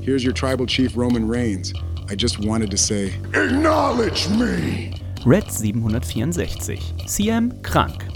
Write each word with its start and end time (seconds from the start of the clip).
Here's 0.00 0.24
your 0.24 0.32
tribal 0.32 0.66
chief, 0.66 0.96
Roman 0.96 1.28
Reigns. 1.28 1.74
I 2.08 2.14
just 2.14 2.38
wanted 2.38 2.70
to 2.70 2.78
say, 2.78 3.14
Acknowledge 3.34 4.28
me! 4.30 4.94
Red 5.26 5.50
764. 5.52 6.76
CM 7.06 7.62
krank. 7.62 8.09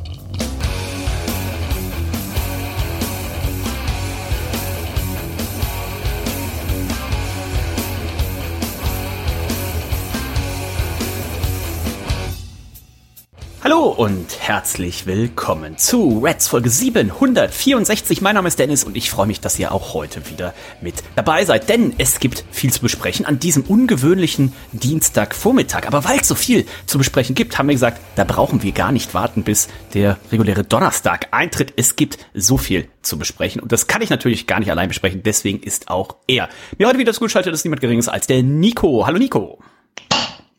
Hallo 13.64 13.86
und 13.86 14.27
herzlich 14.41 15.06
willkommen 15.06 15.78
zu 15.78 16.18
Reds 16.23 16.48
Folge 16.48 16.68
764. 16.68 18.20
Mein 18.20 18.34
Name 18.34 18.48
ist 18.48 18.59
Dennis 18.59 18.84
und 18.84 18.95
ich 18.95 19.09
freue 19.09 19.27
mich, 19.27 19.40
dass 19.40 19.59
ihr 19.59 19.73
auch 19.73 19.95
heute 19.95 20.28
wieder 20.28 20.52
mit 20.82 20.96
dabei 21.16 21.46
seid, 21.46 21.70
denn 21.70 21.95
es 21.96 22.20
gibt 22.20 22.45
viel 22.50 22.70
zu 22.74 22.82
besprechen 22.82 23.24
an 23.24 23.38
diesem 23.38 23.62
ungewöhnlichen 23.62 24.52
Dienstagvormittag. 24.73 25.87
Aber 25.87 26.04
weil 26.04 26.20
es 26.20 26.29
so 26.29 26.35
viel 26.35 26.66
zu 26.85 26.98
besprechen 26.98 27.35
gibt, 27.35 27.57
haben 27.57 27.68
wir 27.68 27.74
gesagt, 27.74 28.02
da 28.16 28.24
brauchen 28.24 28.62
wir 28.62 28.73
gar 28.73 28.92
nicht 28.92 29.15
warten, 29.15 29.45
bis 29.45 29.68
der 29.95 30.18
reguläre 30.30 30.65
Donnerstag 30.65 31.29
eintritt. 31.30 31.73
Es 31.76 31.96
gibt 31.96 32.18
so 32.35 32.59
viel 32.59 32.87
zu 33.01 33.18
besprechen 33.18 33.62
und 33.62 33.73
das 33.73 33.87
kann 33.87 34.02
ich 34.02 34.10
natürlich 34.10 34.46
gar 34.46 34.60
nicht 34.60 34.70
allein 34.70 34.88
besprechen. 34.88 35.23
Deswegen 35.23 35.62
ist 35.62 35.88
auch 35.88 36.16
er 36.26 36.51
mir 36.76 36.87
heute 36.87 36.98
wieder 36.98 37.15
zugeschaltet, 37.15 37.54
ist 37.54 37.65
niemand 37.65 37.80
geringes 37.80 38.09
als 38.09 38.26
der 38.26 38.42
Nico. 38.42 39.07
Hallo 39.07 39.16
Nico. 39.16 39.59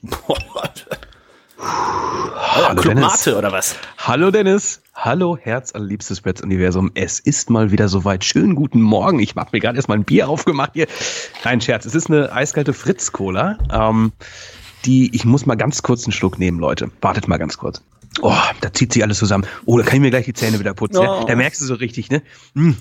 Hallo 1.66 2.76
Clubmate 2.82 3.24
Dennis. 3.24 3.28
oder 3.28 3.52
was? 3.52 3.76
Hallo 3.98 4.32
Dennis. 4.32 4.82
Hallo 4.94 5.38
Herz 5.38 5.74
allerliebstes 5.74 6.26
Reds 6.26 6.42
Universum. 6.42 6.92
Es 6.94 7.20
ist 7.20 7.50
mal 7.50 7.72
wieder 7.72 7.90
soweit. 7.90 8.24
Schönen 8.24 8.56
guten 8.56 8.82
Morgen. 8.82 9.20
Ich 9.20 9.36
habe 9.36 9.50
mir 9.52 9.60
gerade 9.60 9.76
erst 9.78 9.90
mal 9.90 9.96
ein 9.96 10.04
Bier 10.04 10.30
aufgemacht 10.30 10.72
hier. 10.74 10.88
Kein 11.42 11.60
Scherz. 11.60 11.86
Es 11.86 11.96
ist 11.96 12.10
eine 12.10 12.32
eiskalte 12.32 12.74
Fritz 12.74 13.12
Cola. 13.12 13.58
Ähm, 13.72 14.12
die, 14.86 15.14
ich 15.16 15.26
muss 15.26 15.46
mal 15.46 15.56
ganz 15.56 15.82
kurz 15.82 16.06
einen 16.06 16.12
Schluck 16.14 16.38
nehmen, 16.38 16.60
Leute. 16.60 16.92
Wartet 17.02 17.28
mal 17.28 17.38
ganz 17.38 17.58
kurz. 17.58 17.82
Oh, 18.22 18.34
da 18.62 18.72
zieht 18.72 18.94
sich 18.94 19.04
alles 19.04 19.18
zusammen. 19.18 19.46
Oh, 19.66 19.78
da 19.78 19.84
kann 19.84 19.96
ich 19.96 20.02
mir 20.02 20.12
gleich 20.12 20.26
die 20.26 20.34
Zähne 20.34 20.60
wieder 20.60 20.74
putzen. 20.74 21.00
Oh. 21.00 21.04
Ja? 21.04 21.24
Da 21.26 21.36
merkst 21.36 21.60
du 21.62 21.66
so 21.66 21.74
richtig, 21.74 22.10
ne? 22.10 22.22
Mm. 22.54 22.72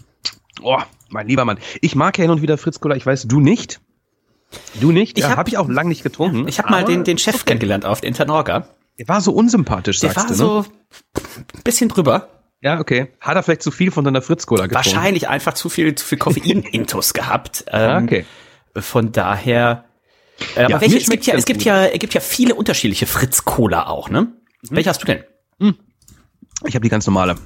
Oh, 0.62 0.78
mein 1.08 1.26
lieber 1.26 1.44
Mann. 1.44 1.58
Ich 1.80 1.96
mag 1.96 2.16
ja 2.18 2.22
hin 2.22 2.30
und 2.30 2.42
wieder 2.42 2.58
Fritz 2.58 2.80
Cola. 2.80 2.94
Ich 2.96 3.06
weiß, 3.06 3.24
du 3.24 3.40
nicht. 3.40 3.80
Du 4.80 4.92
nicht? 4.92 5.16
Ich 5.18 5.24
ja, 5.24 5.30
hab- 5.30 5.36
habe 5.38 5.48
ich 5.48 5.58
auch 5.58 5.68
lang 5.68 5.88
nicht 5.88 6.02
getrunken. 6.02 6.46
Ich 6.48 6.58
habe 6.58 6.70
mal 6.70 6.78
aber 6.82 6.88
den, 6.92 7.04
den 7.04 7.18
Chef 7.18 7.44
kennengelernt 7.44 7.84
auf 7.84 8.00
der 8.00 8.08
Internorga. 8.08 8.68
Der 8.98 9.08
war 9.08 9.20
so 9.20 9.32
unsympathisch, 9.32 9.98
Der 10.00 10.12
sagst 10.12 10.30
war 10.30 10.36
du, 10.36 10.60
ne? 10.60 10.64
so 10.64 10.64
ein 11.56 11.62
bisschen 11.64 11.88
drüber. 11.88 12.28
Ja, 12.60 12.80
okay. 12.80 13.08
Hat 13.20 13.36
er 13.36 13.42
vielleicht 13.42 13.62
zu 13.62 13.70
viel 13.70 13.90
von 13.90 14.04
deiner 14.04 14.22
Fritz-Cola 14.22 14.66
getrunken? 14.66 14.86
Wahrscheinlich 14.94 15.28
einfach 15.28 15.54
zu 15.54 15.68
viel, 15.68 15.94
zu 15.94 16.04
viel 16.06 16.18
Koffein-Intus 16.18 17.12
gehabt. 17.14 17.64
Ah, 17.72 17.98
Ähm, 17.98 18.04
okay. 18.04 18.24
Von 18.76 19.12
daher. 19.12 19.84
Äh, 20.56 20.60
aber 20.64 20.70
Ja, 20.70 20.80
welche, 20.80 20.94
mir 20.96 21.00
es 21.02 21.08
gibt 21.10 21.26
ja, 21.26 21.34
es 21.34 21.44
gibt 21.44 21.58
gut. 21.60 21.66
ja, 21.66 21.84
es 21.86 21.98
gibt 21.98 22.14
ja 22.14 22.20
viele 22.20 22.54
unterschiedliche 22.54 23.06
Fritz-Cola 23.06 23.86
auch, 23.86 24.08
ne? 24.10 24.32
Welche 24.70 24.88
hast 24.90 25.02
du 25.02 25.06
denn? 25.06 25.24
Ich 26.66 26.74
habe 26.74 26.82
die 26.82 26.88
ganz 26.88 27.06
normale. 27.06 27.36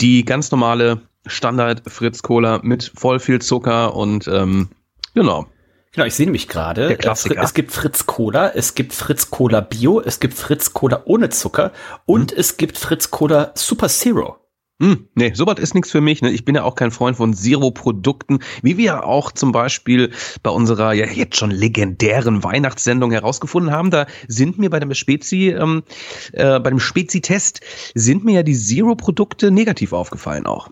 Die 0.00 0.24
ganz 0.24 0.50
normale 0.50 1.02
Standard 1.26 1.82
Fritz 1.86 2.22
Cola 2.22 2.60
mit 2.62 2.90
voll 2.94 3.18
viel 3.20 3.40
Zucker 3.40 3.94
und 3.94 4.26
ähm, 4.28 4.68
genau. 5.14 5.46
Genau, 5.94 6.06
ich 6.06 6.14
sehe 6.14 6.26
nämlich 6.26 6.48
gerade. 6.48 6.88
Der 6.88 6.96
Klassiker. 6.96 7.36
äh, 7.36 7.38
Fri- 7.38 7.44
Es 7.44 7.54
gibt 7.54 7.72
Fritz 7.72 8.06
Cola, 8.06 8.50
es 8.50 8.74
gibt 8.74 8.92
Fritz 8.92 9.30
Cola 9.30 9.60
Bio, 9.60 10.00
es 10.00 10.18
gibt 10.20 10.34
Fritz 10.34 10.72
Cola 10.72 11.02
ohne 11.06 11.28
Zucker 11.30 11.72
und 12.04 12.32
Mhm. 12.32 12.38
es 12.40 12.56
gibt 12.56 12.78
Fritz 12.78 13.10
Cola 13.10 13.52
Super 13.54 13.88
Zero. 13.88 14.36
Hm, 14.82 15.08
nee, 15.14 15.32
sowas 15.34 15.60
ist 15.60 15.74
nichts 15.74 15.92
für 15.92 16.00
mich. 16.00 16.20
Ne? 16.20 16.32
Ich 16.32 16.44
bin 16.44 16.56
ja 16.56 16.64
auch 16.64 16.74
kein 16.74 16.90
Freund 16.90 17.16
von 17.16 17.32
Zero-Produkten, 17.32 18.40
wie 18.62 18.76
wir 18.76 19.04
auch 19.04 19.30
zum 19.30 19.52
Beispiel 19.52 20.10
bei 20.42 20.50
unserer 20.50 20.92
ja 20.92 21.06
jetzt 21.06 21.36
schon 21.36 21.52
legendären 21.52 22.42
Weihnachtssendung 22.42 23.12
herausgefunden 23.12 23.70
haben. 23.70 23.92
Da 23.92 24.06
sind 24.26 24.58
mir 24.58 24.70
bei 24.70 24.80
dem 24.80 24.92
Spezi, 24.92 25.50
ähm, 25.50 25.84
äh, 26.32 26.58
bei 26.58 26.70
dem 26.70 26.80
Spezi-Test 26.80 27.60
sind 27.94 28.24
mir 28.24 28.34
ja 28.34 28.42
die 28.42 28.56
Zero-Produkte 28.58 29.52
negativ 29.52 29.92
aufgefallen 29.92 30.44
auch. 30.44 30.70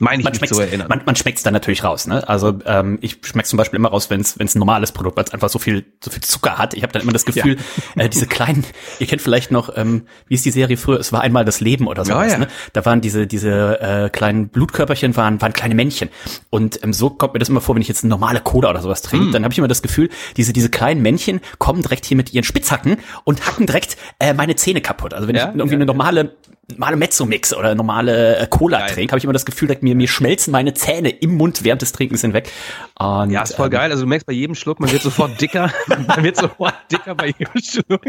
Meine 0.00 0.18
ich 0.20 0.24
Man 0.24 0.32
mich 0.32 0.38
schmeckt's, 0.38 0.56
zu 0.56 0.60
erinnern. 0.62 0.88
man, 0.88 1.02
man 1.06 1.14
schmeckt's 1.14 1.44
dann 1.44 1.52
natürlich 1.52 1.84
raus, 1.84 2.08
ne? 2.08 2.26
Also 2.28 2.58
ähm, 2.66 2.98
ich 3.00 3.18
schmeck's 3.22 3.48
zum 3.48 3.58
Beispiel 3.58 3.76
immer 3.78 3.90
raus, 3.90 4.10
wenn 4.10 4.20
es 4.22 4.36
ein 4.38 4.48
normales 4.58 4.90
Produkt, 4.90 5.16
weil 5.16 5.24
es 5.24 5.32
einfach 5.32 5.48
so 5.48 5.60
viel 5.60 5.84
so 6.02 6.10
viel 6.10 6.20
Zucker 6.20 6.58
hat. 6.58 6.74
Ich 6.74 6.82
habe 6.82 6.92
dann 6.92 7.02
immer 7.02 7.12
das 7.12 7.24
Gefühl, 7.24 7.58
äh, 7.94 8.08
diese 8.08 8.26
kleinen, 8.26 8.64
ihr 8.98 9.06
kennt 9.06 9.22
vielleicht 9.22 9.52
noch, 9.52 9.76
ähm, 9.76 10.06
wie 10.26 10.34
ist 10.34 10.44
die 10.44 10.50
Serie 10.50 10.76
früher? 10.76 10.98
Es 10.98 11.12
war 11.12 11.20
einmal 11.20 11.44
das 11.44 11.60
Leben 11.60 11.86
oder 11.86 12.04
sowas, 12.04 12.26
Ja, 12.26 12.32
ja. 12.32 12.38
ne? 12.38 12.48
Da 12.72 12.84
waren 12.84 13.02
diese 13.02 13.28
diese 13.28 13.80
äh, 13.80 14.10
kleinen 14.10 14.48
Blutkörperchen 14.48 15.14
waren 15.16 15.40
waren 15.40 15.52
kleine 15.52 15.76
Männchen 15.76 16.08
und 16.50 16.82
ähm, 16.82 16.92
so 16.92 17.10
kommt 17.10 17.34
mir 17.34 17.38
das 17.38 17.48
immer 17.48 17.60
vor, 17.60 17.76
wenn 17.76 17.82
ich 17.82 17.88
jetzt 17.88 18.02
eine 18.02 18.10
normale 18.10 18.40
Cola 18.40 18.70
oder 18.70 18.82
sowas 18.82 19.00
trinke, 19.02 19.30
dann 19.30 19.44
habe 19.44 19.52
ich 19.52 19.58
immer 19.58 19.68
das 19.68 19.82
Gefühl, 19.82 20.08
diese 20.36 20.52
diese 20.52 20.70
kleinen 20.70 21.02
Männchen 21.02 21.40
kommen 21.58 21.82
direkt 21.82 22.04
hier 22.04 22.16
mit 22.16 22.32
ihren 22.34 22.42
Spitzhacken 22.44 22.96
und 23.22 23.46
hacken 23.46 23.66
direkt 23.66 23.96
äh, 24.18 24.34
meine 24.34 24.56
Zähne 24.56 24.80
kaputt. 24.80 25.14
Also 25.14 25.28
wenn 25.28 25.36
Ja, 25.36 25.50
ich 25.50 25.54
irgendwie 25.54 25.74
ja, 25.74 25.76
eine 25.78 25.86
normale 25.86 26.34
normale 26.70 26.96
Mezzo-Mix 26.96 27.54
oder 27.54 27.74
normale 27.74 28.38
äh, 28.38 28.46
Cola 28.48 28.86
trinke, 28.86 29.12
habe 29.12 29.18
ich 29.18 29.24
immer 29.24 29.32
das 29.32 29.44
Gefühl, 29.44 29.68
dass 29.68 29.82
mir, 29.82 29.94
mir 29.94 30.08
schmelzen 30.08 30.52
meine 30.52 30.74
Zähne 30.74 31.10
im 31.10 31.36
Mund 31.36 31.64
während 31.64 31.82
des 31.82 31.92
Trinkens 31.92 32.22
hinweg. 32.22 32.50
Und, 32.98 33.30
Ja, 33.30 33.42
ist 33.42 33.54
voll 33.54 33.66
ähm, 33.66 33.72
geil. 33.72 33.90
Also 33.90 34.04
du 34.04 34.08
merkst 34.08 34.26
bei 34.26 34.32
jedem 34.32 34.54
Schluck, 34.54 34.80
man 34.80 34.90
wird 34.90 35.02
sofort 35.02 35.40
dicker. 35.40 35.72
man 35.86 36.22
wird 36.22 36.36
sofort 36.36 36.74
dicker 36.90 37.14
bei 37.14 37.34
jedem 37.38 37.60
Schluck. 37.62 38.02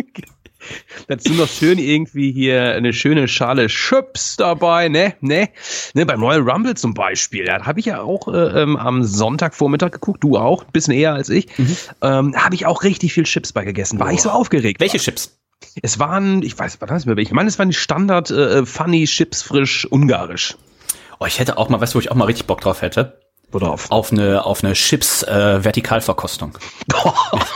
Dazu 1.07 1.33
noch 1.33 1.47
schön 1.47 1.77
irgendwie 1.77 2.31
hier 2.31 2.73
eine 2.73 2.93
schöne 2.93 3.27
Schale 3.27 3.67
Chips 3.67 4.37
dabei, 4.37 4.89
ne, 4.89 5.13
ne, 5.21 5.49
ne, 5.93 6.05
beim 6.05 6.23
Royal 6.23 6.41
Rumble 6.41 6.75
zum 6.75 6.93
Beispiel. 6.93 7.45
Da 7.45 7.65
habe 7.65 7.79
ich 7.79 7.85
ja 7.85 8.01
auch 8.01 8.27
äh, 8.27 8.61
ähm, 8.61 8.75
am 8.75 9.03
Sonntagvormittag 9.03 9.91
geguckt, 9.91 10.23
du 10.23 10.37
auch, 10.37 10.63
ein 10.63 10.71
bisschen 10.71 10.93
eher 10.93 11.13
als 11.13 11.29
ich. 11.29 11.47
Ähm, 12.01 12.35
habe 12.35 12.55
ich 12.55 12.65
auch 12.65 12.83
richtig 12.83 13.13
viel 13.13 13.25
Chips 13.25 13.53
bei 13.53 13.63
gegessen. 13.63 13.99
War 13.99 14.11
ich 14.11 14.21
so 14.21 14.29
aufgeregt. 14.29 14.79
Welche 14.79 14.97
Chips? 14.97 15.37
Es 15.81 15.99
waren, 15.99 16.41
ich 16.43 16.57
weiß, 16.57 16.79
was 16.81 16.89
weiß 16.89 17.01
ich 17.01 17.05
mehr 17.07 17.15
welche. 17.15 17.29
Ich 17.29 17.35
meine, 17.35 17.49
es 17.49 17.59
waren 17.59 17.69
die 17.69 17.75
Standard 17.75 18.31
äh, 18.31 18.65
Funny 18.65 19.05
Chips 19.05 19.41
frisch 19.41 19.85
ungarisch. 19.85 20.55
Oh, 21.19 21.25
ich 21.25 21.39
hätte 21.39 21.57
auch 21.57 21.69
mal, 21.69 21.79
weißt 21.79 21.93
du, 21.93 21.97
wo 21.97 22.01
ich 22.01 22.11
auch 22.11 22.15
mal 22.15 22.25
richtig 22.25 22.47
Bock 22.47 22.61
drauf 22.61 22.81
hätte? 22.81 23.19
Worauf? 23.61 23.89
Auf 23.89 24.11
eine, 24.11 24.45
auf 24.45 24.63
eine 24.63 24.73
Chips 24.73 25.23
äh, 25.23 25.63
Vertikalverkostung. 25.63 26.57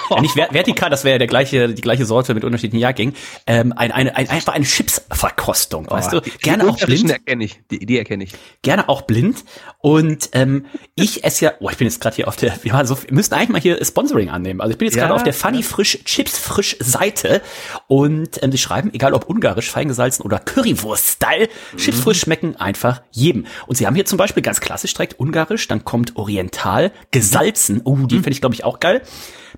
ja, 0.10 0.22
nicht 0.22 0.34
ver 0.34 0.48
vertikal, 0.52 0.90
das 0.90 1.04
wäre 1.04 1.16
ja 1.16 1.18
der 1.20 1.28
gleiche, 1.28 1.70
die 1.74 1.82
gleiche 1.82 2.06
Sorte 2.06 2.34
mit 2.34 2.44
unterschiedlichen 2.46 2.82
Jahrgängen. 2.82 3.16
Ähm, 3.46 3.74
ein, 3.76 3.92
eine, 3.92 4.16
ein, 4.16 4.30
einfach 4.30 4.54
eine 4.54 4.64
Chips-Verkostung, 4.66 5.90
weißt 5.90 6.14
du? 6.14 6.22
Die- 6.22 6.32
Gerne 6.40 6.64
die 6.64 6.70
auch 6.70 6.78
blind. 6.78 7.10
erkenne 7.12 7.44
ich. 7.44 7.60
Die, 7.70 7.86
die 7.86 7.98
erkenne 7.98 8.24
ich. 8.24 8.32
gerne 8.62 8.88
auch 8.88 9.02
blind. 9.02 9.44
Und 9.82 10.30
ähm, 10.34 10.66
ich 10.96 11.24
esse 11.24 11.46
ja, 11.46 11.54
oh, 11.60 11.70
ich 11.70 11.78
bin 11.78 11.88
jetzt 11.88 12.00
gerade 12.02 12.16
hier 12.16 12.28
auf 12.28 12.36
der, 12.38 12.54
wir, 12.64 12.86
so, 12.86 13.02
wir 13.04 13.14
müssten 13.14 13.34
eigentlich 13.36 13.50
mal 13.50 13.62
hier 13.62 13.84
Sponsoring 13.84 14.30
annehmen. 14.30 14.62
Also 14.62 14.72
ich 14.72 14.78
bin 14.78 14.88
jetzt 14.88 14.96
Ja, 14.96 15.04
gerade 15.04 15.16
auf 15.16 15.24
der 15.24 15.34
Funny 15.34 15.64
Frisch 15.64 16.00
Chips 16.06 16.38
Frisch 16.38 16.78
Seite 16.80 17.42
und 17.88 18.42
ähm, 18.42 18.52
sie 18.52 18.58
schreiben, 18.58 18.94
egal 18.94 19.14
ob 19.14 19.26
ungarisch, 19.30 19.70
feingesalzen 19.70 20.24
oder 20.24 20.40
Currywurst-Style, 20.40 21.50
Chips 21.78 22.00
Frisch 22.00 22.20
schmecken 22.22 22.56
einfach 22.56 23.02
jedem. 23.12 23.46
Und 23.68 23.76
sie 23.78 23.86
haben 23.88 23.96
hier 23.96 24.06
zum 24.06 24.18
Beispiel 24.18 24.44
ganz 24.44 24.60
klassisch 24.62 24.94
direkt 24.94 25.20
ungarisch, 25.20 25.68
dann 25.68 25.84
kommt 25.90 26.18
Oriental, 26.18 26.92
gesalzen, 27.10 27.82
oh, 27.84 27.98
die 28.06 28.18
finde 28.18 28.30
ich 28.30 28.42
glaube 28.42 28.54
ich 28.54 28.64
auch 28.64 28.80
geil. 28.80 29.02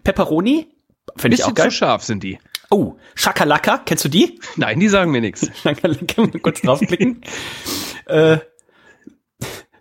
Pepperoni, 0.05 0.69
finde 1.17 1.35
ich 1.35 1.43
auch 1.43 1.47
Bisschen 1.47 1.55
geil. 1.55 1.69
zu 1.71 1.75
scharf 1.75 2.03
sind 2.03 2.23
die. 2.23 2.39
Oh, 2.69 2.95
Shakalaka, 3.15 3.79
kennst 3.79 4.05
du 4.05 4.09
die? 4.09 4.39
Nein, 4.55 4.79
die 4.79 4.87
sagen 4.87 5.11
mir 5.11 5.19
nichts. 5.19 5.51
Man 5.65 5.75
kurz 6.41 6.61
draufklicken. 6.61 7.19
äh, 8.05 8.37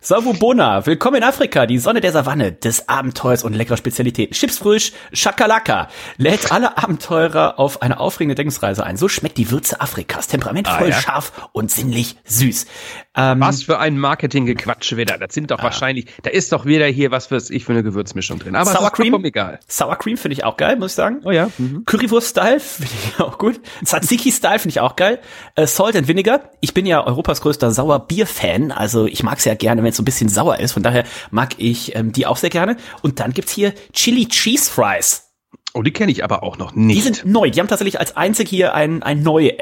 Savubona, 0.03 0.83
willkommen 0.87 1.17
in 1.17 1.23
Afrika, 1.23 1.67
die 1.67 1.77
Sonne 1.77 2.01
der 2.01 2.11
Savanne, 2.11 2.51
des 2.51 2.89
Abenteuers 2.89 3.43
und 3.43 3.53
leckerer 3.53 3.77
Spezialitäten. 3.77 4.33
Chips 4.33 4.57
frisch, 4.57 4.93
Shakalaka, 5.13 5.89
lädt 6.17 6.51
alle 6.51 6.75
Abenteurer 6.79 7.59
auf 7.59 7.83
eine 7.83 7.99
aufregende 7.99 8.33
Denkungsreise 8.33 8.83
ein. 8.83 8.97
So 8.97 9.07
schmeckt 9.07 9.37
die 9.37 9.51
Würze 9.51 9.79
Afrikas, 9.79 10.27
temperamentvoll, 10.27 10.87
Ah, 10.87 10.89
ja? 10.89 10.99
scharf 10.99 11.47
und 11.51 11.69
sinnlich 11.69 12.15
süß. 12.25 12.65
Ähm, 13.15 13.41
Was 13.41 13.61
für 13.61 13.77
ein 13.77 13.99
Marketinggequatsch 13.99 14.95
wieder. 14.97 15.19
Das 15.19 15.35
sind 15.35 15.51
doch 15.51 15.61
wahrscheinlich, 15.61 16.07
da 16.23 16.31
ist 16.31 16.51
doch 16.51 16.65
wieder 16.65 16.87
hier 16.87 17.11
was 17.11 17.29
weiß 17.29 17.51
ich 17.51 17.65
für 17.65 17.73
eine 17.73 17.83
Gewürzmischung 17.83 18.39
drin. 18.39 18.55
Aber 18.55 18.71
Sour 18.71 18.89
Cream? 18.89 19.23
egal. 19.23 19.59
Sour 19.67 19.97
Cream 19.97 20.17
finde 20.17 20.33
ich 20.33 20.43
auch 20.45 20.57
geil, 20.57 20.77
muss 20.77 20.93
ich 20.93 20.95
sagen. 20.95 21.21
Oh 21.25 21.31
ja. 21.31 21.49
Mhm. 21.59 21.83
Currywurst-Style 21.85 22.59
finde 22.59 22.91
ich 23.13 23.19
auch 23.19 23.37
gut. 23.37 23.59
Tzatziki-Style 23.85 24.57
finde 24.57 24.69
ich 24.69 24.79
auch 24.79 24.95
geil. 24.95 25.19
Äh, 25.55 25.67
Salt 25.67 25.95
and 25.95 26.07
Vinegar. 26.07 26.49
Ich 26.59 26.73
bin 26.73 26.87
ja 26.87 27.05
Europas 27.05 27.41
größter 27.41 27.69
Sauer-Bier-Fan. 27.69 28.71
Also 28.71 29.05
ich 29.05 29.21
mag 29.21 29.37
es 29.37 29.45
ja 29.45 29.53
gerne, 29.53 29.83
wenn 29.83 29.90
es 29.91 29.97
so 29.97 30.01
ein 30.01 30.05
bisschen 30.05 30.29
sauer 30.29 30.59
ist. 30.59 30.73
Von 30.73 30.83
daher 30.83 31.05
mag 31.29 31.55
ich 31.57 31.95
ähm, 31.95 32.11
die 32.11 32.25
auch 32.25 32.37
sehr 32.37 32.49
gerne. 32.49 32.77
Und 33.01 33.19
dann 33.19 33.31
gibt's 33.33 33.51
hier 33.51 33.73
Chili 33.93 34.27
Cheese 34.27 34.69
Fries. 34.69 35.29
Oh, 35.73 35.83
die 35.83 35.91
kenne 35.91 36.11
ich 36.11 36.23
aber 36.23 36.43
auch 36.43 36.57
noch 36.57 36.73
nicht. 36.75 36.97
Die 36.97 37.01
sind 37.01 37.25
neu. 37.25 37.49
Die 37.49 37.59
haben 37.59 37.67
tatsächlich 37.67 37.99
als 37.99 38.17
einzig 38.17 38.49
hier 38.49 38.73
ein, 38.73 39.03
ein 39.03 39.23
neue 39.23 39.53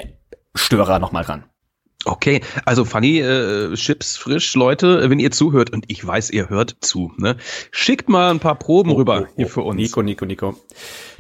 Störer 0.56 1.00
nochmal 1.00 1.24
dran. 1.24 1.44
Okay, 2.06 2.42
also 2.66 2.86
Funny 2.86 3.20
äh, 3.20 3.74
Chips 3.76 4.16
frisch, 4.16 4.56
Leute, 4.56 5.10
wenn 5.10 5.20
ihr 5.20 5.32
zuhört 5.32 5.72
und 5.72 5.86
ich 5.90 6.06
weiß, 6.06 6.30
ihr 6.30 6.50
hört 6.50 6.78
zu, 6.80 7.12
ne? 7.18 7.36
Schickt 7.72 8.08
mal 8.08 8.32
ein 8.32 8.40
paar 8.40 8.58
Proben 8.58 8.92
rüber 8.92 9.28
hier 9.36 9.48
für 9.48 9.62
uns. 9.62 9.76
Nico, 9.76 10.02
Nico, 10.02 10.26
Nico. 10.26 10.56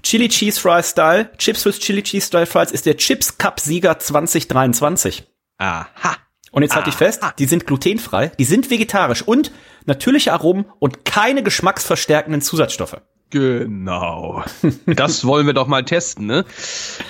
Chili 0.03 0.29
Cheese 0.29 0.59
Fry 0.59 0.81
Style, 0.81 1.31
Chips 1.38 1.65
with 1.65 1.79
Chili 1.79 2.01
Cheese 2.01 2.27
Style 2.27 2.45
Fries 2.45 2.71
ist 2.71 2.85
der 2.85 2.95
Chips 2.95 3.38
Cup 3.38 3.59
Sieger 3.59 4.00
2023. 4.00 5.27
Aha. 5.57 6.15
Und 6.51 6.63
jetzt 6.63 6.75
halte 6.75 6.90
ich 6.90 6.96
fest, 6.96 7.22
die 7.38 7.46
sind 7.46 7.68
glutenfrei, 7.68 8.31
die 8.40 8.46
sind 8.46 8.69
vegetarisch 8.69 9.22
und 9.22 9.51
natürliche 9.86 10.34
Aromen 10.34 10.66
und 10.80 11.06
keine 11.06 11.44
geschmacksverstärkenden 11.44 12.42
Zusatzstoffe. 12.42 12.98
Genau. 13.30 14.44
Das 14.86 15.25
wollen 15.25 15.46
wir 15.46 15.54
doch 15.54 15.68
mal 15.68 15.86
testen, 15.86 16.25
ne? 16.25 16.46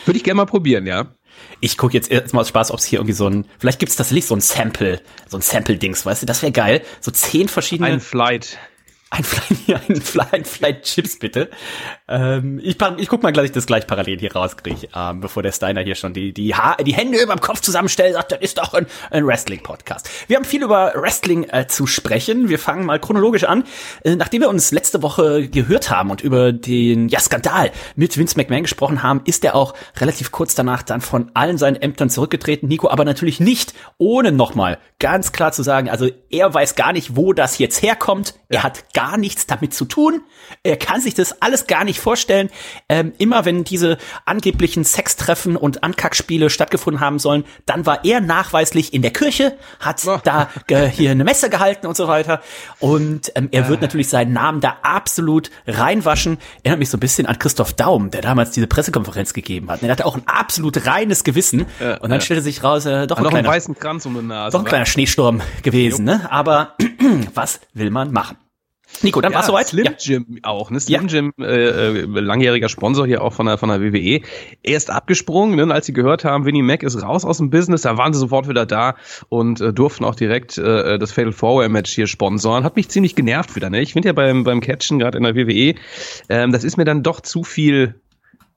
Würde 0.05 0.17
ich 0.17 0.23
gerne 0.23 0.35
mal 0.35 0.45
probieren, 0.45 0.85
ja. 0.85 1.07
Ich 1.61 1.77
gucke 1.77 1.93
jetzt 1.93 2.11
erstmal 2.11 2.41
aus 2.41 2.49
Spaß, 2.49 2.71
ob 2.71 2.79
es 2.79 2.85
hier 2.85 2.99
irgendwie 2.99 3.13
so 3.13 3.27
ein, 3.27 3.45
vielleicht 3.57 3.79
gibt 3.79 3.89
es 3.89 3.95
tatsächlich 3.95 4.25
so 4.25 4.35
ein 4.35 4.41
Sample, 4.41 5.01
so 5.27 5.37
ein 5.37 5.41
Sample-Dings, 5.41 6.05
weißt 6.05 6.21
du, 6.21 6.25
das 6.25 6.41
wäre 6.41 6.51
geil. 6.51 6.81
So 6.99 7.11
zehn 7.11 7.47
verschiedene. 7.47 7.89
Ein 7.89 7.99
Flight. 8.01 8.57
Ein 9.09 9.23
Flight, 9.23 9.81
ein 9.89 10.01
Flight, 10.01 10.33
ein 10.33 10.45
Flight 10.45 10.83
Chips 10.83 11.17
bitte. 11.17 11.49
Ähm, 12.09 12.59
ich, 12.63 12.77
ich 12.97 13.07
guck 13.07 13.21
mal, 13.21 13.31
dass 13.31 13.45
ich 13.45 13.51
das 13.51 13.67
gleich 13.67 13.85
parallel 13.85 14.19
hier 14.19 14.33
rauskriege, 14.33 14.87
ähm, 14.95 15.21
bevor 15.21 15.43
der 15.43 15.51
Steiner 15.51 15.81
hier 15.81 15.93
schon 15.93 16.13
die, 16.13 16.33
die, 16.33 16.55
ha 16.55 16.75
die 16.75 16.93
Hände 16.93 17.19
über 17.19 17.35
dem 17.35 17.41
Kopf 17.41 17.61
zusammenstellt, 17.61 18.15
sagt, 18.15 18.31
das 18.31 18.39
ist 18.41 18.57
doch 18.57 18.73
ein, 18.73 18.87
ein 19.11 19.27
Wrestling-Podcast. 19.27 20.09
Wir 20.27 20.37
haben 20.37 20.43
viel 20.43 20.63
über 20.63 20.93
Wrestling 20.95 21.47
äh, 21.49 21.67
zu 21.67 21.85
sprechen. 21.85 22.49
Wir 22.49 22.57
fangen 22.57 22.85
mal 22.85 22.99
chronologisch 22.99 23.43
an. 23.43 23.63
Äh, 24.03 24.15
nachdem 24.15 24.41
wir 24.41 24.49
uns 24.49 24.71
letzte 24.71 25.03
Woche 25.03 25.47
gehört 25.47 25.91
haben 25.91 26.09
und 26.09 26.21
über 26.21 26.51
den 26.51 27.09
ja, 27.09 27.19
Skandal 27.19 27.71
mit 27.95 28.17
Vince 28.17 28.37
McMahon 28.37 28.63
gesprochen 28.63 29.03
haben, 29.03 29.21
ist 29.25 29.45
er 29.45 29.55
auch 29.55 29.75
relativ 29.97 30.31
kurz 30.31 30.55
danach 30.55 30.81
dann 30.81 31.01
von 31.01 31.29
allen 31.35 31.59
seinen 31.59 31.75
Ämtern 31.75 32.09
zurückgetreten. 32.09 32.67
Nico 32.67 32.89
aber 32.89 33.05
natürlich 33.05 33.39
nicht, 33.39 33.73
ohne 33.99 34.31
nochmal 34.31 34.79
ganz 34.97 35.31
klar 35.31 35.51
zu 35.51 35.61
sagen, 35.61 35.89
also 35.89 36.09
er 36.31 36.53
weiß 36.53 36.75
gar 36.75 36.91
nicht, 36.91 37.15
wo 37.15 37.33
das 37.33 37.59
jetzt 37.59 37.83
herkommt. 37.83 38.33
Er 38.49 38.63
hat 38.63 38.93
gar 38.93 39.17
nichts 39.17 39.45
damit 39.45 39.73
zu 39.73 39.85
tun. 39.85 40.21
Er 40.63 40.77
kann 40.77 41.01
sich 41.01 41.13
das 41.13 41.41
alles 41.41 41.67
gar 41.67 41.83
nicht 41.83 41.98
vorstellen. 41.99 42.49
Ähm, 42.89 43.13
immer 43.17 43.45
wenn 43.45 43.63
diese 43.63 43.97
angeblichen 44.25 44.83
Sextreffen 44.83 45.55
und 45.55 45.83
Ankackspiele 45.83 46.49
stattgefunden 46.49 46.99
haben 47.01 47.19
sollen, 47.19 47.43
dann 47.65 47.85
war 47.85 48.03
er 48.05 48.21
nachweislich 48.21 48.93
in 48.93 49.01
der 49.01 49.11
Kirche, 49.11 49.57
hat 49.79 50.01
Oh. 50.07 50.17
da 50.23 50.49
äh, 50.67 50.87
hier 50.87 51.11
eine 51.11 51.23
Messe 51.23 51.49
gehalten 51.49 51.85
und 51.87 51.95
so 51.97 52.07
weiter. 52.07 52.41
Und 52.79 53.31
ähm, 53.35 53.49
er 53.51 53.67
wird 53.69 53.81
natürlich 53.81 54.09
seinen 54.09 54.33
Namen 54.33 54.61
da 54.61 54.77
absolut 54.81 55.51
reinwaschen. 55.67 56.37
Erinnert 56.63 56.79
mich 56.79 56.89
so 56.89 56.97
ein 56.97 57.01
bisschen 57.01 57.25
an 57.25 57.37
Christoph 57.37 57.73
Daum, 57.73 58.11
der 58.11 58.21
damals 58.21 58.51
diese 58.51 58.67
Pressekonferenz 58.67 59.33
gegeben 59.33 59.69
hat. 59.69 59.83
Er 59.83 59.91
hatte 59.91 60.05
auch 60.05 60.15
ein 60.15 60.23
absolut 60.27 60.85
reines 60.85 61.23
Gewissen. 61.23 61.65
und 62.01 62.09
dann 62.09 62.21
stellte 62.21 62.41
sich 62.43 62.63
raus, 62.63 62.85
äh, 62.85 63.07
doch 63.07 63.17
ein 63.17 63.23
Noch 63.23 63.31
einen 63.31 63.41
kleiner, 63.43 63.49
weißen 63.55 63.75
Kranz 63.77 64.05
um 64.05 64.13
die 64.15 64.21
Nase. 64.25 64.53
doch 64.55 64.63
ein 64.63 64.65
kleiner 64.67 64.85
Schneesturm 64.85 65.41
gewesen, 65.63 66.05
ne? 66.05 66.27
Aber 66.31 66.75
was 67.33 67.59
will 67.73 67.89
man 67.91 68.11
machen? 68.11 68.37
Nico, 69.03 69.21
dann 69.21 69.31
Ja, 69.31 69.37
war's 69.37 69.47
soweit? 69.47 69.67
Slim 69.67 69.85
Ja. 69.85 69.91
Jim 69.97 70.39
auch, 70.43 70.71
ne? 70.71 70.79
Slim 70.79 71.07
Ja. 71.07 71.07
Jim, 71.07 71.33
äh, 71.39 71.43
äh, 71.43 72.05
langjähriger 72.05 72.69
Sponsor 72.69 73.05
hier 73.05 73.23
auch 73.23 73.33
von 73.33 73.45
der, 73.45 73.57
von 73.57 73.69
der 73.69 73.81
WWE. 73.81 74.21
Er 74.63 74.77
ist 74.77 74.89
abgesprungen, 74.89 75.55
ne? 75.55 75.73
Als 75.73 75.85
sie 75.85 75.93
gehört 75.93 76.25
haben, 76.25 76.45
Vinnie 76.45 76.61
Mac 76.61 76.83
ist 76.83 77.01
raus 77.01 77.25
aus 77.25 77.37
dem 77.37 77.49
Business, 77.49 77.81
da 77.81 77.97
waren 77.97 78.13
sie 78.13 78.19
sofort 78.19 78.47
wieder 78.47 78.65
da 78.65 78.95
und 79.29 79.61
äh, 79.61 79.73
durften 79.73 80.05
auch 80.05 80.15
direkt 80.15 80.57
äh, 80.57 80.97
das 80.99 81.11
Fatal 81.11 81.31
Four 81.31 81.67
Match 81.69 81.91
hier 81.91 82.07
sponsoren. 82.07 82.63
Hat 82.63 82.75
mich 82.75 82.89
ziemlich 82.89 83.15
genervt 83.15 83.55
wieder, 83.55 83.69
ne? 83.69 83.81
Ich 83.81 83.93
finde 83.93 84.09
ja 84.09 84.13
beim, 84.13 84.43
beim 84.43 84.61
Catchen, 84.61 84.99
gerade 84.99 85.17
in 85.17 85.23
der 85.23 85.35
WWE, 85.35 85.75
ähm, 86.29 86.51
das 86.51 86.63
ist 86.63 86.77
mir 86.77 86.85
dann 86.85 87.03
doch 87.03 87.21
zu 87.21 87.43
viel 87.43 87.95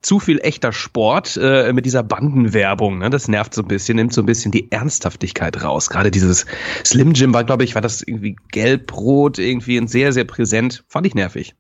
zu 0.02 0.18
viel 0.18 0.40
echter 0.40 0.72
Sport 0.72 1.38
äh, 1.40 1.72
mit 1.72 1.86
dieser 1.86 2.02
Bandenwerbung. 2.02 2.98
Ne? 2.98 3.10
Das 3.10 3.28
nervt 3.28 3.54
so 3.54 3.62
ein 3.62 3.68
bisschen, 3.68 3.96
nimmt 3.96 4.12
so 4.12 4.20
ein 4.20 4.26
bisschen 4.26 4.52
die 4.52 4.70
Ernsthaftigkeit 4.70 5.62
raus. 5.62 5.88
Gerade 5.88 6.10
dieses 6.10 6.44
Slim 6.84 7.12
Jim 7.12 7.32
war, 7.32 7.44
glaube 7.44 7.64
ich, 7.64 7.74
war 7.74 7.82
das 7.82 8.02
irgendwie 8.02 8.36
gelb-rot, 8.50 9.38
irgendwie 9.38 9.78
und 9.78 9.88
sehr, 9.88 10.12
sehr 10.12 10.24
präsent. 10.24 10.84
Fand 10.88 11.06
ich 11.06 11.14
nervig. 11.14 11.54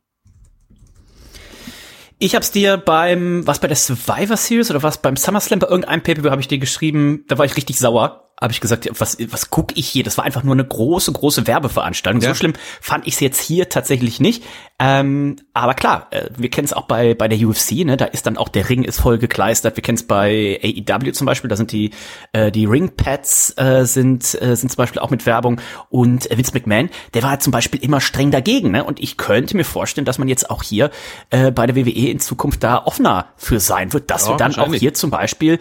Ich 2.18 2.36
hab's 2.36 2.52
dir 2.52 2.76
beim, 2.76 3.46
was 3.46 3.58
bei 3.58 3.66
der 3.66 3.76
Survivor 3.76 4.36
Series 4.36 4.70
oder 4.70 4.82
was 4.82 5.02
beim 5.02 5.16
SummerSlam 5.16 5.58
bei 5.58 5.66
irgendeinem 5.66 6.02
Pay-Per-View 6.02 6.30
habe 6.30 6.40
ich 6.40 6.46
dir 6.46 6.58
geschrieben, 6.58 7.24
da 7.26 7.36
war 7.36 7.44
ich 7.44 7.56
richtig 7.56 7.78
sauer. 7.78 8.31
Habe 8.42 8.52
ich 8.52 8.60
gesagt, 8.60 8.88
was, 8.98 9.16
was 9.30 9.50
guck 9.50 9.76
ich 9.78 9.88
hier? 9.88 10.02
Das 10.02 10.18
war 10.18 10.24
einfach 10.24 10.42
nur 10.42 10.54
eine 10.54 10.64
große, 10.64 11.12
große 11.12 11.46
Werbeveranstaltung. 11.46 12.20
Ja. 12.20 12.30
So 12.30 12.34
schlimm 12.34 12.54
fand 12.80 13.06
ich 13.06 13.14
es 13.14 13.20
jetzt 13.20 13.40
hier 13.40 13.68
tatsächlich 13.68 14.18
nicht. 14.20 14.42
Ähm, 14.80 15.36
aber 15.54 15.74
klar, 15.74 16.08
äh, 16.10 16.28
wir 16.36 16.50
kennen 16.50 16.64
es 16.64 16.72
auch 16.72 16.86
bei, 16.86 17.14
bei 17.14 17.28
der 17.28 17.38
UFC, 17.38 17.84
ne? 17.84 17.96
Da 17.96 18.06
ist 18.06 18.26
dann 18.26 18.36
auch 18.36 18.48
der 18.48 18.68
Ring 18.68 18.82
ist 18.82 19.00
voll 19.00 19.18
gekleistert. 19.18 19.76
Wir 19.76 19.82
kennen 19.82 19.96
es 19.96 20.06
bei 20.06 20.58
AEW 20.60 21.12
zum 21.12 21.24
Beispiel, 21.24 21.48
da 21.48 21.54
sind 21.54 21.70
die, 21.70 21.92
äh, 22.32 22.50
die 22.50 22.64
Ringpads 22.64 23.54
äh, 23.58 23.84
sind, 23.84 24.40
äh, 24.42 24.56
sind 24.56 24.70
zum 24.70 24.76
Beispiel 24.76 25.00
auch 25.00 25.10
mit 25.10 25.24
Werbung. 25.24 25.60
Und 25.88 26.28
äh, 26.30 26.36
Vince 26.36 26.52
McMahon, 26.52 26.90
der 27.14 27.22
war 27.22 27.38
zum 27.38 27.52
Beispiel 27.52 27.80
immer 27.80 28.00
streng 28.00 28.32
dagegen, 28.32 28.72
ne? 28.72 28.82
Und 28.82 28.98
ich 28.98 29.16
könnte 29.16 29.56
mir 29.56 29.64
vorstellen, 29.64 30.04
dass 30.04 30.18
man 30.18 30.26
jetzt 30.26 30.50
auch 30.50 30.64
hier 30.64 30.90
äh, 31.30 31.52
bei 31.52 31.66
der 31.66 31.76
WWE 31.76 32.10
in 32.10 32.18
Zukunft 32.18 32.64
da 32.64 32.84
offener 32.84 33.26
für 33.36 33.60
sein 33.60 33.92
wird, 33.92 34.10
dass 34.10 34.24
Ja, 34.24 34.32
wir 34.32 34.36
dann 34.36 34.56
auch 34.56 34.74
hier 34.74 34.94
zum 34.94 35.10
Beispiel 35.10 35.60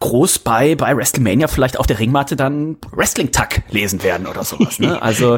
groß 0.00 0.40
bei, 0.40 0.74
bei 0.74 0.96
WrestleMania 0.96 1.48
vielleicht 1.48 1.78
auf 1.78 1.86
der 1.86 1.98
Ringmatte 1.98 2.36
dann 2.36 2.76
Wrestling-Tuck 2.92 3.62
lesen 3.70 4.02
werden 4.02 4.26
oder 4.26 4.44
sowas. 4.44 4.78
Ne? 4.78 5.00
Also 5.08 5.36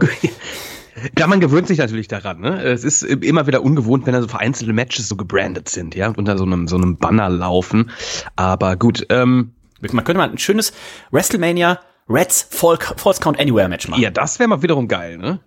Ja, 1.18 1.26
man 1.26 1.40
gewöhnt 1.40 1.66
sich 1.66 1.78
natürlich 1.78 2.08
daran. 2.08 2.40
Ne? 2.40 2.62
Es 2.62 2.84
ist 2.84 3.02
immer 3.02 3.46
wieder 3.46 3.62
ungewohnt, 3.62 4.06
wenn 4.06 4.12
da 4.12 4.20
so 4.20 4.28
vereinzelte 4.28 4.72
Matches 4.72 5.08
so 5.08 5.16
gebrandet 5.16 5.68
sind, 5.68 5.94
ja, 5.94 6.12
unter 6.14 6.36
so 6.36 6.44
einem 6.44 6.68
so 6.68 6.76
einem 6.76 6.96
Banner 6.96 7.28
laufen. 7.30 7.90
Aber 8.36 8.76
gut, 8.76 9.06
ähm, 9.08 9.52
man 9.80 10.04
könnte 10.04 10.18
mal 10.18 10.28
ein 10.28 10.36
schönes 10.38 10.72
WrestleMania 11.10 11.80
Reds 12.08 12.48
Falls 12.50 13.20
Count 13.20 13.38
Anywhere 13.38 13.68
Match 13.68 13.88
machen. 13.88 14.02
ja, 14.02 14.10
das 14.10 14.38
wäre 14.38 14.48
mal 14.48 14.62
wiederum 14.62 14.88
geil, 14.88 15.16
ne? 15.16 15.40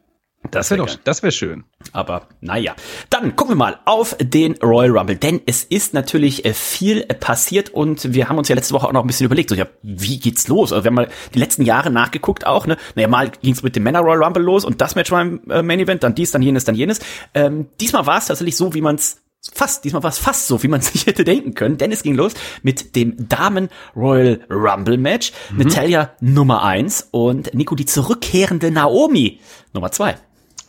Das 0.52 0.70
wäre 0.70 0.80
wär 0.80 0.88
doch, 0.88 1.00
das 1.04 1.24
wäre 1.24 1.32
schön. 1.32 1.64
Aber 1.94 2.28
naja. 2.42 2.76
Dann 3.10 3.36
gucken 3.36 3.54
wir 3.54 3.58
mal 3.58 3.80
auf 3.86 4.16
den 4.20 4.56
Royal 4.62 4.98
Rumble, 4.98 5.16
denn 5.16 5.42
es 5.46 5.64
ist 5.64 5.94
natürlich 5.94 6.46
äh, 6.46 6.54
viel 6.54 7.06
äh, 7.08 7.14
passiert 7.14 7.70
und 7.70 8.14
wir 8.14 8.30
haben 8.30 8.38
uns 8.38 8.50
ja 8.50 8.56
letzte 8.56 8.74
Woche 8.74 8.88
auch 8.88 8.92
noch 8.92 9.02
ein 9.02 9.08
bisschen 9.08 9.26
überlegt, 9.26 9.50
so 9.50 9.56
ja, 9.56 9.68
wie 9.82 10.20
geht's 10.20 10.48
los? 10.48 10.72
Also 10.72 10.84
wir 10.84 10.90
haben 10.90 10.96
mal 10.96 11.10
die 11.34 11.40
letzten 11.40 11.64
Jahre 11.64 11.90
nachgeguckt 11.90 12.46
auch, 12.46 12.68
ne? 12.68 12.78
Naja, 12.96 13.08
mal 13.08 13.32
ging's 13.42 13.64
mit 13.64 13.76
dem 13.76 13.84
Männer 13.84 14.02
Royal 14.02 14.24
Rumble 14.24 14.44
los 14.44 14.66
und 14.66 14.82
das 14.82 14.96
Match 14.96 15.12
war 15.12 15.22
im 15.22 15.50
äh, 15.50 15.64
Main 15.64 15.80
Event, 15.80 16.04
dann 16.04 16.16
dies, 16.16 16.32
dann 16.32 16.42
jenes, 16.42 16.66
dann 16.66 16.76
jenes. 16.76 17.00
Ähm, 17.34 17.68
diesmal 17.80 18.06
war 18.06 18.18
es 18.18 18.28
tatsächlich 18.28 18.56
so, 18.56 18.74
wie 18.74 18.82
man's 18.82 19.24
Fast, 19.52 19.84
diesmal 19.84 20.04
war 20.04 20.10
es 20.10 20.20
fast 20.20 20.48
so, 20.48 20.64
wie 20.64 20.70
man 20.70 20.80
sich 20.82 21.06
hätte 21.06 21.26
denken 21.26 21.54
können, 21.54 21.78
denn 21.78 21.92
es 21.92 22.02
ging 22.04 22.16
los 22.16 22.34
mit 22.62 22.96
dem 22.96 23.28
Damen 23.28 23.68
Royal 23.96 24.40
Rumble 24.50 24.98
Match. 24.98 25.34
Natalia 25.52 26.12
Nummer 26.22 26.64
eins 26.64 27.10
und 27.12 27.54
Nico 27.54 27.76
die 27.76 27.86
zurückkehrende 27.86 28.72
Naomi 28.72 29.42
Nummer 29.74 29.92
zwei. 29.92 30.16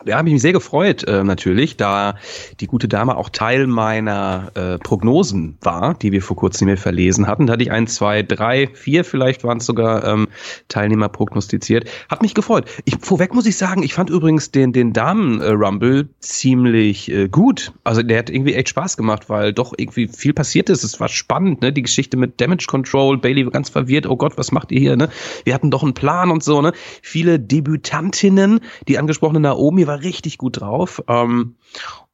Ja, 0.06 0.18
habe 0.18 0.28
ich 0.28 0.34
mich 0.34 0.42
sehr 0.42 0.52
gefreut, 0.52 1.04
äh, 1.04 1.24
natürlich, 1.24 1.78
da 1.78 2.16
die 2.60 2.66
gute 2.66 2.88
Dame 2.88 3.16
auch 3.16 3.30
Teil 3.30 3.66
meiner 3.66 4.52
äh, 4.54 4.78
Prognosen 4.78 5.56
war, 5.62 5.94
die 5.94 6.12
wir 6.12 6.20
vor 6.20 6.36
kurzem 6.36 6.68
hier 6.68 6.76
verlesen 6.76 7.26
hatten. 7.26 7.46
Da 7.46 7.54
hatte 7.54 7.62
ich 7.62 7.70
ein, 7.70 7.86
zwei, 7.86 8.22
drei, 8.22 8.68
vier 8.74 9.04
vielleicht 9.04 9.44
waren 9.44 9.58
es 9.58 9.66
sogar 9.66 10.04
ähm, 10.04 10.28
Teilnehmer 10.68 11.08
prognostiziert. 11.08 11.88
Hat 12.10 12.20
mich 12.20 12.34
gefreut. 12.34 12.66
Ich, 12.84 12.96
vorweg 13.00 13.32
muss 13.32 13.46
ich 13.46 13.56
sagen, 13.56 13.82
ich 13.82 13.94
fand 13.94 14.10
übrigens 14.10 14.50
den, 14.50 14.74
den 14.74 14.92
Damen-Rumble 14.92 16.10
ziemlich 16.20 17.10
äh, 17.10 17.28
gut. 17.28 17.72
Also 17.82 18.02
der 18.02 18.18
hat 18.18 18.28
irgendwie 18.28 18.54
echt 18.54 18.68
Spaß 18.68 18.98
gemacht, 18.98 19.30
weil 19.30 19.54
doch 19.54 19.72
irgendwie 19.74 20.08
viel 20.08 20.34
passiert 20.34 20.68
ist. 20.68 20.84
Es 20.84 21.00
war 21.00 21.08
spannend, 21.08 21.62
ne? 21.62 21.72
Die 21.72 21.82
Geschichte 21.82 22.18
mit 22.18 22.42
Damage 22.42 22.66
Control, 22.68 23.16
Bailey 23.16 23.44
ganz 23.50 23.70
verwirrt, 23.70 24.06
oh 24.06 24.16
Gott, 24.16 24.36
was 24.36 24.52
macht 24.52 24.70
ihr 24.70 24.80
hier, 24.80 24.96
ne? 24.96 25.08
Wir 25.44 25.54
hatten 25.54 25.70
doch 25.70 25.82
einen 25.82 25.94
Plan 25.94 26.30
und 26.30 26.42
so, 26.42 26.60
ne? 26.60 26.72
Viele 27.00 27.40
Debütantinnen, 27.40 28.60
die 28.86 28.98
angesprochene 28.98 29.40
Naomi 29.40 29.86
war 29.86 29.93
richtig 30.02 30.38
gut 30.38 30.60
drauf. 30.60 31.02
Ähm, 31.08 31.54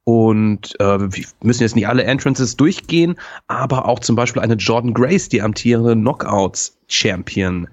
und 0.03 0.79
äh, 0.79 1.13
wir 1.13 1.25
müssen 1.43 1.63
jetzt 1.63 1.75
nicht 1.75 1.87
alle 1.87 2.03
Entrances 2.03 2.57
durchgehen, 2.57 3.15
aber 3.47 3.87
auch 3.87 3.99
zum 3.99 4.15
Beispiel 4.15 4.41
eine 4.41 4.55
Jordan 4.55 4.93
Grace, 4.93 5.29
die 5.29 5.41
amtierende 5.41 5.93
Knockouts-Champion. 5.93 7.67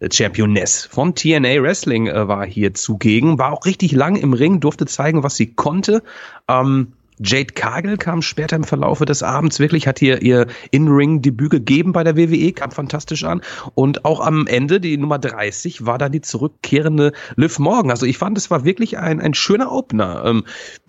äh, 0.00 0.08
Championess 0.10 0.86
von 0.86 1.14
TNA 1.14 1.62
Wrestling 1.62 2.06
äh, 2.06 2.26
war 2.26 2.46
hier 2.46 2.74
zugegen, 2.74 3.38
war 3.38 3.52
auch 3.52 3.66
richtig 3.66 3.92
lang 3.92 4.16
im 4.16 4.32
Ring, 4.32 4.60
durfte 4.60 4.86
zeigen, 4.86 5.22
was 5.22 5.36
sie 5.36 5.54
konnte. 5.54 6.02
Ähm, 6.48 6.94
Jade 7.24 7.54
Cargill 7.54 7.96
kam 7.96 8.22
später 8.22 8.56
im 8.56 8.64
Verlaufe 8.64 9.04
des 9.06 9.22
Abends 9.22 9.58
wirklich, 9.58 9.86
hat 9.86 9.98
hier 9.98 10.22
ihr 10.22 10.46
In-Ring-Debüt 10.70 11.50
gegeben 11.50 11.92
bei 11.92 12.04
der 12.04 12.16
WWE, 12.16 12.52
kam 12.52 12.70
fantastisch 12.70 13.24
an. 13.24 13.40
Und 13.74 14.04
auch 14.04 14.20
am 14.20 14.46
Ende, 14.46 14.80
die 14.80 14.96
Nummer 14.96 15.18
30, 15.18 15.86
war 15.86 15.98
dann 15.98 16.12
die 16.12 16.20
zurückkehrende 16.20 17.12
Liv 17.36 17.58
Morgan. 17.58 17.90
Also 17.90 18.06
ich 18.06 18.18
fand, 18.18 18.36
es 18.38 18.50
war 18.50 18.64
wirklich 18.64 18.98
ein, 18.98 19.20
ein 19.20 19.34
schöner 19.34 19.72
Opener. 19.72 20.24
Ähm, 20.24 20.44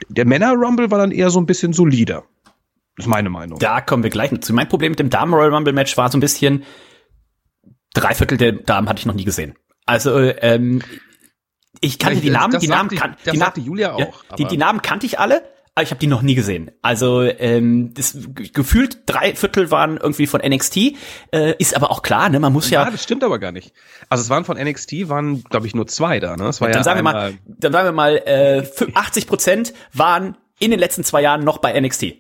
der 0.10 0.26
Männer-Rumble 0.26 0.92
war 0.92 0.98
dann 1.00 1.12
eher 1.12 1.30
so 1.30 1.40
ein 1.40 1.46
bisschen 1.46 1.74
solider. 1.74 2.24
Das 2.98 3.06
ist 3.06 3.10
meine 3.10 3.30
Meinung. 3.30 3.60
Da 3.60 3.82
kommen 3.82 4.04
wir 4.04 4.10
gleich 4.10 4.32
zu. 4.42 4.54
Mein 4.54 4.70
Problem 4.70 4.92
mit 4.92 5.00
dem 5.00 5.10
Damen 5.10 5.34
Royal 5.34 5.54
Rumble 5.54 5.74
Match 5.74 5.98
war 5.98 6.10
so 6.12 6.18
ein 6.18 6.22
bisschen, 6.22 6.64
drei 7.94 8.14
Viertel 8.14 8.38
der 8.38 8.52
Damen 8.54 8.88
hatte 8.90 9.00
ich 9.00 9.06
noch 9.06 9.14
nie 9.16 9.26
gesehen. 9.26 9.56
Also, 9.86 10.18
ähm, 10.20 10.82
Ich 11.82 12.00
kannte 12.00 12.16
Ja, 12.16 12.22
die 12.22 12.30
Namen, 12.30 12.54
das 12.54 12.62
die 12.62 12.70
Namen 12.70 12.90
sagte- 12.90 13.02
kan 13.02 13.18
das 13.26 13.34
die 13.34 13.38
Namen- 13.40 13.66
Julia 13.66 13.98
Ja, 14.00 14.06
auch, 14.06 14.24
die, 14.38 14.44
aber- 14.44 14.50
die 14.50 14.58
Namen 14.58 14.82
kannte 14.82 15.06
ich 15.06 15.20
alle, 15.20 15.42
ich 15.84 15.92
habe 15.92 16.00
die 16.00 16.08
noch 16.08 16.22
nie 16.22 16.36
gesehen. 16.36 16.72
Also 16.82 17.22
ähm, 17.24 17.94
das 17.94 18.14
ge- 18.34 18.50
gefühlt 18.54 19.00
drei 19.06 19.36
Viertel 19.36 19.72
waren 19.72 19.98
irgendwie 19.98 20.26
von 20.28 20.42
NXT, 20.42 20.78
äh, 21.32 21.54
ist 21.60 21.76
aber 21.76 21.92
auch 21.92 22.02
klar, 22.02 22.30
ne? 22.30 22.40
Man 22.40 22.54
muss 22.54 22.70
Ja, 22.70 22.84
ja, 22.86 22.92
das 22.92 23.04
stimmt 23.04 23.24
aber 23.24 23.40
gar 23.40 23.52
nicht. 23.52 23.74
Also 24.10 24.22
es 24.24 24.30
waren 24.30 24.46
von 24.46 24.58
NXT, 24.58 25.10
waren, 25.10 25.44
glaube 25.44 25.68
ich, 25.68 25.76
nur 25.76 25.86
zwei 25.88 26.20
da, 26.20 26.38
ne? 26.38 26.48
Es 26.48 26.62
war 26.62 26.70
dann 26.70 26.78
ja 26.80 26.84
sagen 26.84 27.00
wir 27.00 27.04
mal, 27.04 27.34
dann 27.46 27.74
sagen 27.74 27.88
wir 27.88 27.92
mal, 27.92 28.16
äh, 28.26 28.64
80 28.94 29.28
Prozent 29.28 29.74
waren 29.94 30.38
in 30.60 30.72
den 30.72 30.80
letzten 30.80 31.04
zwei 31.04 31.22
Jahren 31.22 31.44
noch 31.44 31.58
bei 31.58 31.78
NXT. 31.80 32.16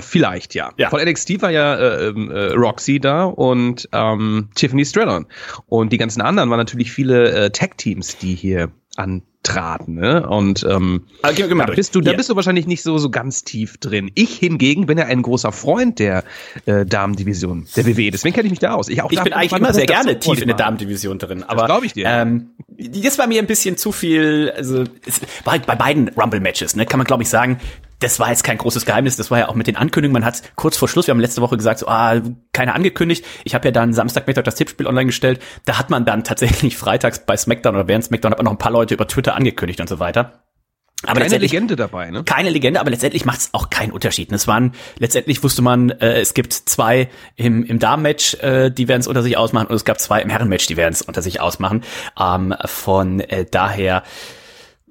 Vielleicht, 0.00 0.54
ja. 0.54 0.72
Ja. 0.76 0.90
Von 0.90 1.00
NXT 1.00 1.42
war 1.42 1.50
ja 1.50 1.74
äh, 1.76 2.06
ähm, 2.08 2.30
äh, 2.30 2.52
Roxy 2.52 3.00
da 3.00 3.24
und 3.24 3.88
ähm, 3.92 4.48
Tiffany 4.54 4.84
Stratton. 4.84 5.26
Und 5.66 5.92
die 5.92 5.98
ganzen 5.98 6.20
anderen 6.20 6.50
waren 6.50 6.58
natürlich 6.58 6.92
viele 6.92 7.30
äh, 7.32 7.50
Tag-Teams, 7.50 8.18
die 8.18 8.34
hier 8.34 8.70
antraten. 8.96 9.94
Ne? 9.94 10.26
Und 10.28 10.64
ähm, 10.68 11.02
Ah, 11.22 11.32
geh 11.32 11.46
mal 11.54 11.66
da 11.66 11.72
bist 11.74 11.94
du, 11.94 12.00
da 12.00 12.10
Hier. 12.10 12.16
bist 12.16 12.28
du 12.30 12.36
wahrscheinlich 12.36 12.66
nicht 12.66 12.82
so 12.82 12.98
so 12.98 13.10
ganz 13.10 13.44
tief 13.44 13.78
drin. 13.78 14.10
Ich 14.14 14.36
hingegen 14.36 14.86
bin 14.86 14.98
ja 14.98 15.06
ein 15.06 15.22
großer 15.22 15.52
Freund 15.52 15.98
der 15.98 16.24
äh, 16.66 16.84
Damendivision 16.84 17.66
der 17.76 17.86
WWE. 17.86 18.10
Deswegen 18.10 18.34
kenne 18.34 18.46
ich 18.46 18.50
mich 18.52 18.58
da 18.60 18.74
aus. 18.74 18.88
auch 18.88 19.10
Ich 19.10 19.22
bin 19.22 19.32
eigentlich 19.32 19.52
immer 19.52 19.72
sehr 19.72 19.86
gerne 19.86 20.18
tief 20.18 20.40
in 20.40 20.48
der 20.48 20.56
ich. 20.56 20.62
Damendivision 20.62 21.18
drin. 21.18 21.42
Aber 21.42 21.66
glaub 21.66 21.84
ich 21.84 21.92
dir. 21.94 22.06
Ähm, 22.06 22.50
das 22.78 23.18
war 23.18 23.26
mir 23.26 23.40
ein 23.40 23.46
bisschen 23.46 23.76
zu 23.76 23.92
viel. 23.92 24.52
Also 24.56 24.84
es 25.06 25.20
war 25.44 25.52
halt 25.54 25.66
bei 25.66 25.74
beiden 25.74 26.08
Rumble-Matches, 26.08 26.76
ne, 26.76 26.86
kann 26.86 26.98
man 26.98 27.06
glaube 27.06 27.22
ich 27.22 27.28
sagen. 27.28 27.58
Das 28.02 28.18
war 28.18 28.30
jetzt 28.30 28.42
kein 28.42 28.58
großes 28.58 28.84
Geheimnis. 28.84 29.16
Das 29.16 29.30
war 29.30 29.38
ja 29.38 29.48
auch 29.48 29.54
mit 29.54 29.66
den 29.66 29.76
Ankündigungen. 29.76 30.22
Man 30.22 30.24
hat 30.26 30.42
kurz 30.56 30.76
vor 30.76 30.88
Schluss, 30.88 31.06
wir 31.06 31.12
haben 31.12 31.20
letzte 31.20 31.40
Woche 31.40 31.56
gesagt, 31.56 31.78
so, 31.78 31.86
ah, 31.86 32.20
keine 32.52 32.74
angekündigt. 32.74 33.24
Ich 33.44 33.54
habe 33.54 33.68
ja 33.68 33.72
dann 33.72 33.92
Samstagmittag 33.92 34.44
das 34.44 34.56
Tippspiel 34.56 34.86
online 34.86 35.06
gestellt. 35.06 35.40
Da 35.64 35.78
hat 35.78 35.90
man 35.90 36.04
dann 36.04 36.24
tatsächlich 36.24 36.76
freitags 36.78 37.20
bei 37.24 37.36
SmackDown 37.36 37.76
oder 37.76 37.88
während 37.88 38.04
SmackDown 38.04 38.32
hat 38.32 38.38
man 38.38 38.46
noch 38.46 38.52
ein 38.52 38.58
paar 38.58 38.72
Leute 38.72 38.94
über 38.94 39.06
Twitter 39.06 39.34
angekündigt 39.34 39.80
und 39.80 39.88
so 39.88 40.00
weiter. 40.00 40.42
Aber 41.04 41.20
Keine 41.20 41.38
Legende 41.38 41.74
dabei, 41.74 42.10
ne? 42.10 42.22
keine 42.22 42.50
Legende, 42.50 42.78
aber 42.78 42.90
letztendlich 42.90 43.24
macht 43.24 43.40
es 43.40 43.48
auch 43.52 43.70
keinen 43.70 43.90
Unterschied. 43.90 44.30
Es 44.30 44.46
waren 44.46 44.72
letztendlich 44.98 45.42
wusste 45.42 45.60
man, 45.60 45.90
äh, 45.90 46.20
es 46.20 46.32
gibt 46.32 46.52
zwei 46.52 47.08
im, 47.34 47.64
im 47.64 47.80
Damenmatch, 47.80 48.34
äh, 48.34 48.70
die 48.70 48.86
werden 48.86 49.00
es 49.00 49.08
unter 49.08 49.22
sich 49.22 49.36
ausmachen, 49.36 49.66
und 49.66 49.74
es 49.74 49.84
gab 49.84 49.98
zwei 49.98 50.20
im 50.20 50.30
Herrenmatch, 50.30 50.68
die 50.68 50.76
werden 50.76 50.92
es 50.92 51.02
unter 51.02 51.20
sich 51.20 51.40
ausmachen. 51.40 51.82
Ähm, 52.18 52.54
von 52.66 53.18
äh, 53.18 53.44
daher 53.50 54.04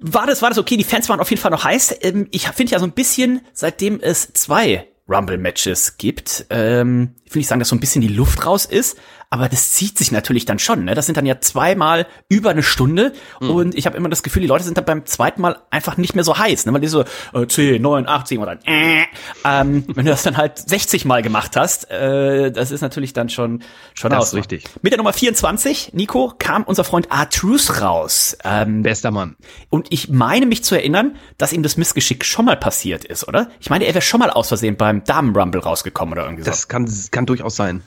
war 0.02 0.26
das 0.26 0.42
war 0.42 0.50
das 0.50 0.58
okay. 0.58 0.76
Die 0.76 0.84
Fans 0.84 1.08
waren 1.08 1.20
auf 1.20 1.30
jeden 1.30 1.40
Fall 1.40 1.50
noch 1.50 1.64
heiß. 1.64 1.96
Ähm, 2.02 2.28
ich 2.30 2.48
finde 2.48 2.72
ja 2.72 2.78
so 2.78 2.86
ein 2.86 2.92
bisschen, 2.92 3.40
seitdem 3.52 4.00
es 4.00 4.32
zwei 4.32 4.88
Rumble-Matches 5.08 5.96
gibt, 5.96 6.46
ähm, 6.50 7.14
will 7.30 7.40
ich 7.40 7.46
sagen, 7.46 7.58
dass 7.58 7.68
so 7.68 7.76
ein 7.76 7.80
bisschen 7.80 8.02
die 8.02 8.08
Luft 8.08 8.46
raus 8.46 8.66
ist, 8.66 8.96
aber 9.32 9.48
das 9.48 9.70
zieht 9.72 9.96
sich 9.96 10.12
natürlich 10.12 10.44
dann 10.44 10.58
schon. 10.58 10.84
Ne? 10.84 10.94
Das 10.94 11.06
sind 11.06 11.16
dann 11.16 11.24
ja 11.24 11.40
zweimal 11.40 12.06
über 12.28 12.50
eine 12.50 12.62
Stunde 12.62 13.14
und 13.40 13.74
ich 13.74 13.86
habe 13.86 13.96
immer 13.96 14.10
das 14.10 14.22
Gefühl, 14.22 14.42
die 14.42 14.46
Leute 14.48 14.62
sind 14.62 14.76
dann 14.76 14.84
beim 14.84 15.06
zweiten 15.06 15.40
Mal 15.40 15.56
einfach 15.70 15.96
nicht 15.96 16.14
mehr 16.14 16.22
so 16.22 16.36
heiß, 16.36 16.66
ne? 16.66 16.74
weil 16.74 16.82
die 16.82 16.88
so 16.88 17.02
äh, 17.32 17.46
10, 17.46 17.80
9, 17.80 18.06
8, 18.06 18.28
7 18.28 18.42
oder 18.42 18.58
äh, 18.66 19.04
ähm, 19.42 19.84
wenn 19.94 20.04
du 20.04 20.10
das 20.10 20.24
dann 20.24 20.36
halt 20.36 20.58
60 20.58 21.06
Mal 21.06 21.22
gemacht 21.22 21.56
hast, 21.56 21.90
äh, 21.90 22.52
das 22.52 22.70
ist 22.70 22.82
natürlich 22.82 23.14
dann 23.14 23.30
schon 23.30 23.62
schon 23.94 24.10
Das 24.10 24.20
aus. 24.20 24.28
ist 24.28 24.34
richtig. 24.34 24.64
Mit 24.82 24.92
der 24.92 24.98
Nummer 24.98 25.14
24, 25.14 25.94
Nico, 25.94 26.34
kam 26.38 26.64
unser 26.64 26.84
Freund 26.84 27.10
R-Truth 27.10 27.80
raus. 27.80 28.36
Ähm, 28.44 28.82
Bester 28.82 29.12
Mann. 29.12 29.36
und 29.70 29.86
ich 29.88 30.10
meine 30.10 30.44
mich 30.44 30.62
zu 30.62 30.74
erinnern, 30.74 31.16
dass 31.38 31.54
ihm 31.54 31.62
das 31.62 31.78
Missgeschick 31.78 32.26
schon 32.26 32.44
mal 32.44 32.58
passiert 32.58 33.06
ist, 33.06 33.26
oder? 33.26 33.48
Ich 33.60 33.70
meine, 33.70 33.86
er 33.86 33.94
wäre 33.94 34.02
schon 34.02 34.20
mal 34.20 34.28
aus 34.28 34.48
Versehen 34.48 34.76
beim 34.76 35.04
Damen-Rumble 35.04 35.62
rausgekommen 35.62 36.12
oder 36.12 36.24
irgendwie 36.24 36.42
so. 36.44 36.50
Das 36.50 36.68
kann, 36.68 36.86
kann 37.10 37.24
durchaus 37.24 37.56
sein. 37.56 37.82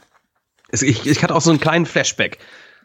Ich, 0.81 1.05
ich 1.05 1.23
hatte 1.23 1.35
auch 1.35 1.41
so 1.41 1.51
einen 1.51 1.59
kleinen 1.59 1.85
Flashback. 1.85 2.37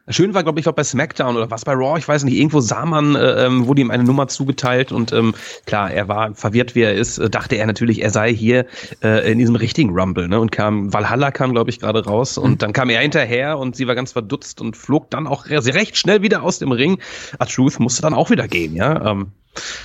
Schön 0.09 0.35
war, 0.35 0.43
glaube 0.43 0.59
ich, 0.59 0.67
auch 0.67 0.73
bei 0.73 0.83
SmackDown 0.83 1.37
oder 1.37 1.51
was 1.51 1.65
bei 1.65 1.73
Raw, 1.73 1.97
ich 1.99 2.09
weiß 2.09 2.25
nicht, 2.25 2.37
irgendwo 2.37 2.61
sah 2.61 2.85
man, 2.85 3.15
äh, 3.15 3.47
ähm, 3.47 3.67
wurde 3.67 3.81
ihm 3.83 3.91
eine 3.91 4.03
Nummer 4.03 4.27
zugeteilt 4.29 4.91
und 4.93 5.13
ähm, 5.13 5.35
klar, 5.67 5.91
er 5.93 6.09
war 6.09 6.35
verwirrt, 6.35 6.75
wie 6.75 6.81
er 6.83 6.95
ist, 6.95 7.19
äh, 7.19 7.31
dachte 7.31 7.57
er 7.57 7.67
natürlich, 7.67 8.03
er 8.03 8.11
sei 8.11 8.35
hier 8.35 8.67
äh, 9.05 9.31
in 9.31 9.39
diesem 9.39 9.55
richtigen 9.57 9.91
Rumble, 9.91 10.27
ne? 10.27 10.41
Und 10.41 10.51
kam, 10.51 10.93
Valhalla 10.93 11.31
kam, 11.31 11.53
glaube 11.53 11.71
ich, 11.71 11.79
gerade 11.79 12.05
raus 12.05 12.39
und 12.39 12.63
dann 12.63 12.73
kam 12.73 12.91
er 12.91 13.01
hinterher 13.01 13.59
und 13.59 13.77
sie 13.77 13.87
war 13.87 13.95
ganz 13.95 14.13
verdutzt 14.13 14.61
und 14.61 14.77
flog 14.77 15.11
dann 15.11 15.27
auch 15.27 15.47
re- 15.47 15.65
recht 15.75 15.97
schnell 15.97 16.23
wieder 16.23 16.43
aus 16.43 16.59
dem 16.59 16.73
Ring. 16.73 16.99
A 17.39 17.45
Truth 17.45 17.79
musste 17.79 18.03
dann 18.03 18.15
auch 18.15 18.31
wieder 18.31 18.49
gehen, 18.49 18.75
ja. 18.75 19.11
Ähm, 19.13 19.33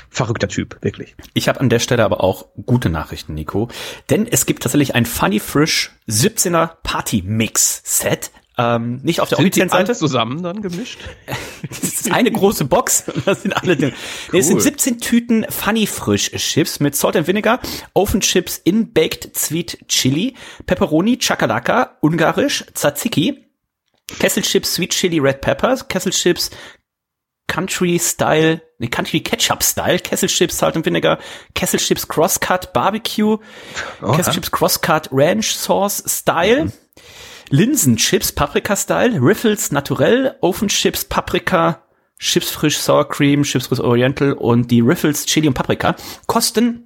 verrückter 0.10 0.48
Typ, 0.48 0.78
wirklich. 0.82 1.16
Ich 1.34 1.48
habe 1.50 1.60
an 1.60 1.70
der 1.70 1.80
Stelle 1.80 2.04
aber 2.04 2.24
auch 2.24 2.46
gute 2.66 2.90
Nachrichten, 2.90 3.34
Nico. 3.34 3.68
Denn 4.10 4.26
es 4.28 4.46
gibt 4.46 4.64
tatsächlich 4.64 4.96
ein 4.96 5.06
Funny 5.06 5.40
Frisch 5.40 5.92
17er 6.08 6.72
Party 6.84 7.24
Mix 7.26 7.82
Set. 7.84 8.32
Ähm, 8.58 9.02
nicht 9.04 9.20
auf 9.20 9.28
der 9.30 9.40
offiziellen 9.40 9.70
Seite. 9.70 9.94
zusammen 9.94 10.42
dann 10.42 10.62
gemischt? 10.62 11.00
Das 11.68 11.84
ist 11.84 12.12
eine 12.12 12.32
große 12.32 12.66
Box. 12.66 13.06
Das 13.26 13.42
sind 13.42 13.54
alle. 13.54 13.76
Nee, 13.76 13.94
Es 14.38 14.48
sind 14.48 14.62
17 14.62 15.00
Tüten 15.00 15.46
Funny 15.50 15.88
Frisch 15.88 16.32
Chips 16.32 16.80
mit 16.80 16.96
Salt 16.96 17.16
and 17.16 17.28
Vinegar, 17.28 17.60
Oven 17.94 18.22
Chips 18.22 18.58
in 18.64 18.94
Baked 18.94 19.36
Sweet 19.36 19.86
Chili, 19.88 20.36
Pepperoni, 20.68 21.18
Chakalaka, 21.18 21.98
Ungarisch, 22.02 22.64
Tzatziki, 22.74 23.46
Kesselchips 24.20 24.76
Sweet 24.76 24.92
Chili 24.92 25.20
Red 25.20 25.42
Peppers, 25.42 25.88
Kesselchips 25.88 26.52
Country 27.48 28.00
Style, 28.00 28.62
nee, 28.80 28.88
Country 28.88 29.22
Ketchup 29.22 29.64
Style, 29.64 29.98
Kesselchips 30.00 30.58
Salt 30.58 30.76
and 30.76 30.86
Vinegar, 30.86 31.20
Kesselchips 31.56 32.08
Crosscut 32.08 32.74
Barbecue, 32.74 33.38
Kesselchips 34.02 34.52
Crosscut 34.52 35.10
Ranch 35.12 35.56
Sauce 35.56 36.04
Style, 36.08 36.72
Linsenchips 37.50 38.32
Paprika 38.32 38.76
Style, 38.76 39.22
Riffles 39.22 39.72
Naturell, 39.72 40.36
Oven 40.42 40.68
Chips 40.68 41.06
Paprika, 41.06 41.84
Chips 42.20 42.52
frisch 42.52 42.78
Sour 42.78 43.08
Cream, 43.08 43.44
Chips 43.44 43.68
frisch 43.68 43.80
Oriental 43.80 44.34
und 44.34 44.72
die 44.72 44.82
Riffles 44.82 45.26
Chili 45.26 45.48
und 45.48 45.54
Paprika 45.54 45.96
kosten 46.28 46.86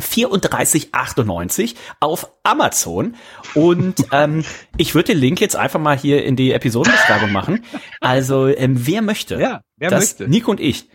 34,98 0.00 1.76
auf 2.00 2.30
Amazon. 2.42 3.16
Und 3.54 4.04
ähm, 4.12 4.44
ich 4.76 4.94
würde 4.94 5.12
den 5.12 5.18
Link 5.18 5.40
jetzt 5.40 5.56
einfach 5.56 5.80
mal 5.80 5.96
hier 5.96 6.24
in 6.24 6.36
die 6.36 6.52
Episodenbeschreibung 6.52 7.32
machen. 7.32 7.64
Also, 8.00 8.48
ähm, 8.48 8.86
wer 8.86 9.02
möchte, 9.02 9.40
Ja, 9.40 9.60
wer 9.76 9.90
dass 9.90 10.18
möchte. 10.18 10.28
Nico 10.28 10.50
und 10.50 10.60
ich 10.60 10.88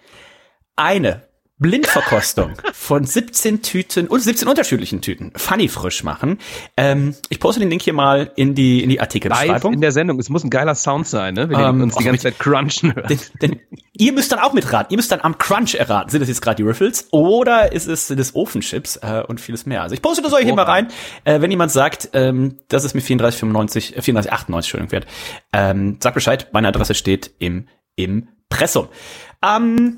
eine 0.75 1.28
Blindverkostung 1.59 2.53
von 2.73 3.03
17 3.05 3.61
Tüten 3.61 4.07
und 4.07 4.21
17 4.21 4.47
unterschiedlichen 4.47 5.01
Tüten 5.01 5.31
Funny 5.35 5.67
frisch 5.67 6.03
machen. 6.03 6.39
Ähm, 6.77 7.15
ich 7.29 7.39
poste 7.39 7.59
den 7.59 7.69
Link 7.69 7.81
hier 7.81 7.93
mal 7.93 8.31
in 8.35 8.55
die, 8.55 8.81
in 8.81 8.89
die 8.89 8.95
Live 8.95 9.01
Artikelbeschreibung. 9.03 9.73
in 9.73 9.81
der 9.81 9.91
Sendung. 9.91 10.17
Es 10.19 10.29
muss 10.29 10.43
ein 10.43 10.49
geiler 10.49 10.73
Sound 10.75 11.07
sein, 11.07 11.33
ne? 11.33 11.49
Wenn 11.49 11.59
Ähm, 11.59 11.77
die 11.77 11.83
uns 11.83 11.95
die 11.97 12.03
ganze 12.05 12.11
mit- 12.27 12.37
Zeit 12.37 12.39
crunchen 12.39 12.95
hören. 12.95 13.07
Denn, 13.09 13.19
denn 13.41 13.59
ihr 13.93 14.13
müsst 14.13 14.31
dann 14.31 14.39
auch 14.39 14.53
mitraten. 14.53 14.87
Ihr 14.91 14.97
müsst 14.97 15.11
dann 15.11 15.19
am 15.21 15.37
Crunch 15.37 15.75
erraten. 15.75 16.09
Sind 16.09 16.21
das 16.21 16.29
jetzt 16.29 16.41
gerade 16.41 16.55
die 16.55 16.63
Riffles 16.63 17.07
oder 17.11 17.71
ist 17.73 17.87
es 17.87 18.07
das 18.07 18.35
Ofenchips 18.35 18.95
äh, 18.97 19.23
und 19.27 19.41
vieles 19.41 19.65
mehr? 19.65 19.81
Also 19.83 19.93
ich 19.93 20.01
poste 20.01 20.21
das 20.23 20.31
euch 20.33 20.45
hier 20.45 20.55
mal 20.55 20.63
rein. 20.63 20.87
Äh, 21.25 21.41
wenn 21.41 21.51
jemand 21.51 21.71
sagt, 21.71 22.09
ähm, 22.13 22.55
dass 22.69 22.85
es 22.85 22.93
mir 22.93 23.01
34,95, 23.01 23.95
äh, 23.95 23.99
34,98 24.01 24.55
Entschuldigung 24.55 24.91
wert, 24.93 25.07
ähm, 25.51 25.97
sagt 26.01 26.13
Bescheid. 26.15 26.47
Meine 26.53 26.69
Adresse 26.69 26.95
steht 26.95 27.31
im 27.39 27.67
Impressum. 27.95 28.87
Ähm, 29.45 29.97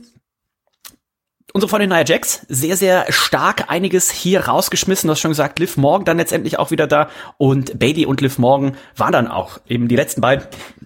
Unsere 1.53 1.70
Freundin 1.70 1.89
Nia 1.89 2.05
Jax, 2.05 2.46
sehr, 2.48 2.77
sehr 2.77 3.12
stark 3.12 3.70
einiges 3.70 4.10
hier 4.10 4.48
rausgeschmissen. 4.48 5.08
Du 5.08 5.12
hast 5.12 5.20
schon 5.20 5.31
gesagt, 5.31 5.60
Liv 5.60 5.75
Morgan 5.75 6.05
dann 6.05 6.17
letztendlich 6.17 6.58
auch 6.58 6.72
wieder 6.72 6.88
da. 6.88 7.10
Und 7.38 7.77
Bailey 7.77 8.05
und 8.05 8.22
Liv 8.22 8.38
Morgan 8.38 8.77
waren 8.96 9.12
dann 9.12 9.27
auch 9.27 9.60
eben 9.67 9.89
die 9.89 9.98
letzten 9.98 10.22
beiden. 10.22 10.46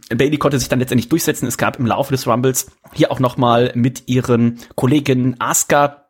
Bailey 0.09 0.37
konnte 0.37 0.57
sich 0.57 0.67
dann 0.67 0.79
letztendlich 0.79 1.09
durchsetzen. 1.09 1.47
Es 1.47 1.59
gab 1.59 1.77
im 1.77 1.85
Laufe 1.85 2.11
des 2.11 2.25
Rumbles 2.25 2.71
hier 2.93 3.11
auch 3.11 3.19
nochmal 3.19 3.71
mit 3.75 4.03
ihren 4.07 4.59
Kolleginnen 4.75 5.35
Asuka 5.39 6.04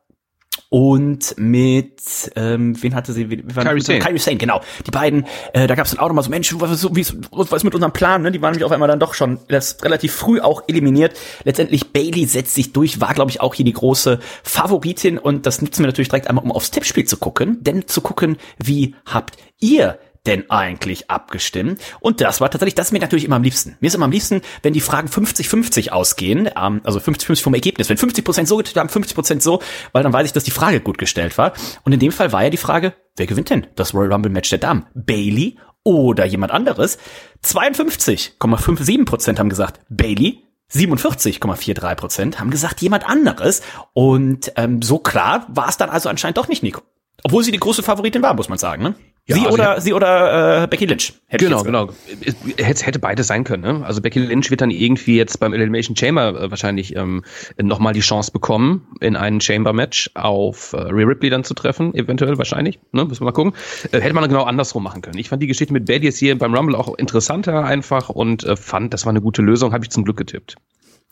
und 0.76 1.36
mit, 1.38 2.02
ähm, 2.36 2.76
wen 2.84 2.96
hatte 2.96 3.14
sie? 3.14 3.30
Waren- 3.56 3.64
Kairi 3.64 3.80
Sane. 3.80 4.00
Kairi 4.00 4.18
Sane, 4.20 4.36
genau. 4.36 4.60
Die 4.86 4.92
beiden, 4.92 5.26
äh, 5.54 5.68
da 5.68 5.76
gab 5.76 5.86
es 5.86 5.92
dann 5.92 6.02
auch 6.02 6.10
nochmal 6.10 6.26
so, 6.26 6.30
Mensch, 6.30 6.54
was, 6.60 6.70
ist- 6.70 6.94
wie, 6.94 7.06
was 7.32 7.50
ist 7.54 7.64
mit 7.64 7.74
unserem 7.74 7.94
Plan? 7.94 8.24
Ne? 8.24 8.32
Die 8.34 8.42
waren 8.42 8.52
nämlich 8.52 8.66
auf 8.66 8.74
einmal 8.74 8.90
dann 8.90 9.00
doch 9.00 9.14
schon 9.14 9.40
das 9.48 9.78
relativ 9.86 10.14
früh 10.14 10.42
auch 10.42 10.64
eliminiert. 10.68 11.16
Letztendlich 11.46 11.94
Bailey 11.94 12.26
setzt 12.26 12.56
sich 12.56 12.74
durch, 12.74 13.00
war, 13.00 13.14
glaube 13.14 13.32
ich, 13.32 13.40
auch 13.40 13.54
hier 13.56 13.64
die 13.64 13.72
große 13.72 14.20
Favoritin. 14.44 15.18
Und 15.18 15.46
das 15.46 15.62
nutzen 15.62 15.80
wir 15.84 15.88
natürlich 15.88 16.10
direkt 16.10 16.28
einmal, 16.28 16.44
um 16.44 16.52
aufs 16.52 16.72
Tippspiel 16.72 17.06
zu 17.06 17.16
gucken. 17.16 17.60
Denn 17.62 17.88
zu 17.88 18.02
gucken, 18.02 18.36
wie 18.62 18.96
habt 19.06 19.38
ihr 19.62 19.98
denn 20.28 20.50
eigentlich 20.50 21.10
abgestimmt? 21.10 21.82
Und 22.00 22.22
das 22.22 22.42
war 22.42 22.50
tatsächlich, 22.50 22.76
das 22.76 22.88
ist 22.88 22.92
mir 22.92 23.00
natürlich 23.00 23.26
immer 23.26 23.36
am 23.36 23.44
liebsten. 23.44 23.78
Mir 23.80 23.88
ist 23.88 23.96
immer 23.96 24.06
am 24.06 24.12
liebsten, 24.12 24.42
wenn 24.64 24.74
die 24.74 24.82
Fragen 24.82 25.08
50-50 25.08 25.90
ausgehen, 25.90 26.50
ähm, 26.56 26.82
also 26.84 27.00
50-50 27.00 27.44
vom 27.44 27.54
Ergebnis. 27.54 27.90
Wenn 27.90 27.98
50% 27.98 28.46
so 28.46 28.58
getippt 28.58 28.78
haben, 28.78 28.90
50% 28.90 29.42
so, 29.42 29.62
weil 29.92 30.04
dann 30.04 30.14
weiß 30.14 30.26
ich, 30.26 30.34
dass 30.34 30.44
die 30.44 30.52
Frage 30.52 30.82
gut 30.82 30.98
gestellt 30.98 31.38
war. 31.38 31.54
Und 31.84 31.94
in 31.94 32.00
dem 32.00 32.12
Fall 32.12 32.32
war 32.32 32.44
ja 32.44 32.50
die 32.50 32.58
Frage, 32.58 32.94
wer 33.16 33.28
gewinnt 33.28 33.50
denn 33.50 33.68
das 33.76 33.94
Royal 33.94 34.14
Rumble 34.14 34.32
Match 34.32 34.50
der 34.50 34.60
Damen? 34.60 34.86
Bailey 34.94 35.58
oder 35.84 36.26
jemand 36.26 36.52
anderes? 36.52 36.98
52,57% 37.44 39.40
haben 39.40 39.50
gesagt 39.50 39.82
Bailey. 39.90 40.42
47,43% 40.74 42.40
haben 42.40 42.50
gesagt 42.50 42.82
jemand 42.82 43.08
anderes. 43.08 43.62
Und 43.94 44.52
ähm, 44.56 44.82
so 44.82 44.98
klar 44.98 45.46
war 45.50 45.70
es 45.70 45.78
dann 45.78 45.90
also 45.90 46.10
anscheinend 46.10 46.38
doch 46.38 46.48
nicht 46.48 46.64
Nico. 46.64 46.82
Obwohl 47.24 47.44
sie 47.44 47.52
die 47.52 47.60
große 47.60 47.84
Favoritin 47.84 48.22
war, 48.24 48.34
muss 48.34 48.50
man 48.50 48.58
sagen. 48.58 48.84
Ne? 48.84 48.96
Ja, 49.28 49.36
sie 49.36 49.46
also 49.46 49.54
oder 49.54 49.82
sie 49.82 49.94
oder 49.94 50.64
äh, 50.64 50.68
Becky 50.68 50.86
Lynch. 50.86 51.14
Hätte 51.26 51.46
Genau, 51.46 51.64
genau. 51.64 51.90
Es 52.18 52.36
hätte, 52.58 52.86
hätte 52.86 53.00
beides 53.00 53.26
sein 53.26 53.44
können. 53.44 53.64
Ne? 53.64 53.84
Also 53.84 54.00
Becky 54.02 54.20
Lynch 54.20 54.52
wird 54.52 54.62
dann 54.62 54.70
irgendwie 54.70 55.18
jetzt 55.18 55.40
beim 55.40 55.52
Elimination 55.54 55.96
Chamber 55.96 56.40
äh, 56.40 56.52
wahrscheinlich 56.52 56.96
ähm, 56.96 57.24
nochmal 57.60 57.94
die 57.94 58.02
Chance 58.02 58.32
bekommen, 58.32 58.88
in 59.02 59.16
einem 59.16 59.42
Chamber-Match 59.42 60.12
auf 60.14 60.74
äh, 60.74 60.78
Rhea 60.78 61.08
Ripley 61.08 61.32
dann 61.32 61.44
zu 61.44 61.56
treffen, 61.56 61.96
eventuell, 61.96 62.38
wahrscheinlich. 62.38 62.80
Ne? 62.92 63.06
Müssen 63.06 63.22
wir 63.22 63.26
mal 63.26 63.32
gucken. 63.32 63.54
Äh, 63.92 64.00
hätte 64.00 64.14
man 64.14 64.30
genau 64.30 64.44
andersrum 64.44 64.84
machen 64.84 65.02
können. 65.02 65.18
Ich 65.18 65.30
fand 65.30 65.42
die 65.42 65.48
Geschichte 65.48 65.74
mit 65.74 65.86
Bailey 65.86 66.06
jetzt 66.06 66.20
hier 66.20 66.38
beim 66.38 66.54
Rumble 66.54 66.76
auch 66.76 66.96
interessanter 66.96 67.66
einfach 67.66 68.10
und 68.10 68.44
äh, 68.44 68.56
fand, 68.56 68.94
das 68.94 69.08
war 69.08 69.10
eine 69.10 69.22
gute 69.22 69.42
Lösung, 69.42 69.74
habe 69.74 69.84
ich 69.84 69.90
zum 69.90 70.04
Glück 70.04 70.18
getippt. 70.18 70.56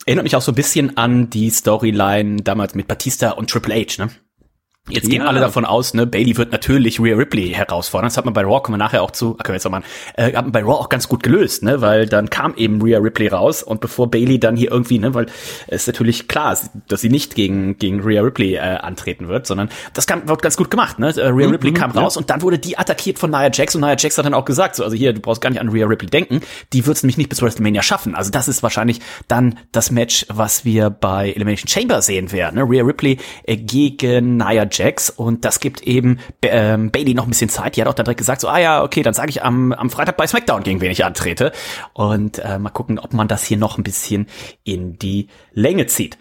Erinnert 0.06 0.24
mich 0.24 0.36
auch 0.36 0.42
so 0.42 0.52
ein 0.52 0.56
bisschen 0.56 0.96
an 0.96 1.30
die 1.30 1.50
Storyline 1.50 2.42
damals 2.42 2.76
mit 2.76 2.86
Batista 2.86 3.30
und 3.30 3.50
Triple 3.50 3.74
H, 3.74 4.04
ne? 4.04 4.10
Jetzt 4.90 5.08
gehen 5.08 5.22
Ja. 5.22 5.28
alle 5.28 5.40
davon 5.40 5.64
aus, 5.64 5.94
ne, 5.94 6.06
Bailey 6.06 6.36
wird 6.36 6.52
natürlich 6.52 7.00
Rhea 7.00 7.16
Ripley 7.16 7.48
herausfordern. 7.54 8.06
Das 8.06 8.18
hat 8.18 8.26
man 8.26 8.34
bei 8.34 8.42
Raw, 8.42 8.60
kommen 8.60 8.74
wir 8.74 8.84
nachher 8.84 9.02
auch 9.02 9.12
zu, 9.12 9.32
können 9.32 9.48
wir 9.48 9.54
jetzt 9.54 9.64
nochmal, 9.64 9.80
äh, 10.14 10.26
hat 10.34 10.44
man 10.44 10.52
bei 10.52 10.60
Raw 10.60 10.72
auch 10.74 10.90
ganz 10.90 11.08
gut 11.08 11.22
gelöst, 11.22 11.62
ne, 11.62 11.80
weil 11.80 12.04
dann 12.06 12.28
kam 12.28 12.54
eben 12.56 12.82
Rhea 12.82 12.98
Ripley 12.98 13.28
raus 13.28 13.62
und 13.62 13.80
bevor 13.80 14.10
Bailey 14.10 14.38
dann 14.38 14.56
hier 14.56 14.70
irgendwie, 14.70 14.98
ne, 14.98 15.14
weil 15.14 15.24
es 15.68 15.82
ist 15.82 15.86
natürlich 15.86 16.28
klar, 16.28 16.58
dass 16.86 17.00
sie 17.00 17.08
nicht 17.08 17.34
gegen, 17.34 17.78
gegen 17.78 18.00
Rhea 18.02 18.20
Ripley 18.20 18.56
äh, 18.56 18.58
antreten 18.58 19.28
wird, 19.28 19.46
sondern 19.46 19.70
das 19.94 20.06
kam, 20.06 20.28
wird 20.28 20.42
ganz 20.42 20.58
gut 20.58 20.70
gemacht, 20.70 20.98
ne. 20.98 21.16
Äh, 21.16 21.28
Rhea 21.28 21.48
Ripley 21.48 21.72
kam 21.72 21.90
raus 21.92 22.18
und 22.18 22.28
dann 22.28 22.42
wurde 22.42 22.58
die 22.58 22.76
attackiert 22.76 23.18
von 23.18 23.30
Nia 23.30 23.48
Jax 23.50 23.74
und 23.74 23.80
Nia 23.80 23.96
Jax 23.98 24.18
hat 24.18 24.26
dann 24.26 24.34
auch 24.34 24.44
gesagt, 24.44 24.76
so, 24.76 24.84
also 24.84 24.94
hier, 24.94 25.14
du 25.14 25.20
brauchst 25.20 25.40
gar 25.40 25.48
nicht 25.48 25.60
an 25.62 25.70
Rhea 25.70 25.86
Ripley 25.86 26.10
denken, 26.10 26.42
die 26.74 26.84
wird 26.84 26.98
es 26.98 27.02
nämlich 27.02 27.16
nicht 27.16 27.30
bis 27.30 27.40
WrestleMania 27.40 27.80
schaffen. 27.80 28.14
Also 28.14 28.30
das 28.30 28.48
ist 28.48 28.62
wahrscheinlich 28.62 29.00
dann 29.28 29.58
das 29.72 29.90
Match, 29.90 30.26
was 30.28 30.66
wir 30.66 30.90
bei 30.90 31.30
Elimination 31.30 31.68
Chamber 31.68 32.02
sehen 32.02 32.32
werden, 32.32 32.56
ne. 32.56 32.64
Rhea 32.68 32.84
Ripley 32.84 33.16
äh, 33.44 33.56
gegen 33.56 34.36
Nia 34.36 34.66
Jax 34.76 35.10
und 35.10 35.44
das 35.44 35.60
gibt 35.60 35.82
eben 35.82 36.18
ähm, 36.42 36.90
Bailey 36.90 37.14
noch 37.14 37.24
ein 37.24 37.30
bisschen 37.30 37.48
Zeit. 37.48 37.76
Die 37.76 37.80
hat 37.80 37.88
auch 37.88 37.94
dann 37.94 38.04
direkt 38.04 38.18
gesagt, 38.18 38.40
so, 38.40 38.48
ah 38.48 38.58
ja, 38.58 38.82
okay, 38.82 39.02
dann 39.02 39.14
sage 39.14 39.30
ich 39.30 39.42
am, 39.42 39.72
am 39.72 39.90
Freitag 39.90 40.16
bei 40.16 40.26
SmackDown, 40.26 40.62
gegen 40.62 40.80
wen 40.80 40.90
ich 40.90 41.04
antrete. 41.04 41.52
Und 41.92 42.38
äh, 42.38 42.58
mal 42.58 42.70
gucken, 42.70 42.98
ob 42.98 43.12
man 43.12 43.28
das 43.28 43.44
hier 43.44 43.56
noch 43.56 43.78
ein 43.78 43.84
bisschen 43.84 44.26
in 44.64 44.98
die 44.98 45.28
Länge 45.52 45.86
zieht. 45.86 46.18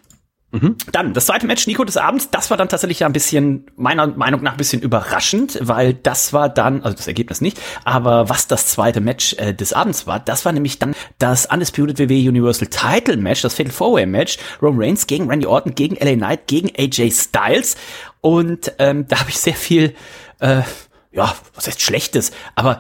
Dann 0.91 1.13
das 1.13 1.25
zweite 1.25 1.48
Match, 1.48 1.65
Nico 1.65 1.83
des 1.83 1.98
Abends, 1.98 2.29
das 2.29 2.50
war 2.51 2.57
dann 2.57 2.69
tatsächlich 2.69 3.00
ja 3.00 3.07
ein 3.07 3.13
bisschen, 3.13 3.65
meiner 3.75 4.07
Meinung 4.07 4.43
nach 4.43 4.51
ein 4.51 4.57
bisschen 4.57 4.81
überraschend, 4.81 5.57
weil 5.62 5.95
das 5.95 6.31
war 6.31 6.48
dann, 6.48 6.83
also 6.83 6.95
das 6.95 7.07
Ergebnis 7.07 7.41
nicht, 7.41 7.60
aber 7.86 8.29
was 8.29 8.48
das 8.48 8.67
zweite 8.67 9.01
Match 9.01 9.33
äh, 9.39 9.53
des 9.53 9.74
Abends 9.74 10.05
war, 10.05 10.19
das 10.19 10.45
war 10.45 10.51
nämlich 10.51 10.77
dann 10.77 10.93
das 11.17 11.48
Undisputed 11.48 11.98
WWE 11.98 12.29
Universal 12.29 12.67
Title 12.67 13.17
Match, 13.17 13.41
das 13.41 13.55
Fatal 13.55 13.72
Four 13.72 13.93
Way 13.93 14.05
Match, 14.05 14.38
Roman 14.62 14.83
Reigns 14.83 15.07
gegen 15.07 15.27
Randy 15.27 15.48
Orton, 15.48 15.74
gegen 15.74 15.95
LA 15.95 16.15
Knight, 16.15 16.48
gegen 16.48 16.72
AJ 16.77 17.12
Styles. 17.12 17.75
Und 18.22 18.74
ähm, 18.77 19.07
da 19.07 19.19
habe 19.19 19.31
ich 19.31 19.39
sehr 19.39 19.55
viel, 19.55 19.95
äh, 20.39 20.62
ja, 21.12 21.36
was 21.55 21.67
heißt 21.67 21.81
Schlechtes, 21.81 22.31
aber 22.55 22.79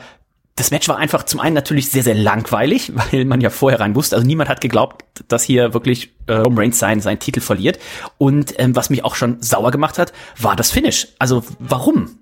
das 0.55 0.69
Match 0.71 0.87
war 0.87 0.97
einfach 0.97 1.23
zum 1.23 1.39
einen 1.39 1.55
natürlich 1.55 1.89
sehr, 1.89 2.03
sehr 2.03 2.15
langweilig, 2.15 2.91
weil 3.11 3.25
man 3.25 3.41
ja 3.41 3.49
vorher 3.49 3.79
rein 3.79 3.95
wusste. 3.95 4.15
Also 4.15 4.27
niemand 4.27 4.49
hat 4.49 4.61
geglaubt, 4.61 5.03
dass 5.27 5.43
hier 5.43 5.73
wirklich 5.73 6.13
äh, 6.27 6.33
Roman 6.33 6.59
Reigns 6.59 6.79
seinen, 6.79 7.01
seinen 7.01 7.19
Titel 7.19 7.41
verliert. 7.41 7.79
Und 8.17 8.53
ähm, 8.59 8.75
was 8.75 8.89
mich 8.89 9.03
auch 9.03 9.15
schon 9.15 9.41
sauer 9.41 9.71
gemacht 9.71 9.97
hat, 9.97 10.13
war 10.39 10.55
das 10.55 10.71
Finish. 10.71 11.07
Also 11.19 11.43
warum? 11.59 12.19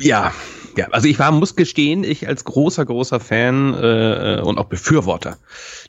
Ja, 0.00 0.32
ja, 0.76 0.88
also 0.90 1.08
ich 1.08 1.18
war, 1.18 1.32
muss 1.32 1.56
gestehen, 1.56 2.04
ich 2.04 2.28
als 2.28 2.44
großer, 2.44 2.84
großer 2.84 3.18
Fan 3.18 3.72
äh, 3.74 4.42
und 4.44 4.58
auch 4.58 4.66
Befürworter 4.66 5.38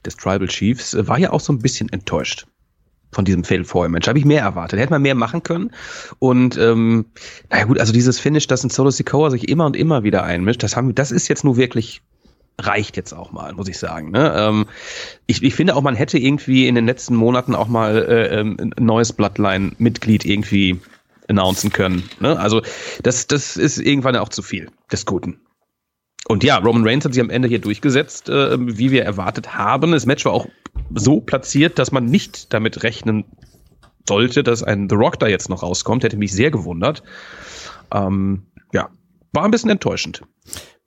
des 0.06 0.16
Tribal 0.16 0.48
Chiefs 0.48 0.94
äh, 0.94 1.08
war 1.08 1.20
ja 1.20 1.32
auch 1.32 1.42
so 1.42 1.52
ein 1.52 1.60
bisschen 1.60 1.90
enttäuscht 1.90 2.48
von 3.12 3.26
diesem 3.26 3.44
Fatal 3.44 3.64
Four 3.64 3.90
Match. 3.90 4.08
Habe 4.08 4.20
ich 4.20 4.26
mehr 4.26 4.42
erwartet. 4.42 4.80
Hätte 4.80 4.92
man 4.92 5.02
mehr 5.02 5.16
machen 5.16 5.44
können. 5.44 5.72
Und 6.20 6.58
ähm, 6.58 7.06
naja 7.50 7.66
gut, 7.66 7.80
also 7.80 7.94
dieses 7.94 8.20
Finish, 8.20 8.48
das 8.48 8.64
in 8.64 8.70
Solo 8.70 8.90
Sikoa 8.90 9.30
sich 9.30 9.48
immer 9.50 9.66
und 9.66 9.76
immer 9.76 10.04
wieder 10.04 10.24
einmischt, 10.24 10.64
das 10.64 10.76
haben, 10.76 10.94
das 10.96 11.12
ist 11.12 11.28
jetzt 11.28 11.44
nur 11.44 11.58
wirklich 11.58 12.02
reicht 12.60 12.98
jetzt 12.98 13.14
auch 13.14 13.32
mal, 13.32 13.54
muss 13.54 13.68
ich 13.68 13.78
sagen. 13.78 14.12
Ne? 14.12 14.34
Ähm, 14.36 14.66
ich, 15.28 15.44
ich 15.44 15.54
finde 15.54 15.76
auch, 15.76 15.82
man 15.82 15.96
hätte 15.96 16.18
irgendwie 16.18 16.68
in 16.68 16.76
den 16.76 16.86
letzten 16.86 17.16
Monaten 17.16 17.54
auch 17.54 17.68
mal 17.68 17.98
äh, 17.98 18.40
ähm, 18.40 18.58
ein 18.60 18.86
neues 18.86 19.14
Bloodline-Mitglied 19.14 20.26
irgendwie 20.26 20.80
announcen 21.28 21.72
können. 21.72 22.10
Ne? 22.20 22.40
Also 22.40 22.62
das, 23.04 23.28
das 23.28 23.58
ist 23.58 23.78
irgendwann 23.78 24.16
auch 24.16 24.30
zu 24.30 24.42
viel 24.42 24.70
des 24.92 25.06
Guten. 25.06 25.39
Und 26.28 26.43
ja, 26.43 26.58
Roman 26.58 26.86
Reigns 26.86 27.06
hat 27.06 27.13
sich 27.13 27.22
am 27.22 27.30
Ende 27.30 27.48
hier 27.48 27.60
durchgesetzt, 27.60 28.28
äh, 28.30 28.58
wie 28.60 28.91
wir 28.91 29.04
erwartet 29.04 29.56
haben. 29.56 29.91
Das 29.91 30.06
Match 30.06 30.26
war 30.26 30.34
auch 30.34 30.48
so 30.93 31.21
platziert, 31.21 31.80
dass 31.80 31.91
man 31.91 32.06
nicht 32.06 32.54
damit 32.54 32.84
rechnen 32.84 33.26
sollte, 34.08 34.43
dass 34.43 34.63
ein 34.63 34.89
The 34.89 34.95
Rock 34.95 35.19
da 35.19 35.28
jetzt 35.28 35.50
noch 35.50 35.63
rauskommt. 35.63 36.04
Hätte 36.04 36.17
mich 36.17 36.32
sehr 36.32 36.52
gewundert. 36.52 37.04
Ähm, 37.91 38.47
ja, 38.73 38.89
war 39.34 39.43
ein 39.43 39.52
bisschen 39.52 39.69
enttäuschend 39.69 40.23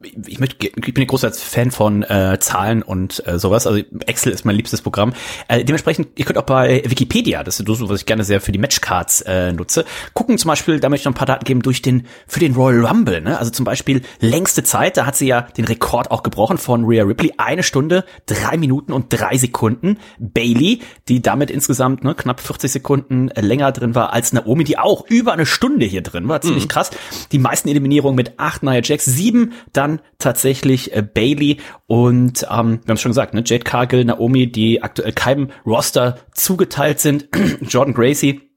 ich, 0.03 0.41
möchte, 0.41 0.67
ich 0.67 0.95
bin 0.95 1.05
ein 1.05 1.07
großer 1.07 1.31
Fan 1.33 1.71
von 1.71 2.03
äh, 2.03 2.39
Zahlen 2.41 2.83
und 2.83 3.23
äh, 3.27 3.39
sowas. 3.39 3.67
Also 3.67 3.83
Excel 4.07 4.33
ist 4.33 4.47
mein 4.47 4.57
liebstes 4.57 4.81
Programm. 4.81 5.13
Äh, 5.47 5.65
dementsprechend, 5.65 6.09
ihr 6.19 6.25
könnt 6.25 6.39
auch 6.39 6.45
bei 6.45 6.83
Wikipedia, 6.87 7.45
das 7.45 7.61
ist 7.61 7.67
so, 7.67 7.89
was 7.89 8.01
ich 8.01 8.07
gerne 8.07 8.25
sehr 8.25 8.41
für 8.41 8.51
die 8.51 8.59
Matchcards 8.59 9.21
äh, 9.23 9.53
nutze, 9.53 9.85
gucken 10.15 10.39
zum 10.39 10.49
Beispiel, 10.49 10.81
da 10.81 10.89
möchte 10.89 11.03
ich 11.03 11.05
noch 11.05 11.13
ein 11.13 11.19
paar 11.19 11.27
Daten 11.27 11.45
geben, 11.45 11.61
durch 11.61 11.83
den, 11.83 12.07
für 12.27 12.41
den 12.41 12.55
Royal 12.55 12.87
Rumble. 12.87 13.21
Ne? 13.21 13.39
Also 13.39 13.51
zum 13.51 13.65
Beispiel 13.65 14.01
längste 14.21 14.63
Zeit, 14.63 14.97
da 14.97 15.05
hat 15.05 15.17
sie 15.17 15.27
ja 15.27 15.43
den 15.43 15.67
Rekord 15.67 16.11
auch 16.11 16.23
gebrochen 16.23 16.57
von 16.57 16.85
Rhea 16.85 17.05
Ripley. 17.05 17.35
Eine 17.37 17.63
Stunde, 17.63 18.05
drei 18.25 18.57
Minuten 18.57 18.93
und 18.93 19.07
drei 19.13 19.37
Sekunden. 19.37 19.99
Bailey, 20.19 20.81
die 21.09 21.21
damit 21.21 21.51
insgesamt 21.51 22.05
ne, 22.05 22.15
knapp 22.15 22.41
40 22.41 22.73
Sekunden 22.73 23.29
länger 23.37 23.71
drin 23.73 23.95
war 23.95 24.15
als 24.15 24.33
Naomi, 24.33 24.65
die 24.65 24.79
auch 24.79 25.05
über 25.09 25.35
eine 25.35 25.45
Stunde 25.45 25.85
hier 25.85 26.03
drin 26.03 26.27
war. 26.27 26.41
Ziemlich 26.41 26.69
krass. 26.69 26.91
Die 27.33 27.39
meisten 27.39 27.69
Eliminierungen 27.69 28.17
mit 28.17 28.39
acht 28.39 28.63
Nia 28.63 28.81
Jax, 28.83 29.05
sieben 29.05 29.53
dann 29.75 29.90
tatsächlich 30.19 30.95
äh, 30.95 31.03
Bailey 31.03 31.59
und 31.87 32.43
ähm, 32.45 32.47
wir 32.49 32.55
haben 32.55 32.81
es 32.87 33.01
schon 33.01 33.11
gesagt, 33.11 33.35
ne, 33.35 33.43
Jade 33.45 33.65
Cargill, 33.65 34.05
Naomi, 34.05 34.51
die 34.51 34.83
aktuell 34.83 35.13
keinem 35.13 35.51
Roster 35.67 36.19
zugeteilt 36.35 37.01
sind, 37.01 37.29
Jordan 37.63 37.95
Gracie 37.95 38.51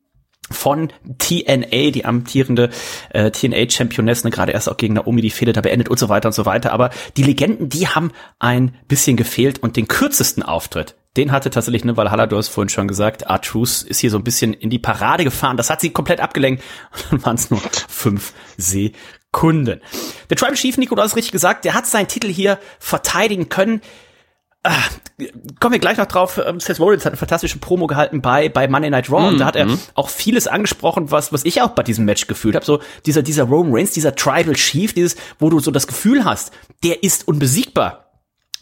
von 0.51 0.91
TNA, 1.17 1.91
die 1.91 2.05
amtierende 2.05 2.69
äh, 3.09 3.31
TNA-Championess, 3.31 4.23
ne, 4.23 4.29
gerade 4.29 4.51
erst 4.51 4.69
auch 4.69 4.77
gegen 4.77 4.95
Naomi 4.95 5.21
die 5.21 5.29
Fehde 5.29 5.53
da 5.53 5.61
beendet 5.61 5.89
und 5.89 5.97
so 5.97 6.09
weiter 6.09 6.29
und 6.29 6.33
so 6.33 6.45
weiter. 6.45 6.71
Aber 6.71 6.89
die 7.17 7.23
Legenden, 7.23 7.69
die 7.69 7.87
haben 7.87 8.11
ein 8.39 8.75
bisschen 8.87 9.17
gefehlt 9.17 9.59
und 9.63 9.77
den 9.77 9.87
kürzesten 9.87 10.43
Auftritt, 10.43 10.95
den 11.17 11.31
hatte 11.31 11.49
tatsächlich, 11.49 11.85
ne, 11.85 11.95
weil 11.95 12.09
hast 12.11 12.49
vorhin 12.49 12.69
schon 12.69 12.87
gesagt, 12.87 13.23
R-Truth 13.23 13.83
ist 13.83 13.99
hier 13.99 14.09
so 14.09 14.17
ein 14.17 14.23
bisschen 14.23 14.53
in 14.53 14.69
die 14.69 14.79
Parade 14.79 15.23
gefahren. 15.23 15.57
Das 15.57 15.69
hat 15.69 15.81
sie 15.81 15.91
komplett 15.91 16.19
abgelenkt 16.19 16.63
und 16.93 17.03
dann 17.11 17.25
waren 17.25 17.35
es 17.35 17.49
nur 17.51 17.61
fünf 17.87 18.33
Sekunden. 18.57 18.97
Der 20.29 20.37
Tribal 20.37 20.55
Chief, 20.55 20.77
Nico, 20.77 20.95
du 20.95 21.01
hast 21.01 21.17
richtig 21.17 21.33
gesagt, 21.33 21.65
der 21.65 21.73
hat 21.73 21.85
seinen 21.85 22.07
Titel 22.07 22.27
hier 22.27 22.57
verteidigen 22.79 23.49
können. 23.49 23.81
Ah, 24.65 24.71
kommen 25.59 25.73
wir 25.73 25.79
gleich 25.79 25.97
noch 25.97 26.05
drauf. 26.05 26.39
Ähm, 26.43 26.61
Seth 26.61 26.79
Rollins 26.79 27.03
hat 27.03 27.11
eine 27.11 27.17
fantastische 27.17 27.57
Promo 27.57 27.85
gehalten 27.85 28.21
bei, 28.21 28.47
bei 28.47 28.69
Monday 28.69 28.89
Night 28.89 29.11
Raw 29.11 29.27
und 29.27 29.39
da 29.39 29.45
hat 29.47 29.57
er 29.57 29.67
auch 29.95 30.07
vieles 30.07 30.47
angesprochen, 30.47 31.11
was, 31.11 31.33
was 31.33 31.43
ich 31.43 31.61
auch 31.61 31.71
bei 31.71 31.83
diesem 31.83 32.05
Match 32.05 32.27
gefühlt 32.27 32.55
habe. 32.55 32.63
So 32.65 32.79
dieser, 33.05 33.23
dieser 33.23 33.43
Roman 33.43 33.73
Reigns, 33.73 33.91
dieser 33.91 34.15
Tribal 34.15 34.53
Chief, 34.53 34.93
dieses, 34.93 35.17
wo 35.37 35.49
du 35.49 35.59
so 35.59 35.69
das 35.69 35.85
Gefühl 35.85 36.23
hast, 36.23 36.53
der 36.81 37.03
ist 37.03 37.27
unbesiegbar. 37.27 38.02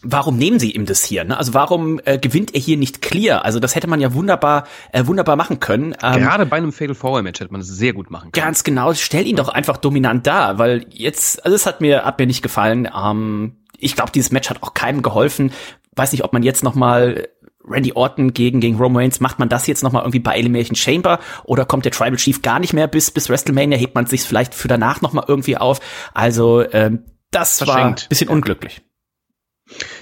Warum 0.02 0.36
nehmen 0.36 0.58
sie 0.58 0.72
ihm 0.72 0.84
das 0.84 1.04
hier? 1.04 1.24
Ne? 1.24 1.36
Also 1.36 1.54
warum 1.54 2.00
äh, 2.04 2.18
gewinnt 2.18 2.54
er 2.54 2.60
hier 2.60 2.76
nicht 2.76 3.02
clear? 3.02 3.44
Also 3.44 3.60
das 3.60 3.74
hätte 3.76 3.86
man 3.86 4.00
ja 4.00 4.14
wunderbar, 4.14 4.66
äh, 4.92 5.06
wunderbar 5.06 5.36
machen 5.36 5.60
können. 5.60 5.94
Ähm, 6.02 6.22
Gerade 6.22 6.44
bei 6.46 6.56
einem 6.56 6.72
Fatal 6.72 6.94
Four 6.94 7.22
Match 7.22 7.40
hätte 7.40 7.52
man 7.52 7.60
es 7.60 7.68
sehr 7.68 7.92
gut 7.92 8.10
machen 8.10 8.32
können. 8.32 8.44
Ganz 8.44 8.64
genau, 8.64 8.92
stell 8.94 9.26
ihn 9.26 9.36
doch 9.36 9.48
einfach 9.48 9.76
dominant 9.76 10.26
dar, 10.26 10.58
weil 10.58 10.86
jetzt, 10.90 11.44
also 11.44 11.54
es 11.54 11.66
hat 11.66 11.80
mir, 11.80 12.04
hat 12.04 12.18
mir 12.18 12.26
nicht 12.26 12.42
gefallen. 12.42 12.88
Ähm, 12.94 13.56
ich 13.78 13.94
glaube, 13.94 14.10
dieses 14.12 14.32
Match 14.32 14.50
hat 14.50 14.62
auch 14.62 14.74
keinem 14.74 15.02
geholfen. 15.02 15.52
Weiß 15.94 16.12
nicht, 16.12 16.24
ob 16.24 16.32
man 16.32 16.42
jetzt 16.42 16.64
noch 16.64 16.74
mal 16.74 17.28
Randy 17.64 17.92
Orton 17.94 18.32
gegen 18.32 18.60
gegen 18.60 18.76
Roman 18.76 19.02
Reigns, 19.02 19.20
macht 19.20 19.38
man 19.38 19.48
das 19.48 19.66
jetzt 19.66 19.82
noch 19.82 19.92
mal 19.92 20.00
irgendwie 20.00 20.18
bei 20.18 20.34
Elimination 20.36 20.74
Chamber 20.74 21.20
oder 21.44 21.64
kommt 21.64 21.84
der 21.84 21.92
Tribal 21.92 22.16
Chief 22.16 22.42
gar 22.42 22.58
nicht 22.58 22.72
mehr 22.72 22.88
bis 22.88 23.10
bis 23.10 23.28
WrestleMania? 23.28 23.78
Hebt 23.78 23.94
man 23.94 24.06
sich 24.06 24.22
vielleicht 24.22 24.54
für 24.54 24.68
danach 24.68 25.00
noch 25.00 25.12
mal 25.12 25.24
irgendwie 25.28 25.56
auf? 25.56 25.80
Also 26.12 26.64
ähm, 26.72 27.04
das 27.30 27.60
war 27.60 27.68
ein 27.68 27.80
Verschenkt. 27.82 28.08
bisschen 28.08 28.28
unglücklich. 28.28 28.82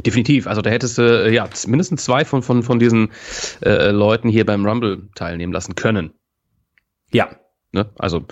Definitiv. 0.04 0.46
Also 0.46 0.62
da 0.62 0.70
hättest 0.70 0.98
du 0.98 1.02
äh, 1.02 1.32
ja 1.32 1.48
mindestens 1.66 2.04
zwei 2.04 2.24
von, 2.24 2.42
von, 2.42 2.62
von 2.62 2.78
diesen 2.78 3.10
äh, 3.62 3.90
Leuten 3.90 4.28
hier 4.28 4.44
beim 4.46 4.66
Rumble 4.66 5.08
teilnehmen 5.14 5.52
lassen 5.52 5.74
können. 5.74 6.12
Ja, 7.12 7.30
Ne? 7.72 7.88
Also, 7.98 8.24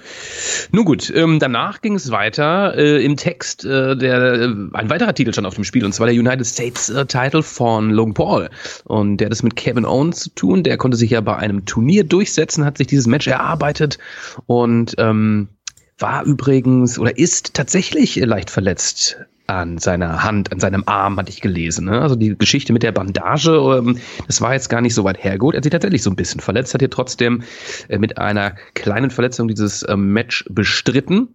nun 0.73 0.85
gut, 0.85 1.13
ähm, 1.15 1.39
danach 1.39 1.81
ging 1.81 1.95
es 1.95 2.11
weiter 2.11 2.77
äh, 2.77 3.05
im 3.05 3.17
Text, 3.17 3.65
äh, 3.65 3.97
der 3.97 4.33
äh, 4.33 4.47
ein 4.73 4.91
weiterer 4.91 5.15
Titel 5.15 5.33
stand 5.33 5.47
auf 5.47 5.55
dem 5.55 5.63
Spiel, 5.63 5.85
und 5.85 5.93
zwar 5.93 6.09
der 6.09 6.17
United 6.17 6.45
States 6.45 6.91
äh, 6.91 7.07
Title 7.07 7.45
von 7.45 7.91
Logan 7.91 8.15
Paul. 8.15 8.51
Und 8.83 9.19
der 9.19 9.27
hat 9.27 9.33
es 9.33 9.45
mit 9.45 9.55
Kevin 9.55 9.85
Owens 9.85 10.25
zu 10.25 10.31
tun. 10.31 10.65
Der 10.65 10.77
konnte 10.77 10.97
sich 10.97 11.13
ja 11.13 11.21
bei 11.21 11.37
einem 11.37 11.67
Turnier 11.67 12.03
durchsetzen, 12.03 12.65
hat 12.65 12.79
sich 12.79 12.89
dieses 12.89 13.07
Match 13.07 13.29
erarbeitet 13.29 13.99
und 14.47 14.97
ähm, 14.99 15.51
war 15.99 16.25
übrigens 16.25 16.99
oder 16.99 17.19
ist 17.19 17.55
tatsächlich 17.55 18.17
leicht 18.17 18.51
verletzt 18.51 19.19
an 19.49 19.79
seiner 19.79 20.23
Hand, 20.23 20.53
an 20.53 20.61
seinem 20.61 20.85
Arm, 20.87 21.17
hatte 21.17 21.31
ich 21.31 21.41
gelesen. 21.41 21.87
Ne? 21.87 22.03
Also 22.03 22.17
die 22.17 22.37
Geschichte 22.37 22.75
mit 22.75 22.83
der 22.83 22.93
Bandage, 22.93 23.51
ähm, 23.51 23.99
das 24.27 24.43
war 24.43 24.53
jetzt 24.53 24.69
gar 24.69 24.83
nicht 24.83 24.95
so 24.95 25.05
weit 25.05 25.25
hergeholt. 25.25 25.55
Er 25.55 25.59
hat 25.59 25.65
sich 25.65 25.73
tatsächlich 25.73 26.03
so 26.03 26.11
ein 26.11 26.17
bisschen 26.17 26.41
verletzt, 26.41 26.75
hat 26.75 26.83
hier 26.83 26.91
trotzdem 26.91 27.43
äh, 27.89 27.99
mit 27.99 28.19
einer 28.19 28.57
kleinen 28.75 29.11
Verletzung 29.11 29.49
dieses 29.49 29.87
ähm, 29.89 30.13
Match 30.13 30.45
bestritten. 30.51 31.35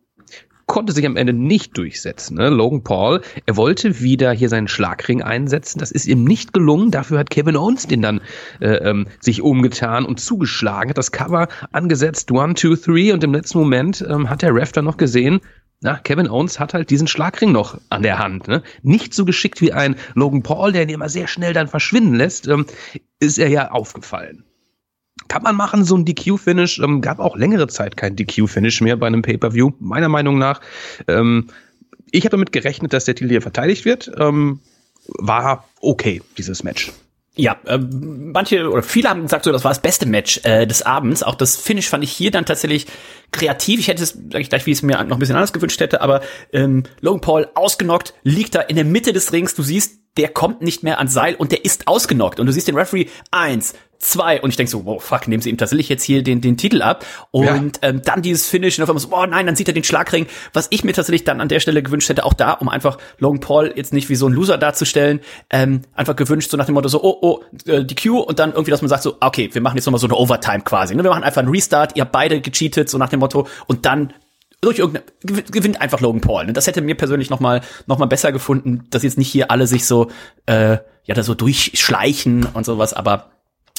Konnte 0.65 0.93
sich 0.93 1.05
am 1.05 1.17
Ende 1.17 1.33
nicht 1.33 1.77
durchsetzen. 1.77 2.37
Ne? 2.37 2.49
Logan 2.49 2.83
Paul, 2.83 3.21
er 3.45 3.57
wollte 3.57 4.01
wieder 4.01 4.31
hier 4.31 4.49
seinen 4.49 4.67
Schlagring 4.67 5.21
einsetzen. 5.21 5.79
Das 5.79 5.91
ist 5.91 6.07
ihm 6.07 6.23
nicht 6.23 6.53
gelungen. 6.53 6.91
Dafür 6.91 7.19
hat 7.19 7.29
Kevin 7.29 7.57
Owens 7.57 7.87
den 7.87 8.01
dann 8.01 8.21
äh, 8.59 8.75
ähm, 8.75 9.07
sich 9.19 9.41
umgetan 9.41 10.05
und 10.05 10.19
zugeschlagen, 10.19 10.89
hat 10.89 10.97
das 10.97 11.11
Cover 11.11 11.47
angesetzt, 11.71 12.31
one, 12.31 12.53
two, 12.53 12.75
three 12.75 13.11
und 13.11 13.23
im 13.23 13.33
letzten 13.33 13.59
Moment 13.59 14.05
ähm, 14.07 14.29
hat 14.29 14.41
der 14.41 14.55
Ref 14.55 14.71
dann 14.71 14.85
noch 14.85 14.97
gesehen, 14.97 15.41
na, 15.81 15.97
Kevin 15.97 16.29
Owens 16.29 16.61
hat 16.61 16.73
halt 16.73 16.89
diesen 16.89 17.07
Schlagring 17.07 17.51
noch 17.51 17.77
an 17.89 18.03
der 18.03 18.17
Hand. 18.17 18.47
Ne? 18.47 18.63
Nicht 18.83 19.13
so 19.13 19.25
geschickt 19.25 19.59
wie 19.59 19.73
ein 19.73 19.97
Logan 20.15 20.41
Paul, 20.41 20.71
der 20.71 20.83
ihn 20.83 20.89
immer 20.89 21.09
sehr 21.09 21.27
schnell 21.27 21.51
dann 21.51 21.67
verschwinden 21.67 22.15
lässt, 22.15 22.47
ähm, 22.47 22.65
ist 23.19 23.37
er 23.37 23.49
ja 23.49 23.69
aufgefallen. 23.69 24.45
Kann 25.33 25.41
man 25.41 25.55
machen, 25.55 25.83
so 25.83 25.97
ein 25.97 26.05
DQ-Finish. 26.05 26.77
Ähm, 26.77 27.01
gab 27.01 27.17
auch 27.17 27.35
längere 27.35 27.67
Zeit 27.67 27.97
kein 27.97 28.15
DQ-Finish 28.15 28.81
mehr 28.81 28.97
bei 28.97 29.07
einem 29.07 29.23
Pay-Per-View, 29.23 29.71
meiner 29.79 30.07
Meinung 30.07 30.37
nach. 30.37 30.61
Ähm, 31.07 31.47
ich 32.11 32.23
habe 32.25 32.33
damit 32.33 32.51
gerechnet, 32.51 32.93
dass 32.93 33.05
der 33.05 33.15
Titel 33.15 33.31
hier 33.31 33.41
verteidigt 33.41 33.83
wird. 33.83 34.11
Ähm, 34.15 34.59
war 35.07 35.67
okay, 35.81 36.21
dieses 36.37 36.63
Match. 36.63 36.91
Ja, 37.35 37.57
äh, 37.65 37.79
manche 37.79 38.69
oder 38.69 38.83
viele 38.83 39.09
haben 39.09 39.23
gesagt, 39.23 39.45
so 39.45 39.51
das 39.51 39.63
war 39.63 39.71
das 39.71 39.81
beste 39.81 40.05
Match 40.05 40.39
äh, 40.43 40.67
des 40.67 40.83
Abends. 40.83 41.23
Auch 41.23 41.33
das 41.33 41.55
Finish 41.55 41.89
fand 41.89 42.03
ich 42.03 42.11
hier 42.11 42.29
dann 42.29 42.45
tatsächlich 42.45 42.85
kreativ. 43.31 43.79
Ich 43.79 43.87
hätte 43.87 44.03
es, 44.03 44.11
sag 44.31 44.39
ich 44.39 44.49
gleich, 44.49 44.67
wie 44.67 44.71
ich 44.71 44.77
es 44.77 44.83
mir 44.83 45.03
noch 45.03 45.17
ein 45.17 45.19
bisschen 45.19 45.35
anders 45.35 45.51
gewünscht 45.51 45.81
hätte, 45.81 46.01
aber 46.01 46.21
ähm, 46.51 46.83
Logan 47.01 47.21
Paul 47.21 47.47
ausgenockt, 47.55 48.13
liegt 48.21 48.53
da 48.53 48.61
in 48.61 48.75
der 48.75 48.85
Mitte 48.85 49.13
des 49.13 49.33
Rings. 49.33 49.55
Du 49.55 49.63
siehst, 49.63 50.02
der 50.17 50.29
kommt 50.29 50.61
nicht 50.61 50.83
mehr 50.83 50.97
ans 50.99 51.13
Seil 51.13 51.35
und 51.35 51.51
der 51.51 51.65
ist 51.65 51.87
ausgenockt. 51.87 52.39
Und 52.39 52.45
du 52.45 52.51
siehst 52.51 52.67
den 52.67 52.77
Referee 52.77 53.07
eins, 53.31 53.73
zwei 54.03 54.41
und 54.41 54.49
ich 54.49 54.57
denk 54.57 54.69
so, 54.69 54.85
wow, 54.85 55.01
fuck, 55.01 55.27
nehmen 55.27 55.41
sie 55.41 55.49
ihm 55.49 55.57
tatsächlich 55.57 55.89
jetzt 55.89 56.03
hier 56.03 56.23
den, 56.23 56.41
den 56.41 56.57
Titel 56.57 56.81
ab. 56.81 57.05
Und 57.31 57.79
ja. 57.81 57.89
ähm, 57.89 58.01
dann 58.03 58.21
dieses 58.21 58.47
Finish 58.47 58.77
und 58.77 58.83
auf 58.83 58.89
einmal 58.89 59.01
so, 59.01 59.09
oh 59.11 59.25
nein, 59.25 59.45
dann 59.45 59.55
sieht 59.55 59.67
er 59.67 59.73
den 59.73 59.83
Schlagring. 59.83 60.27
Was 60.51 60.67
ich 60.69 60.83
mir 60.83 60.93
tatsächlich 60.93 61.23
dann 61.23 61.41
an 61.41 61.47
der 61.47 61.59
Stelle 61.59 61.81
gewünscht 61.81 62.09
hätte, 62.09 62.25
auch 62.25 62.33
da, 62.33 62.51
um 62.51 62.69
einfach 62.69 62.97
Logan 63.17 63.39
Paul 63.39 63.73
jetzt 63.75 63.93
nicht 63.93 64.09
wie 64.09 64.15
so 64.15 64.27
ein 64.27 64.33
Loser 64.33 64.57
darzustellen, 64.57 65.21
ähm, 65.49 65.81
einfach 65.95 66.15
gewünscht, 66.15 66.51
so 66.51 66.57
nach 66.57 66.65
dem 66.65 66.75
Motto 66.75 66.89
so, 66.89 67.01
oh, 67.03 67.17
oh, 67.21 67.69
äh, 67.69 67.83
die 67.83 67.95
Q 67.95 68.19
und 68.19 68.39
dann 68.39 68.51
irgendwie, 68.51 68.71
dass 68.71 68.81
man 68.81 68.89
sagt 68.89 69.03
so, 69.03 69.17
okay, 69.19 69.49
wir 69.51 69.61
machen 69.61 69.77
jetzt 69.77 69.85
nochmal 69.85 69.99
so 69.99 70.07
eine 70.07 70.15
Overtime 70.15 70.61
quasi. 70.61 70.95
Ne? 70.95 71.03
Wir 71.03 71.09
machen 71.09 71.23
einfach 71.23 71.41
einen 71.41 71.51
Restart, 71.51 71.95
ihr 71.95 72.01
habt 72.01 72.11
beide 72.11 72.41
gecheatet, 72.41 72.89
so 72.89 72.97
nach 72.97 73.09
dem 73.09 73.19
Motto, 73.19 73.47
und 73.67 73.85
dann 73.85 74.13
durch 74.63 74.79
irgendeine 74.79 75.05
gewinnt 75.23 75.81
einfach 75.81 76.01
Logan 76.01 76.21
Paul. 76.21 76.45
Ne? 76.45 76.53
Das 76.53 76.67
hätte 76.67 76.81
mir 76.81 76.95
persönlich 76.95 77.29
noch 77.29 77.39
mal 77.39 77.61
noch 77.87 77.97
mal 77.97 78.05
besser 78.05 78.31
gefunden, 78.31 78.85
dass 78.89 79.03
jetzt 79.03 79.17
nicht 79.17 79.29
hier 79.29 79.51
alle 79.51 79.67
sich 79.67 79.85
so 79.85 80.09
äh, 80.45 80.77
ja 81.05 81.15
da 81.15 81.23
so 81.23 81.35
durchschleichen 81.35 82.45
und 82.53 82.65
sowas. 82.65 82.93
Aber 82.93 83.31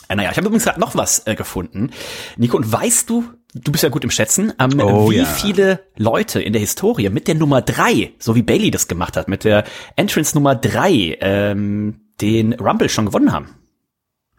äh, 0.08 0.16
naja, 0.16 0.30
ich 0.30 0.36
habe 0.36 0.46
übrigens 0.46 0.64
gerade 0.64 0.80
noch 0.80 0.96
was 0.96 1.26
äh, 1.26 1.34
gefunden. 1.34 1.90
Nico, 2.36 2.56
und 2.56 2.70
weißt 2.70 3.08
du, 3.08 3.24
du 3.54 3.72
bist 3.72 3.84
ja 3.84 3.90
gut 3.90 4.04
im 4.04 4.10
Schätzen, 4.10 4.52
ähm, 4.58 4.80
oh, 4.80 5.10
wie 5.10 5.16
ja. 5.16 5.24
viele 5.24 5.80
Leute 5.96 6.40
in 6.40 6.52
der 6.52 6.60
Historie 6.60 7.08
mit 7.10 7.28
der 7.28 7.34
Nummer 7.34 7.62
drei, 7.62 8.12
so 8.18 8.34
wie 8.34 8.42
Bailey 8.42 8.70
das 8.70 8.88
gemacht 8.88 9.16
hat, 9.16 9.28
mit 9.28 9.44
der 9.44 9.64
Entrance 9.96 10.36
Nummer 10.36 10.54
drei, 10.54 11.16
ähm, 11.20 12.00
den 12.20 12.52
Rumble 12.54 12.88
schon 12.88 13.06
gewonnen 13.06 13.32
haben? 13.32 13.48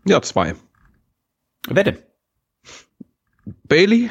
Ja, 0.05 0.21
zwei. 0.21 0.55
Wer 1.67 1.84
denn? 1.84 1.97
Bailey, 3.67 4.10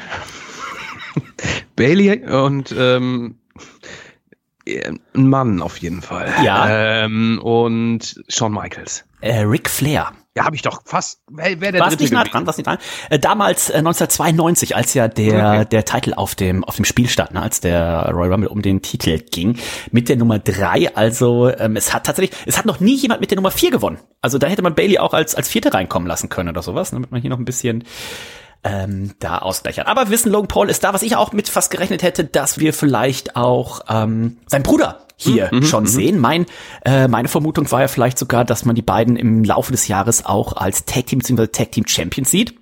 Bailey 1.75 2.25
und 2.25 2.73
ähm, 2.77 3.39
ein 4.67 4.99
Mann 5.13 5.61
auf 5.61 5.77
jeden 5.77 6.01
Fall. 6.01 6.33
Ja. 6.43 7.03
Ähm, 7.05 7.39
und 7.41 8.23
Shawn 8.27 8.53
Michaels. 8.53 9.05
Äh, 9.21 9.41
Ric 9.41 9.69
Flair. 9.69 10.11
Ja, 10.37 10.43
habe 10.43 10.55
ich 10.55 10.63
doch 10.63 10.81
fast. 10.83 11.21
Wer, 11.31 11.61
wer 11.61 11.71
der 11.71 11.79
war's 11.79 11.97
nicht 11.97 12.11
nah 12.11 12.25
dran, 12.25 12.45
war's 12.45 12.57
nicht 12.57 12.67
dran. 12.67 12.77
Äh, 13.09 13.19
damals 13.19 13.69
äh, 13.69 13.77
1992, 13.77 14.75
als 14.75 14.93
ja 14.93 15.07
der 15.07 15.61
okay. 15.61 15.65
der 15.71 15.85
Titel 15.85 16.13
auf 16.13 16.35
dem 16.35 16.65
auf 16.65 16.75
dem 16.75 16.83
Spiel 16.83 17.07
stand, 17.07 17.31
ne, 17.31 17.41
als 17.41 17.61
der 17.61 18.09
Royal 18.11 18.33
Rumble 18.33 18.49
um 18.49 18.61
den 18.61 18.81
Titel 18.81 19.19
ging, 19.19 19.57
mit 19.91 20.09
der 20.09 20.17
Nummer 20.17 20.39
drei. 20.39 20.93
Also 20.93 21.49
ähm, 21.57 21.77
es 21.77 21.93
hat 21.93 22.05
tatsächlich, 22.05 22.37
es 22.45 22.57
hat 22.57 22.65
noch 22.65 22.81
nie 22.81 22.95
jemand 22.95 23.21
mit 23.21 23.31
der 23.31 23.37
Nummer 23.37 23.51
vier 23.51 23.71
gewonnen. 23.71 23.99
Also 24.21 24.37
da 24.37 24.47
hätte 24.47 24.61
man 24.61 24.75
Bailey 24.75 24.97
auch 24.97 25.13
als 25.13 25.35
als 25.35 25.47
Vierte 25.47 25.73
reinkommen 25.73 26.07
lassen 26.07 26.27
können 26.27 26.49
oder 26.49 26.61
sowas, 26.61 26.91
damit 26.91 27.11
man 27.11 27.21
hier 27.21 27.29
noch 27.29 27.39
ein 27.39 27.45
bisschen 27.45 27.85
ähm, 28.65 29.13
da 29.19 29.37
ausgleichern. 29.37 29.85
Aber 29.85 30.09
wissen, 30.09 30.31
Logan 30.31 30.47
Paul 30.47 30.69
ist 30.69 30.83
da, 30.83 30.93
was 30.93 31.03
ich 31.03 31.15
auch 31.15 31.31
mit 31.31 31.47
fast 31.47 31.71
gerechnet 31.71 32.03
hätte, 32.03 32.25
dass 32.25 32.57
wir 32.59 32.73
vielleicht 32.73 33.35
auch 33.35 33.81
ähm, 33.87 34.37
sein 34.47 34.63
Bruder 34.63 35.05
hier 35.15 35.49
mhm, 35.51 35.63
schon 35.63 35.83
mhm. 35.83 35.87
sehen. 35.87 36.19
Mein, 36.19 36.45
äh, 36.83 37.07
meine 37.07 37.27
Vermutung 37.27 37.71
war 37.71 37.81
ja 37.81 37.87
vielleicht 37.87 38.17
sogar, 38.17 38.43
dass 38.43 38.65
man 38.65 38.75
die 38.75 38.81
beiden 38.81 39.15
im 39.15 39.43
Laufe 39.43 39.71
des 39.71 39.87
Jahres 39.87 40.25
auch 40.25 40.53
als 40.53 40.85
Tag 40.85 41.05
Team 41.05 41.19
bzw. 41.19 41.47
Tag 41.47 41.71
Team 41.71 41.87
Champions 41.87 42.31
sieht. 42.31 42.55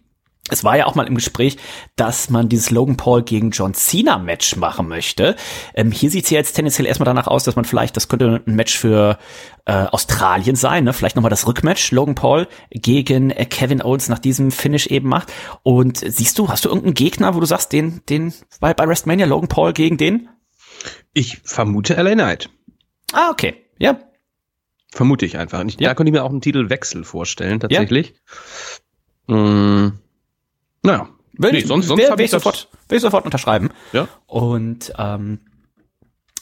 Es 0.50 0.66
war 0.66 0.76
ja 0.78 0.88
auch 0.88 0.96
mal 0.96 1.08
im 1.08 1.16
Gespräch, 1.16 1.58
dass 1.96 2.30
man 2.30 2.50
dieses 2.50 2.70
Logan 2.70 2.98
Paul 2.98 3.24
gegen 3.24 3.52
John 3.52 3.74
Cena 3.74 4.18
Match 4.18 4.58
machen 4.58 4.90
möchte. 4.90 5.38
Ähm, 5.74 5.92
hier 5.92 6.10
sieht 6.10 6.26
es 6.26 6.32
ja 6.32 6.38
jetzt 6.38 6.54
tendenziell 6.54 6.86
erstmal 6.86 7.06
danach 7.06 7.28
aus, 7.28 7.46
dass 7.46 7.56
man 7.56 7.64
vielleicht, 7.64 7.96
das 7.96 8.10
könnte 8.10 8.44
ein 8.46 8.56
Match 8.56 8.78
für 8.78 9.18
äh, 9.64 9.86
Australien 9.86 10.58
sein, 10.58 10.84
ne? 10.84 10.92
vielleicht 10.92 11.16
nochmal 11.16 11.30
das 11.30 11.48
Rückmatch 11.48 11.92
Logan 11.92 12.16
Paul 12.16 12.50
gegen 12.72 13.30
äh, 13.32 13.46
Kevin 13.46 13.82
Owens 13.82 14.10
nach 14.10 14.20
diesem 14.20 14.52
Finish 14.52 14.88
eben 14.88 15.08
macht. 15.08 15.32
Und 15.64 16.00
siehst 16.00 16.38
du, 16.38 16.50
hast 16.50 16.66
du 16.66 16.70
irgendeinen 16.70 16.96
Gegner, 16.96 17.36
wo 17.36 17.40
du 17.40 17.46
sagst, 17.46 17.72
den, 17.72 18.02
den 18.10 18.34
bei, 18.60 18.74
bei 18.74 18.86
WrestleMania 18.86 19.26
Logan 19.26 19.48
Paul 19.48 19.72
gegen 19.72 19.98
den? 19.98 20.28
Ich 21.14 21.40
vermute 21.46 21.94
LA 21.94 22.16
Knight. 22.16 22.50
Ah, 23.14 23.30
okay. 23.30 23.64
Ja. 23.80 23.98
Vermute 24.92 25.26
ich 25.26 25.38
einfach. 25.38 25.64
Ich, 25.64 25.80
ja. 25.80 25.90
Da 25.90 25.96
könnte 25.96 26.10
ich 26.10 26.14
mir 26.14 26.24
auch 26.26 26.32
einen 26.32 26.42
Titelwechsel 26.42 27.06
vorstellen, 27.06 27.62
tatsächlich. 27.62 28.16
Ja. 29.30 29.36
Mmh. 29.36 30.03
Naja. 30.84 31.10
Will 31.36 31.52
nee, 31.52 31.62
sonst 31.62 31.88
sonst 31.88 32.00
will, 32.00 32.18
will, 32.18 32.26
ich 32.26 32.32
sofort, 32.32 32.68
will 32.90 32.98
ich 32.98 33.02
sofort 33.02 33.26
unterschreiben. 33.26 33.72
Ja. 33.92 34.08
Und 34.28 34.94
ähm, 35.00 35.40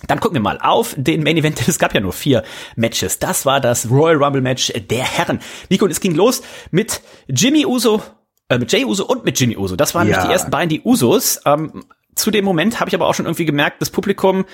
dann 0.07 0.19
gucken 0.19 0.35
wir 0.35 0.41
mal 0.41 0.59
auf 0.61 0.95
den 0.97 1.23
Main 1.23 1.37
Event. 1.37 1.61
Es 1.67 1.79
gab 1.79 1.93
ja 1.93 2.01
nur 2.01 2.13
vier 2.13 2.43
Matches. 2.75 3.19
Das 3.19 3.45
war 3.45 3.61
das 3.61 3.89
Royal 3.89 4.21
Rumble 4.21 4.41
Match 4.41 4.73
der 4.89 5.03
Herren. 5.03 5.39
Nico, 5.69 5.85
und 5.85 5.91
es 5.91 6.01
ging 6.01 6.15
los 6.15 6.41
mit 6.71 7.01
Jimmy 7.27 7.65
Uso, 7.65 8.01
äh, 8.49 8.57
mit 8.57 8.71
Jay 8.71 8.83
Uso 8.83 9.05
und 9.05 9.23
mit 9.23 9.39
Jimmy 9.39 9.55
Uso. 9.55 9.75
Das 9.75 9.95
waren 9.95 10.07
ja. 10.07 10.13
nämlich 10.13 10.27
die 10.27 10.33
ersten 10.33 10.51
beiden, 10.51 10.69
die 10.69 10.81
Usos. 10.81 11.41
Ähm, 11.45 11.85
zu 12.15 12.31
dem 12.31 12.43
Moment 12.43 12.79
habe 12.79 12.89
ich 12.89 12.95
aber 12.95 13.07
auch 13.07 13.13
schon 13.13 13.25
irgendwie 13.25 13.45
gemerkt, 13.45 13.81
das 13.81 13.89
Publikum 13.89 14.45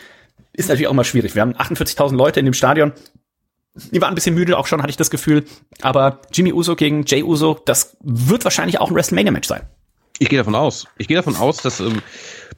ist 0.54 0.70
natürlich 0.70 0.88
auch 0.88 0.94
mal 0.94 1.04
schwierig. 1.04 1.34
Wir 1.34 1.42
haben 1.42 1.54
48.000 1.54 2.16
Leute 2.16 2.40
in 2.40 2.46
dem 2.46 2.54
Stadion. 2.54 2.94
Die 3.92 4.02
waren 4.02 4.10
ein 4.10 4.16
bisschen 4.16 4.36
müde, 4.36 4.58
auch 4.58 4.68
schon 4.68 4.82
hatte 4.82 4.90
ich 4.90 4.98
das 4.98 5.12
Gefühl. 5.12 5.46
Aber 5.82 6.22
Jimmy 6.32 6.52
Uso 6.52 6.76
gegen 6.76 7.06
Jay 7.06 7.24
Uso, 7.24 7.60
das 7.66 7.98
wird 8.02 8.44
wahrscheinlich 8.44 8.80
auch 8.80 8.90
ein 8.90 8.96
WrestleMania-Match 8.96 9.48
sein. 9.48 9.64
Ich 10.20 10.30
gehe 10.30 10.40
davon 10.40 10.56
aus. 10.56 10.88
Ich 10.98 11.08
gehe 11.08 11.18
davon 11.18 11.36
aus, 11.36 11.58
dass 11.58 11.80
ähm, 11.80 12.02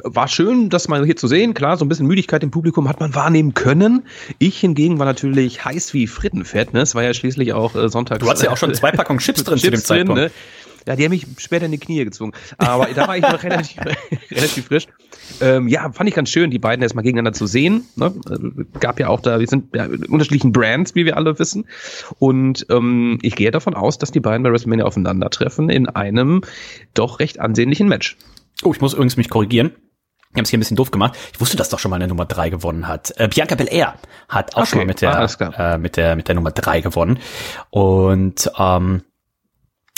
war 0.04 0.28
schön, 0.28 0.69
das 0.69 0.88
mal 0.88 1.06
hier 1.06 1.15
zu 1.15 1.28
sehen. 1.28 1.54
Klar, 1.54 1.78
so 1.78 1.86
ein 1.86 1.89
bisschen 1.89 2.08
Müdigkeit 2.08 2.43
im 2.43 2.52
Publikum 2.52 2.88
hat 2.88 3.00
man 3.00 3.15
wahrnehmen 3.15 3.54
können. 3.54 4.06
Ich 4.38 4.60
hingegen 4.60 4.98
war 5.00 5.06
natürlich 5.06 5.65
heiß 5.65 5.93
wie 5.93 6.08
Frittenfett. 6.08 6.74
Ne? 6.74 6.82
Es 6.82 6.95
war 6.95 7.04
ja 7.04 7.13
schließlich 7.13 7.54
auch 7.54 7.76
äh, 7.76 7.89
Sonntag. 7.89 8.19
Du 8.19 8.30
hast 8.30 8.41
ja 8.41 8.52
auch 8.52 8.58
schon 8.58 8.74
zwei 8.74 8.91
Packungen 8.91 9.19
Chips 9.19 9.43
drin 9.43 9.58
Chips 9.58 9.63
zu 9.63 9.72
dem 9.72 9.84
Zeitpunkt. 9.84 10.22
Drin, 10.22 10.28
ne? 10.28 10.32
Ja, 10.87 10.95
die 10.95 11.03
haben 11.03 11.11
mich 11.11 11.25
später 11.37 11.65
in 11.65 11.71
die 11.71 11.77
Knie 11.77 12.03
gezwungen. 12.03 12.33
Aber 12.57 12.87
da 12.87 13.07
war 13.07 13.17
ich 13.17 13.23
noch 13.23 13.41
relativ, 13.43 13.77
relativ 14.31 14.65
frisch. 14.65 14.87
Ähm, 15.41 15.67
ja, 15.67 15.91
fand 15.91 16.09
ich 16.09 16.15
ganz 16.15 16.29
schön, 16.29 16.49
die 16.51 16.59
beiden 16.59 16.81
erstmal 16.81 17.03
gegeneinander 17.03 17.33
zu 17.33 17.47
sehen. 17.47 17.85
Ne? 17.95 18.13
Gab 18.79 18.99
ja 18.99 19.07
auch 19.09 19.21
da, 19.21 19.39
wir 19.39 19.47
sind 19.47 19.75
ja 19.75 19.85
unterschiedlichen 19.85 20.51
Brands, 20.51 20.95
wie 20.95 21.05
wir 21.05 21.17
alle 21.17 21.37
wissen. 21.39 21.65
Und 22.17 22.65
ähm, 22.69 23.19
ich 23.21 23.35
gehe 23.35 23.51
davon 23.51 23.73
aus, 23.73 23.97
dass 23.97 24.11
die 24.11 24.19
beiden 24.19 24.43
bei 24.43 24.51
WrestleMania 24.51 24.85
aufeinandertreffen 24.85 25.69
in 25.69 25.87
einem 25.87 26.41
doch 26.93 27.19
recht 27.19 27.39
ansehnlichen 27.39 27.87
Match. 27.87 28.17
Oh, 28.63 28.73
ich 28.73 28.81
muss 28.81 28.93
übrigens 28.93 29.17
mich 29.17 29.29
korrigieren. 29.29 29.71
Ich 30.31 30.35
habe 30.35 30.43
es 30.43 30.49
hier 30.51 30.57
ein 30.57 30.61
bisschen 30.61 30.77
doof 30.77 30.91
gemacht. 30.91 31.17
Ich 31.33 31.41
wusste, 31.41 31.57
dass 31.57 31.69
doch 31.69 31.79
schon 31.79 31.89
mal 31.89 31.95
eine 31.95 32.07
Nummer 32.07 32.25
drei 32.25 32.51
gewonnen 32.51 32.87
hat. 32.87 33.13
Äh, 33.17 33.29
Bianca 33.29 33.55
Belair 33.55 33.95
hat 34.27 34.55
auch 34.55 34.61
okay. 34.61 34.69
schon 34.69 34.79
mal 34.79 34.85
mit 34.85 35.01
der, 35.01 35.27
äh, 35.57 35.77
mit 35.79 35.97
der 35.97 36.15
mit 36.15 36.27
der 36.27 36.35
Nummer 36.35 36.51
drei 36.51 36.81
gewonnen. 36.81 37.17
Und 37.71 38.51
ähm, 38.59 39.01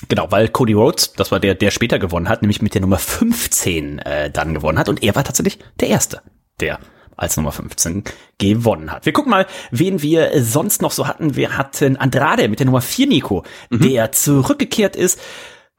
Genau, 0.09 0.31
weil 0.31 0.47
Cody 0.47 0.73
Rhodes, 0.73 1.13
das 1.13 1.31
war 1.31 1.39
der, 1.39 1.55
der 1.55 1.71
später 1.71 1.99
gewonnen 1.99 2.29
hat, 2.29 2.41
nämlich 2.41 2.61
mit 2.61 2.73
der 2.73 2.81
Nummer 2.81 2.97
15 2.97 3.99
äh, 3.99 4.29
dann 4.29 4.53
gewonnen 4.53 4.79
hat. 4.79 4.89
Und 4.89 5.03
er 5.03 5.15
war 5.15 5.23
tatsächlich 5.23 5.59
der 5.79 5.89
Erste, 5.89 6.21
der 6.59 6.79
als 7.17 7.37
Nummer 7.37 7.51
15 7.51 8.03
gewonnen 8.39 8.91
hat. 8.91 9.05
Wir 9.05 9.13
gucken 9.13 9.29
mal, 9.29 9.45
wen 9.69 10.01
wir 10.01 10.43
sonst 10.43 10.81
noch 10.81 10.91
so 10.91 11.07
hatten. 11.07 11.35
Wir 11.35 11.57
hatten 11.57 11.97
Andrade 11.97 12.47
mit 12.47 12.59
der 12.59 12.65
Nummer 12.65 12.81
4, 12.81 13.07
Nico, 13.07 13.43
mhm. 13.69 13.81
der 13.81 14.11
zurückgekehrt 14.11 14.95
ist. 14.95 15.19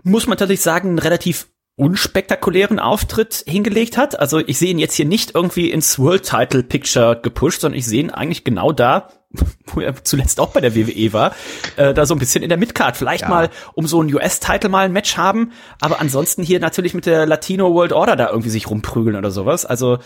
Muss 0.05 0.27
man 0.27 0.39
tatsächlich 0.39 0.63
sagen, 0.63 0.99
relativ 0.99 1.49
unspektakulären 1.83 2.79
Auftritt 2.79 3.43
hingelegt 3.47 3.97
hat. 3.97 4.19
Also 4.19 4.39
ich 4.39 4.59
sehe 4.59 4.71
ihn 4.71 4.79
jetzt 4.79 4.95
hier 4.95 5.05
nicht 5.05 5.35
irgendwie 5.35 5.71
ins 5.71 5.99
World 5.99 6.23
Title 6.23 6.63
Picture 6.63 7.19
gepusht, 7.21 7.61
sondern 7.61 7.79
ich 7.79 7.87
sehe 7.87 8.01
ihn 8.01 8.11
eigentlich 8.11 8.45
genau 8.45 8.71
da, 8.73 9.09
wo 9.67 9.81
er 9.81 10.03
zuletzt 10.05 10.39
auch 10.39 10.51
bei 10.51 10.61
der 10.61 10.77
WWE 10.77 11.13
war, 11.13 11.35
äh, 11.77 11.93
da 11.93 12.07
so 12.07 12.15
ein 12.15 12.21
bisschen 12.21 12.45
in 12.45 12.49
der 12.49 12.59
Midcard. 12.59 12.97
Vielleicht 12.97 13.23
ja. 13.23 13.29
mal 13.29 13.51
um 13.75 13.89
so 13.89 14.01
ein 14.01 14.15
US-Title 14.15 14.71
mal 14.71 14.85
ein 14.85 14.93
Match 14.93 15.17
haben, 15.17 15.53
aber 15.81 16.01
ansonsten 16.01 16.45
hier 16.45 16.61
natürlich 16.61 16.95
mit 16.95 17.07
der 17.07 17.27
Latino 17.27 17.75
World 17.75 17.93
Order 17.93 18.15
da 18.15 18.29
irgendwie 18.29 18.51
sich 18.51 18.71
rumprügeln 18.71 19.17
oder 19.17 19.33
sowas. 19.33 19.67
Also 19.67 19.99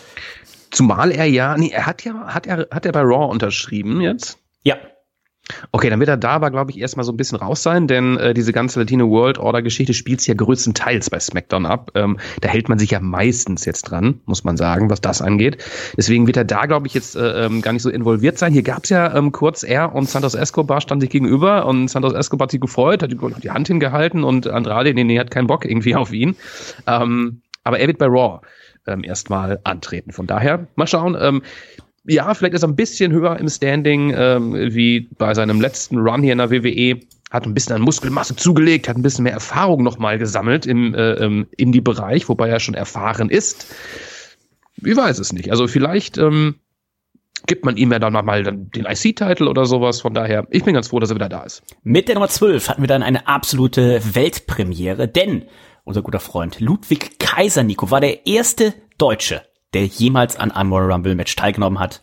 zumal 0.71 1.13
er 1.13 1.27
ja, 1.27 1.57
nee, 1.59 1.71
er 1.71 1.85
hat 1.85 2.05
ja, 2.05 2.29
hat 2.29 2.47
er, 2.47 2.69
hat 2.71 2.87
er 2.87 2.93
bei 2.93 3.03
Raw 3.03 3.31
unterschrieben 3.31 4.01
jetzt? 4.01 4.39
Ja. 4.63 4.77
Okay, 5.71 5.91
dann 5.91 6.01
wird 6.01 6.09
er 6.09 6.17
da 6.17 6.31
aber, 6.31 6.51
glaube 6.51 6.71
ich, 6.71 6.81
erstmal 6.81 7.05
so 7.05 7.13
ein 7.13 7.17
bisschen 7.17 7.39
raus 7.39 7.63
sein, 7.63 7.87
denn 7.87 8.17
äh, 8.17 8.35
diese 8.35 8.53
ganze 8.53 8.81
Latino 8.81 9.09
World 9.09 9.39
Order 9.39 9.63
Geschichte 9.63 9.95
spielt 9.95 10.21
sich 10.21 10.29
ja 10.29 10.35
größtenteils 10.35 11.11
bei 11.11 11.21
SmackDown 11.21 11.67
ab. 11.67 11.93
Ähm, 11.95 12.19
da 12.41 12.49
hält 12.49 12.69
man 12.69 12.79
sich 12.79 12.91
ja 12.91 13.01
meistens 13.01 13.65
jetzt 13.65 13.83
dran, 13.85 14.21
muss 14.27 14.45
man 14.45 14.57
sagen, 14.57 14.91
was 14.91 15.01
das 15.01 15.23
angeht. 15.23 15.63
Deswegen 15.97 16.27
wird 16.27 16.37
er 16.37 16.45
da, 16.45 16.67
glaube 16.67 16.89
ich, 16.89 16.95
jetzt 16.95 17.17
äh, 17.17 17.47
ähm, 17.47 17.63
gar 17.63 17.73
nicht 17.73 17.83
so 17.83 17.91
involviert 17.91 18.39
sein. 18.39 18.53
Hier 18.53 18.63
gab's 18.63 18.89
ja 18.89 19.15
ähm, 19.17 19.33
kurz 19.33 19.63
er 19.63 19.95
und 19.95 20.09
Santos 20.09 20.35
Escobar 20.35 20.81
standen 20.81 21.03
sich 21.03 21.11
gegenüber 21.11 21.67
und 21.67 21.89
Santos 21.89 22.13
Escobar 22.13 22.47
hat 22.47 22.51
sich 22.51 22.61
gefreut, 22.61 23.03
hat 23.03 23.13
die 23.13 23.51
Hand 23.51 23.69
hingehalten 23.69 24.25
und 24.25 24.49
Andrade, 24.49 24.95
nee, 24.95 25.05
nee, 25.05 25.19
hat 25.19 25.31
keinen 25.31 25.47
Bock 25.47 25.65
irgendwie 25.65 25.95
auf 25.97 26.13
ihn. 26.13 26.37
Ähm, 26.87 27.43
aber 27.63 27.79
er 27.79 27.87
wird 27.87 27.99
bei 27.99 28.07
Raw 28.07 28.41
ähm, 28.87 29.05
erstmal 29.05 29.61
antreten. 29.65 30.13
Von 30.13 30.27
daher, 30.27 30.67
mal 30.77 30.87
schauen. 30.87 31.43
Ähm, 32.07 32.15
ja, 32.15 32.35
vielleicht 32.35 32.55
ist 32.55 32.63
er 32.63 32.69
ein 32.69 32.77
bisschen 32.77 33.13
höher 33.13 33.39
im 33.39 33.49
Standing, 33.49 34.15
ähm, 34.17 34.53
wie 34.55 35.09
bei 35.19 35.35
seinem 35.35 35.61
letzten 35.61 35.99
Run 35.99 36.23
hier 36.23 36.33
in 36.33 36.39
der 36.39 36.51
WWE. 36.51 37.01
Hat 37.31 37.45
ein 37.45 37.55
bisschen 37.55 37.75
an 37.75 37.83
Muskelmasse 37.83 38.37
zugelegt, 38.37 38.89
hat 38.89 38.97
ein 38.97 39.03
bisschen 39.03 39.25
mehr 39.25 39.33
Erfahrung 39.33 39.83
nochmal 39.83 40.17
gesammelt 40.17 40.65
im 40.65 40.95
äh, 40.95 41.15
im 41.15 41.47
Indie-Bereich, 41.57 42.29
wobei 42.29 42.49
er 42.49 42.61
schon 42.61 42.75
erfahren 42.75 43.31
ist. 43.31 43.75
Ich 44.77 44.97
weiß 44.97 45.19
es 45.19 45.33
nicht. 45.33 45.51
Also 45.51 45.67
vielleicht 45.67 46.19
ähm, 46.19 46.57
gibt 47.47 47.65
man 47.65 47.77
ihm 47.77 47.93
ja 47.93 47.99
dann 47.99 48.13
nochmal 48.13 48.43
den 48.45 48.85
IC-Titel 48.85 49.49
oder 49.49 49.67
sowas. 49.67 50.01
Von 50.01 50.15
daher, 50.15 50.47
ich 50.51 50.65
bin 50.65 50.75
ganz 50.75 50.89
froh, 50.89 51.01
dass 51.01 51.11
er 51.11 51.17
wieder 51.17 51.29
da 51.29 51.43
ist. 51.43 51.63
Mit 51.83 52.09
der 52.09 52.15
Nummer 52.15 52.29
12 52.29 52.69
hatten 52.69 52.83
wir 52.83 52.89
dann 52.89 53.03
eine 53.03 53.27
absolute 53.27 54.01
Weltpremiere, 54.15 55.09
denn 55.09 55.45
unser 55.85 56.03
guter 56.03 56.21
Freund 56.21 56.61
Ludwig 56.61 57.19
Kaiser 57.19 57.63
Nico 57.63 57.91
war 57.91 58.01
der 58.01 58.27
erste 58.27 58.75
Deutsche, 58.99 59.43
der 59.77 59.85
jemals 59.85 60.37
an 60.37 60.53
einem 60.53 60.73
Royal 60.73 60.91
Rumble 60.91 61.15
Match 61.15 61.37
teilgenommen 61.37 61.79
hat. 61.79 62.01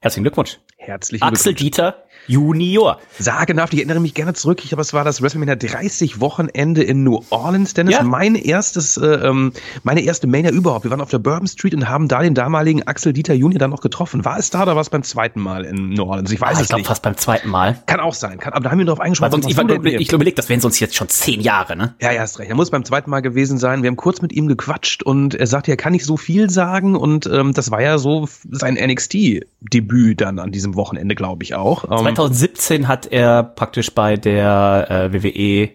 Herzlichen 0.00 0.24
Glückwunsch. 0.24 0.58
Herzlichen 0.76 1.22
Axel. 1.22 1.54
Dieter 1.54 2.02
Junior. 2.26 2.98
Sagenhaft, 3.18 3.72
ich 3.74 3.80
erinnere 3.80 4.00
mich 4.00 4.14
gerne 4.14 4.32
zurück. 4.34 4.60
Ich 4.62 4.68
glaube, 4.70 4.82
es 4.82 4.92
war 4.92 5.04
das 5.04 5.22
WrestleMania 5.22 5.56
30 5.56 6.20
Wochenende 6.20 6.82
in 6.82 7.02
New 7.04 7.20
Orleans, 7.30 7.74
Dennis. 7.74 7.94
Ja. 7.94 8.02
Mein 8.02 8.34
erstes, 8.34 8.96
äh, 8.96 9.06
ähm, 9.06 9.52
meine 9.82 10.00
erste 10.02 10.26
Mania 10.26 10.50
überhaupt. 10.50 10.84
Wir 10.84 10.90
waren 10.90 11.00
auf 11.00 11.10
der 11.10 11.18
Bourbon 11.18 11.46
Street 11.48 11.74
und 11.74 11.88
haben 11.88 12.08
da 12.08 12.22
den 12.22 12.34
damaligen 12.34 12.82
Axel 12.84 13.12
Dieter 13.12 13.34
Junior 13.34 13.58
dann 13.58 13.70
noch 13.70 13.80
getroffen. 13.80 14.24
War 14.24 14.38
es 14.38 14.50
da 14.50 14.62
oder 14.62 14.74
war 14.74 14.82
es 14.82 14.90
beim 14.90 15.02
zweiten 15.02 15.40
Mal 15.40 15.64
in 15.64 15.90
New 15.90 16.02
Orleans? 16.04 16.30
Ich 16.32 16.40
weiß 16.40 16.50
Ah, 16.50 16.52
es 16.52 16.60
ich 16.62 16.68
glaube 16.68 16.80
nicht. 16.80 16.88
fast 16.88 17.02
beim 17.02 17.16
zweiten 17.16 17.48
Mal. 17.48 17.78
Kann 17.86 18.00
auch 18.00 18.14
sein. 18.14 18.38
Kann, 18.38 18.52
aber 18.52 18.64
da 18.64 18.70
haben 18.70 18.78
wir 18.78 18.86
drauf 18.86 19.00
eingesprochen. 19.00 19.32
sonst, 19.32 19.48
ich, 19.50 19.56
denn 19.56 19.86
ich, 19.86 19.94
ich 19.94 20.12
überlege, 20.12 20.36
das 20.36 20.48
wären 20.48 20.60
sonst 20.60 20.78
jetzt 20.80 20.94
schon 20.94 21.08
zehn 21.08 21.40
Jahre, 21.40 21.76
ne? 21.76 21.94
Ja, 22.00 22.12
ja, 22.12 22.20
hast 22.20 22.38
recht. 22.38 22.50
Er 22.50 22.56
muss 22.56 22.70
beim 22.70 22.84
zweiten 22.84 23.10
Mal 23.10 23.20
gewesen 23.20 23.58
sein. 23.58 23.82
Wir 23.82 23.88
haben 23.88 23.96
kurz 23.96 24.22
mit 24.22 24.32
ihm 24.32 24.46
gequatscht 24.46 25.02
und 25.02 25.34
er 25.34 25.46
sagte, 25.46 25.70
er 25.70 25.76
kann 25.76 25.92
nicht 25.92 26.04
so 26.04 26.16
viel 26.16 26.50
sagen 26.50 26.94
und 26.96 27.26
ähm, 27.26 27.52
das 27.52 27.70
war 27.70 27.82
ja 27.82 27.98
so 27.98 28.28
sein 28.50 28.74
NXT-Debüt 28.74 30.20
dann 30.20 30.38
an 30.38 30.52
diesem 30.52 30.74
Wochenende, 30.76 31.14
glaube 31.14 31.42
ich 31.42 31.54
auch. 31.54 31.84
Ähm, 32.12 32.16
2017 32.16 32.88
hat 32.88 33.06
er 33.06 33.42
praktisch 33.42 33.90
bei 33.92 34.16
der 34.16 34.86
äh, 34.88 35.12
WWE 35.12 35.70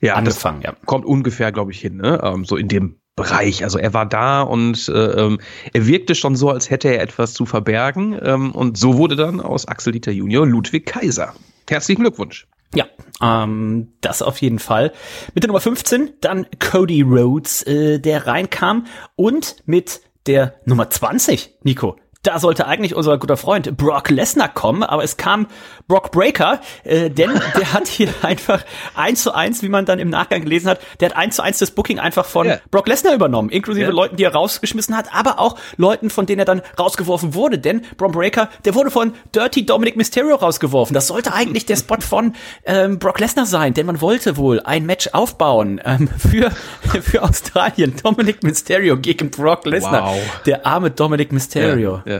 ja, 0.00 0.12
das 0.12 0.18
angefangen, 0.18 0.62
ja. 0.62 0.74
kommt 0.84 1.04
ungefähr, 1.04 1.50
glaube 1.52 1.72
ich, 1.72 1.80
hin, 1.80 1.96
ne? 1.96 2.20
Ähm, 2.22 2.44
so 2.44 2.56
in 2.56 2.68
dem 2.68 3.00
Bereich. 3.16 3.64
Also 3.64 3.78
er 3.78 3.92
war 3.94 4.06
da 4.06 4.42
und 4.42 4.88
äh, 4.88 4.92
ähm, 4.92 5.40
er 5.72 5.86
wirkte 5.86 6.14
schon 6.14 6.36
so, 6.36 6.50
als 6.50 6.70
hätte 6.70 6.88
er 6.88 7.02
etwas 7.02 7.34
zu 7.34 7.46
verbergen. 7.46 8.16
Ähm, 8.22 8.52
und 8.52 8.78
so 8.78 8.96
wurde 8.96 9.16
dann 9.16 9.40
aus 9.40 9.66
Axel 9.66 9.92
Dieter 9.92 10.12
Junior 10.12 10.46
Ludwig 10.46 10.86
Kaiser. 10.86 11.34
Herzlichen 11.68 12.02
Glückwunsch. 12.02 12.46
Ja, 12.74 12.86
ähm, 13.20 13.94
das 14.02 14.22
auf 14.22 14.40
jeden 14.40 14.60
Fall. 14.60 14.92
Mit 15.34 15.42
der 15.42 15.48
Nummer 15.48 15.60
15 15.60 16.12
dann 16.20 16.46
Cody 16.60 17.02
Rhodes, 17.02 17.62
äh, 17.64 17.98
der 17.98 18.26
reinkam 18.26 18.86
und 19.16 19.56
mit 19.66 20.02
der 20.26 20.54
Nummer 20.64 20.88
20, 20.88 21.56
Nico. 21.64 21.96
Da 22.24 22.40
sollte 22.40 22.66
eigentlich 22.66 22.96
unser 22.96 23.16
guter 23.16 23.36
Freund 23.36 23.76
Brock 23.76 24.10
Lesnar 24.10 24.48
kommen, 24.52 24.82
aber 24.82 25.04
es 25.04 25.16
kam 25.16 25.46
Brock 25.86 26.10
Breaker, 26.10 26.60
äh, 26.82 27.10
denn 27.10 27.30
der 27.56 27.72
hat 27.72 27.86
hier 27.86 28.08
einfach 28.22 28.64
eins 28.96 29.22
zu 29.22 29.32
eins, 29.32 29.62
wie 29.62 29.68
man 29.68 29.86
dann 29.86 30.00
im 30.00 30.10
Nachgang 30.10 30.42
gelesen 30.42 30.68
hat, 30.68 30.80
der 30.98 31.10
hat 31.10 31.16
eins 31.16 31.36
zu 31.36 31.42
eins 31.42 31.58
das 31.58 31.70
Booking 31.70 32.00
einfach 32.00 32.26
von 32.26 32.48
Ja. 32.48 32.58
Brock 32.72 32.88
Lesnar 32.88 33.14
übernommen, 33.14 33.50
inklusive 33.50 33.86
Ja. 33.86 33.92
Leuten, 33.92 34.16
die 34.16 34.24
er 34.24 34.34
rausgeschmissen 34.34 34.96
hat, 34.96 35.14
aber 35.14 35.38
auch 35.38 35.56
Leuten, 35.76 36.10
von 36.10 36.26
denen 36.26 36.40
er 36.40 36.44
dann 36.44 36.60
rausgeworfen 36.76 37.34
wurde, 37.34 37.56
denn 37.60 37.82
Braun 37.96 38.10
Breaker, 38.10 38.48
der 38.64 38.74
wurde 38.74 38.90
von 38.90 39.12
Dirty 39.32 39.64
Dominic 39.64 39.96
Mysterio 39.96 40.34
rausgeworfen. 40.34 40.94
Das 40.94 41.06
sollte 41.06 41.32
eigentlich 41.32 41.66
der 41.66 41.76
Spot 41.76 42.00
von 42.00 42.34
ähm, 42.64 42.98
Brock 42.98 43.20
Lesnar 43.20 43.46
sein, 43.46 43.74
denn 43.74 43.86
man 43.86 44.00
wollte 44.00 44.36
wohl 44.36 44.58
ein 44.60 44.86
Match 44.86 45.10
aufbauen 45.12 45.80
ähm, 45.84 46.08
für, 46.18 46.50
für 47.00 47.22
Australien. 47.22 47.94
Dominic 48.02 48.42
Mysterio 48.42 48.96
gegen 48.96 49.30
Brock 49.30 49.66
Lesnar. 49.66 50.06
Wow. 50.08 50.40
Der 50.46 50.66
arme 50.66 50.90
Dominic 50.90 51.30
Mysterio. 51.32 52.02
Ja. 52.04 52.17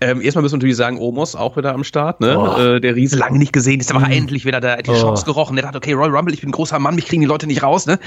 Ähm, 0.00 0.20
erstmal 0.20 0.42
müssen 0.42 0.54
wir 0.54 0.58
natürlich 0.58 0.76
sagen, 0.76 0.98
Omos 0.98 1.34
auch 1.34 1.56
wieder 1.56 1.74
am 1.74 1.84
Start, 1.84 2.20
ne? 2.20 2.38
Oh. 2.38 2.60
Äh, 2.60 2.80
der 2.80 2.96
Riese 2.96 3.16
lange 3.16 3.38
nicht 3.38 3.52
gesehen, 3.52 3.80
ist 3.80 3.90
aber 3.94 4.10
endlich 4.10 4.44
wieder 4.44 4.60
da, 4.60 4.72
hat 4.78 4.86
die 4.86 4.92
Chance 4.92 5.24
gerochen. 5.24 5.56
Der 5.56 5.64
dachte, 5.64 5.78
okay, 5.78 5.92
Royal 5.92 6.16
Rumble, 6.16 6.32
ich 6.34 6.40
bin 6.40 6.50
ein 6.50 6.52
großer 6.52 6.78
Mann, 6.78 6.94
mich 6.94 7.06
kriegen 7.06 7.20
die 7.20 7.26
Leute 7.26 7.46
nicht 7.46 7.62
raus, 7.62 7.86
ne? 7.86 7.98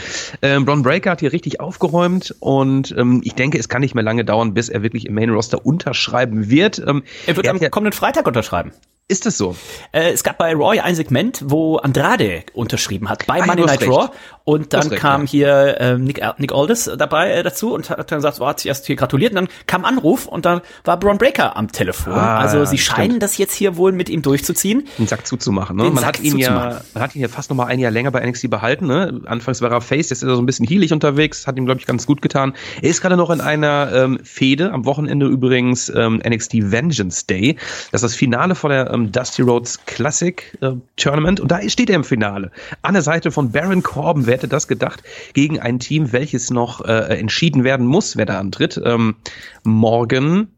Ähm, 0.42 0.66
Braun 0.66 0.82
Breaker 0.82 1.12
hat 1.12 1.20
hier 1.20 1.32
richtig 1.32 1.60
aufgeräumt 1.60 2.36
und 2.40 2.94
ähm, 2.98 3.22
ich 3.24 3.36
denke, 3.36 3.58
es 3.58 3.70
kann 3.70 3.82
nicht 3.82 3.96
mehr 3.96 4.04
lange 4.04 4.26
dauern, 4.26 4.54
bis 4.54 4.70
er 4.70 4.84
wirklich 4.84 5.06
im 5.06 5.14
Main 5.14 5.30
Roster 5.30 5.66
unterschreiben 5.66 6.50
wird. 6.50 6.82
Ähm, 6.86 7.04
Er 7.28 7.36
wird 7.36 7.46
er 7.46 7.52
am 7.52 7.58
ja, 7.58 7.70
kommenden 7.70 7.98
Freitag 7.98 8.26
unterschreiben. 8.28 8.72
Ist 9.14 9.28
das 9.28 9.38
so? 9.38 9.56
Äh, 9.92 10.12
es 10.12 10.24
gab 10.24 10.40
bei 10.40 10.54
Roy 10.56 10.80
ein 10.80 10.96
Segment, 10.96 11.44
wo 11.46 11.78
Andrade 11.78 12.44
unterschrieben 12.54 13.10
hat 13.10 13.28
bei 13.28 13.42
Ah, 13.42 13.46
Monday 13.46 13.66
Night 13.66 13.82
recht. 13.82 13.92
Raw 13.92 14.10
und 14.44 14.74
dann 14.74 14.88
recht, 14.88 15.00
kam 15.02 15.22
ja. 15.22 15.28
hier 15.28 15.78
ähm, 15.80 16.04
Nick, 16.04 16.20
Nick 16.40 16.52
Aldis 16.52 16.90
dabei 16.98 17.32
äh, 17.32 17.44
dazu 17.44 17.74
und 17.76 17.92
hat 17.92 18.12
dann 18.12 18.18
gesagt, 18.18 18.38
so 18.38 18.48
hat 18.48 18.60
sich 18.60 18.68
erst 18.70 18.88
hier 18.88 18.96
gratuliert 18.96 19.32
und 19.34 19.36
dann 19.36 19.48
kam 19.68 19.86
Anruf 19.86 20.26
und 20.26 20.46
dann 20.46 20.62
war 20.84 20.98
Braun 21.00 21.20
Breaker 21.20 21.56
am 21.56 21.72
Telefon. 21.72 22.14
Ah, 22.14 22.40
also 22.40 22.66
sie 22.66 22.80
stimmt. 22.80 22.98
scheinen 22.98 23.20
das 23.20 23.38
jetzt 23.38 23.54
hier 23.54 23.78
wohl 23.78 23.92
mit 23.92 24.10
ihm 24.10 24.24
durchzuziehen. 24.24 24.88
den 24.98 25.06
Sack 25.08 25.28
zuzumachen. 25.28 25.78
Ne? 25.78 25.84
Den 25.84 25.94
Man 25.94 26.04
Sack 26.04 26.18
hat 26.18 26.24
ihn 26.24 26.40
ja, 26.40 26.82
man 26.96 27.04
hat 27.04 27.16
ihn 27.16 27.22
ja 27.22 27.28
fast 27.28 27.52
noch 27.52 27.58
mal 27.58 27.68
ein 27.68 27.78
Jahr 27.78 27.92
länger 27.92 28.10
bei 28.10 28.26
NXT 28.28 28.50
behalten. 28.50 28.88
Ne? 28.88 29.22
Anfangs 29.26 29.62
war 29.62 29.72
er 29.72 29.80
Face, 29.82 30.10
jetzt 30.10 30.24
ist 30.24 30.28
er 30.28 30.36
so 30.36 30.42
ein 30.42 30.48
bisschen 30.48 30.68
heelig 30.68 30.92
unterwegs, 30.92 31.46
hat 31.46 31.56
ihm 31.58 31.66
glaube 31.66 31.80
ich 31.80 31.86
ganz 31.86 32.08
gut 32.08 32.24
getan. 32.24 32.54
Er 32.82 32.90
ist 32.90 33.02
gerade 33.02 33.16
noch 33.16 33.30
in 33.30 33.42
einer 33.42 33.92
ähm, 33.94 34.20
Fehde, 34.24 34.72
am 34.72 34.86
Wochenende 34.86 35.28
übrigens 35.28 35.90
ähm, 35.96 36.20
NXT 36.28 36.72
Vengeance 36.72 37.28
Day. 37.28 37.58
Das 37.92 38.02
ist 38.02 38.12
das 38.12 38.16
Finale 38.16 38.56
von 38.56 38.72
der 38.72 38.90
ähm, 38.92 39.03
Dusty 39.12 39.42
Rhodes 39.42 39.86
Classic 39.86 40.58
äh, 40.62 40.72
Tournament 40.96 41.40
und 41.40 41.52
da 41.52 41.68
steht 41.70 41.90
er 41.90 41.96
im 41.96 42.04
Finale 42.04 42.52
an 42.82 42.94
der 42.94 43.04
Seite 43.04 43.32
von 43.32 43.52
Baron 43.52 43.84
Corbin. 43.84 44.26
Wer 44.26 44.36
hätte 44.36 44.48
das 44.48 44.68
gedacht? 44.68 45.04
Gegen 45.34 45.60
ein 45.60 45.80
Team, 45.80 46.12
welches 46.12 46.50
noch 46.50 46.86
äh, 46.86 47.20
entschieden 47.20 47.64
werden 47.64 47.86
muss, 47.86 48.18
wer 48.18 48.26
da 48.26 48.40
antritt. 48.40 48.82
Ähm, 48.84 49.16
morgen 49.64 50.50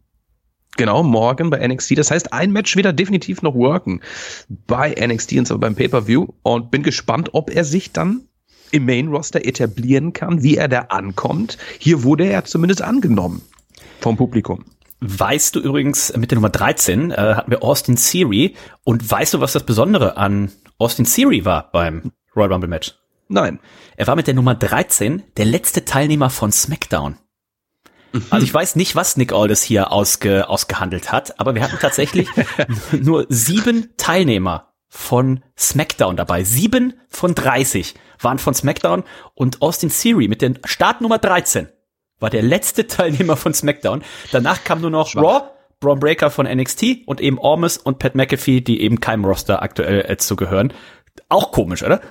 Genau, 0.77 1.03
morgen 1.03 1.49
bei 1.49 1.65
NXT. 1.65 1.97
Das 1.97 2.11
heißt, 2.11 2.33
ein 2.33 2.51
Match 2.51 2.75
wird 2.75 2.85
er 2.85 2.91
definitiv 2.91 3.41
noch 3.41 3.55
worken 3.55 4.01
bei 4.67 4.93
NXT 4.93 5.33
und 5.37 5.45
zwar 5.47 5.57
beim 5.57 5.75
Pay-Per-View 5.75 6.27
und 6.43 6.69
bin 6.69 6.83
gespannt, 6.83 7.29
ob 7.31 7.49
er 7.49 7.63
sich 7.63 7.93
dann 7.93 8.27
im 8.71 8.85
Main-Roster 8.85 9.45
etablieren 9.45 10.11
kann, 10.11 10.43
wie 10.43 10.57
er 10.57 10.67
da 10.67 10.81
ankommt. 10.89 11.57
Hier 11.79 12.03
wurde 12.03 12.25
er 12.25 12.43
zumindest 12.43 12.81
angenommen 12.81 13.41
vom 14.01 14.17
Publikum. 14.17 14.65
Weißt 15.07 15.55
du 15.55 15.59
übrigens, 15.59 16.15
mit 16.17 16.31
der 16.31 16.37
Nummer 16.37 16.49
13 16.49 17.11
äh, 17.11 17.15
hatten 17.15 17.51
wir 17.51 17.61
Austin 17.61 17.95
Theory 17.95 18.55
und 18.83 19.09
weißt 19.09 19.35
du, 19.35 19.39
was 19.39 19.53
das 19.53 19.63
Besondere 19.63 20.17
an 20.17 20.51
Austin 20.79 21.05
Theory 21.05 21.45
war 21.45 21.69
beim 21.71 22.11
Royal 22.35 22.51
Rumble 22.53 22.67
Match? 22.69 22.95
Nein. 23.27 23.59
Er 23.97 24.07
war 24.07 24.15
mit 24.15 24.25
der 24.25 24.33
Nummer 24.33 24.55
13 24.55 25.21
der 25.37 25.45
letzte 25.45 25.85
Teilnehmer 25.85 26.31
von 26.31 26.51
SmackDown. 26.51 27.19
Also 28.31 28.45
ich 28.45 28.53
weiß 28.53 28.77
nicht, 28.77 28.95
was 28.95 29.15
Nick 29.15 29.31
Aldis 29.31 29.61
hier 29.61 29.91
ausge, 29.91 30.49
ausgehandelt 30.49 31.11
hat, 31.11 31.39
aber 31.39 31.53
wir 31.53 31.61
hatten 31.61 31.77
tatsächlich 31.79 32.27
nur 32.91 33.27
sieben 33.29 33.93
Teilnehmer 33.97 34.73
von 34.87 35.43
SmackDown 35.55 36.17
dabei. 36.17 36.43
Sieben 36.43 36.93
von 37.09 37.35
30 37.35 37.93
waren 38.19 38.39
von 38.39 38.55
SmackDown 38.55 39.03
und 39.35 39.61
Austin 39.61 39.89
Theory 39.89 40.27
mit 40.27 40.41
der 40.41 40.53
Startnummer 40.63 41.19
13 41.19 41.67
war 42.19 42.29
der 42.29 42.41
letzte 42.41 42.87
Teilnehmer 42.87 43.35
von 43.37 43.53
SmackDown. 43.53 44.03
Danach 44.31 44.63
kam 44.63 44.81
nur 44.81 44.89
noch 44.89 45.15
Raw, 45.15 45.49
Braun 45.79 45.99
Breaker 45.99 46.31
von 46.31 46.45
NXT 46.45 47.05
und 47.05 47.21
eben 47.21 47.37
Ormus 47.37 47.77
und 47.77 47.99
Pat 47.99 48.15
McAfee, 48.15 48.61
die 48.61 48.81
eben 48.81 48.99
keinem 48.99 49.25
Roster 49.25 49.61
aktuell 49.61 50.05
äh, 50.07 50.17
zugehören. 50.17 50.73
Auch 51.29 51.51
komisch, 51.51 51.81
oder? 51.81 52.01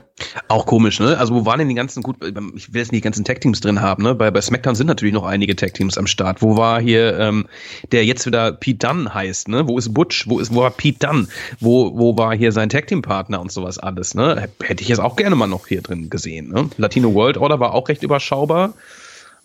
Auch 0.48 0.64
komisch, 0.64 0.98
ne? 0.98 1.18
Also 1.18 1.34
wo 1.34 1.46
waren 1.46 1.58
denn 1.58 1.68
die 1.68 1.74
ganzen, 1.74 2.02
gut, 2.02 2.16
ich 2.24 2.72
will 2.72 2.80
jetzt 2.80 2.90
nicht 2.90 3.02
die 3.02 3.04
ganzen 3.04 3.24
Tag-Teams 3.24 3.60
drin 3.60 3.80
haben, 3.82 4.02
ne? 4.02 4.14
Bei, 4.14 4.30
bei 4.30 4.40
SmackDown 4.40 4.74
sind 4.74 4.86
natürlich 4.86 5.12
noch 5.12 5.24
einige 5.24 5.54
Tag-Teams 5.54 5.98
am 5.98 6.06
Start. 6.06 6.40
Wo 6.40 6.56
war 6.56 6.80
hier, 6.80 7.18
ähm, 7.18 7.46
der 7.92 8.04
jetzt 8.06 8.26
wieder 8.26 8.52
Pete 8.52 8.86
Dunne 8.86 9.12
heißt, 9.12 9.48
ne? 9.48 9.68
Wo 9.68 9.76
ist 9.76 9.92
Butch? 9.92 10.26
Wo 10.28 10.38
ist, 10.40 10.54
wo 10.54 10.62
war 10.62 10.70
Pete 10.70 11.06
Dunne? 11.06 11.28
Wo, 11.60 11.96
wo 11.96 12.16
war 12.16 12.34
hier 12.34 12.50
sein 12.50 12.70
Tag-Team-Partner 12.70 13.40
und 13.40 13.52
sowas 13.52 13.78
alles, 13.78 14.14
ne? 14.14 14.48
Hätte 14.62 14.82
ich 14.82 14.88
jetzt 14.88 15.00
auch 15.00 15.16
gerne 15.16 15.36
mal 15.36 15.46
noch 15.48 15.66
hier 15.66 15.82
drin 15.82 16.08
gesehen, 16.08 16.48
ne? 16.48 16.70
Latino 16.78 17.12
World 17.12 17.36
Order 17.36 17.60
war 17.60 17.74
auch 17.74 17.88
recht 17.88 18.02
überschaubar. 18.02 18.72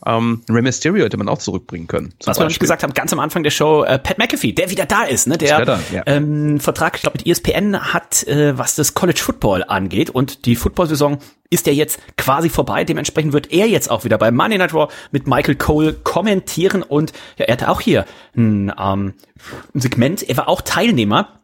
Ähm, 0.05 0.43
Rey 0.49 0.61
Mysterio 0.61 1.03
hätte 1.03 1.17
man 1.17 1.27
auch 1.27 1.39
zurückbringen 1.39 1.87
können. 1.87 2.13
Was 2.23 2.37
wir 2.37 2.43
noch 2.43 2.47
nicht 2.47 2.55
Beispiel. 2.55 2.59
gesagt 2.59 2.83
haben, 2.83 2.93
ganz 2.93 3.11
am 3.11 3.19
Anfang 3.19 3.43
der 3.43 3.51
Show, 3.51 3.83
äh, 3.83 3.99
Pat 3.99 4.17
McAfee, 4.17 4.53
der 4.53 4.69
wieder 4.69 4.85
da 4.85 5.03
ist, 5.03 5.27
ne? 5.27 5.37
Der 5.37 5.65
da, 5.65 5.79
ja. 5.91 6.03
ähm, 6.05 6.59
Vertrag, 6.59 6.95
ich 6.95 7.01
glaube, 7.01 7.17
mit 7.17 7.27
ESPN 7.27 7.93
hat, 7.93 8.23
äh, 8.27 8.57
was 8.57 8.75
das 8.75 8.93
College 8.93 9.19
Football 9.19 9.63
angeht. 9.67 10.09
Und 10.09 10.45
die 10.45 10.55
Football-Saison 10.55 11.19
ist 11.49 11.67
ja 11.67 11.73
jetzt 11.73 11.99
quasi 12.15 12.49
vorbei. 12.49 12.85
Dementsprechend 12.85 13.33
wird 13.33 13.51
er 13.51 13.67
jetzt 13.67 13.91
auch 13.91 14.05
wieder 14.05 14.17
bei 14.17 14.31
Monday 14.31 14.57
Night 14.57 14.73
Raw 14.73 14.91
mit 15.11 15.27
Michael 15.27 15.55
Cole 15.55 15.93
kommentieren. 15.93 16.81
Und 16.81 17.11
ja, 17.37 17.45
er 17.45 17.53
hatte 17.53 17.69
auch 17.69 17.81
hier 17.81 18.05
ein, 18.37 18.71
ähm, 18.79 19.13
ein 19.73 19.81
Segment. 19.81 20.27
Er 20.27 20.37
war 20.37 20.47
auch 20.47 20.61
Teilnehmer 20.61 21.38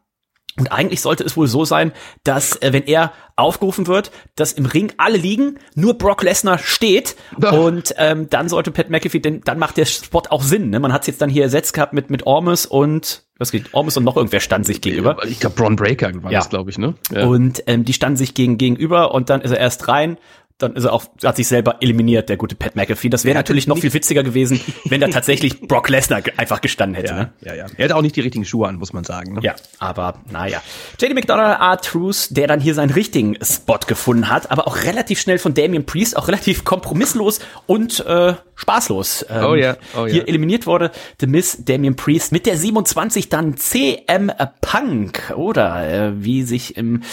Und 0.58 0.72
eigentlich 0.72 1.02
sollte 1.02 1.24
es 1.26 1.36
wohl 1.36 1.48
so 1.48 1.66
sein, 1.66 1.92
dass 2.24 2.56
äh, 2.62 2.72
wenn 2.72 2.84
er 2.84 3.12
aufgerufen 3.36 3.88
wird, 3.88 4.12
dass 4.36 4.54
im 4.54 4.66
Ring 4.66 4.94
alle 4.98 5.18
liegen, 5.18 5.60
nur 5.76 5.98
Brock 5.98 6.24
Lesnar 6.24 6.58
steht 6.58 7.18
Ach. 7.44 7.52
und 7.52 7.94
ähm, 7.98 8.30
dann 8.30 8.48
sollte 8.48 8.72
Pat 8.72 8.90
McAfee, 8.90 9.20
denn 9.20 9.42
dann 9.44 9.60
macht 9.60 9.76
der 9.76 9.84
Spot 9.86 10.24
auch 10.30 10.42
Sinn. 10.42 10.70
Ne? 10.70 10.80
Man 10.80 10.94
hat 10.94 11.02
es 11.02 11.08
jetzt 11.08 11.22
dann 11.22 11.30
hier 11.30 11.44
ersetzt 11.44 11.74
gehabt 11.74 11.92
mit 11.92 12.10
mit 12.10 12.26
Ormus 12.26 12.66
und 12.66 13.24
was 13.38 13.52
geht? 13.52 13.74
Ormus 13.74 13.98
und 13.98 14.06
noch 14.06 14.16
irgendwer 14.16 14.40
stand 14.40 14.66
sich 14.66 14.80
gegenüber. 14.80 15.18
Ich 15.26 15.42
glaube, 15.42 15.58
Braun 15.58 15.76
Breaker 15.76 16.10
war 16.24 16.32
Ja. 16.32 16.40
das, 16.40 16.50
glaube 16.50 16.70
ich, 16.70 16.78
ne? 16.78 16.94
Ja. 17.12 17.26
Und 17.26 17.62
ähm, 17.68 17.84
die 17.84 17.92
standen 17.92 18.16
sich 18.16 18.34
gegen, 18.34 18.58
gegenüber 18.58 19.14
und 19.14 19.30
dann 19.30 19.42
ist 19.42 19.52
er 19.52 19.60
erst 19.60 19.90
rein. 19.90 20.18
Dann 20.58 20.74
ist 20.78 20.86
er 20.86 20.94
auch, 20.94 21.04
hat 21.22 21.36
sich 21.36 21.50
selber 21.50 21.78
eliminiert, 21.82 22.30
der 22.30 22.38
gute 22.38 22.56
Pat 22.56 22.78
McAfee. 22.78 23.10
Das 23.10 23.26
wäre 23.26 23.36
natürlich 23.36 23.68
noch 23.68 23.78
viel 23.78 23.94
witziger 23.94 24.24
gewesen, 24.24 24.62
wenn 24.86 25.02
da 25.02 25.10
tatsächlich 25.10 25.60
Brock 25.60 25.90
Lesnar 25.90 26.22
einfach 26.38 26.62
gestanden 26.62 26.96
hätte. 26.96 27.12
ja, 27.14 27.16
Ne? 27.20 27.34
ja, 27.42 27.54
ja. 27.56 27.66
Er 27.76 27.84
hatte 27.86 27.96
auch 27.98 28.02
nicht 28.02 28.16
die 28.16 28.22
richtigen 28.22 28.46
Schuhe 28.46 28.68
an, 28.70 28.76
muss 28.78 28.94
man 28.94 29.04
sagen. 29.04 29.34
Ne? 29.34 29.42
Ja, 29.44 29.56
aber 29.80 30.22
naja. 30.32 30.62
JD 30.98 31.14
McDonald, 31.14 31.60
R-Truth, 31.60 32.28
der 32.38 32.48
dann 32.48 32.62
hier 32.62 32.74
seinen 32.74 32.92
richtigen 32.92 33.36
Spot 33.44 33.80
gefunden 33.86 34.30
hat, 34.30 34.50
aber 34.50 34.66
auch 34.66 34.84
relativ 34.84 35.20
schnell 35.20 35.40
von 35.40 35.54
Damien 35.54 35.86
Priest, 35.86 36.16
auch 36.16 36.30
relativ 36.30 36.64
kompromisslos 36.64 37.40
und 37.66 38.06
äh, 38.06 38.36
spaßlos 38.56 39.26
ähm, 39.30 39.46
Oh 39.46 39.56
ja, 39.56 39.76
oh 39.98 40.06
ja. 40.06 40.14
hier 40.14 40.28
eliminiert 40.30 40.66
wurde. 40.68 40.92
The 41.20 41.28
Miss 41.28 41.66
Damien 41.66 41.98
Priest 41.98 42.32
mit 42.32 42.46
der 42.46 42.56
27 42.56 43.28
dann 43.28 43.58
CM 43.58 44.32
Punk 44.62 45.34
oder 45.36 45.86
äh, 45.86 46.24
wie 46.24 46.44
sich 46.44 46.78
im 46.78 47.04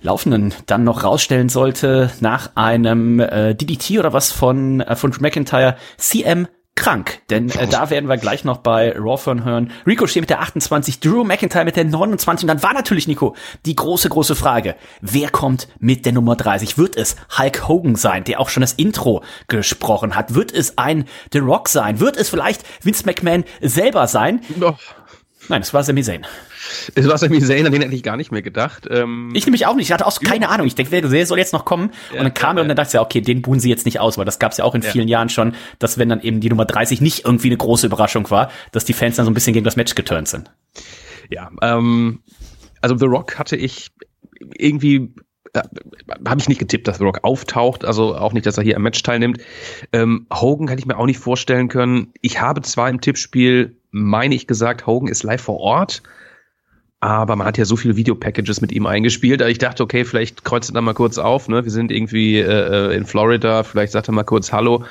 Laufenden 0.00 0.54
dann 0.64 0.84
noch 0.84 1.04
rausstellen 1.04 1.50
sollte 1.50 2.10
nach 2.20 2.52
einem 2.54 2.85
äh, 2.86 3.54
DDT 3.54 3.98
oder 3.98 4.12
was 4.12 4.32
von 4.32 4.80
äh, 4.80 4.96
von 4.96 5.10
Drew 5.10 5.20
McIntyre 5.20 5.76
CM 5.96 6.48
krank, 6.76 7.22
denn 7.30 7.48
äh, 7.50 7.66
da 7.66 7.90
werden 7.90 8.08
wir 8.08 8.18
gleich 8.18 8.44
noch 8.44 8.58
bei 8.58 8.92
Raw 8.96 9.16
von 9.16 9.44
hören. 9.44 9.72
Ricochet 9.86 10.20
mit 10.20 10.30
der 10.30 10.40
28, 10.40 11.00
Drew 11.00 11.24
McIntyre 11.24 11.64
mit 11.64 11.74
der 11.74 11.84
29 11.84 12.44
und 12.44 12.48
dann 12.48 12.62
war 12.62 12.74
natürlich, 12.74 13.08
Nico, 13.08 13.34
die 13.64 13.74
große, 13.74 14.08
große 14.08 14.36
Frage, 14.36 14.76
wer 15.00 15.30
kommt 15.30 15.68
mit 15.80 16.04
der 16.04 16.12
Nummer 16.12 16.36
30? 16.36 16.78
Wird 16.78 16.96
es 16.96 17.16
Hulk 17.38 17.66
Hogan 17.66 17.96
sein, 17.96 18.24
der 18.24 18.40
auch 18.40 18.50
schon 18.50 18.60
das 18.60 18.74
Intro 18.74 19.24
gesprochen 19.48 20.14
hat? 20.14 20.34
Wird 20.34 20.52
es 20.52 20.76
ein 20.78 21.06
The 21.32 21.38
Rock 21.38 21.68
sein? 21.68 21.98
Wird 21.98 22.16
es 22.16 22.28
vielleicht 22.28 22.62
Vince 22.84 23.04
McMahon 23.06 23.44
selber 23.62 24.06
sein? 24.06 24.42
Doch. 24.60 24.78
Nein, 25.48 25.62
es 25.62 25.72
war 25.72 25.82
Sami 25.82 26.02
Zayn. 26.02 26.26
Es 26.94 27.08
war 27.08 27.18
Sami 27.18 27.40
Zayn, 27.40 27.66
an 27.66 27.72
den 27.72 27.82
hätte 27.82 27.94
ich 27.94 28.02
gar 28.02 28.16
nicht 28.16 28.32
mehr 28.32 28.42
gedacht. 28.42 28.86
Ähm, 28.90 29.30
Ich 29.34 29.46
nämlich 29.46 29.66
auch 29.66 29.74
nicht. 29.74 29.86
Ich 29.86 29.92
hatte 29.92 30.06
auch 30.06 30.18
keine 30.20 30.48
Ahnung. 30.48 30.66
Ich 30.66 30.74
denke, 30.74 30.92
wer 30.92 31.26
soll 31.26 31.38
jetzt 31.38 31.52
noch 31.52 31.64
kommen? 31.64 31.90
und 32.12 32.18
dann 32.18 32.34
kam 32.34 32.56
er 32.56 32.62
und 32.62 32.68
dann 32.68 32.76
dachte 32.76 32.88
ich 32.88 32.94
ja, 32.94 33.02
okay, 33.02 33.20
den 33.20 33.42
buhen 33.42 33.60
sie 33.60 33.70
jetzt 33.70 33.84
nicht 33.86 34.00
aus, 34.00 34.18
weil 34.18 34.24
das 34.24 34.38
gab 34.38 34.52
es 34.52 34.58
ja 34.58 34.64
auch 34.64 34.74
in 34.74 34.82
vielen 34.82 35.08
Jahren 35.08 35.28
schon, 35.28 35.54
dass 35.78 35.98
wenn 35.98 36.08
dann 36.08 36.20
eben 36.20 36.40
die 36.40 36.48
Nummer 36.48 36.64
30 36.64 37.00
nicht 37.00 37.24
irgendwie 37.24 37.48
eine 37.48 37.56
große 37.56 37.86
Überraschung 37.86 38.30
war, 38.30 38.50
dass 38.72 38.84
die 38.84 38.92
Fans 38.92 39.16
dann 39.16 39.24
so 39.24 39.30
ein 39.30 39.34
bisschen 39.34 39.52
gegen 39.52 39.64
das 39.64 39.76
Match 39.76 39.94
geturnt 39.94 40.28
sind. 40.28 40.50
ja, 41.30 41.50
ähm, 41.62 42.20
also 42.80 42.96
The 42.96 43.06
Rock 43.06 43.38
hatte 43.38 43.56
ich 43.56 43.90
irgendwie 44.56 45.14
äh, 45.54 45.62
habe 46.26 46.40
ich 46.40 46.48
nicht 46.48 46.58
getippt, 46.58 46.86
dass 46.86 46.98
The 46.98 47.04
Rock 47.04 47.20
auftaucht, 47.22 47.84
also 47.84 48.14
auch 48.14 48.32
nicht, 48.32 48.46
dass 48.46 48.58
er 48.58 48.64
hier 48.64 48.76
am 48.76 48.82
Match 48.82 49.02
teilnimmt. 49.02 49.38
Ähm, 49.92 50.26
Hogan 50.32 50.66
kann 50.66 50.78
ich 50.78 50.86
mir 50.86 50.96
auch 50.98 51.06
nicht 51.06 51.18
vorstellen 51.18 51.68
können. 51.68 52.12
Ich 52.20 52.40
habe 52.40 52.62
zwar 52.62 52.88
im 52.90 53.00
Tippspiel, 53.00 53.76
meine 53.90 54.34
ich 54.34 54.46
gesagt, 54.46 54.86
Hogan 54.86 55.08
ist 55.08 55.22
live 55.22 55.40
vor 55.42 55.58
Ort, 55.58 56.02
aber 57.06 57.36
man 57.36 57.46
hat 57.46 57.56
ja 57.56 57.64
so 57.64 57.76
viele 57.76 57.96
Videopackages 57.96 58.60
mit 58.60 58.72
ihm 58.72 58.84
eingespielt. 58.84 59.40
Also 59.40 59.52
ich 59.52 59.58
dachte, 59.58 59.82
okay, 59.82 60.04
vielleicht 60.04 60.44
kreuzt 60.44 60.70
er 60.70 60.74
da 60.74 60.80
mal 60.80 60.92
kurz 60.92 61.18
auf. 61.18 61.48
Ne? 61.48 61.64
Wir 61.64 61.70
sind 61.70 61.92
irgendwie 61.92 62.38
äh, 62.38 62.96
in 62.96 63.06
Florida, 63.06 63.62
vielleicht 63.62 63.92
sagt 63.92 64.08
er 64.08 64.12
mal 64.12 64.24
kurz 64.24 64.52
Hallo. 64.52 64.84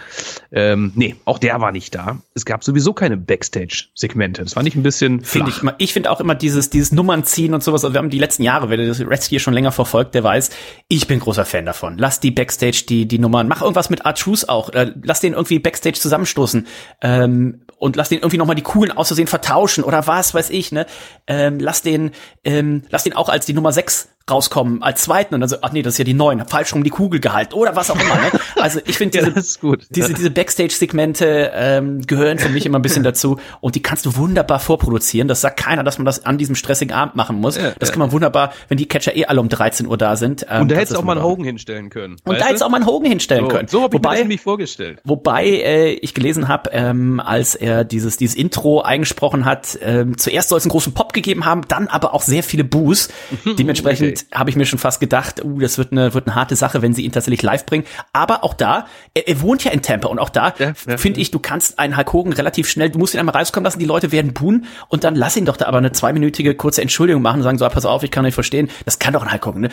Ähm, 0.51 0.93
nee, 0.95 1.15
auch 1.25 1.39
der 1.39 1.60
war 1.60 1.73
nicht 1.73 1.93
da. 1.93 2.19
Es 2.34 2.45
gab 2.45 2.63
sowieso 2.63 2.93
keine 2.93 3.17
Backstage-Segmente. 3.17 4.43
Das 4.43 4.54
fand 4.54 4.65
ich 4.65 4.75
ein 4.75 4.84
bisschen 4.84 5.21
Finde 5.21 5.51
ich. 5.51 5.62
Ich 5.78 5.91
finde 5.91 6.10
auch 6.10 6.21
immer 6.21 6.36
dieses, 6.36 6.69
dieses 6.69 6.93
Nummernziehen 6.93 7.54
und 7.54 7.62
sowas. 7.63 7.84
Also 7.84 7.93
wir 7.93 7.99
haben 7.99 8.10
die 8.10 8.19
letzten 8.19 8.43
Jahre, 8.43 8.69
wer 8.69 8.78
das 8.78 9.01
Reds 9.01 9.28
hier 9.28 9.41
schon 9.41 9.54
länger 9.54 9.73
verfolgt, 9.73 10.15
der 10.15 10.23
weiß, 10.23 10.51
ich 10.88 11.08
bin 11.08 11.19
großer 11.19 11.43
Fan 11.43 11.65
davon. 11.65 11.97
Lass 11.97 12.21
die 12.21 12.32
Backstage 12.32 12.86
die, 12.88 13.08
die 13.08 13.19
Nummern. 13.19 13.49
Mach 13.49 13.62
irgendwas 13.62 13.89
mit 13.89 14.06
Art 14.06 14.19
Truth 14.19 14.47
auch. 14.47 14.69
Äh, 14.69 14.93
lass 15.04 15.19
den 15.19 15.34
irgendwie 15.34 15.60
Backstage 15.60 15.99
zusammenstoßen. 15.99 16.65
Ähm, 17.01 17.64
und 17.86 17.95
lass 17.95 18.10
den 18.10 18.17
irgendwie 18.19 18.38
nochmal 18.38 18.56
die 18.56 18.63
Kugeln 18.63 18.91
auszusehen 18.91 19.28
vertauschen 19.28 19.84
oder 19.84 20.08
was 20.08 20.34
weiß 20.34 20.50
ich, 20.50 20.71
ne? 20.71 20.88
Ähm, 21.28 21.60
lass 21.60 21.84
den, 21.84 22.12
ähm, 22.43 22.82
lass 22.89 23.04
den 23.04 23.13
auch 23.13 23.30
als 23.30 23.45
die 23.45 23.54
Nummer 23.54 23.71
6 23.71 24.10
rauskommen, 24.30 24.82
als 24.82 25.04
zweiten 25.04 25.36
und 25.36 25.42
dann 25.42 25.50
so, 25.50 25.58
ach 25.62 25.72
nee, 25.72 25.84
das 25.84 25.94
ist 25.94 25.98
ja 26.00 26.04
die 26.04 26.16
neun, 26.16 26.44
falsch 26.48 26.74
rum 26.74 26.84
die 26.84 26.90
Kugel 26.90 27.20
gehalten 27.20 27.54
oder 27.54 27.76
was 27.76 27.92
auch 27.92 27.96
immer, 28.00 28.16
ne? 28.16 28.32
Also 28.60 28.80
ich 28.86 28.98
finde 28.98 29.20
Ja, 29.22 29.30
diese, 29.30 29.60
gut. 29.60 29.86
diese, 29.92 30.14
diese 30.16 30.32
Backstage-Segmente 30.32 31.52
ähm, 31.54 32.02
gehören 32.02 32.40
für 32.40 32.50
mich 32.50 32.66
immer 32.66 32.80
ein 32.80 32.82
bisschen 32.82 33.04
dazu 33.04 33.38
und 33.62 33.76
die 33.76 33.84
kannst 33.84 34.06
du 34.08 34.16
wunderbar 34.16 34.60
vorproduzieren. 34.60 35.28
Das 35.28 35.42
sagt 35.42 35.58
keiner, 35.60 35.84
dass 35.84 36.00
man 36.00 36.06
das 36.06 36.26
an 36.26 36.40
diesem 36.40 36.56
stressigen 36.56 36.96
Abend 36.96 37.16
machen 37.16 37.40
muss. 37.40 37.60
das 37.80 37.92
kann 37.92 38.00
man 38.00 38.12
wunderbar, 38.12 38.52
wenn 38.68 38.78
die 38.78 38.88
Catcher 38.88 39.16
eh 39.16 39.26
alle 39.26 39.40
um 39.42 39.48
13 39.50 39.86
Uhr 39.86 39.98
da 39.98 40.16
sind. 40.16 40.46
Ähm, 40.50 40.64
Und 40.64 40.72
da 40.72 40.76
hättest 40.76 40.94
du 40.96 41.00
auch 41.00 41.04
mal 41.04 41.14
einen. 41.18 41.24
Hogan 41.24 41.46
hinstellen 41.46 41.90
können. 41.92 42.16
Und 42.24 42.40
da 42.40 42.46
hättest 42.46 42.62
du 42.62 42.66
auch 42.66 42.70
mal 42.72 42.78
einen 42.78 42.88
Hogan 42.88 43.10
hinstellen 43.10 43.46
so, 43.46 43.50
können. 43.50 43.68
so 43.68 43.84
habe 43.84 43.96
ich 43.96 44.02
mir 44.02 44.06
Wobei- 44.08 44.14
das 44.16 44.20
nämlich 44.22 44.42
vorgestellt. 44.42 45.02
Wobei 45.04 45.46
äh, 45.46 45.92
ich 45.94 46.14
gelesen 46.16 46.48
habe, 46.48 46.72
ähm, 46.74 47.20
als 47.20 47.54
er 47.56 47.84
dieses 47.84 48.18
dieses 48.18 48.36
Intro 48.36 48.82
eingesprochen 48.82 49.46
hat, 49.46 49.78
ähm, 49.84 50.18
zuerst 50.18 50.50
soll 50.50 50.58
es 50.58 50.64
einen 50.66 50.72
großen 50.72 50.94
Pop 50.96 51.14
gegeben 51.14 51.46
haben, 51.46 51.62
dann 51.68 51.88
aber 51.88 52.14
auch 52.16 52.24
sehr 52.24 52.42
viele 52.42 52.64
Boos. 52.64 53.10
Dementsprechend 53.60 54.14
habe 54.34 54.49
ich 54.49 54.56
mir 54.56 54.65
schon 54.65 54.80
fast 54.80 54.99
gedacht, 54.99 55.43
uh, 55.43 55.60
das 55.60 55.78
wird 55.78 55.91
eine 55.91 56.13
wird 56.13 56.28
eine 56.28 56.36
harte 56.36 56.56
Sache, 56.56 56.82
wenn 56.82 56.93
sie 56.93 57.04
ihn 57.04 57.12
tatsächlich 57.12 57.41
live 57.41 57.65
bringen. 57.65 57.86
Aber 58.13 58.43
auch 58.43 58.54
da, 58.54 58.88
er, 59.13 59.28
er 59.28 59.41
wohnt 59.41 59.63
ja 59.63 59.71
in 59.71 59.82
Tampa 59.82 60.08
und 60.08 60.19
auch 60.19 60.30
da 60.30 60.54
Ja, 60.60 60.73
ja, 60.88 60.97
finde 60.97 61.19
ich, 61.21 61.32
du 61.32 61.39
kannst 61.39 61.80
einen 61.80 61.97
Hulk 61.97 62.13
Hogan 62.13 62.34
relativ 62.34 62.67
schnell, 62.69 62.89
du 62.89 62.99
musst 62.99 63.13
ihn 63.13 63.19
einmal 63.19 63.36
rauskommen 63.36 63.65
lassen, 63.65 63.80
die 63.80 63.86
Leute 63.86 64.12
werden 64.12 64.34
buhen 64.34 64.65
und 64.89 65.04
dann 65.04 65.15
lass 65.15 65.36
ihn 65.38 65.45
doch 65.45 65.58
da 65.58 65.65
aber 65.65 65.78
eine 65.80 65.91
zweiminütige 65.91 66.56
kurze 66.56 66.82
Entschuldigung 66.82 67.21
machen 67.21 67.38
und 67.38 67.43
sagen 67.43 67.58
so, 67.58 67.65
ah, 67.65 67.69
pass 67.69 67.86
auf, 67.86 68.04
ich 68.04 68.12
kann 68.12 68.23
nicht 68.25 68.34
verstehen. 68.36 68.69
Das 68.86 68.99
kann 68.99 69.13
doch 69.13 69.23
ein 69.23 69.32
Hulk 69.32 69.45
Hogan. 69.45 69.62
Ne? 69.62 69.69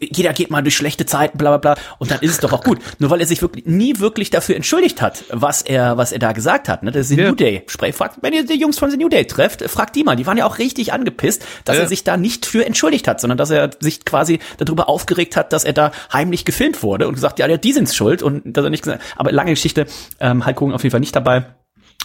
Jeder 0.00 0.32
geht 0.32 0.50
mal 0.50 0.62
durch 0.62 0.76
schlechte 0.76 1.06
Zeiten, 1.06 1.38
bla 1.38 1.56
bla 1.56 1.74
bla 1.74 1.82
und 1.98 2.10
dann 2.10 2.20
ist 2.20 2.30
es 2.32 2.38
doch 2.38 2.52
auch 2.52 2.62
gut. 2.64 2.78
Nur 2.98 3.10
weil 3.10 3.20
er 3.20 3.26
sich 3.26 3.42
wirklich 3.42 3.66
nie 3.66 3.98
wirklich 3.98 4.30
dafür 4.30 4.56
entschuldigt 4.56 5.00
hat, 5.02 5.24
was 5.30 5.62
er 5.62 5.96
was 5.96 6.12
er 6.12 6.18
da 6.18 6.32
gesagt 6.32 6.68
hat. 6.68 6.82
Ne? 6.82 6.90
Das 6.92 7.02
ist 7.10 7.16
die 7.16 7.20
Ja. 7.20 7.28
New 7.28 7.34
Day. 7.34 7.62
Sprech, 7.66 7.94
fragt, 7.94 8.18
wenn 8.22 8.32
ihr 8.32 8.44
die 8.44 8.58
Jungs 8.58 8.78
von 8.78 8.90
The 8.90 8.96
New 8.96 9.08
Day 9.08 9.26
trefft, 9.26 9.62
fragt 9.70 9.96
die 9.96 10.04
mal. 10.04 10.16
Die 10.16 10.26
waren 10.26 10.36
ja 10.36 10.46
auch 10.46 10.58
richtig 10.58 10.92
angepisst, 10.92 11.44
dass 11.64 11.76
Ja. 11.76 11.82
er 11.82 11.88
sich 11.88 12.04
da 12.04 12.16
nicht 12.16 12.46
für 12.46 12.64
entschuldigt 12.66 13.08
hat, 13.08 13.20
sondern 13.20 13.38
dass 13.38 13.50
er 13.50 13.70
sich 13.86 14.04
quasi 14.04 14.38
darüber 14.58 14.88
aufgeregt 14.88 15.36
hat, 15.36 15.52
dass 15.52 15.64
er 15.64 15.72
da 15.72 15.92
heimlich 16.12 16.44
gefilmt 16.44 16.82
wurde 16.82 17.08
und 17.08 17.14
gesagt, 17.14 17.38
ja, 17.38 17.48
ja 17.48 17.56
die 17.56 17.72
sind's 17.72 17.96
schuld 17.96 18.22
und 18.22 18.56
dass 18.56 18.64
er 18.64 18.70
nicht 18.70 18.84
gesagt. 18.84 19.02
Aber 19.16 19.32
lange 19.32 19.52
Geschichte, 19.52 19.86
ähm, 20.20 20.44
Hulk 20.44 20.60
Hogan 20.60 20.74
auf 20.74 20.82
jeden 20.82 20.92
Fall 20.92 21.00
nicht 21.00 21.16
dabei. 21.16 21.46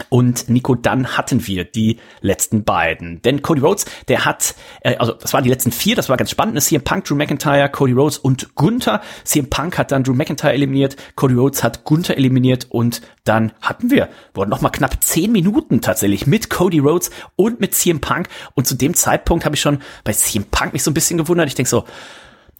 Und 0.09 0.49
Nico, 0.49 0.73
dann 0.73 1.15
hatten 1.17 1.45
wir 1.45 1.63
die 1.63 1.99
letzten 2.21 2.63
beiden. 2.63 3.21
Denn 3.21 3.41
Cody 3.43 3.61
Rhodes, 3.61 3.85
der 4.07 4.25
hat, 4.25 4.55
äh, 4.81 4.95
also 4.97 5.13
das 5.13 5.31
waren 5.33 5.43
die 5.43 5.49
letzten 5.49 5.71
vier, 5.71 5.95
das 5.95 6.09
war 6.09 6.17
ganz 6.17 6.31
spannend. 6.31 6.57
Es 6.57 6.65
CM 6.65 6.81
Punk, 6.83 7.05
Drew 7.05 7.15
McIntyre, 7.15 7.69
Cody 7.69 7.93
Rhodes 7.93 8.17
und 8.17 8.55
Gunther. 8.55 9.01
CM 9.25 9.49
Punk 9.49 9.77
hat 9.77 9.91
dann 9.91 10.03
Drew 10.03 10.13
McIntyre 10.13 10.53
eliminiert, 10.53 10.95
Cody 11.15 11.35
Rhodes 11.35 11.63
hat 11.63 11.83
Gunther 11.83 12.17
eliminiert 12.17 12.67
und 12.69 13.01
dann 13.25 13.51
hatten 13.61 13.91
wir, 13.91 14.09
wurden 14.33 14.49
noch 14.49 14.61
mal 14.61 14.69
knapp 14.69 15.03
zehn 15.03 15.31
Minuten 15.31 15.81
tatsächlich 15.81 16.25
mit 16.25 16.49
Cody 16.49 16.79
Rhodes 16.79 17.11
und 17.35 17.59
mit 17.59 17.75
CM 17.75 17.99
Punk. 18.01 18.27
Und 18.55 18.65
zu 18.65 18.75
dem 18.75 18.95
Zeitpunkt 18.95 19.45
habe 19.45 19.55
ich 19.55 19.61
schon 19.61 19.79
bei 20.03 20.13
CM 20.13 20.45
Punk 20.45 20.73
mich 20.73 20.81
so 20.83 20.89
ein 20.89 20.95
bisschen 20.95 21.17
gewundert. 21.17 21.47
Ich 21.47 21.55
denke 21.55 21.69
so, 21.69 21.83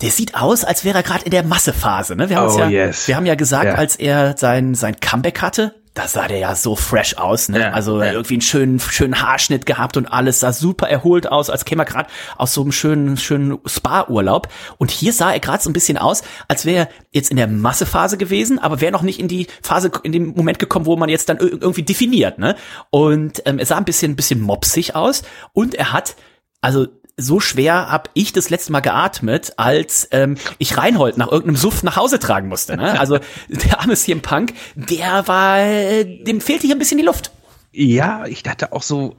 der 0.02 0.12
sieht 0.12 0.36
aus, 0.36 0.64
als 0.64 0.84
wäre 0.84 0.98
er 1.00 1.04
gerade 1.04 1.26
in 1.26 1.32
der 1.32 1.44
Massephase. 1.44 2.16
Ne? 2.16 2.30
Wir 2.30 2.38
haben 2.38 2.50
Oh, 2.54 2.60
ja, 2.60 2.70
yes. 2.70 3.08
wir 3.08 3.16
haben 3.16 3.26
ja 3.26 3.36
gesagt, 3.36 3.66
Ja. 3.66 3.76
als 3.76 3.96
er 3.96 4.36
sein 4.38 4.76
sein 4.76 5.00
Comeback 5.00 5.42
hatte, 5.42 5.76
da 5.94 6.08
sah 6.08 6.28
der 6.28 6.38
ja 6.38 6.56
so 6.56 6.76
fresh 6.76 7.18
aus. 7.18 7.50
Ne? 7.50 7.60
Ja, 7.60 7.72
also 7.72 8.02
ja. 8.02 8.14
irgendwie 8.14 8.36
einen 8.36 8.42
schönen 8.42 8.80
schönen 8.80 9.22
Haarschnitt 9.22 9.66
gehabt 9.66 9.98
und 9.98 10.06
alles 10.06 10.40
sah 10.40 10.54
super 10.54 10.88
erholt 10.88 11.30
aus, 11.30 11.50
als 11.50 11.66
käme 11.66 11.84
er 11.84 11.86
gerade 11.86 12.10
aus 12.38 12.54
so 12.54 12.62
einem 12.62 12.72
schönen 12.72 13.18
schönen 13.18 13.60
Spa-Urlaub. 13.66 14.48
Und 14.78 14.90
hier 14.90 15.12
sah 15.12 15.34
er 15.34 15.40
gerade 15.40 15.62
so 15.62 15.70
ein 15.70 15.74
bisschen 15.74 15.98
aus, 15.98 16.24
als 16.48 16.66
wäre 16.66 16.86
er 16.86 16.90
jetzt 17.12 17.30
in 17.30 17.38
der 17.38 17.48
Massephase 17.48 18.18
gewesen, 18.18 18.58
aber 18.58 18.80
wäre 18.80 18.94
noch 18.94 19.02
nicht 19.02 19.20
in 19.20 19.28
die 19.28 19.48
Phase 19.62 19.92
in 20.04 20.14
dem 20.14 20.28
Moment 20.28 20.60
gekommen, 20.60 20.86
wo 20.86 20.96
man 20.96 21.10
jetzt 21.10 21.28
dann 21.28 21.38
ir- 21.40 21.62
irgendwie 21.62 21.84
definiert. 21.84 22.40
Ne? 22.40 22.56
Und 22.90 23.42
ähm, 23.46 23.60
er 23.60 23.66
sah 23.66 23.78
ein 23.78 23.86
bisschen 23.86 24.14
ein 24.14 24.16
bisschen 24.16 24.40
mopsig 24.40 24.96
aus 24.96 25.24
und 25.52 25.76
er 25.76 25.92
hat 25.92 26.16
also 26.62 26.88
so 27.18 27.40
schwer 27.40 27.92
hab 27.92 28.10
ich 28.14 28.34
das 28.34 28.50
letzte 28.50 28.72
Mal 28.72 28.80
geatmet, 28.80 29.54
als 29.58 30.08
ähm, 30.12 30.36
ich 30.58 30.78
Reinhold 30.78 31.18
nach 31.18 31.32
irgendeinem 31.32 31.58
Suff 31.58 31.84
nach 31.84 31.96
Hause 31.96 32.20
tragen 32.20 32.48
musste. 32.48 32.78
Ne? 32.78 33.00
Also 33.00 33.20
der 33.50 33.80
arme 33.80 33.96
CM 33.96 34.22
Punk, 34.22 34.54
der 34.76 35.28
war, 35.28 35.60
äh, 35.60 36.24
dem 36.24 36.42
fehlte 36.42 36.68
hier 36.68 36.76
ein 36.76 36.80
bisschen 36.80 36.98
die 36.98 37.04
Luft. 37.04 37.32
Ja, 37.72 38.26
ich 38.26 38.44
dachte 38.44 38.74
auch 38.74 38.84
so, 38.84 39.16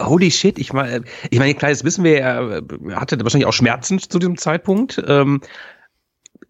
holy 0.00 0.30
shit, 0.30 0.58
ich 0.58 0.72
meine, 0.72 1.04
ich 1.30 1.38
meine, 1.38 1.54
klar, 1.54 1.70
jetzt 1.70 1.84
wissen 1.84 2.04
wir, 2.04 2.20
er 2.20 2.62
hatte 2.94 3.18
wahrscheinlich 3.22 3.46
auch 3.46 3.52
Schmerzen 3.52 3.98
zu 3.98 4.18
diesem 4.18 4.36
Zeitpunkt. 4.36 5.02
Ähm, 5.06 5.40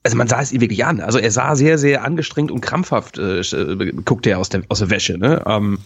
also 0.07 0.17
man 0.17 0.29
sah 0.29 0.41
es 0.41 0.53
ihm 0.53 0.61
wirklich 0.61 0.85
an. 0.85 1.01
Also 1.01 1.19
er 1.19 1.33
sah 1.33 1.57
sehr, 1.57 1.79
sehr 1.79 2.05
angestrengt 2.05 2.53
und 2.53 2.61
krampfhaft, 2.61 3.19
äh, 3.19 3.41
äh, 3.41 3.93
guckte 4.05 4.31
er 4.31 4.39
aus 4.39 4.49
der, 4.49 4.63
aus 4.69 4.79
der 4.79 4.89
Wäsche. 4.89 5.19
Ne? 5.19 5.43
Ähm, 5.45 5.79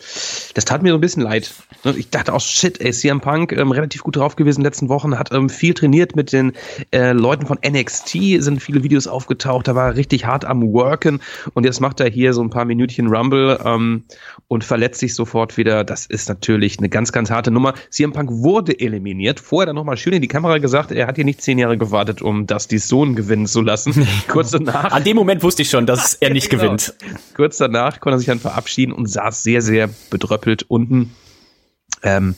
das 0.53 0.67
tat 0.67 0.83
mir 0.83 0.91
so 0.91 0.99
ein 0.99 1.01
bisschen 1.01 1.23
leid. 1.23 1.55
Ne? 1.85 1.95
Ich 1.97 2.11
dachte 2.11 2.35
auch, 2.35 2.41
shit, 2.41 2.79
ey, 2.83 2.93
CM 2.93 3.23
Punk 3.23 3.53
ähm, 3.53 3.73
relativ 3.73 4.03
gut 4.03 4.17
drauf 4.17 4.37
gewesen 4.37 4.59
in 4.61 4.65
den 4.65 4.67
letzten 4.67 4.89
Wochen, 4.91 5.19
hat 5.19 5.33
ähm, 5.33 5.49
viel 5.49 5.73
trainiert 5.73 6.17
mit 6.17 6.33
den 6.33 6.53
äh, 6.93 7.13
Leuten 7.13 7.47
von 7.47 7.59
NXT, 7.67 8.43
sind 8.43 8.63
viele 8.63 8.83
Videos 8.83 9.07
aufgetaucht, 9.07 9.69
da 9.69 9.75
war 9.75 9.87
er 9.87 9.97
richtig 9.97 10.27
hart 10.27 10.45
am 10.45 10.61
Worken 10.71 11.21
und 11.55 11.65
jetzt 11.65 11.81
macht 11.81 12.01
er 12.01 12.11
hier 12.11 12.35
so 12.35 12.43
ein 12.43 12.51
paar 12.51 12.67
Minütchen 12.67 13.07
Rumble 13.07 13.59
ähm, 13.65 14.05
und 14.49 14.65
verletzt 14.65 15.01
sich 15.01 15.15
sofort 15.15 15.57
wieder. 15.57 15.83
Das 15.83 16.05
ist 16.05 16.29
natürlich 16.29 16.79
eine 16.79 16.91
ganz, 16.91 17.11
ganz 17.11 17.31
harte 17.31 17.51
Nummer. 17.51 17.73
CM 17.89 18.13
Punk 18.13 18.31
wurde 18.31 18.79
eliminiert. 18.79 19.41
Vorher 19.41 19.65
dann 19.65 19.77
nochmal 19.77 19.97
schön 19.97 20.13
in 20.13 20.21
die 20.21 20.29
Kamera 20.29 20.59
gesagt, 20.59 20.93
er 20.93 21.07
hat 21.07 21.17
hier 21.17 21.25
nicht 21.25 21.41
zehn 21.41 21.59
Jahre 21.59 21.79
gewartet, 21.79 22.21
um 22.21 22.47
das 22.47 22.69
die 22.69 22.79
Sohn 22.79 23.15
gewinnen 23.15 23.47
zu 23.47 23.63
lassen. 23.63 24.07
Kurz 24.29 24.51
danach. 24.51 24.93
An 24.93 25.05
dem 25.05 25.17
Moment 25.17 25.43
wusste 25.43 25.63
ich 25.63 25.71
schon, 25.71 25.87
dass 25.87 26.15
er 26.15 26.31
nicht 26.31 26.51
Genau. 26.51 26.63
gewinnt. 26.65 26.95
Kurz 27.35 27.59
danach 27.59 28.01
konnte 28.01 28.17
er 28.17 28.19
sich 28.19 28.27
dann 28.27 28.41
verabschieden 28.41 28.93
und 28.93 29.07
saß 29.07 29.43
sehr, 29.43 29.63
sehr 29.63 29.89
bedröppelt 30.11 30.65
unten 30.69 31.15
ähm, 32.03 32.35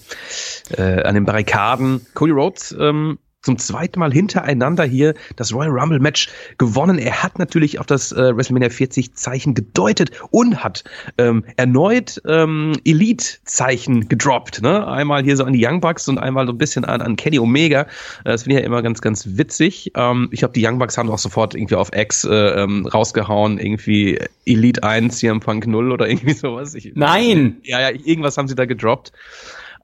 äh, 0.76 1.02
an 1.02 1.14
den 1.14 1.24
Barrikaden. 1.24 2.06
Cody 2.14 2.32
Rhodes 2.32 2.74
ähm, 2.78 3.18
zum 3.42 3.58
zweiten 3.58 3.98
Mal 3.98 4.12
hintereinander 4.12 4.84
hier 4.84 5.14
das 5.36 5.52
Royal 5.52 5.70
Rumble 5.70 6.00
Match 6.00 6.28
gewonnen. 6.58 6.98
Er 6.98 7.22
hat 7.22 7.38
natürlich 7.38 7.78
auf 7.78 7.86
das 7.86 8.12
äh, 8.12 8.36
WrestleMania 8.36 8.70
40 8.70 9.14
Zeichen 9.14 9.54
gedeutet 9.54 10.10
und 10.30 10.62
hat 10.62 10.84
ähm, 11.18 11.44
erneut 11.56 12.22
ähm, 12.26 12.72
Elite 12.84 13.24
Zeichen 13.44 14.08
gedroppt. 14.08 14.62
Ne? 14.62 14.86
Einmal 14.86 15.22
hier 15.24 15.36
so 15.36 15.44
an 15.44 15.52
die 15.52 15.64
Young 15.64 15.80
Bucks 15.80 16.08
und 16.08 16.18
einmal 16.18 16.46
so 16.46 16.52
ein 16.52 16.58
bisschen 16.58 16.84
an, 16.84 17.02
an 17.02 17.16
Kenny 17.16 17.38
Omega. 17.38 17.82
Äh, 18.24 18.32
Das 18.32 18.44
finde 18.44 18.56
ich 18.56 18.60
ja 18.60 18.66
immer 18.66 18.82
ganz, 18.82 19.00
ganz 19.00 19.26
witzig. 19.36 19.92
Ähm, 19.96 20.28
ich 20.30 20.38
glaube, 20.38 20.54
die 20.54 20.64
Young 20.64 20.78
Bucks 20.78 20.96
haben 20.96 21.10
auch 21.10 21.18
sofort 21.18 21.54
irgendwie 21.54 21.74
auf 21.74 21.90
X 21.92 22.24
äh, 22.24 22.32
ähm, 22.32 22.86
rausgehauen, 22.86 23.58
irgendwie 23.58 24.18
Elite 24.46 24.82
1, 24.82 25.18
CM 25.18 25.40
Punk 25.40 25.66
0 25.66 25.90
oder 25.90 26.08
irgendwie 26.12 26.34
sowas. 26.34 26.74
Ich, 26.74 26.92
Nein! 26.94 27.56
ja, 27.64 27.80
ja, 27.80 27.90
irgendwas 27.90 28.36
haben 28.36 28.48
sie 28.48 28.54
da 28.54 28.66
gedroppt. 28.66 29.12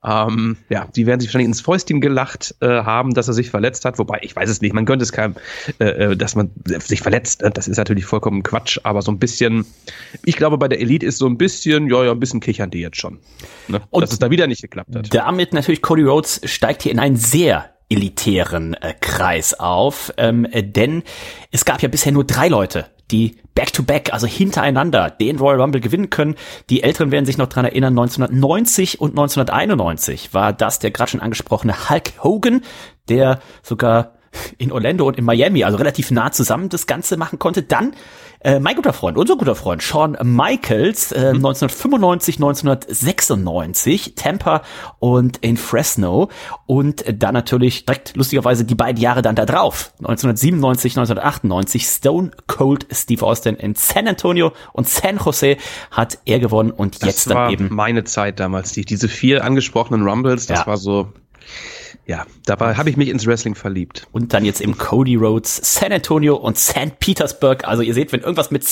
Ähm, 0.05 0.57
ja, 0.69 0.87
die 0.95 1.07
werden 1.07 1.21
sich 1.21 1.29
wahrscheinlich 1.29 1.49
ins 1.49 1.61
Fäustchen 1.61 2.01
gelacht 2.01 2.55
äh, 2.61 2.67
haben, 2.67 3.15
dass 3.15 3.29
er 3.29 3.35
sich 3.35 3.51
verletzt 3.51 3.85
hat. 3.85 3.99
Wobei, 3.99 4.21
ich 4.23 4.35
weiß 4.35 4.49
es 4.49 4.61
nicht, 4.61 4.73
man 4.73 4.85
könnte 4.85 5.03
es 5.03 5.13
keinem, 5.13 5.35
äh, 5.79 5.85
äh, 5.85 6.17
dass 6.17 6.35
man 6.35 6.51
sich 6.65 7.01
verletzt. 7.01 7.43
Ne? 7.43 7.51
Das 7.51 7.69
ist 7.69 7.77
natürlich 7.77 8.05
vollkommen 8.05 8.43
Quatsch, 8.43 8.79
aber 8.85 9.03
so 9.03 9.11
ein 9.11 9.19
bisschen, 9.19 9.67
ich 10.25 10.37
glaube, 10.37 10.59
bei 10.59 10.69
der 10.69 10.81
Elite 10.81 11.05
ist 11.05 11.19
so 11.19 11.27
ein 11.27 11.39
bisschen, 11.39 11.89
ja, 11.89 12.05
ja, 12.05 12.13
ein 12.13 12.21
bisschen 12.21 12.41
kichern 12.41 12.71
die 12.71 12.81
jetzt 12.81 12.99
schon. 12.99 13.19
Ne? 13.69 13.81
Und 13.91 14.03
dass 14.03 14.13
es 14.13 14.19
da 14.19 14.31
wieder 14.31 14.47
nicht 14.47 14.63
geklappt 14.63 14.95
hat. 14.95 15.15
Damit 15.15 15.53
natürlich 15.53 15.83
Cody 15.83 16.03
Rhodes 16.03 16.41
steigt 16.45 16.83
hier 16.83 16.93
in 16.93 16.99
einen 16.99 17.17
sehr 17.17 17.71
elitären 17.89 18.75
äh, 18.75 18.95
Kreis 19.01 19.59
auf, 19.59 20.13
ähm, 20.17 20.47
äh, 20.51 20.63
denn 20.63 21.03
es 21.51 21.65
gab 21.65 21.83
ja 21.83 21.89
bisher 21.89 22.13
nur 22.13 22.25
drei 22.25 22.49
Leute, 22.49 22.87
die 23.11 23.37
back-to-back, 23.55 24.13
also 24.13 24.27
hintereinander, 24.27 25.11
den 25.11 25.39
Royal 25.39 25.61
Rumble 25.61 25.81
gewinnen 25.81 26.11
können. 26.11 26.37
Die 26.71 26.83
Älteren 26.83 27.11
werden 27.11 27.25
sich 27.25 27.39
noch 27.39 27.49
dran 27.49 27.65
erinnern, 27.65 27.99
1990 27.99 29.01
und 29.01 29.11
1991 29.11 30.35
war 30.35 30.53
das 30.53 30.79
der 30.79 30.91
gerade 30.91 31.11
schon 31.11 31.21
angesprochene 31.21 31.89
Hulk 31.89 32.13
Hogan, 32.23 32.63
der 33.09 33.41
sogar 33.63 34.18
in 34.59 34.73
Orlando 34.73 35.07
und 35.07 35.19
in 35.19 35.25
Miami, 35.25 35.65
also 35.65 35.77
relativ 35.79 36.11
nah 36.11 36.31
zusammen 36.33 36.69
das 36.69 36.87
Ganze 36.87 37.17
machen 37.17 37.39
konnte. 37.39 37.63
Dann 37.63 37.95
äh, 38.41 38.61
mein 38.61 38.77
guter 38.77 38.93
Freund, 38.93 39.19
unser 39.19 39.37
guter 39.37 39.57
Freund 39.57 39.83
Shawn 39.83 40.17
Michaels, 40.23 41.11
äh, 41.11 41.33
1995, 41.35 42.37
1996, 42.37 44.15
Tampa 44.15 44.63
und 45.01 45.39
in 45.39 45.57
Fresno 45.57 46.29
und 46.67 47.05
dann 47.21 47.35
natürlich 47.35 47.85
direkt 47.85 48.17
lustigerweise 48.17 48.65
die 48.65 48.75
beiden 48.77 49.01
Jahre 49.01 49.23
dann 49.23 49.35
da 49.35 49.45
drauf, 49.45 49.93
1997, 49.99 50.93
1998, 50.97 51.85
Stone 51.87 52.31
Cold 52.47 52.87
Steve 52.93 53.25
Austin 53.25 53.57
in 53.57 53.75
San 53.75 54.07
Antonio 54.07 54.53
und 54.73 54.89
San 54.89 55.19
Jose 55.19 55.57
hat 55.91 56.19
er 56.25 56.39
gewonnen 56.39 56.71
und 56.71 57.05
jetzt 57.05 57.05
das 57.05 57.25
dann 57.25 57.37
war 57.37 57.51
eben 57.51 57.69
meine 57.75 58.05
Zeit 58.05 58.39
damals, 58.41 58.73
die, 58.73 58.85
diese 58.85 59.09
vier 59.09 59.45
angesprochenen 59.45 60.07
Rumbles, 60.07 60.47
das 60.47 60.61
Ja. 60.61 60.67
war 60.67 60.77
so, 60.77 61.13
ja, 62.07 62.27
dabei 62.47 62.75
habe 62.75 62.91
ich 62.91 62.97
mich 62.97 63.09
ins 63.09 63.27
Wrestling 63.27 63.55
verliebt. 63.55 64.07
Und 64.13 64.33
dann 64.33 64.45
jetzt 64.45 64.61
im 64.61 64.79
Cody 64.79 65.17
Roads, 65.17 65.75
San 65.75 65.93
Antonio 65.93 66.37
und 66.37 66.59
St. 66.59 66.99
Petersburg. 67.01 67.65
Also 67.67 67.83
ihr 67.83 67.95
seht, 67.95 68.13
wenn 68.13 68.21
irgendwas 68.21 68.51
mit 68.51 68.67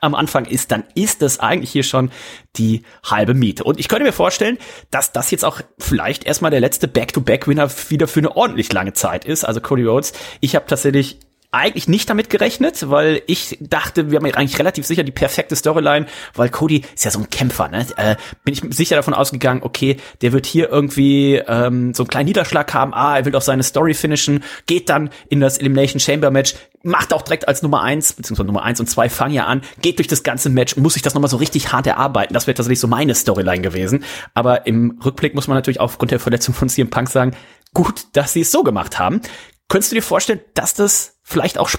am 0.00 0.14
Anfang 0.14 0.44
ist, 0.44 0.70
dann 0.72 0.84
ist 0.94 1.22
das 1.22 1.40
eigentlich 1.40 1.70
hier 1.70 1.82
schon 1.82 2.10
die 2.56 2.82
halbe 3.04 3.34
Miete. 3.34 3.64
Und 3.64 3.78
ich 3.78 3.88
könnte 3.88 4.04
mir 4.04 4.12
vorstellen, 4.12 4.58
dass 4.90 5.12
das 5.12 5.30
jetzt 5.30 5.44
auch 5.44 5.60
vielleicht 5.78 6.24
erstmal 6.24 6.50
der 6.50 6.60
letzte 6.60 6.88
Back-to-Back-Winner 6.88 7.70
wieder 7.88 8.08
für 8.08 8.20
eine 8.20 8.36
ordentlich 8.36 8.72
lange 8.72 8.92
Zeit 8.92 9.24
ist. 9.24 9.44
Also 9.44 9.60
Cody 9.60 9.84
Rhodes. 9.84 10.12
Ich 10.40 10.54
habe 10.56 10.66
tatsächlich 10.66 11.18
eigentlich 11.52 11.88
nicht 11.88 12.08
damit 12.08 12.30
gerechnet, 12.30 12.90
weil 12.90 13.22
ich 13.26 13.58
dachte, 13.60 14.10
wir 14.10 14.18
haben 14.18 14.26
eigentlich 14.26 14.58
relativ 14.58 14.86
sicher 14.86 15.02
die 15.02 15.12
perfekte 15.12 15.56
Storyline, 15.56 16.06
weil 16.34 16.48
Cody 16.48 16.84
ist 16.94 17.04
ja 17.04 17.10
so 17.10 17.18
ein 17.18 17.30
Kämpfer, 17.30 17.68
ne? 17.68 17.86
Äh, 17.96 18.16
bin 18.44 18.54
ich 18.54 18.62
sicher 18.76 18.96
davon 18.96 19.14
ausgegangen, 19.14 19.62
okay, 19.62 19.96
der 20.22 20.32
wird 20.32 20.46
hier 20.46 20.68
irgendwie 20.68 21.36
ähm, 21.36 21.92
so 21.92 22.04
einen 22.04 22.08
kleinen 22.08 22.26
Niederschlag 22.26 22.72
haben, 22.72 22.94
ah, 22.94 23.18
er 23.18 23.24
will 23.24 23.32
doch 23.32 23.42
seine 23.42 23.62
Story 23.62 23.94
finishen, 23.94 24.44
geht 24.66 24.88
dann 24.88 25.10
in 25.28 25.40
das 25.40 25.58
Elimination 25.58 25.98
Chamber 25.98 26.30
Match, 26.30 26.54
macht 26.82 27.12
auch 27.12 27.22
direkt 27.22 27.48
als 27.48 27.62
Nummer 27.62 27.82
eins 27.82 28.12
beziehungsweise 28.12 28.46
Nummer 28.46 28.62
eins 28.62 28.80
und 28.80 28.86
zwei 28.86 29.08
fangen 29.08 29.34
ja 29.34 29.46
an, 29.46 29.62
geht 29.82 29.98
durch 29.98 30.08
das 30.08 30.22
ganze 30.22 30.50
Match, 30.50 30.76
muss 30.76 30.94
sich 30.94 31.02
das 31.02 31.14
nochmal 31.14 31.30
so 31.30 31.36
richtig 31.36 31.72
hart 31.72 31.86
erarbeiten. 31.86 32.32
Das 32.34 32.46
wäre 32.46 32.54
tatsächlich 32.54 32.80
so 32.80 32.88
meine 32.88 33.14
Storyline 33.14 33.60
gewesen. 33.60 34.04
Aber 34.34 34.66
im 34.66 34.98
Rückblick 35.04 35.34
muss 35.34 35.48
man 35.48 35.56
natürlich 35.56 35.80
aufgrund 35.80 36.10
der 36.10 36.20
Verletzung 36.20 36.54
von 36.54 36.68
CM 36.68 36.90
Punk 36.90 37.10
sagen, 37.10 37.36
gut, 37.74 38.06
dass 38.12 38.32
sie 38.32 38.40
es 38.40 38.50
so 38.50 38.62
gemacht 38.62 38.98
haben. 38.98 39.20
Könntest 39.68 39.92
du 39.92 39.96
dir 39.96 40.02
vorstellen, 40.02 40.40
dass 40.54 40.74
das 40.74 41.19
vielleicht 41.30 41.58
auch 41.58 41.70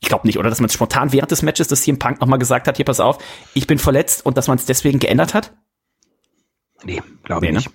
ich 0.00 0.08
glaube 0.08 0.26
nicht, 0.26 0.38
oder 0.38 0.48
dass 0.48 0.60
man 0.60 0.68
es 0.68 0.74
spontan 0.74 1.12
während 1.12 1.30
des 1.30 1.42
Matches, 1.42 1.68
dass 1.68 1.82
CM 1.82 1.98
Punk 1.98 2.20
nochmal 2.20 2.38
gesagt 2.38 2.66
hat, 2.66 2.76
hier 2.76 2.86
pass 2.86 3.00
auf, 3.00 3.18
ich 3.54 3.66
bin 3.66 3.78
verletzt 3.78 4.24
und 4.24 4.36
dass 4.36 4.48
man 4.48 4.56
es 4.56 4.64
deswegen 4.64 4.98
geändert 4.98 5.34
hat? 5.34 5.52
Nee, 6.84 7.02
glaube 7.22 7.44
ich 7.44 7.52
Nee, 7.52 7.58
ne? 7.58 7.58
nicht. 7.58 7.70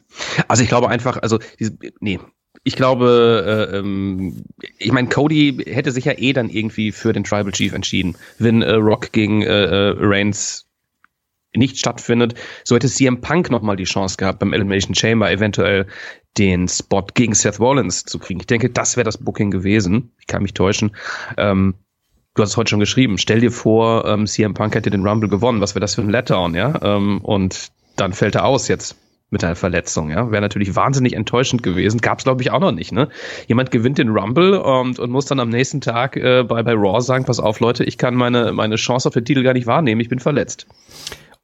Also 0.47 0.63
ich 0.63 0.69
glaube 0.69 0.89
einfach, 0.89 1.17
also 1.21 1.39
diese, 1.59 1.77
nee. 1.99 2.19
Ich 2.63 2.75
glaube, 2.75 3.69
äh, 3.71 3.77
ähm, 3.77 4.43
ich 4.79 4.91
meine, 4.91 5.07
Cody 5.07 5.63
hätte 5.67 5.91
sich 5.91 6.05
ja 6.05 6.13
eh 6.17 6.33
dann 6.33 6.49
irgendwie 6.49 6.91
für 6.91 7.13
den 7.13 7.23
Tribal 7.23 7.51
Chief 7.51 7.73
entschieden, 7.73 8.17
wenn 8.39 8.63
äh, 8.63 8.71
Rock 8.71 9.11
gegen 9.11 9.43
äh, 9.43 9.65
äh, 9.65 9.95
Reigns 9.99 10.64
nicht 11.57 11.77
stattfindet. 11.77 12.35
So 12.63 12.75
hätte 12.75 12.87
CM 12.87 13.21
Punk 13.21 13.49
nochmal 13.49 13.75
die 13.75 13.83
Chance 13.83 14.17
gehabt, 14.17 14.39
beim 14.39 14.53
Elimination 14.53 14.95
Chamber 14.95 15.31
eventuell 15.31 15.87
den 16.37 16.67
Spot 16.67 17.05
gegen 17.13 17.33
Seth 17.33 17.59
Rollins 17.59 18.03
zu 18.03 18.19
kriegen. 18.19 18.39
Ich 18.39 18.47
denke, 18.47 18.69
das 18.69 18.97
wäre 18.97 19.05
das 19.05 19.17
Booking 19.17 19.51
gewesen. 19.51 20.11
Ich 20.19 20.27
kann 20.27 20.41
mich 20.41 20.53
täuschen. 20.53 20.95
Ähm, 21.37 21.75
du 22.33 22.43
hast 22.43 22.51
es 22.51 22.57
heute 22.57 22.69
schon 22.69 22.79
geschrieben. 22.79 23.17
Stell 23.17 23.39
dir 23.39 23.51
vor, 23.51 24.05
ähm, 24.05 24.27
CM 24.27 24.53
Punk 24.53 24.75
hätte 24.75 24.89
den 24.89 25.07
Rumble 25.07 25.29
gewonnen. 25.29 25.61
Was 25.61 25.75
wäre 25.75 25.81
das 25.81 25.95
für 25.95 26.01
ein 26.01 26.09
Letdown, 26.09 26.55
ja? 26.55 26.79
Ähm, 26.81 27.21
und 27.21 27.71
dann 27.95 28.13
fällt 28.13 28.35
er 28.35 28.45
aus 28.45 28.67
jetzt 28.67 28.97
mit 29.31 29.43
einer 29.43 29.55
Verletzung, 29.55 30.11
ja. 30.11 30.31
Wäre 30.31 30.41
natürlich 30.41 30.75
wahnsinnig 30.75 31.13
enttäuschend 31.13 31.63
gewesen. 31.63 31.99
Gab's 31.99 32.23
glaube 32.23 32.41
ich, 32.41 32.51
auch 32.51 32.59
noch 32.59 32.71
nicht, 32.71 32.91
ne? 32.91 33.09
Jemand 33.47 33.71
gewinnt 33.71 33.97
den 33.97 34.09
Rumble 34.09 34.59
und, 34.59 34.99
und 34.99 35.09
muss 35.09 35.25
dann 35.25 35.39
am 35.39 35.49
nächsten 35.49 35.81
Tag 35.81 36.15
äh, 36.15 36.43
bei, 36.43 36.61
bei 36.63 36.73
Raw 36.73 37.01
sagen, 37.01 37.25
pass 37.25 37.39
auf, 37.39 37.59
Leute, 37.59 37.83
ich 37.83 37.97
kann 37.97 38.15
meine, 38.15 38.53
meine 38.53 38.75
Chance 38.75 39.07
auf 39.07 39.13
den 39.13 39.25
Titel 39.25 39.43
gar 39.43 39.53
nicht 39.53 39.67
wahrnehmen, 39.67 39.99
ich 39.99 40.09
bin 40.09 40.19
verletzt. 40.19 40.67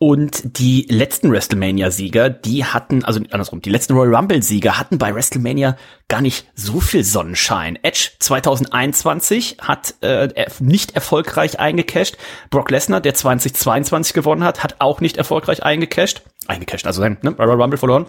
Und 0.04 0.58
die 0.58 0.88
letzten 0.90 1.32
WrestleMania-Sieger, 1.32 2.32
die 2.32 2.66
hatten, 2.66 3.06
also 3.06 3.20
andersrum, 3.30 3.62
die 3.62 3.70
letzten 3.70 3.94
Royal 3.94 4.16
Rumble-Sieger 4.16 4.80
hatten 4.80 4.98
bei 4.98 5.14
WrestleMania 5.14 5.78
gar 6.08 6.22
nicht 6.22 6.50
so 6.56 6.80
viel 6.80 7.04
Sonnenschein. 7.04 7.78
Edge 7.84 8.10
2021 8.18 9.58
hat 9.62 9.94
äh, 10.02 10.48
nicht 10.60 10.96
erfolgreich 10.96 11.60
eingecasht. 11.60 12.18
Brock 12.50 12.72
Lesnar, 12.72 13.00
der 13.00 13.14
2022 13.14 14.16
gewonnen 14.16 14.44
hat, 14.44 14.64
hat 14.64 14.78
auch 14.80 15.02
nicht 15.02 15.18
erfolgreich 15.18 15.62
eingecasht. 15.62 16.24
Eingecasht, 16.48 16.88
also 16.88 17.00
sein 17.00 17.20
ne, 17.22 17.36
Royal 17.38 17.62
Rumble 17.62 17.78
verloren. 17.78 18.08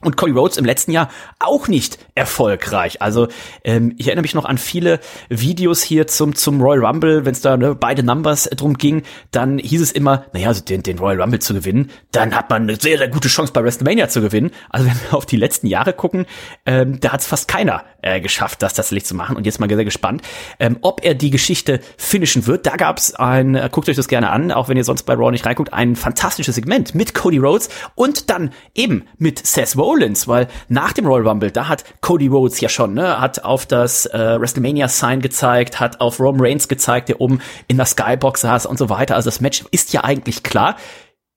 Und 0.00 0.16
Cody 0.16 0.32
Rhodes 0.32 0.56
im 0.56 0.64
letzten 0.64 0.92
Jahr 0.92 1.10
auch 1.40 1.68
nicht 1.68 1.98
erfolgreich. 2.14 3.02
Also 3.02 3.28
ähm, 3.64 3.94
ich 3.98 4.06
erinnere 4.06 4.22
mich 4.22 4.34
noch 4.34 4.44
an 4.44 4.58
viele 4.58 5.00
Videos 5.28 5.82
hier 5.82 6.06
zum 6.06 6.34
zum 6.34 6.60
Royal 6.60 6.84
Rumble, 6.84 7.24
wenn 7.24 7.32
es 7.32 7.40
da 7.40 7.56
ne, 7.56 7.74
beide 7.74 8.02
Numbers 8.02 8.48
drum 8.56 8.74
ging, 8.74 9.02
dann 9.30 9.58
hieß 9.58 9.80
es 9.80 9.92
immer, 9.92 10.26
naja, 10.32 10.48
also 10.48 10.62
den, 10.62 10.82
den 10.82 10.98
Royal 10.98 11.20
Rumble 11.20 11.40
zu 11.40 11.54
gewinnen, 11.54 11.90
dann 12.12 12.34
hat 12.34 12.50
man 12.50 12.62
eine 12.62 12.76
sehr, 12.76 12.98
sehr 12.98 13.08
gute 13.08 13.28
Chance 13.28 13.52
bei 13.52 13.62
WrestleMania 13.62 14.08
zu 14.08 14.20
gewinnen. 14.20 14.50
Also 14.70 14.86
wenn 14.86 14.96
wir 15.02 15.16
auf 15.16 15.26
die 15.26 15.36
letzten 15.36 15.66
Jahre 15.66 15.92
gucken, 15.92 16.26
ähm, 16.66 17.00
da 17.00 17.12
hat 17.12 17.20
es 17.20 17.26
fast 17.26 17.48
keiner 17.48 17.84
äh, 18.02 18.20
geschafft, 18.20 18.62
das 18.62 18.74
tatsächlich 18.74 19.04
zu 19.04 19.14
machen. 19.14 19.36
Und 19.36 19.46
jetzt 19.46 19.60
mal 19.60 19.68
sehr 19.68 19.84
gespannt, 19.84 20.22
ähm, 20.58 20.78
ob 20.80 21.04
er 21.04 21.14
die 21.14 21.30
Geschichte 21.30 21.80
finishen 21.96 22.46
wird. 22.46 22.66
Da 22.66 22.76
gab 22.76 22.98
es 22.98 23.14
ein, 23.14 23.54
äh, 23.54 23.68
guckt 23.70 23.88
euch 23.88 23.96
das 23.96 24.08
gerne 24.08 24.30
an, 24.30 24.52
auch 24.52 24.68
wenn 24.68 24.76
ihr 24.76 24.84
sonst 24.84 25.02
bei 25.04 25.14
Raw 25.14 25.30
nicht 25.30 25.44
reinguckt, 25.46 25.72
ein 25.72 25.96
fantastisches 25.96 26.54
Segment 26.54 26.94
mit 26.94 27.14
Cody 27.14 27.38
Rhodes 27.38 27.68
und 27.94 28.30
dann 28.30 28.52
eben 28.74 29.04
mit 29.18 29.44
Seth 29.46 29.76
Rollins, 29.76 29.87
weil 30.28 30.48
nach 30.68 30.92
dem 30.92 31.06
Royal 31.06 31.26
Rumble, 31.26 31.50
da 31.50 31.68
hat 31.68 31.84
Cody 32.00 32.28
Rhodes 32.28 32.60
ja 32.60 32.68
schon, 32.68 32.94
ne, 32.94 33.20
hat 33.20 33.44
auf 33.44 33.66
das 33.66 34.06
äh, 34.06 34.40
WrestleMania 34.40 34.88
Sign 34.88 35.20
gezeigt, 35.20 35.80
hat 35.80 36.00
auf 36.00 36.20
Roman 36.20 36.40
Reigns 36.40 36.68
gezeigt, 36.68 37.08
der 37.08 37.20
oben 37.20 37.40
in 37.66 37.76
der 37.76 37.86
Skybox 37.86 38.42
saß 38.42 38.66
und 38.66 38.78
so 38.78 38.88
weiter. 38.88 39.14
Also 39.14 39.28
das 39.28 39.40
Match 39.40 39.64
ist 39.70 39.92
ja 39.92 40.04
eigentlich 40.04 40.42
klar. 40.42 40.76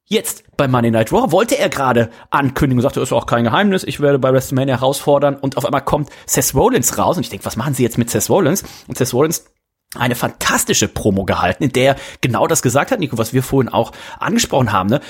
Jetzt 0.06 0.43
bei 0.58 0.68
Monday 0.68 0.91
Night 0.91 1.14
Raw 1.14 1.32
wollte 1.32 1.58
er 1.58 1.70
gerade 1.70 2.10
ankündigen 2.32 2.82
sagte, 2.82 2.99
ist 2.99 3.14
auch 3.14 3.26
kein 3.26 3.45
Geheimnis, 3.45 3.86
ich 3.86 4.02
werde 4.02 4.20
bei 4.20 4.34
WrestleMania 4.34 4.76
herausfordern 4.76 5.36
und 5.36 5.56
auf 5.56 5.66
einmal 5.66 5.86
kommt 5.86 6.10
Seth 6.26 6.54
Rollins 6.54 6.97
raus 6.97 7.16
und 7.16 7.24
ich 7.24 7.30
denke, 7.30 7.45
was 7.45 7.56
machen 7.56 7.74
sie 7.74 7.84
jetzt 7.84 7.97
mit 7.97 8.10
Seth 8.10 8.30
Rollins? 8.30 8.64
Und 8.88 8.97
Seth 8.97 9.14
Rollins 9.14 9.45
eine 9.95 10.15
fantastische 10.15 10.87
Promo 10.87 11.25
gehalten, 11.25 11.65
in 11.65 11.73
der 11.73 11.81
er 11.83 11.95
genau 12.21 12.47
das 12.47 12.61
gesagt 12.61 12.91
hat, 12.91 12.99
Nico, 12.99 13.17
was 13.17 13.33
wir 13.33 13.43
vorhin 13.43 13.71
auch 13.71 13.91
angesprochen 14.19 14.71
haben. 14.71 14.89
Ne? 14.89 15.01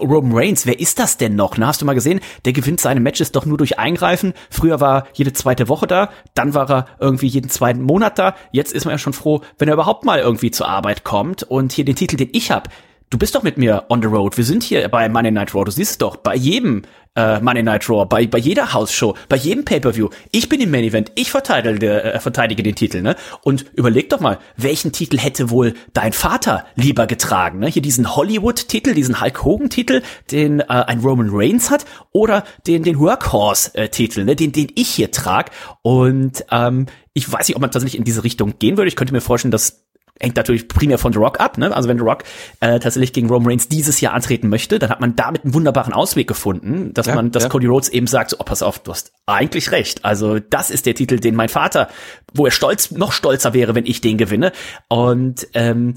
Roman 0.00 0.32
Reigns, 0.34 0.66
wer 0.66 0.78
ist 0.78 0.98
das 0.98 1.16
denn 1.16 1.36
noch? 1.36 1.56
Na, 1.56 1.68
hast 1.68 1.80
du 1.80 1.86
mal 1.86 1.94
gesehen, 1.94 2.20
der 2.44 2.52
gewinnt 2.52 2.80
seine 2.80 3.00
Matches 3.00 3.32
doch 3.32 3.46
nur 3.46 3.56
durch 3.56 3.78
Eingreifen. 3.78 4.34
Früher 4.50 4.80
war 4.80 5.06
jede 5.14 5.32
zweite 5.32 5.68
Woche 5.68 5.86
da, 5.86 6.10
dann 6.34 6.52
war 6.52 6.70
er 6.70 6.86
irgendwie 7.00 7.28
jeden 7.28 7.48
zweiten 7.48 7.82
Monat 7.82 8.18
da. 8.18 8.34
Jetzt 8.52 8.72
ist 8.74 8.84
man 8.84 8.92
ja 8.92 8.98
schon 8.98 9.14
froh, 9.14 9.40
wenn 9.58 9.68
er 9.68 9.74
überhaupt 9.74 10.04
mal 10.04 10.18
irgendwie 10.18 10.50
zur 10.50 10.68
Arbeit 10.68 11.04
kommt. 11.04 11.42
Und 11.42 11.72
hier 11.72 11.84
den 11.84 11.96
Titel, 11.96 12.16
den 12.16 12.30
ich 12.32 12.50
habe, 12.50 12.68
du 13.10 13.18
bist 13.18 13.34
doch 13.34 13.42
mit 13.42 13.58
mir 13.58 13.84
on 13.88 14.02
the 14.02 14.08
road. 14.08 14.36
Wir 14.36 14.44
sind 14.44 14.62
hier 14.62 14.88
bei 14.88 15.08
Monday 15.08 15.30
Night 15.30 15.54
Raw. 15.54 15.64
Du 15.64 15.70
siehst 15.70 15.92
es 15.92 15.98
doch 15.98 16.16
bei 16.16 16.34
jedem 16.34 16.82
äh, 17.16 17.40
Monday 17.40 17.62
Night 17.62 17.88
Raw, 17.88 18.04
bei, 18.06 18.26
bei 18.26 18.38
jeder 18.38 18.72
House-Show, 18.72 19.14
bei 19.28 19.36
jedem 19.36 19.64
Pay-Per-View. 19.64 20.08
Ich 20.32 20.48
bin 20.48 20.60
im 20.60 20.70
Main 20.70 20.84
Event. 20.84 21.12
Ich 21.14 21.30
verteidige, 21.30 22.02
äh, 22.02 22.20
verteidige 22.20 22.62
den 22.62 22.74
Titel, 22.74 23.02
ne? 23.02 23.16
Und 23.42 23.66
überleg 23.74 24.08
doch 24.10 24.20
mal, 24.20 24.38
welchen 24.56 24.92
Titel 24.92 25.18
hätte 25.18 25.50
wohl 25.50 25.74
dein 25.92 26.12
Vater 26.12 26.66
lieber 26.74 27.06
getragen, 27.06 27.60
ne? 27.60 27.68
Hier 27.68 27.82
diesen 27.82 28.16
Hollywood-Titel, 28.16 28.94
diesen 28.94 29.20
Hulk 29.20 29.44
Hogan-Titel, 29.44 30.02
den 30.30 30.60
äh, 30.60 30.64
ein 30.66 31.00
Roman 31.00 31.28
Reigns 31.30 31.70
hat, 31.70 31.84
oder 32.12 32.44
den, 32.66 32.82
den 32.82 32.98
Workhorse-Titel, 32.98 34.24
ne? 34.24 34.34
Den, 34.34 34.52
den 34.52 34.68
ich 34.74 34.88
hier 34.88 35.10
trag. 35.10 35.50
Und 35.82 36.44
ähm, 36.50 36.86
ich 37.12 37.30
weiß 37.30 37.46
nicht, 37.46 37.54
ob 37.54 37.62
man 37.62 37.70
tatsächlich 37.70 37.98
in 37.98 38.04
diese 38.04 38.24
Richtung 38.24 38.58
gehen 38.58 38.76
würde. 38.76 38.88
Ich 38.88 38.96
könnte 38.96 39.12
mir 39.12 39.20
vorstellen, 39.20 39.52
dass 39.52 39.83
hängt 40.20 40.36
natürlich 40.36 40.68
primär 40.68 40.98
von 40.98 41.12
The 41.12 41.18
Rock 41.18 41.40
ab. 41.40 41.58
Ne? 41.58 41.74
Also 41.74 41.88
wenn 41.88 41.98
The 41.98 42.04
Rock 42.04 42.24
äh, 42.60 42.78
tatsächlich 42.78 43.12
gegen 43.12 43.28
Roman 43.28 43.48
Reigns 43.50 43.68
dieses 43.68 44.00
Jahr 44.00 44.14
antreten 44.14 44.48
möchte, 44.48 44.78
dann 44.78 44.90
hat 44.90 45.00
man 45.00 45.16
damit 45.16 45.44
einen 45.44 45.54
wunderbaren 45.54 45.92
Ausweg 45.92 46.28
gefunden, 46.28 46.94
dass 46.94 47.06
Ja, 47.06 47.14
man, 47.14 47.30
dass 47.30 47.44
ja. 47.44 47.48
Cody 47.48 47.66
Rhodes 47.66 47.88
eben 47.88 48.06
sagt, 48.06 48.30
so, 48.30 48.36
oh, 48.38 48.44
pass 48.44 48.62
auf, 48.62 48.78
du 48.78 48.92
hast 48.92 49.12
eigentlich 49.26 49.72
recht. 49.72 50.04
Also 50.04 50.38
das 50.38 50.70
ist 50.70 50.86
der 50.86 50.94
Titel, 50.94 51.18
den 51.18 51.34
mein 51.34 51.48
Vater, 51.48 51.88
wo 52.32 52.46
er 52.46 52.52
stolz, 52.52 52.90
noch 52.92 53.12
stolzer 53.12 53.54
wäre, 53.54 53.74
wenn 53.74 53.86
ich 53.86 54.00
den 54.00 54.16
gewinne. 54.18 54.52
Und 54.88 55.48
ähm, 55.54 55.94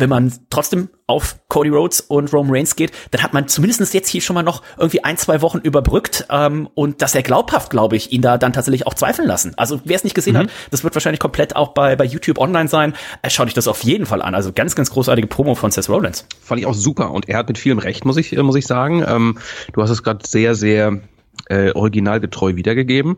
wenn 0.00 0.08
man 0.08 0.32
trotzdem 0.50 0.88
auf 1.06 1.36
Cody 1.48 1.70
Rhodes 1.70 2.00
und 2.00 2.32
Roman 2.32 2.54
Reigns 2.54 2.76
geht, 2.76 2.92
dann 3.10 3.22
hat 3.22 3.32
man 3.32 3.48
zumindest 3.48 3.94
jetzt 3.94 4.08
hier 4.08 4.20
schon 4.20 4.34
mal 4.34 4.42
noch 4.42 4.62
irgendwie 4.76 5.04
ein, 5.04 5.16
zwei 5.16 5.40
Wochen 5.40 5.58
überbrückt 5.58 6.26
ähm, 6.30 6.68
und 6.74 7.00
dass 7.02 7.14
er 7.14 7.22
glaubhaft, 7.22 7.70
glaube 7.70 7.96
ich, 7.96 8.12
ihn 8.12 8.20
da 8.20 8.36
dann 8.38 8.52
tatsächlich 8.52 8.86
auch 8.86 8.94
zweifeln 8.94 9.26
lassen. 9.26 9.54
Also 9.56 9.80
wer 9.84 9.96
es 9.96 10.04
nicht 10.04 10.14
gesehen 10.14 10.36
hat, 10.36 10.50
das 10.70 10.84
wird 10.84 10.94
wahrscheinlich 10.94 11.20
komplett 11.20 11.56
auch 11.56 11.68
bei, 11.68 11.96
bei 11.96 12.04
YouTube 12.04 12.38
online 12.38 12.68
sein. 12.68 12.94
Äh, 13.22 13.30
schaut 13.30 13.46
euch 13.46 13.54
das 13.54 13.68
auf 13.68 13.82
jeden 13.84 14.06
Fall 14.06 14.22
an. 14.22 14.34
Also 14.34 14.52
ganz, 14.52 14.74
ganz 14.74 14.90
großartige 14.90 15.28
Promo 15.28 15.54
von 15.54 15.70
Seth 15.70 15.88
Rollins. 15.88 16.26
Fand 16.42 16.60
ich 16.60 16.66
auch 16.66 16.74
super 16.74 17.10
und 17.10 17.28
er 17.28 17.38
hat 17.38 17.48
mit 17.48 17.58
vielem 17.58 17.78
Recht, 17.78 18.04
muss 18.04 18.16
ich, 18.16 18.36
äh, 18.36 18.42
muss 18.42 18.56
ich 18.56 18.66
sagen. 18.66 19.04
Ähm, 19.06 19.38
du 19.72 19.82
hast 19.82 19.90
es 19.90 20.02
gerade 20.02 20.26
sehr, 20.26 20.54
sehr 20.54 21.00
äh, 21.46 21.72
originalgetreu 21.72 22.56
wiedergegeben. 22.56 23.16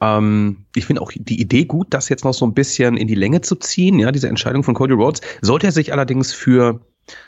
Ähm, 0.00 0.66
ich 0.74 0.86
finde 0.86 1.02
auch 1.02 1.12
die 1.14 1.40
Idee 1.40 1.64
gut, 1.64 1.88
das 1.90 2.08
jetzt 2.08 2.24
noch 2.24 2.34
so 2.34 2.46
ein 2.46 2.54
bisschen 2.54 2.96
in 2.96 3.08
die 3.08 3.14
Länge 3.14 3.40
zu 3.40 3.56
ziehen, 3.56 3.98
ja, 3.98 4.12
diese 4.12 4.28
Entscheidung 4.28 4.62
von 4.62 4.74
Cody 4.74 4.94
Rhodes. 4.94 5.20
Sollte 5.40 5.66
er 5.66 5.72
sich 5.72 5.92
allerdings 5.92 6.32
für 6.32 6.80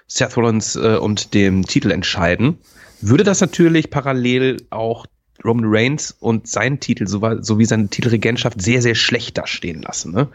Seth 0.07 0.37
Rollins 0.37 0.77
äh, 0.77 0.97
und 0.97 1.35
dem 1.35 1.65
Titel 1.65 1.91
entscheiden, 1.91 2.59
würde 3.01 3.25
das 3.25 3.41
natürlich 3.41 3.91
parallel 3.91 4.59
auch 4.71 5.07
Roman 5.45 5.67
Reigns 5.69 6.17
und 6.19 6.49
seinen 6.49 6.81
Titel 6.81 7.07
sowie 7.07 7.65
seine 7.65 7.89
Titelregentschaft 7.89 8.61
sehr, 8.61 8.81
sehr 8.83 8.95
schlecht 8.95 9.37
dastehen 9.39 9.83
lassen. 9.83 10.13
Ne? 10.13 10.29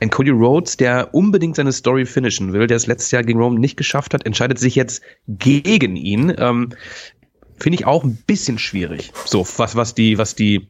Ein 0.00 0.10
Cody 0.10 0.30
Rhodes, 0.30 0.76
der 0.76 1.14
unbedingt 1.14 1.56
seine 1.56 1.72
Story 1.72 2.06
finishen 2.06 2.52
will, 2.52 2.66
der 2.66 2.76
es 2.76 2.86
letztes 2.86 3.10
Jahr 3.10 3.22
gegen 3.22 3.40
Roman 3.40 3.60
nicht 3.60 3.76
geschafft 3.76 4.14
hat, 4.14 4.24
entscheidet 4.24 4.58
sich 4.58 4.74
jetzt 4.74 5.02
gegen 5.28 5.96
ihn. 5.96 6.34
Ähm, 6.38 6.70
Finde 7.58 7.78
ich 7.78 7.86
auch 7.86 8.04
ein 8.04 8.16
bisschen 8.26 8.58
schwierig. 8.58 9.12
So, 9.24 9.46
was, 9.56 9.76
was 9.76 9.94
die, 9.94 10.18
was 10.18 10.34
die 10.34 10.68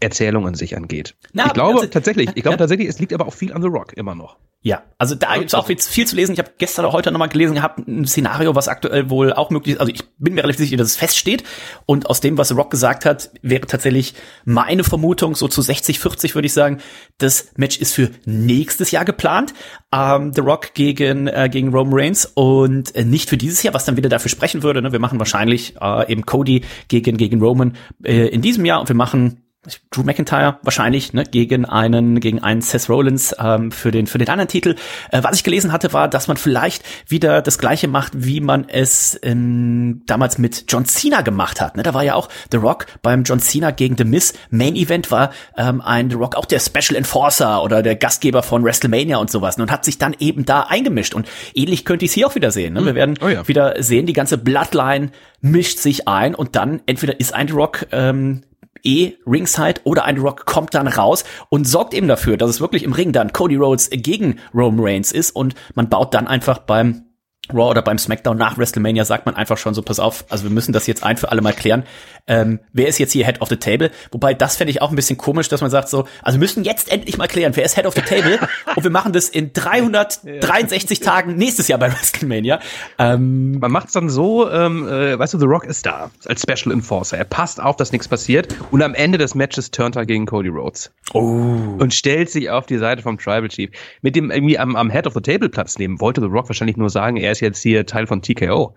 Erzählung 0.00 0.46
an 0.46 0.54
sich 0.54 0.76
angeht. 0.76 1.14
Na, 1.32 1.46
ich 1.46 1.52
glaube 1.52 1.80
also- 1.80 1.86
tatsächlich, 1.86 2.28
ich 2.34 2.42
glaube 2.42 2.54
Ja. 2.54 2.58
tatsächlich, 2.58 2.88
es 2.88 2.98
liegt 2.98 3.12
aber 3.12 3.26
auch 3.26 3.34
viel 3.34 3.52
an 3.52 3.62
The 3.62 3.68
Rock 3.68 3.92
immer 3.94 4.14
noch. 4.14 4.36
Ja, 4.62 4.82
also 4.98 5.14
da 5.14 5.36
gibt's 5.38 5.54
auch 5.54 5.68
jetzt 5.68 5.88
viel 5.88 6.08
zu 6.08 6.16
lesen. 6.16 6.32
Ich 6.32 6.40
habe 6.40 6.50
gestern 6.58 6.86
oder 6.86 6.92
heute 6.94 7.12
nochmal 7.12 7.28
gelesen 7.28 7.54
gehabt, 7.54 7.86
ein 7.86 8.04
Szenario, 8.04 8.56
was 8.56 8.66
aktuell 8.66 9.10
wohl 9.10 9.32
auch 9.32 9.50
möglich 9.50 9.74
ist. 9.76 9.80
Also 9.80 9.92
ich 9.92 10.02
bin 10.18 10.34
mir 10.34 10.42
relativ 10.42 10.58
sicher, 10.64 10.76
dass 10.76 10.88
es 10.88 10.96
feststeht. 10.96 11.44
Und 11.84 12.10
aus 12.10 12.20
dem, 12.20 12.36
was 12.36 12.48
The 12.48 12.54
Rock 12.54 12.70
gesagt 12.72 13.04
hat, 13.04 13.30
wäre 13.42 13.64
tatsächlich 13.68 14.14
meine 14.44 14.82
Vermutung, 14.82 15.36
so 15.36 15.46
zu 15.46 15.62
60, 15.62 16.00
40 16.00 16.34
würde 16.34 16.46
ich 16.46 16.52
sagen, 16.52 16.78
das 17.18 17.52
Match 17.56 17.78
ist 17.78 17.92
für 17.94 18.10
nächstes 18.24 18.90
Jahr 18.90 19.04
geplant. 19.04 19.54
Ähm, 19.92 20.32
The 20.34 20.40
Rock 20.40 20.74
gegen, 20.74 21.28
äh, 21.28 21.48
gegen 21.48 21.68
Roman 21.72 21.94
Reigns 22.00 22.26
und 22.34 22.92
äh, 22.96 23.04
nicht 23.04 23.28
für 23.28 23.36
dieses 23.36 23.62
Jahr, 23.62 23.72
was 23.72 23.84
dann 23.84 23.96
wieder 23.96 24.08
dafür 24.08 24.30
sprechen 24.30 24.64
würde. 24.64 24.82
Ne? 24.82 24.90
Wir 24.90 24.98
machen 24.98 25.20
wahrscheinlich 25.20 25.76
äh, 25.80 26.10
eben 26.10 26.26
Cody 26.26 26.62
gegen, 26.88 27.18
gegen 27.18 27.40
Roman 27.40 27.76
äh, 28.02 28.26
in 28.28 28.42
diesem 28.42 28.64
Jahr 28.64 28.80
und 28.80 28.88
wir 28.88 28.96
machen 28.96 29.42
Drew 29.90 30.02
McIntyre 30.02 30.58
wahrscheinlich 30.62 31.12
ne, 31.12 31.24
gegen 31.24 31.64
einen 31.64 32.20
gegen 32.20 32.42
einen 32.42 32.60
Seth 32.60 32.88
Rollins 32.88 33.34
ähm, 33.38 33.72
für 33.72 33.90
den 33.90 34.06
für 34.06 34.18
den 34.18 34.28
anderen 34.28 34.48
Titel. 34.48 34.76
Äh, 35.10 35.22
was 35.22 35.36
ich 35.36 35.44
gelesen 35.44 35.72
hatte, 35.72 35.92
war, 35.92 36.08
dass 36.08 36.28
man 36.28 36.36
vielleicht 36.36 36.84
wieder 37.08 37.42
das 37.42 37.58
gleiche 37.58 37.88
macht, 37.88 38.12
wie 38.14 38.40
man 38.40 38.68
es 38.68 39.18
ähm, 39.22 40.02
damals 40.06 40.38
mit 40.38 40.64
John 40.68 40.84
Cena 40.84 41.22
gemacht 41.22 41.60
hat. 41.60 41.76
Ne? 41.76 41.82
Da 41.82 41.94
war 41.94 42.02
ja 42.02 42.14
auch 42.14 42.28
The 42.50 42.58
Rock 42.58 42.86
beim 43.02 43.24
John 43.24 43.40
Cena 43.40 43.70
gegen 43.70 43.96
The 43.96 44.04
Miz 44.04 44.34
Main 44.50 44.76
Event 44.76 45.10
war 45.10 45.30
ähm, 45.56 45.80
ein 45.80 46.10
The 46.10 46.16
Rock 46.16 46.36
auch 46.36 46.46
der 46.46 46.60
Special 46.60 46.96
Enforcer 46.96 47.62
oder 47.62 47.82
der 47.82 47.96
Gastgeber 47.96 48.42
von 48.42 48.64
WrestleMania 48.64 49.18
und 49.18 49.30
sowas 49.30 49.56
ne? 49.56 49.64
und 49.64 49.70
hat 49.70 49.84
sich 49.84 49.98
dann 49.98 50.14
eben 50.18 50.44
da 50.44 50.62
eingemischt. 50.62 51.14
Und 51.14 51.28
ähnlich 51.54 51.84
könnte 51.84 52.04
ich 52.04 52.10
es 52.10 52.14
hier 52.14 52.26
auch 52.26 52.34
wieder 52.34 52.50
sehen. 52.50 52.74
Ne? 52.74 52.84
Wir 52.84 52.94
werden 52.94 53.18
Oh 53.20 53.28
ja. 53.28 53.46
wieder 53.48 53.82
sehen, 53.82 54.06
die 54.06 54.12
ganze 54.12 54.38
Bloodline 54.38 55.10
mischt 55.40 55.78
sich 55.78 56.08
ein 56.08 56.34
und 56.34 56.56
dann 56.56 56.80
entweder 56.86 57.18
ist 57.20 57.34
ein 57.34 57.48
The 57.48 57.54
Rock 57.54 57.86
ähm, 57.92 58.42
eh 58.82 59.14
Ringside 59.26 59.80
oder 59.84 60.04
ein 60.04 60.18
Rock 60.18 60.46
kommt 60.46 60.74
dann 60.74 60.88
raus 60.88 61.24
und 61.48 61.66
sorgt 61.66 61.94
eben 61.94 62.08
dafür, 62.08 62.36
dass 62.36 62.50
es 62.50 62.60
wirklich 62.60 62.82
im 62.82 62.92
Ring 62.92 63.12
dann 63.12 63.32
Cody 63.32 63.56
Rhodes 63.56 63.90
gegen 63.90 64.38
Roman 64.54 64.84
Reigns 64.84 65.12
ist 65.12 65.30
und 65.30 65.54
man 65.74 65.88
baut 65.88 66.14
dann 66.14 66.26
einfach 66.26 66.58
beim 66.58 67.05
Raw 67.52 67.70
oder 67.70 67.82
beim 67.82 67.98
SmackDown 67.98 68.36
nach 68.36 68.58
WrestleMania 68.58 69.04
sagt 69.04 69.26
man 69.26 69.34
einfach 69.36 69.58
schon 69.58 69.74
so, 69.74 69.82
pass 69.82 69.98
auf, 69.98 70.24
also 70.28 70.44
wir 70.44 70.50
müssen 70.50 70.72
das 70.72 70.86
jetzt 70.86 71.02
ein 71.04 71.16
für 71.16 71.30
alle 71.30 71.42
mal 71.42 71.52
klären. 71.52 71.84
Ähm, 72.26 72.58
wer 72.72 72.88
ist 72.88 72.98
jetzt 72.98 73.12
hier 73.12 73.24
Head 73.24 73.40
of 73.40 73.48
the 73.48 73.56
Table? 73.56 73.90
Wobei, 74.10 74.34
das 74.34 74.56
fände 74.56 74.70
ich 74.72 74.82
auch 74.82 74.90
ein 74.90 74.96
bisschen 74.96 75.16
komisch, 75.16 75.48
dass 75.48 75.60
man 75.60 75.70
sagt 75.70 75.88
so, 75.88 76.06
also 76.22 76.36
wir 76.36 76.40
müssen 76.40 76.64
jetzt 76.64 76.90
endlich 76.90 77.18
mal 77.18 77.28
klären, 77.28 77.54
wer 77.54 77.64
ist 77.64 77.76
Head 77.76 77.86
of 77.86 77.94
the 77.94 78.00
Table? 78.00 78.38
und 78.74 78.82
wir 78.82 78.90
machen 78.90 79.12
das 79.12 79.28
in 79.28 79.52
363 79.52 81.00
Tagen 81.00 81.36
nächstes 81.36 81.68
Jahr 81.68 81.78
bei 81.78 81.90
WrestleMania. 81.92 82.58
Ähm, 82.98 83.58
Man 83.60 83.70
macht 83.70 83.88
es 83.88 83.92
dann 83.92 84.08
so, 84.08 84.50
ähm, 84.50 84.88
äh, 84.88 85.18
weißt 85.18 85.34
du, 85.34 85.38
The 85.38 85.46
Rock 85.46 85.64
ist 85.64 85.86
da 85.86 86.10
als 86.26 86.42
Special 86.42 86.72
Enforcer. 86.74 87.16
Er 87.16 87.24
passt 87.24 87.60
auf, 87.60 87.76
dass 87.76 87.92
nichts 87.92 88.08
passiert 88.08 88.54
und 88.70 88.82
am 88.82 88.94
Ende 88.94 89.18
des 89.18 89.34
Matches 89.34 89.70
turnt 89.70 89.96
er 89.96 90.06
gegen 90.06 90.26
Cody 90.26 90.48
Rhodes. 90.48 90.90
oh. 91.14 91.76
und 91.78 91.94
stellt 91.94 92.30
sich 92.30 92.50
auf 92.50 92.66
die 92.66 92.78
Seite 92.78 93.02
vom 93.02 93.18
Tribal 93.18 93.48
Chief. 93.48 93.70
Mit 94.02 94.16
dem 94.16 94.30
irgendwie 94.30 94.58
am, 94.58 94.74
am 94.74 94.90
Head 94.90 95.06
of 95.06 95.14
the 95.14 95.20
Table 95.20 95.48
Platz 95.48 95.78
nehmen, 95.78 96.00
wollte 96.00 96.20
The 96.20 96.26
Rock 96.26 96.48
wahrscheinlich 96.48 96.76
nur 96.76 96.90
sagen, 96.90 97.16
er 97.16 97.35
ist 97.36 97.40
jetzt 97.40 97.62
hier 97.62 97.84
Teil 97.84 98.06
von 98.06 98.22
TKO. 98.22 98.74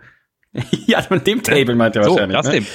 ja, 0.88 1.02
von 1.04 1.24
dem 1.24 1.44
Table 1.44 1.76
meint 1.76 1.96
er 1.96 2.04
So, 2.04 2.12
wahrscheinlich. 2.12 2.38
das 2.38 2.48
ne? 2.48 2.52
dem. 2.54 2.66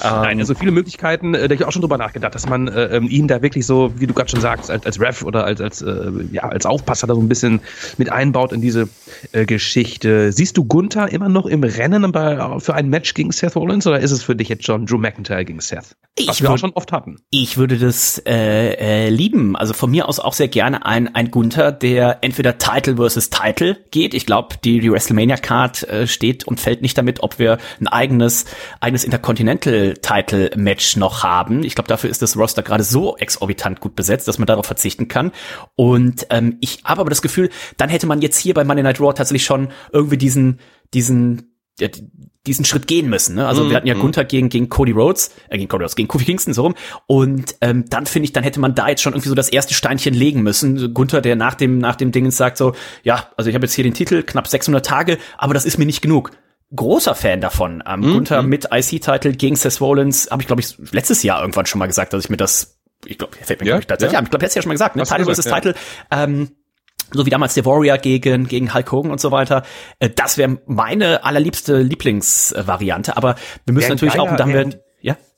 Nein, 0.00 0.38
also 0.38 0.54
viele 0.54 0.70
Möglichkeiten, 0.70 1.34
äh, 1.34 1.48
da 1.48 1.54
hab 1.54 1.60
ich 1.60 1.64
auch 1.64 1.72
schon 1.72 1.82
drüber 1.82 1.98
nachgedacht, 1.98 2.34
dass 2.34 2.48
man 2.48 2.68
äh, 2.68 2.96
ähm, 2.96 3.08
ihn 3.08 3.26
da 3.26 3.42
wirklich 3.42 3.66
so, 3.66 3.92
wie 3.96 4.06
du 4.06 4.14
gerade 4.14 4.28
schon 4.30 4.40
sagst, 4.40 4.70
als, 4.70 4.84
als 4.86 5.00
Ref 5.00 5.22
oder 5.22 5.44
als, 5.44 5.60
als, 5.60 5.82
äh, 5.82 6.10
ja, 6.30 6.42
als 6.44 6.66
Aufpasser 6.66 7.06
da 7.06 7.14
so 7.14 7.20
ein 7.20 7.28
bisschen 7.28 7.60
mit 7.96 8.12
einbaut 8.12 8.52
in 8.52 8.60
diese 8.60 8.88
äh, 9.32 9.46
Geschichte. 9.46 10.30
Siehst 10.30 10.56
du 10.56 10.64
Gunther 10.64 11.10
immer 11.10 11.28
noch 11.28 11.46
im 11.46 11.64
Rennen 11.64 12.12
bei, 12.12 12.60
für 12.60 12.74
ein 12.74 12.88
Match 12.88 13.14
gegen 13.14 13.32
Seth 13.32 13.56
Rollins 13.56 13.86
oder 13.86 13.98
ist 13.98 14.10
es 14.12 14.22
für 14.22 14.36
dich 14.36 14.48
jetzt 14.48 14.64
schon 14.64 14.86
Drew 14.86 14.98
McIntyre 14.98 15.44
gegen 15.44 15.60
Seth? 15.60 15.96
Was 16.26 16.36
Ich 16.36 16.42
wir 16.42 16.50
auch 16.50 16.54
würd- 16.54 16.58
schon 16.60 16.72
oft 16.74 16.92
hatten. 16.92 17.16
Ich 17.30 17.56
würde 17.56 17.78
das 17.78 18.22
äh, 18.26 18.74
äh, 19.06 19.08
lieben. 19.08 19.56
Also 19.56 19.72
von 19.72 19.90
mir 19.90 20.08
aus 20.08 20.20
auch 20.20 20.34
sehr 20.34 20.48
gerne 20.48 20.86
ein, 20.86 21.12
ein 21.14 21.30
Gunther, 21.32 21.72
der 21.72 22.18
entweder 22.20 22.58
Title 22.58 22.96
versus 22.96 23.30
Title 23.30 23.76
geht. 23.90 24.14
Ich 24.14 24.26
glaube, 24.26 24.56
die, 24.62 24.78
die 24.80 24.92
WrestleMania-Card 24.92 25.88
äh, 25.88 26.06
steht 26.06 26.46
und 26.46 26.60
fällt 26.60 26.82
nicht 26.82 26.96
damit, 26.98 27.22
ob 27.24 27.38
wir 27.38 27.58
ein 27.80 27.88
eigenes, 27.88 28.44
eigenes 28.80 29.02
Intercontinental-Title-Match 29.04 30.96
noch 30.96 31.22
haben. 31.22 31.64
Ich 31.64 31.74
glaube, 31.74 31.88
dafür 31.88 32.10
ist 32.10 32.22
das 32.22 32.36
Roster 32.36 32.62
gerade 32.62 32.84
so 32.84 33.16
exorbitant 33.16 33.80
gut 33.80 33.96
besetzt, 33.96 34.28
dass 34.28 34.38
man 34.38 34.46
darauf 34.46 34.66
verzichten 34.66 35.08
kann. 35.08 35.32
Und 35.74 36.26
ähm, 36.30 36.58
ich 36.60 36.84
habe 36.84 37.00
aber 37.00 37.10
das 37.10 37.22
Gefühl, 37.22 37.50
dann 37.76 37.88
hätte 37.88 38.06
man 38.06 38.22
jetzt 38.22 38.38
hier 38.38 38.54
bei 38.54 38.64
Monday 38.64 38.82
Night 38.82 39.00
Raw 39.00 39.12
tatsächlich 39.12 39.44
schon 39.44 39.68
irgendwie 39.92 40.18
diesen, 40.18 40.60
diesen 40.92 41.50
ja, 41.80 41.88
diesen 42.46 42.64
Schritt 42.64 42.86
gehen 42.86 43.08
müssen. 43.08 43.36
Ne? 43.36 43.46
Also 43.46 43.68
wir 43.70 43.76
hatten 43.76 43.86
ja 43.86 43.94
Gunther 43.94 44.24
gegen, 44.24 44.50
gegen 44.50 44.68
Cody 44.68 44.92
Rhodes, 44.92 45.34
äh, 45.48 45.56
gegen 45.56 45.68
Cody 45.68 45.82
Rhodes, 45.82 45.96
gegen 45.96 46.08
Kofi 46.08 46.24
Kingston 46.26 46.52
so 46.52 46.62
rum. 46.62 46.74
Und 47.06 47.56
ähm, 47.62 47.86
dann 47.88 48.04
finde 48.04 48.24
ich, 48.26 48.32
dann 48.32 48.44
hätte 48.44 48.60
man 48.60 48.74
da 48.74 48.88
jetzt 48.88 49.02
schon 49.02 49.14
irgendwie 49.14 49.30
so 49.30 49.34
das 49.34 49.48
erste 49.48 49.72
Steinchen 49.72 50.12
legen 50.12 50.42
müssen. 50.42 50.92
Gunther, 50.92 51.22
der 51.22 51.36
nach 51.36 51.54
dem 51.54 51.78
nach 51.78 51.96
dem 51.96 52.12
Dingens 52.12 52.36
sagt 52.36 52.58
so, 52.58 52.74
ja, 53.02 53.28
also 53.36 53.48
ich 53.48 53.56
habe 53.56 53.64
jetzt 53.64 53.74
hier 53.74 53.84
den 53.84 53.94
Titel, 53.94 54.22
knapp 54.22 54.46
600 54.46 54.84
Tage, 54.84 55.18
aber 55.38 55.54
das 55.54 55.64
ist 55.64 55.78
mir 55.78 55.86
nicht 55.86 56.02
genug. 56.02 56.32
Großer 56.74 57.14
Fan 57.14 57.40
davon. 57.40 57.82
Ähm, 57.86 58.02
Gunther 58.02 58.42
mit 58.42 58.68
IC-Titel 58.72 59.32
gegen 59.32 59.56
Seth 59.56 59.80
Rollins, 59.80 60.28
habe 60.30 60.42
ich 60.42 60.46
glaube 60.46 60.60
ich 60.62 60.76
letztes 60.92 61.22
Jahr 61.22 61.40
irgendwann 61.40 61.66
schon 61.66 61.78
mal 61.78 61.86
gesagt, 61.86 62.12
dass 62.12 62.24
ich 62.24 62.30
mir 62.30 62.36
das, 62.36 62.80
ich 63.06 63.18
glaube, 63.18 63.36
fällt 63.40 63.60
mir 63.60 63.66
Ja, 63.68 63.78
ich 63.78 63.86
tatsächlich 63.86 64.12
ja. 64.14 64.18
an. 64.18 64.24
Ich 64.24 64.30
glaube, 64.30 64.44
letztes 64.44 64.56
Jahr 64.56 64.62
schon 64.62 64.68
mal 64.70 64.74
gesagt, 64.74 64.96
ne? 64.96 65.02
Hast 65.02 65.10
Title 65.10 65.24
versus 65.26 65.44
Title. 65.44 65.74
Ähm, 66.10 66.50
so 67.12 67.26
wie 67.26 67.30
damals 67.30 67.54
der 67.54 67.64
Warrior 67.66 67.98
gegen, 67.98 68.48
gegen 68.48 68.74
Hulk 68.74 68.90
Hogan 68.90 69.10
und 69.12 69.20
so 69.20 69.30
weiter. 69.30 69.62
Äh, 70.00 70.10
Das 70.10 70.36
wäre 70.38 70.58
meine 70.66 71.22
allerliebste 71.22 71.78
Lieblingsvariante, 71.82 73.16
aber 73.16 73.36
wir 73.66 73.74
müssen 73.74 73.86
ein 73.86 73.92
natürlich 73.92 74.18
auch, 74.18 74.30
und 74.30 74.40
dann 74.40 74.48
geiler- 74.48 74.58
werden, 74.58 74.70
ja, 74.72 74.78
geil, 74.78 74.83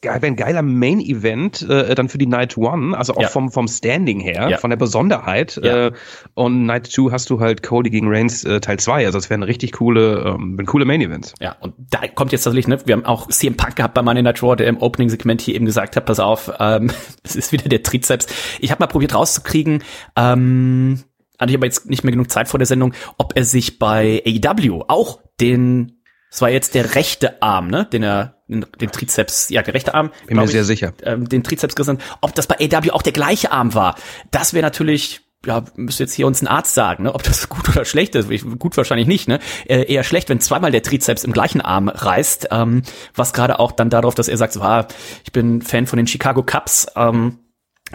wäre 0.03 0.27
ein 0.27 0.37
geiler 0.37 0.63
Main-Event 0.63 1.63
äh, 1.69 1.95
dann 1.95 2.09
für 2.09 2.19
die 2.19 2.27
Night 2.27 2.57
One, 2.57 2.97
also 2.97 3.15
auch 3.15 3.23
Ja. 3.23 3.29
vom, 3.29 3.51
vom 3.51 3.67
Standing 3.67 4.21
her, 4.21 4.49
Ja. 4.51 4.59
von 4.59 4.71
der 4.71 4.77
Besonderheit. 4.77 5.59
Ja. 5.63 5.87
Äh, 5.89 5.93
und 6.35 6.67
Night 6.67 6.87
2 6.87 7.11
hast 7.13 7.31
du 7.31 7.41
halt 7.41 7.63
Cody 7.63 7.91
gegen 7.91 8.07
Reigns 8.09 8.45
äh, 8.45 8.61
Teil 8.61 8.79
2. 8.79 9.07
Also 9.07 9.19
das 9.19 9.31
wären 9.31 9.43
richtig 9.43 9.73
coole, 9.73 10.35
ähm, 10.37 10.61
coole 10.67 10.85
Main-Events. 10.85 11.35
Ja, 11.41 11.57
und 11.61 11.75
da 11.91 12.07
kommt 12.09 12.33
jetzt 12.33 12.45
tatsächlich, 12.45 12.69
ne, 12.69 12.79
wir 12.85 12.95
haben 12.95 13.05
auch 13.05 13.29
CM 13.29 13.57
Punk 13.57 13.77
gehabt 13.77 13.95
bei 13.95 14.03
Money 14.03 14.23
Night 14.23 14.43
Raw, 14.43 14.55
der 14.55 14.67
im 14.69 14.79
Opening-Segment 14.79 15.41
hier 15.41 15.55
eben 15.55 15.67
gesagt 15.67 15.97
hat, 15.97 16.05
pass 16.07 16.21
auf, 16.21 16.53
ähm, 16.61 16.91
es 17.25 17.35
ist 17.35 17.53
wieder 17.53 17.69
der 17.69 17.83
Trizeps. 17.83 18.27
Ich 18.61 18.71
habe 18.71 18.81
mal 18.83 18.87
probiert 18.89 19.15
rauszukriegen, 19.15 19.83
ähm, 20.17 21.01
hatte 21.39 21.51
ich 21.51 21.57
aber 21.57 21.67
jetzt 21.67 21.89
nicht 21.91 22.05
mehr 22.05 22.13
genug 22.13 22.31
Zeit 22.31 22.49
vor 22.49 22.59
der 22.59 22.67
Sendung, 22.67 22.95
ob 23.19 23.33
er 23.37 23.45
sich 23.45 23.79
bei 23.79 24.23
AEW 24.27 24.85
auch 24.89 25.21
den, 25.41 26.01
das 26.31 26.41
war 26.43 26.51
jetzt 26.51 26.75
der 26.75 26.95
rechte 26.95 27.43
Arm, 27.43 27.69
ne, 27.69 27.87
den 27.93 28.03
er, 28.03 28.36
den, 28.49 28.91
Trizeps, 28.93 29.51
ja, 29.51 29.63
der 29.63 29.75
rechte 29.75 29.95
Arm. 29.95 30.11
Bin 30.27 30.37
mir 30.37 30.47
sehr 30.49 30.63
ich, 30.63 30.67
sicher. 30.67 30.93
Ähm, 31.03 31.29
den 31.29 31.43
Trizeps 31.43 31.75
gerissen, 31.75 31.99
ob 32.21 32.35
das 32.35 32.47
bei 32.47 32.57
AEW 32.61 32.93
auch 32.93 33.03
der 33.03 33.13
gleiche 33.13 33.53
Arm 33.53 33.75
war. 33.75 33.97
Das 34.31 34.55
wäre 34.55 34.63
natürlich 34.63 35.23
ja, 35.45 35.65
müsste 35.77 36.03
jetzt 36.03 36.15
hier 36.15 36.27
uns 36.27 36.43
ein 36.43 36.49
Arzt 36.49 36.75
sagen, 36.75 37.05
ne, 37.05 37.15
ob 37.15 37.23
das 37.23 37.49
gut 37.49 37.69
oder 37.69 37.85
schlecht 37.85 38.15
ist. 38.15 38.29
Gut 38.59 38.77
wahrscheinlich 38.77 39.07
nicht, 39.07 39.29
ne? 39.29 39.39
Äh, 39.67 39.85
eher 39.93 40.03
schlecht, 40.03 40.29
wenn 40.29 40.41
zweimal 40.41 40.73
der 40.73 40.83
Trizeps 40.83 41.25
im 41.25 41.33
gleichen 41.33 41.61
Arm 41.61 41.89
reißt, 41.89 42.49
ähm, 42.51 42.83
was 43.15 43.33
gerade 43.33 43.59
auch 43.61 43.73
dann 43.73 43.91
darauf, 43.91 44.15
dass 44.15 44.29
er 44.29 44.37
sagt, 44.37 44.55
so, 44.55 44.63
ah, 44.63 44.89
ich 45.25 45.33
bin 45.33 45.63
Fan 45.63 45.87
von 45.87 45.99
den 45.99 46.07
Chicago 46.07 46.43
Cubs, 46.43 46.87
ähm, 46.97 47.39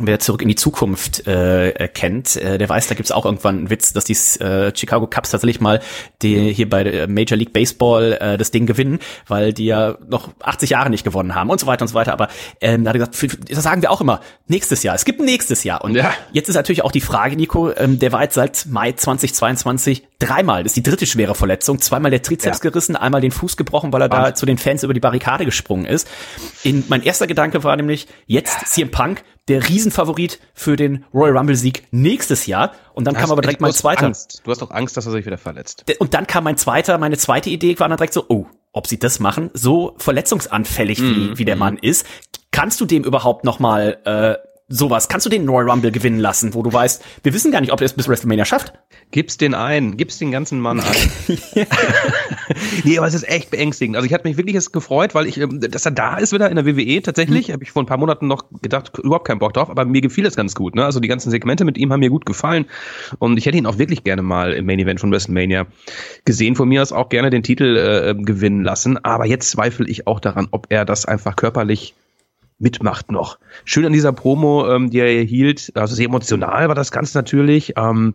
Wer 0.08 0.20
zurück 0.20 0.42
in 0.42 0.48
die 0.48 0.56
Zukunft 0.56 1.28
äh, 1.28 1.70
äh, 1.70 1.88
kennt, 1.88 2.36
äh, 2.36 2.58
der 2.58 2.68
weiß, 2.70 2.88
da 2.88 2.96
gibt's 2.96 3.12
auch 3.12 3.26
irgendwann 3.26 3.58
einen 3.60 3.70
Witz, 3.70 3.94
dass 3.94 4.06
die 4.06 4.14
äh, 4.44 4.72
Chicago 4.76 5.08
Cubs 5.08 5.32
tatsächlich 5.32 5.62
mal 5.62 5.80
die 6.22 6.54
hier 6.54 6.70
bei 6.70 7.06
Major 7.08 7.38
League 7.38 7.54
Baseball 7.54 8.18
äh, 8.20 8.38
das 8.38 8.52
Ding 8.52 8.66
gewinnen, 8.66 9.00
weil 9.28 9.54
die 9.54 9.66
ja 9.66 9.98
noch 10.08 10.30
80 10.42 10.72
Jahre 10.72 10.90
nicht 10.90 11.04
gewonnen 11.04 11.36
haben 11.36 11.50
und 11.50 11.60
so 11.60 11.68
weiter 11.68 11.84
und 11.84 11.88
so 11.88 11.94
weiter. 11.96 12.14
Aber 12.14 12.28
ähm, 12.62 12.84
da 12.84 12.90
hat 12.90 12.96
er 12.96 13.00
gesagt, 13.00 13.16
für, 13.16 13.28
das 13.28 13.64
sagen 13.64 13.82
wir 13.82 13.92
auch 13.92 14.02
immer, 14.02 14.22
nächstes 14.48 14.84
Jahr. 14.84 14.96
Es 14.96 15.06
gibt 15.06 15.20
ein 15.20 15.26
nächstes 15.26 15.64
Jahr. 15.64 15.84
Und 15.84 15.96
Ja. 15.96 16.14
jetzt 16.32 16.50
ist 16.50 16.56
natürlich 16.56 16.84
auch 16.84 16.92
die 16.92 17.02
Frage, 17.02 17.36
Nico, 17.36 17.72
ähm, 17.76 18.00
der 18.00 18.12
war 18.12 18.24
jetzt 18.24 18.36
seit 18.36 18.66
Mai 18.70 18.92
2022 18.94 20.08
dreimal, 20.20 20.64
das 20.64 20.72
ist 20.72 20.78
die 20.78 20.84
dritte 20.84 21.06
schwere 21.06 21.34
Verletzung, 21.36 21.80
zweimal 21.80 22.12
der 22.12 22.22
Trizeps 22.22 22.60
Ja. 22.60 22.70
gerissen, 22.70 22.96
einmal 22.96 23.22
den 23.22 23.32
Fuß 23.32 23.58
gebrochen, 23.58 23.92
weil 23.92 24.02
er 24.02 24.10
da 24.10 24.18
Wahnsinn. 24.18 24.36
zu 24.36 24.46
den 24.46 24.58
Fans 24.58 24.84
über 24.84 24.94
die 24.94 25.00
Barrikade 25.00 25.46
gesprungen 25.46 25.86
ist. 25.86 26.08
In, 26.64 26.84
mein 26.90 27.02
erster 27.04 27.28
Gedanke 27.28 27.64
war 27.64 27.76
nämlich, 27.76 28.08
jetzt 28.28 28.68
CM 28.68 28.92
Punk, 28.92 29.24
der 29.52 29.68
Riesenfavorit 29.68 30.40
für 30.54 30.76
den 30.76 31.06
Royal 31.14 31.38
Rumble 31.38 31.56
Sieg 31.56 31.84
nächstes 31.92 32.46
Jahr. 32.46 32.72
Und 32.94 33.06
dann 33.06 33.14
kam 33.14 33.24
Hast- 33.24 33.32
aber 33.32 33.42
direkt 33.42 33.62
mein 33.62 33.74
zweiter. 33.74 34.06
Angst. 34.08 34.42
Du 34.44 34.52
hast 34.52 34.62
doch 34.62 34.72
Angst, 34.72 34.98
dass 34.98 35.06
er 35.06 35.12
sich 35.12 35.26
wieder 35.26 35.38
verletzt. 35.38 35.86
Und 36.00 36.14
dann 36.14 36.26
kam 36.28 36.44
mein 36.44 36.58
zweiter, 36.58 36.98
meine 36.98 37.18
zweite 37.18 37.50
Idee 37.50 37.78
war 37.80 37.90
dann 37.90 37.98
direkt 37.98 38.14
so, 38.14 38.26
oh, 38.28 38.46
ob 38.74 38.88
sie 38.88 38.98
das 38.98 39.20
machen, 39.20 39.50
so 39.54 39.96
verletzungsanfällig 39.98 41.02
wie, 41.02 41.38
wie 41.38 41.46
der 41.46 41.58
Mann 41.58 41.78
ist, 41.78 42.06
kannst 42.52 42.80
du 42.80 42.86
dem 42.86 43.04
überhaupt 43.04 43.44
noch 43.44 43.60
mal 43.60 43.98
äh, 44.06 44.36
sowas, 44.72 45.08
kannst 45.08 45.26
du 45.26 45.30
den 45.30 45.48
Royal 45.48 45.70
Rumble 45.70 45.92
gewinnen 45.92 46.20
lassen, 46.20 46.54
wo 46.54 46.64
du 46.64 46.72
weißt, 46.72 47.04
wir 47.24 47.34
wissen 47.34 47.52
gar 47.52 47.62
nicht, 47.62 47.72
ob 47.72 47.82
er 47.82 47.86
es 47.86 47.94
bis 47.94 48.08
WrestleMania 48.08 48.46
schafft. 48.46 48.74
Gib's 49.12 49.38
den 49.38 49.54
ein, 49.54 49.98
gib's 49.98 50.18
den 50.18 50.32
ganzen 50.32 50.60
Mann 50.60 50.80
ein. 50.80 51.12
nee, 52.84 52.98
aber 52.98 53.08
es 53.08 53.14
ist 53.14 53.28
echt 53.28 53.52
beängstigend. 53.52 53.96
Also 53.96 54.06
ich 54.06 54.14
hatte 54.14 54.28
mich 54.28 54.38
wirklich 54.38 54.54
jetzt 54.54 54.72
gefreut, 54.72 55.14
weil 55.14 55.28
ich, 55.28 55.38
ähm, 55.38 55.60
dass 55.60 55.86
er 55.86 55.92
da 55.92 56.18
ist 56.18 56.34
wieder 56.34 56.50
in 56.50 56.56
der 56.56 56.66
WWE 56.66 57.02
tatsächlich. 57.02 57.50
Mhm. 57.50 57.54
Habe 57.54 57.64
ich 57.64 57.72
vor 57.72 57.84
ein 57.84 57.86
paar 57.86 57.98
Monaten 57.98 58.28
noch 58.28 58.46
gedacht, 58.62 58.98
überhaupt 58.98 59.28
keinen 59.28 59.40
Bock 59.40 59.54
drauf, 59.54 59.70
aber 59.70 59.86
mir 59.86 60.02
gefiel 60.02 60.26
es 60.26 60.36
ganz 60.36 60.56
gut. 60.56 60.76
Ne? 60.76 60.86
Also 60.86 61.00
die 61.00 61.08
ganzen 61.08 61.30
Segmente 61.30 61.66
mit 61.66 61.78
ihm 61.78 61.92
haben 61.92 62.00
mir 62.00 62.10
gut 62.10 62.26
gefallen 62.26 62.66
und 63.20 63.38
ich 63.38 63.46
hätte 63.46 63.58
ihn 63.58 63.66
auch 63.66 63.78
wirklich 63.78 64.04
gerne 64.04 64.22
mal 64.22 64.54
im 64.54 64.66
Main 64.66 64.80
Event 64.80 65.00
von 65.00 65.12
WrestleMania 65.12 65.68
gesehen. 66.26 66.56
Von 66.56 66.70
mir 66.70 66.82
aus 66.82 66.94
auch 66.94 67.10
gerne 67.10 67.30
den 67.30 67.44
Titel 67.44 67.76
äh, 67.78 68.16
gewinnen 68.22 68.64
lassen. 68.64 69.04
Aber 69.04 69.26
jetzt 69.26 69.52
zweifle 69.52 69.88
ich 69.88 70.08
auch 70.08 70.20
daran, 70.20 70.48
ob 70.52 70.68
er 70.70 70.86
das 70.86 71.06
einfach 71.06 71.36
körperlich 71.36 71.94
mitmacht 72.62 73.12
noch. 73.12 73.40
Schön 73.66 73.86
an 73.86 73.94
dieser 73.94 74.14
Promo, 74.14 74.68
ähm, 74.70 74.90
die 74.90 75.00
er 75.00 75.24
hielt, 75.24 75.72
also 75.76 75.96
sehr 75.96 76.06
emotional 76.06 76.68
war 76.68 76.76
das 76.76 76.92
ganz 76.92 77.14
natürlich 77.14 77.74
ähm, 77.78 78.14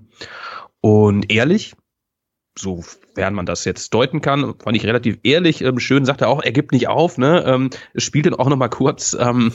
und 0.80 1.30
ehrlich, 1.30 1.74
sofern 2.58 3.34
man 3.34 3.46
das 3.46 3.64
jetzt 3.64 3.92
deuten 3.94 4.20
kann, 4.20 4.54
fand 4.62 4.76
ich 4.76 4.84
relativ 4.84 5.18
ehrlich. 5.22 5.62
Ähm, 5.62 5.78
schön 5.78 6.04
sagt 6.04 6.22
er 6.22 6.28
auch, 6.28 6.42
er 6.42 6.52
gibt 6.52 6.72
nicht 6.72 6.88
auf. 6.88 7.18
Ne? 7.18 7.44
Ähm, 7.46 7.70
spielt 7.96 8.26
dann 8.26 8.34
auch 8.34 8.48
noch 8.48 8.56
mal 8.56 8.68
kurz. 8.68 9.16
Ähm, 9.18 9.52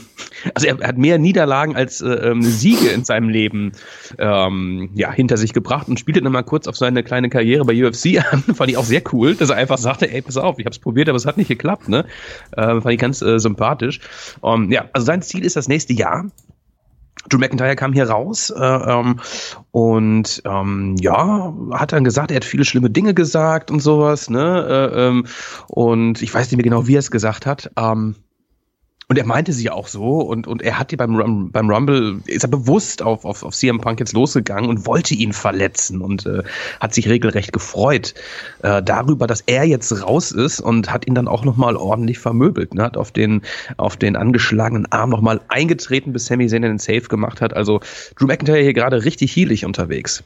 also 0.54 0.66
er 0.66 0.78
hat 0.86 0.98
mehr 0.98 1.18
Niederlagen 1.18 1.76
als 1.76 2.00
äh, 2.00 2.08
ähm, 2.08 2.42
Siege 2.42 2.88
in 2.88 3.04
seinem 3.04 3.28
Leben 3.28 3.72
ähm, 4.18 4.90
ja 4.94 5.10
hinter 5.12 5.36
sich 5.36 5.52
gebracht 5.52 5.88
und 5.88 5.98
spielte 5.98 6.20
dann 6.22 6.32
mal 6.32 6.42
kurz 6.42 6.66
auf 6.66 6.76
seine 6.76 7.02
kleine 7.02 7.28
Karriere 7.28 7.64
bei 7.64 7.84
UFC 7.84 8.18
an. 8.32 8.42
fand 8.54 8.70
ich 8.70 8.76
auch 8.76 8.84
sehr 8.84 9.02
cool, 9.12 9.34
dass 9.34 9.50
er 9.50 9.56
einfach 9.56 9.78
sagte, 9.78 10.10
ey, 10.10 10.22
pass 10.22 10.36
auf, 10.36 10.58
ich 10.58 10.64
habe 10.64 10.72
es 10.72 10.78
probiert, 10.78 11.08
aber 11.08 11.16
es 11.16 11.26
hat 11.26 11.36
nicht 11.36 11.48
geklappt. 11.48 11.88
Ne? 11.88 12.04
Ähm, 12.56 12.82
fand 12.82 12.94
ich 12.94 13.00
ganz 13.00 13.22
äh, 13.22 13.38
sympathisch. 13.38 14.00
Ähm, 14.44 14.70
ja, 14.70 14.88
also 14.92 15.04
sein 15.04 15.22
Ziel 15.22 15.44
ist 15.44 15.56
das 15.56 15.68
nächste 15.68 15.92
Jahr. 15.92 16.30
Drew 17.28 17.38
McIntyre 17.38 17.76
kam 17.76 17.92
hier 17.92 18.08
raus 18.08 18.50
äh, 18.50 18.62
ähm, 18.62 19.20
und 19.70 20.42
ähm, 20.44 20.96
ja, 21.00 21.54
hat 21.72 21.92
dann 21.92 22.04
gesagt, 22.04 22.30
er 22.30 22.36
hat 22.36 22.44
viele 22.44 22.64
schlimme 22.64 22.90
Dinge 22.90 23.14
gesagt 23.14 23.70
und 23.70 23.80
sowas, 23.80 24.28
ne? 24.30 24.90
Äh, 24.92 25.08
ähm, 25.08 25.26
und 25.68 26.22
ich 26.22 26.32
weiß 26.32 26.50
nicht 26.50 26.56
mehr 26.56 26.64
genau, 26.64 26.86
wie 26.86 26.96
er 26.96 27.00
es 27.00 27.10
gesagt 27.10 27.46
hat. 27.46 27.70
Ähm, 27.76 28.16
und 29.08 29.18
er 29.18 29.26
meinte 29.26 29.52
sie 29.52 29.70
auch 29.70 29.88
so 29.88 30.20
und, 30.20 30.46
und 30.46 30.62
er 30.62 30.78
hat 30.78 30.90
die 30.90 30.96
beim, 30.96 31.50
beim 31.50 31.70
Rumble, 31.70 32.20
ist 32.26 32.44
er 32.44 32.48
bewusst 32.48 33.02
auf, 33.02 33.24
auf, 33.24 33.42
auf 33.42 33.54
CM 33.54 33.80
Punk 33.80 34.00
jetzt 34.00 34.12
losgegangen 34.12 34.70
und 34.70 34.86
wollte 34.86 35.14
ihn 35.14 35.32
verletzen 35.32 36.00
und 36.00 36.26
äh, 36.26 36.42
hat 36.80 36.94
sich 36.94 37.08
regelrecht 37.08 37.52
gefreut 37.52 38.14
äh, 38.62 38.82
darüber, 38.82 39.26
dass 39.26 39.42
er 39.42 39.64
jetzt 39.64 39.92
raus 40.02 40.30
ist 40.32 40.60
und 40.60 40.92
hat 40.92 41.06
ihn 41.06 41.14
dann 41.14 41.28
auch 41.28 41.44
nochmal 41.44 41.76
ordentlich 41.76 42.18
vermöbelt. 42.18 42.74
Ne? 42.74 42.84
Hat 42.84 42.96
auf 42.96 43.10
den, 43.10 43.42
auf 43.76 43.96
den 43.96 44.16
angeschlagenen 44.16 44.90
Arm 44.92 45.10
nochmal 45.10 45.40
eingetreten, 45.48 46.12
bis 46.12 46.26
Sami 46.26 46.46
Zayn 46.46 46.62
den 46.62 46.78
Safe 46.78 47.02
gemacht 47.02 47.40
hat. 47.40 47.54
Also 47.54 47.80
Drew 48.16 48.26
McIntyre 48.26 48.62
hier 48.62 48.74
gerade 48.74 49.04
richtig 49.04 49.34
heelig 49.34 49.64
unterwegs. 49.64 50.22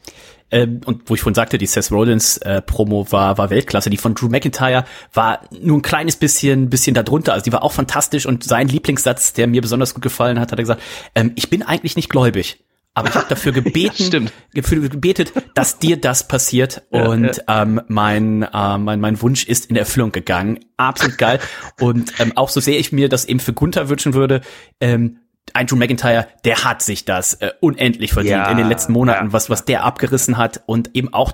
Ähm, 0.51 0.81
und 0.85 1.09
wo 1.11 1.15
ich 1.15 1.21
vorhin 1.21 1.35
sagte, 1.35 1.59
die 1.59 1.67
Seth 1.67 1.91
Rollins 1.91 2.39
äh, 2.39 2.63
Promo 2.63 3.11
war 3.11 3.39
war 3.39 3.51
Weltklasse. 3.51 3.91
Die 3.91 3.97
von 3.97 4.15
Drew 4.15 4.29
McIntyre 4.29 4.85
war 5.13 5.41
nur 5.61 5.79
ein 5.79 5.83
kleines 5.83 6.17
bisschen 6.17 6.71
bisschen 6.71 6.95
darunter. 6.95 7.33
Also 7.33 7.45
die 7.45 7.53
war 7.53 7.63
auch 7.63 7.73
fantastisch 7.73 8.27
und 8.27 8.45
sein 8.45 8.69
Lieblingssatz, 8.69 9.33
der 9.33 9.47
mir 9.47 9.61
besonders 9.61 9.95
gut 9.95 10.03
gefallen 10.03 10.39
hat, 10.39 10.53
hat 10.53 10.59
er 10.59 10.63
gesagt: 10.63 10.83
ähm, 11.15 11.33
Ich 11.35 11.51
bin 11.51 11.63
eigentlich 11.63 11.97
nicht 11.97 12.09
gläubig. 12.09 12.59
Aber 12.95 13.11
ich 13.11 13.15
habe 13.15 13.27
dafür 13.29 13.53
gebeten, 13.53 14.31
dafür 14.55 14.89
gebetet, 14.89 15.33
dass 15.55 15.79
dir 15.79 15.99
das 15.99 16.27
passiert. 16.27 16.83
Und 16.91 17.43
Ähm, 17.47 17.83
mein, 17.89 18.43
äh, 18.43 18.79
mein, 18.79 19.01
mein 19.01 19.21
Wunsch 19.21 19.45
ist 19.45 19.67
in 19.67 19.77
Erfüllung 19.77 20.13
gegangen. 20.13 20.61
Absolut 20.79 21.19
geil. 21.19 21.39
Und 21.79 22.13
ähm, 22.21 22.33
auch 22.37 22.49
so 22.49 22.61
sehr 22.61 22.79
ich 22.79 22.93
mir 22.93 23.11
das 23.11 23.27
eben 23.27 23.39
für 23.39 23.53
Gunther 23.53 23.91
wünschen 23.91 24.15
würde, 24.15 24.41
ähm, 24.81 25.19
ein 25.55 25.67
Drew 25.67 25.77
McIntyre, 25.77 26.27
der 26.45 26.65
hat 26.65 26.83
sich 26.83 27.05
das 27.05 27.35
äh, 27.35 27.53
unendlich 27.61 28.13
verdient 28.13 28.37
Ja, 28.37 28.51
in 28.51 28.57
den 28.57 28.69
letzten 28.69 28.93
Monaten, 28.93 29.27
ja, 29.27 29.33
was, 29.33 29.51
was 29.51 29.65
der 29.65 29.85
abgerissen 29.85 30.37
hat 30.37 30.63
und 30.67 30.95
eben 30.95 31.13
auch, 31.13 31.33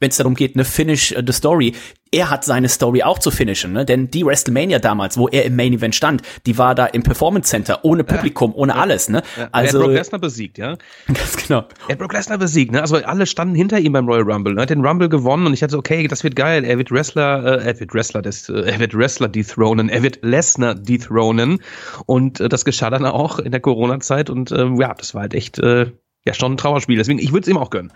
wenn 0.00 0.10
es 0.10 0.16
darum 0.16 0.34
geht, 0.34 0.54
eine 0.54 0.64
Finish 0.64 1.12
äh, 1.12 1.22
the 1.26 1.32
Story. 1.32 1.74
Er 2.10 2.30
hat 2.30 2.42
seine 2.42 2.70
Story 2.70 3.02
auch 3.02 3.18
zu 3.18 3.30
finishen, 3.30 3.74
ne? 3.74 3.84
denn 3.84 4.10
die 4.10 4.24
WrestleMania 4.24 4.78
damals, 4.78 5.18
wo 5.18 5.28
er 5.28 5.44
im 5.44 5.56
Main 5.56 5.74
Event 5.74 5.94
stand, 5.94 6.22
die 6.46 6.56
war 6.56 6.74
da 6.74 6.86
im 6.86 7.02
Performance 7.02 7.50
Center, 7.50 7.84
ohne 7.84 8.02
Publikum, 8.02 8.54
ohne 8.54 8.76
alles, 8.76 9.10
ne? 9.10 9.22
er 9.36 9.42
hat 9.42 9.54
Also, 9.54 9.80
Brock 9.80 9.92
Lesnar 9.92 10.18
besiegt, 10.18 10.56
ja. 10.56 10.78
ganz 11.06 11.36
genau. 11.36 11.66
Er 11.86 11.92
hat 11.92 11.98
Brock 11.98 12.14
Lesnar 12.14 12.38
besiegt, 12.38 12.72
ne? 12.72 12.80
Also 12.80 12.96
alle 12.96 13.26
standen 13.26 13.54
hinter 13.54 13.78
ihm 13.78 13.92
beim 13.92 14.08
Royal 14.08 14.22
Rumble. 14.22 14.56
Er 14.56 14.62
hat 14.62 14.70
den 14.70 14.84
Rumble 14.84 15.10
gewonnen 15.10 15.46
und 15.46 15.52
ich 15.52 15.62
hatte 15.62 15.72
so, 15.72 15.78
okay, 15.78 16.08
das 16.08 16.24
wird 16.24 16.34
geil. 16.34 16.64
Er 16.64 16.78
wird 16.78 16.90
Wrestler, 16.90 17.60
äh, 17.60 17.66
er 17.66 17.78
wird 17.78 17.92
Wrestler, 17.92 18.22
das, 18.22 18.48
äh, 18.48 18.60
er 18.60 18.78
wird 18.78 18.96
Wrestler 18.96 19.28
dethronen, 19.28 19.90
er 19.90 20.02
wird 20.02 20.20
Lesnar 20.22 20.74
dethronen. 20.76 21.60
Und 22.06 22.40
äh, 22.40 22.48
das 22.48 22.64
geschah 22.64 22.88
dann 22.88 23.04
auch 23.04 23.38
in 23.38 23.50
der 23.50 23.60
Corona-Zeit 23.60 24.30
und 24.30 24.50
ähm, 24.52 24.80
ja, 24.80 24.94
das 24.94 25.14
war 25.14 25.22
halt 25.22 25.34
echt 25.34 25.58
äh, 25.58 25.92
ja 26.24 26.34
schon 26.34 26.52
ein 26.52 26.56
Trauerspiel. 26.56 26.96
Deswegen, 26.96 27.18
ich 27.18 27.32
würde 27.32 27.42
es 27.42 27.48
ihm 27.48 27.58
auch 27.58 27.70
gönnen. 27.70 27.92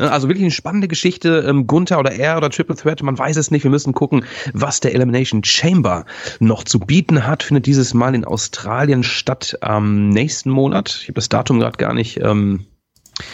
Ja, 0.00 0.08
Also 0.08 0.28
wirklich 0.28 0.44
eine 0.44 0.50
spannende 0.50 0.88
Geschichte. 0.88 1.44
Ähm, 1.46 1.66
Gunther 1.66 1.98
oder 1.98 2.12
er 2.12 2.38
oder 2.38 2.50
Triple 2.50 2.76
Threat, 2.76 3.02
man 3.02 3.18
weiß 3.18 3.36
es 3.36 3.50
nicht. 3.50 3.64
Wir 3.64 3.70
müssen 3.70 3.92
gucken, 3.92 4.24
was 4.54 4.80
der 4.80 4.94
Elimination 4.94 5.44
Chamber 5.44 6.06
noch 6.38 6.64
zu 6.64 6.80
bieten 6.80 7.26
hat. 7.26 7.42
Findet 7.42 7.66
dieses 7.66 7.92
Mal 7.94 8.14
in 8.14 8.24
Australien 8.24 9.02
statt 9.02 9.58
am 9.60 10.08
nächsten 10.08 10.50
Monat. 10.50 10.98
Ich 11.02 11.08
habe 11.08 11.14
das 11.14 11.28
Datum 11.28 11.60
gerade 11.60 11.76
gar 11.76 11.92
nicht. 11.92 12.18
Ähm, 12.22 12.66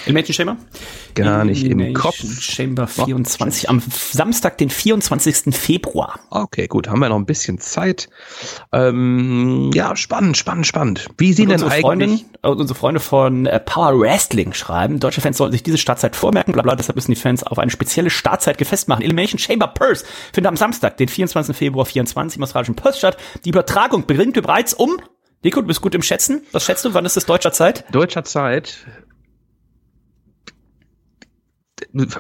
Elimination 0.05 0.35
Chamber? 0.35 0.57
Gar 1.15 1.45
nicht 1.45 1.65
im 1.65 1.95
Kopf. 1.95 2.21
Elimination 2.21 2.43
Chamber 2.43 2.87
24, 2.87 3.71
am 3.71 3.83
Samstag, 3.91 4.59
den 4.59 4.71
24. 4.71 5.55
Februar. 5.55 6.21
Okay, 6.31 6.67
gut, 6.67 6.89
haben 6.89 7.01
wir 7.01 7.09
noch 7.09 7.17
ein 7.17 7.27
bisschen 7.27 7.59
Zeit. 7.59 8.09
Ähm, 8.73 9.71
ja, 9.75 9.97
spannend, 9.97 10.37
spannend, 10.37 10.67
spannend. 10.67 11.09
Wie 11.19 11.33
sehen 11.33 11.49
denn 11.49 11.63
unsere 11.63 11.71
eigentlich? 11.71 11.83
Freundin, 11.83 12.21
äh, 12.43 12.49
unsere 12.49 12.79
Freunde 12.79 13.01
von 13.01 13.47
äh, 13.47 13.61
Power 13.61 13.99
Wrestling 14.01 14.53
schreiben, 14.53 15.01
deutsche 15.01 15.21
Fans 15.21 15.37
sollten 15.39 15.53
sich 15.53 15.63
diese 15.63 15.79
Startzeit 15.79 16.17
vormerken, 16.17 16.53
bla 16.53 16.63
bla, 16.63 16.77
deshalb 16.77 16.97
müssen 16.97 17.13
die 17.13 17.21
Fans 17.21 17.43
auf 17.43 17.59
eine 17.59 17.71
spezielle 17.71 18.11
Startzeit 18.11 18.59
gefasst 18.59 18.89
machen. 18.89 19.03
Elimination 19.03 19.39
Chamber 19.39 19.69
Purse 19.69 20.05
findet 20.33 20.49
am 20.49 20.57
Samstag, 20.57 20.97
den 20.97 21.09
24. 21.09 21.57
Februar 21.57 21.87
24 21.87 22.39
im 22.39 22.43
australischen 22.43 22.75
Perth 22.75 22.97
statt. 22.97 23.17
Die 23.45 23.51
Übertragung 23.51 24.07
beginnt 24.07 24.35
bereits 24.35 24.75
um, 24.75 24.99
Nico, 25.43 25.61
du 25.61 25.67
bist 25.67 25.81
gut 25.81 25.95
im 25.95 26.03
Schätzen. 26.03 26.43
Was 26.53 26.65
schätzt 26.65 26.85
du, 26.85 26.95
wann 26.95 27.05
ist 27.05 27.17
es 27.17 27.27
deutscher 27.27 27.53
Zeit? 27.53 27.85
Deutscher 27.93 28.25
Zeit 28.25 28.87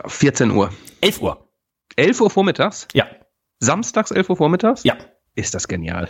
14 0.06 0.50
Uhr. 0.50 0.72
11 1.00 1.20
Uhr. 1.20 1.48
11 1.96 2.20
Uhr 2.20 2.30
vormittags? 2.30 2.88
Ja, 2.94 3.06
Samstags 3.58 4.10
11 4.10 4.30
Uhr 4.30 4.36
vormittags? 4.36 4.84
ja. 4.84 4.96
Ist 5.34 5.54
das 5.54 5.68
genial. 5.68 6.08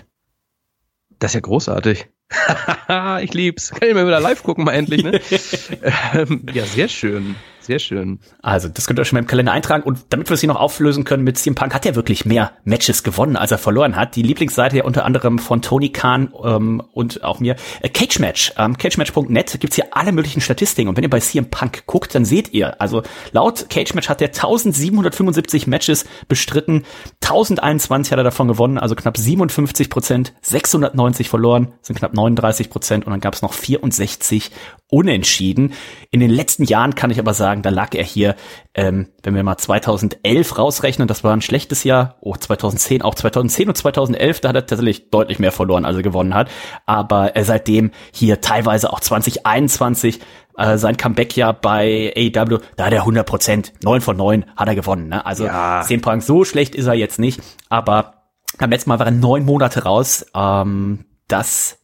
Das 1.18 1.32
ist 1.32 1.34
ja 1.34 1.40
großartig. 1.40 2.08
ich 3.22 3.34
lieb's. 3.34 3.70
Kann 3.70 3.88
ich 3.88 3.94
mal 3.94 4.06
wieder 4.06 4.20
live 4.20 4.42
gucken, 4.42 4.64
mal 4.64 4.72
endlich, 4.72 5.04
ne? 5.04 5.20
ähm, 6.14 6.46
ja, 6.52 6.64
sehr 6.64 6.88
schön. 6.88 7.36
Sehr 7.66 7.80
schön. 7.80 8.20
Also, 8.42 8.68
das 8.68 8.86
könnt 8.86 9.00
ihr 9.00 9.02
euch 9.02 9.08
schon 9.08 9.16
mal 9.16 9.22
im 9.22 9.26
Kalender 9.26 9.50
eintragen. 9.50 9.82
Und 9.82 10.06
damit 10.10 10.30
wir 10.30 10.34
es 10.34 10.40
hier 10.40 10.46
noch 10.46 10.60
auflösen 10.60 11.02
können, 11.02 11.24
mit 11.24 11.36
CM 11.36 11.56
Punk 11.56 11.74
hat 11.74 11.84
er 11.84 11.96
wirklich 11.96 12.24
mehr 12.24 12.52
Matches 12.62 13.02
gewonnen, 13.02 13.34
als 13.34 13.50
er 13.50 13.58
verloren 13.58 13.96
hat. 13.96 14.14
Die 14.14 14.22
Lieblingsseite 14.22 14.76
ja 14.76 14.84
unter 14.84 15.04
anderem 15.04 15.40
von 15.40 15.62
Tony 15.62 15.88
Khan 15.88 16.32
ähm, 16.44 16.80
und 16.92 17.24
auch 17.24 17.40
mir. 17.40 17.56
Äh, 17.80 17.88
Cage 17.88 18.20
Match. 18.20 18.52
Ähm, 18.56 18.78
CageMatch.net 18.78 19.58
gibt's 19.58 19.74
hier 19.74 19.86
alle 19.90 20.12
möglichen 20.12 20.40
Statistiken. 20.40 20.88
Und 20.88 20.96
wenn 20.96 21.02
ihr 21.02 21.10
bei 21.10 21.18
CM 21.18 21.50
Punk 21.50 21.86
guckt, 21.86 22.14
dann 22.14 22.24
seht 22.24 22.52
ihr, 22.52 22.80
also 22.80 23.02
laut 23.32 23.68
Cage 23.68 23.94
Match 23.94 24.08
hat 24.08 24.22
er 24.22 24.28
1775 24.28 25.66
Matches 25.66 26.04
bestritten. 26.28 26.84
1021 27.20 28.12
hat 28.12 28.20
er 28.20 28.24
davon 28.24 28.46
gewonnen, 28.46 28.78
also 28.78 28.94
knapp 28.94 29.16
57 29.16 29.90
Prozent. 29.90 30.34
690 30.40 31.28
verloren, 31.28 31.72
sind 31.82 31.98
knapp 31.98 32.14
39 32.16 32.70
Prozent. 32.70 33.06
Und 33.06 33.12
dann 33.12 33.20
gab's 33.20 33.42
noch 33.42 33.52
64 33.52 34.50
unentschieden. 34.88 35.72
In 36.10 36.20
den 36.20 36.30
letzten 36.30 36.64
Jahren 36.64 36.94
kann 36.94 37.10
ich 37.10 37.18
aber 37.18 37.34
sagen, 37.34 37.62
da 37.62 37.70
lag 37.70 37.94
er 37.94 38.04
hier, 38.04 38.36
ähm, 38.74 39.08
wenn 39.22 39.34
wir 39.34 39.42
mal 39.42 39.56
2011 39.56 40.58
rausrechnen, 40.58 41.08
das 41.08 41.24
war 41.24 41.32
ein 41.32 41.42
schlechtes 41.42 41.84
Jahr, 41.84 42.16
oh 42.20 42.36
2010, 42.36 43.02
auch 43.02 43.14
2010 43.14 43.68
und 43.68 43.76
2011, 43.76 44.40
da 44.40 44.50
hat 44.50 44.56
er 44.56 44.66
tatsächlich 44.66 45.10
deutlich 45.10 45.38
mehr 45.38 45.52
verloren, 45.52 45.84
als 45.84 45.96
er 45.96 46.02
gewonnen 46.02 46.34
hat. 46.34 46.50
Aber 46.86 47.36
äh, 47.36 47.44
seitdem 47.44 47.90
hier 48.12 48.40
teilweise 48.40 48.92
auch 48.92 49.00
2021 49.00 50.20
äh, 50.56 50.78
sein 50.78 50.96
Comeback-Jahr 50.96 51.52
bei 51.52 52.12
AEW, 52.16 52.58
da 52.76 52.86
hat 52.86 52.92
er 52.92 53.00
100 53.00 53.26
Prozent, 53.26 53.72
9 53.82 54.00
von 54.00 54.16
9 54.16 54.44
hat 54.56 54.68
er 54.68 54.74
gewonnen. 54.74 55.08
Ne? 55.08 55.26
Also 55.26 55.46
Ja. 55.46 55.82
10 55.84 56.00
Punk, 56.00 56.22
so 56.22 56.44
schlecht 56.44 56.74
ist 56.74 56.86
er 56.86 56.94
jetzt 56.94 57.18
nicht, 57.18 57.40
aber 57.68 58.16
beim 58.58 58.70
letzten 58.70 58.90
Mal 58.90 58.98
war 58.98 59.06
er 59.06 59.12
neun 59.12 59.44
Monate 59.44 59.82
raus. 59.82 60.26
Ähm, 60.34 61.06
das 61.28 61.78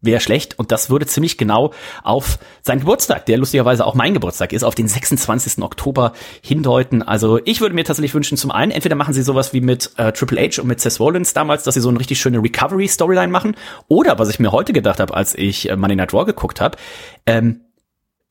wäre 0.00 0.20
schlecht 0.20 0.58
und 0.58 0.70
das 0.70 0.90
würde 0.90 1.06
ziemlich 1.06 1.38
genau 1.38 1.72
auf 2.04 2.38
seinen 2.62 2.80
Geburtstag, 2.80 3.26
der 3.26 3.38
lustigerweise 3.38 3.84
auch 3.84 3.94
mein 3.94 4.14
Geburtstag 4.14 4.52
ist, 4.52 4.62
auf 4.62 4.74
den 4.74 4.86
26. 4.86 5.62
Oktober 5.62 6.12
hindeuten. 6.40 7.02
Also 7.02 7.40
ich 7.44 7.60
würde 7.60 7.74
mir 7.74 7.84
tatsächlich 7.84 8.14
wünschen, 8.14 8.36
zum 8.36 8.52
einen, 8.52 8.70
entweder 8.70 8.94
machen 8.94 9.12
sie 9.12 9.22
sowas 9.22 9.52
wie 9.52 9.60
mit 9.60 9.90
äh, 9.96 10.12
Triple 10.12 10.40
H 10.40 10.62
und 10.62 10.68
mit 10.68 10.80
Seth 10.80 11.00
Rollins 11.00 11.32
damals, 11.32 11.64
dass 11.64 11.74
sie 11.74 11.80
so 11.80 11.88
eine 11.88 11.98
richtig 11.98 12.20
schöne 12.20 12.42
Recovery-Storyline 12.42 13.32
machen. 13.32 13.56
Oder 13.88 14.18
was 14.18 14.28
ich 14.28 14.38
mir 14.38 14.52
heute 14.52 14.72
gedacht 14.72 15.00
habe, 15.00 15.14
als 15.14 15.34
ich 15.34 15.68
äh, 15.68 15.76
Money 15.76 15.96
Night 15.96 16.14
Raw 16.14 16.24
geguckt 16.24 16.60
habe, 16.60 16.78
ähm, 17.26 17.62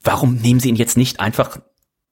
warum 0.01 0.35
nehmen 0.35 0.61
sie 0.61 0.69
ihn 0.69 0.75
jetzt 0.75 0.95
nicht 0.95 1.19
einfach 1.19 1.59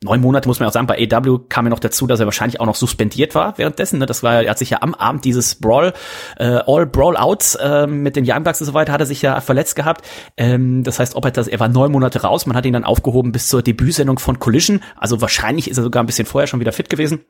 neun 0.04 0.22
Monate 0.22 0.48
muss 0.48 0.60
man 0.60 0.70
auch 0.70 0.74
sagen, 0.74 0.88
bei 0.88 1.08
AW 1.12 1.40
kam 1.50 1.66
ja 1.66 1.70
noch 1.70 1.80
dazu, 1.80 2.08
dass 2.08 2.20
er 2.20 2.26
wahrscheinlich 2.26 2.60
auch 2.60 2.66
noch 2.66 2.76
suspendiert 2.76 3.36
war 3.36 3.58
währenddessen. 3.58 4.00
Ne? 4.00 4.06
Das 4.06 4.24
war, 4.24 4.44
er 4.44 4.50
hat 4.50 4.58
sich 4.58 4.70
ja 4.70 4.82
am 4.82 4.94
Abend 4.94 5.26
dieses 5.26 5.56
Brawl, 5.56 5.94
äh, 6.38 6.60
All 6.68 6.86
Brawl 6.86 7.18
Outs 7.18 7.56
äh, 7.56 7.88
mit 7.88 8.16
den 8.16 8.26
Young 8.28 8.44
Bucks 8.44 8.62
und 8.62 8.68
so 8.68 8.74
weiter, 8.74 8.94
hat 8.94 9.00
er 9.00 9.06
sich 9.06 9.22
ja 9.22 9.40
verletzt 9.42 9.76
gehabt. 9.76 10.06
Ähm, 10.38 10.84
das 10.84 11.00
heißt, 11.00 11.16
ob 11.16 11.26
er 11.26 11.32
das, 11.32 11.48
er 11.48 11.60
war 11.60 11.70
neun 11.70 11.92
Monate 11.92 12.22
raus, 12.22 12.46
man 12.46 12.56
hat 12.56 12.66
ihn 12.66 12.74
dann 12.74 12.84
aufgehoben 12.84 13.32
bis 13.32 13.48
zur 13.48 13.62
Debütsendung 13.62 14.20
von 14.20 14.40
Collision. 14.40 14.82
Also 14.98 15.22
wahrscheinlich 15.22 15.70
ist 15.70 15.78
er 15.78 15.84
sogar 15.84 16.04
ein 16.04 16.08
bisschen 16.08 16.28
vorher 16.28 16.48
schon 16.48 16.60
wieder 16.60 16.72
fit 16.72 16.90
gewesen. 16.90 17.26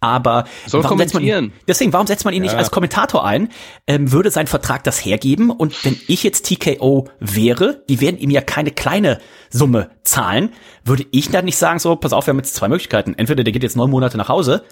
Aber 0.00 0.44
Soll 0.66 0.84
warum 0.84 0.98
setzt 0.98 1.14
man 1.14 1.22
ihn, 1.24 1.52
deswegen, 1.66 1.92
warum 1.92 2.06
setzt 2.06 2.24
man 2.24 2.32
ihn 2.34 2.42
nicht 2.42 2.52
Ja. 2.52 2.58
als 2.58 2.70
Kommentator 2.70 3.24
ein? 3.24 3.48
Ähm, 3.86 4.12
würde 4.12 4.30
sein 4.30 4.46
Vertrag 4.46 4.84
das 4.84 5.04
hergeben? 5.04 5.50
Und 5.50 5.84
wenn 5.84 5.96
ich 6.06 6.22
jetzt 6.22 6.46
TKO 6.46 7.08
wäre, 7.18 7.82
die 7.88 8.00
werden 8.00 8.18
ihm 8.18 8.30
ja 8.30 8.40
keine 8.40 8.70
kleine 8.70 9.18
Summe 9.50 9.90
zahlen, 10.02 10.50
würde 10.84 11.04
ich 11.10 11.30
dann 11.30 11.44
nicht 11.44 11.56
sagen, 11.56 11.78
so, 11.78 11.96
pass 11.96 12.12
auf, 12.12 12.26
wir 12.26 12.32
haben 12.32 12.38
jetzt 12.38 12.54
zwei 12.54 12.68
Möglichkeiten. 12.68 13.14
Entweder 13.16 13.44
der 13.44 13.52
geht 13.52 13.62
jetzt 13.62 13.76
neun 13.76 13.90
Monate 13.90 14.16
nach 14.16 14.28
Hause, 14.28 14.64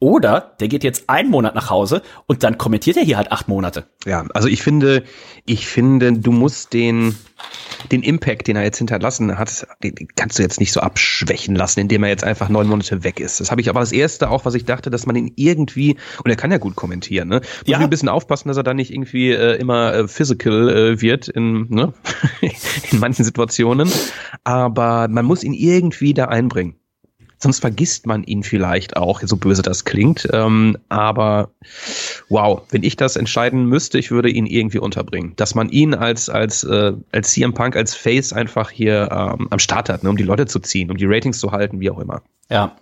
oder 0.00 0.56
der 0.60 0.68
geht 0.68 0.82
jetzt 0.82 1.08
einen 1.08 1.30
Monat 1.30 1.54
nach 1.54 1.70
Hause 1.70 2.02
und 2.26 2.42
dann 2.42 2.58
kommentiert 2.58 2.96
er 2.96 3.04
hier 3.04 3.18
halt 3.18 3.30
acht 3.30 3.48
Monate. 3.48 3.84
Ja, 4.06 4.24
also 4.32 4.48
ich 4.48 4.62
finde, 4.62 5.04
ich 5.44 5.66
finde, 5.66 6.14
du 6.14 6.32
musst 6.32 6.72
den, 6.72 7.14
den 7.92 8.02
Impact, 8.02 8.48
den 8.48 8.56
er 8.56 8.62
jetzt 8.62 8.78
hinterlassen 8.78 9.38
hat, 9.38 9.66
den 9.82 9.94
kannst 10.16 10.38
du 10.38 10.42
jetzt 10.42 10.58
nicht 10.58 10.72
so 10.72 10.80
abschwächen 10.80 11.54
lassen, 11.54 11.80
indem 11.80 12.02
er 12.02 12.08
jetzt 12.08 12.24
einfach 12.24 12.48
neun 12.48 12.66
Monate 12.66 13.04
weg 13.04 13.20
ist. 13.20 13.40
Das 13.40 13.50
habe 13.50 13.60
ich 13.60 13.68
aber 13.68 13.80
das 13.80 13.92
erste 13.92 14.30
auch, 14.30 14.46
was 14.46 14.54
ich 14.54 14.64
dachte, 14.64 14.90
dass 14.90 15.04
man 15.04 15.16
ihn 15.16 15.32
irgendwie, 15.36 15.98
und 16.24 16.30
er 16.30 16.36
kann 16.36 16.50
ja 16.50 16.58
gut 16.58 16.76
kommentieren, 16.76 17.28
ne? 17.28 17.40
Muss 17.40 17.50
ja. 17.66 17.78
ein 17.78 17.90
bisschen 17.90 18.08
aufpassen, 18.08 18.48
dass 18.48 18.56
er 18.56 18.62
da 18.62 18.72
nicht 18.72 18.90
irgendwie 18.90 19.32
äh, 19.32 19.56
immer 19.56 19.92
äh, 19.92 20.08
physical 20.08 20.70
äh, 20.70 21.02
wird 21.02 21.28
in, 21.28 21.66
ne? 21.68 21.92
in 22.90 22.98
manchen 23.00 23.24
Situationen. 23.24 23.92
Aber 24.44 25.08
man 25.08 25.26
muss 25.26 25.44
ihn 25.44 25.52
irgendwie 25.52 26.14
da 26.14 26.24
einbringen. 26.26 26.79
Sonst 27.42 27.60
vergisst 27.60 28.06
man 28.06 28.22
ihn 28.24 28.42
vielleicht 28.42 28.98
auch, 28.98 29.22
so 29.22 29.36
böse 29.36 29.62
das 29.62 29.86
klingt. 29.86 30.28
Ähm, 30.32 30.76
aber 30.90 31.50
wow, 32.28 32.62
wenn 32.70 32.82
ich 32.82 32.96
das 32.96 33.16
entscheiden 33.16 33.64
müsste, 33.64 33.98
ich 33.98 34.10
würde 34.10 34.28
ihn 34.28 34.44
irgendwie 34.44 34.78
unterbringen. 34.78 35.32
Dass 35.36 35.54
man 35.54 35.70
ihn 35.70 35.94
als, 35.94 36.28
als, 36.28 36.64
äh, 36.64 36.92
als 37.12 37.32
CM 37.32 37.54
Punk, 37.54 37.76
als 37.76 37.94
Face 37.94 38.34
einfach 38.34 38.70
hier 38.70 39.08
ähm, 39.10 39.48
am 39.50 39.58
Start 39.58 39.88
hat, 39.88 40.04
ne, 40.04 40.10
um 40.10 40.18
die 40.18 40.22
Leute 40.22 40.44
zu 40.46 40.58
ziehen, 40.58 40.90
um 40.90 40.98
die 40.98 41.06
Ratings 41.06 41.40
zu 41.40 41.50
halten, 41.50 41.80
wie 41.80 41.90
auch 41.90 41.98
immer. 41.98 42.22
Ja. 42.50 42.76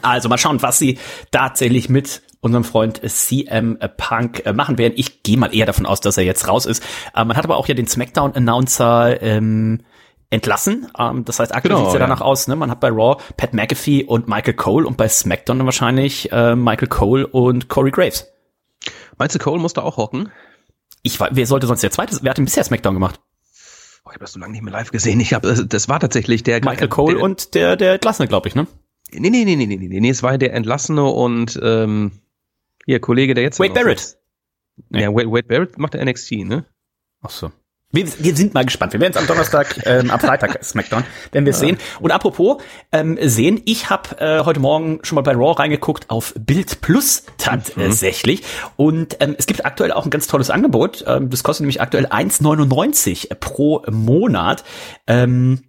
Also 0.00 0.28
mal 0.28 0.38
schauen, 0.38 0.60
was 0.62 0.78
sie 0.78 0.98
tatsächlich 1.30 1.88
mit 1.88 2.22
unserem 2.40 2.64
Freund 2.64 3.00
CM 3.04 3.78
Punk 3.96 4.44
äh, 4.44 4.52
machen 4.52 4.76
werden. 4.76 4.94
Ich 4.96 5.22
gehe 5.22 5.36
mal 5.36 5.54
eher 5.54 5.66
davon 5.66 5.86
aus, 5.86 6.00
dass 6.00 6.16
er 6.16 6.24
jetzt 6.24 6.48
raus 6.48 6.66
ist. 6.66 6.82
Äh, 7.14 7.24
man 7.24 7.36
hat 7.36 7.44
aber 7.44 7.56
auch 7.56 7.68
ja 7.68 7.74
den 7.74 7.86
SmackDown-Announcer 7.86 9.22
ähm, 9.22 9.80
entlassen. 10.32 10.88
Ähm, 10.98 11.24
das 11.24 11.38
heißt, 11.38 11.54
aktuell 11.54 11.74
Genau, 11.76 11.84
sieht's 11.84 11.94
ja 11.94 12.00
ja. 12.00 12.06
danach 12.06 12.22
aus. 12.22 12.48
Ne? 12.48 12.56
Man 12.56 12.70
hat 12.70 12.80
bei 12.80 12.88
Raw 12.88 13.22
Pat 13.36 13.52
McAfee 13.52 14.04
und 14.04 14.28
Michael 14.28 14.54
Cole 14.54 14.86
und 14.86 14.96
bei 14.96 15.08
SmackDown 15.08 15.64
wahrscheinlich 15.64 16.32
äh, 16.32 16.56
Michael 16.56 16.88
Cole 16.88 17.26
und 17.26 17.68
Corey 17.68 17.90
Graves. 17.90 18.32
Meinst 19.18 19.34
du, 19.34 19.38
Cole 19.38 19.60
musste 19.60 19.82
auch 19.82 19.98
hocken? 19.98 20.32
Ich 21.02 21.20
war, 21.20 21.28
wer 21.32 21.46
sollte 21.46 21.66
sonst 21.66 21.82
der 21.82 21.90
zweite? 21.90 22.18
Wer 22.22 22.30
hat 22.30 22.38
denn 22.38 22.46
bisher 22.46 22.64
SmackDown 22.64 22.94
gemacht? 22.94 23.20
Oh, 24.04 24.08
ich 24.08 24.14
habe 24.14 24.20
das 24.20 24.32
so 24.32 24.40
lange 24.40 24.52
nicht 24.52 24.62
mehr 24.62 24.72
live 24.72 24.90
gesehen. 24.90 25.20
Ich 25.20 25.34
habe, 25.34 25.66
das 25.66 25.88
war 25.88 26.00
tatsächlich 26.00 26.42
der 26.42 26.64
Michael 26.64 26.88
Cole 26.88 27.16
der, 27.16 27.24
und 27.24 27.54
der 27.54 27.76
der 27.76 27.94
Entlassene, 27.94 28.26
glaube 28.26 28.48
ich, 28.48 28.54
ne? 28.54 28.66
nee, 29.12 29.30
nee, 29.30 29.44
nee, 29.44 29.56
nee, 29.56 29.66
nee, 29.66 29.76
nee, 29.76 30.00
nee, 30.00 30.10
es 30.10 30.22
war 30.22 30.38
der 30.38 30.54
Entlassene 30.54 31.04
und 31.04 31.60
ähm, 31.62 32.12
hier 32.86 33.00
Kollege, 33.00 33.34
der 33.34 33.44
jetzt 33.44 33.60
Wade 33.60 33.74
Barrett. 33.74 34.16
Ja, 34.90 35.14
Wade, 35.14 35.30
Wade 35.30 35.46
Barrett 35.46 35.78
macht 35.78 35.94
der 35.94 36.04
NXT, 36.04 36.32
ne? 36.46 36.64
Ach 37.20 37.30
so. 37.30 37.52
Wir, 37.92 38.06
wir 38.06 38.34
sind 38.34 38.54
mal 38.54 38.64
gespannt. 38.64 38.94
Wir 38.94 39.00
werden 39.00 39.12
es 39.12 39.18
am 39.18 39.26
Donnerstag, 39.26 39.80
ähm, 39.84 40.10
am 40.10 40.18
Freitag 40.18 40.64
SmackDown, 40.64 41.04
wenn 41.32 41.44
wir 41.44 41.50
es 41.50 41.60
sehen. 41.60 41.76
Und 42.00 42.10
apropos 42.10 42.62
ähm, 42.90 43.18
sehen, 43.20 43.60
ich 43.66 43.90
habe 43.90 44.18
äh, 44.18 44.44
heute 44.44 44.60
Morgen 44.60 45.00
schon 45.02 45.16
mal 45.16 45.22
bei 45.22 45.32
Raw 45.32 45.52
reingeguckt 45.52 46.08
auf 46.08 46.32
Bild 46.38 46.80
Plus 46.80 47.24
tatsächlich. 47.36 48.42
Und 48.76 49.18
ähm, 49.20 49.36
es 49.38 49.46
gibt 49.46 49.66
aktuell 49.66 49.92
auch 49.92 50.04
ein 50.06 50.10
ganz 50.10 50.26
tolles 50.26 50.48
Angebot. 50.48 51.04
Ähm, 51.06 51.28
das 51.28 51.42
kostet 51.42 51.62
nämlich 51.64 51.82
aktuell 51.82 52.06
1,99 52.06 53.34
pro 53.34 53.82
Monat. 53.90 54.64
Ähm, 55.06 55.62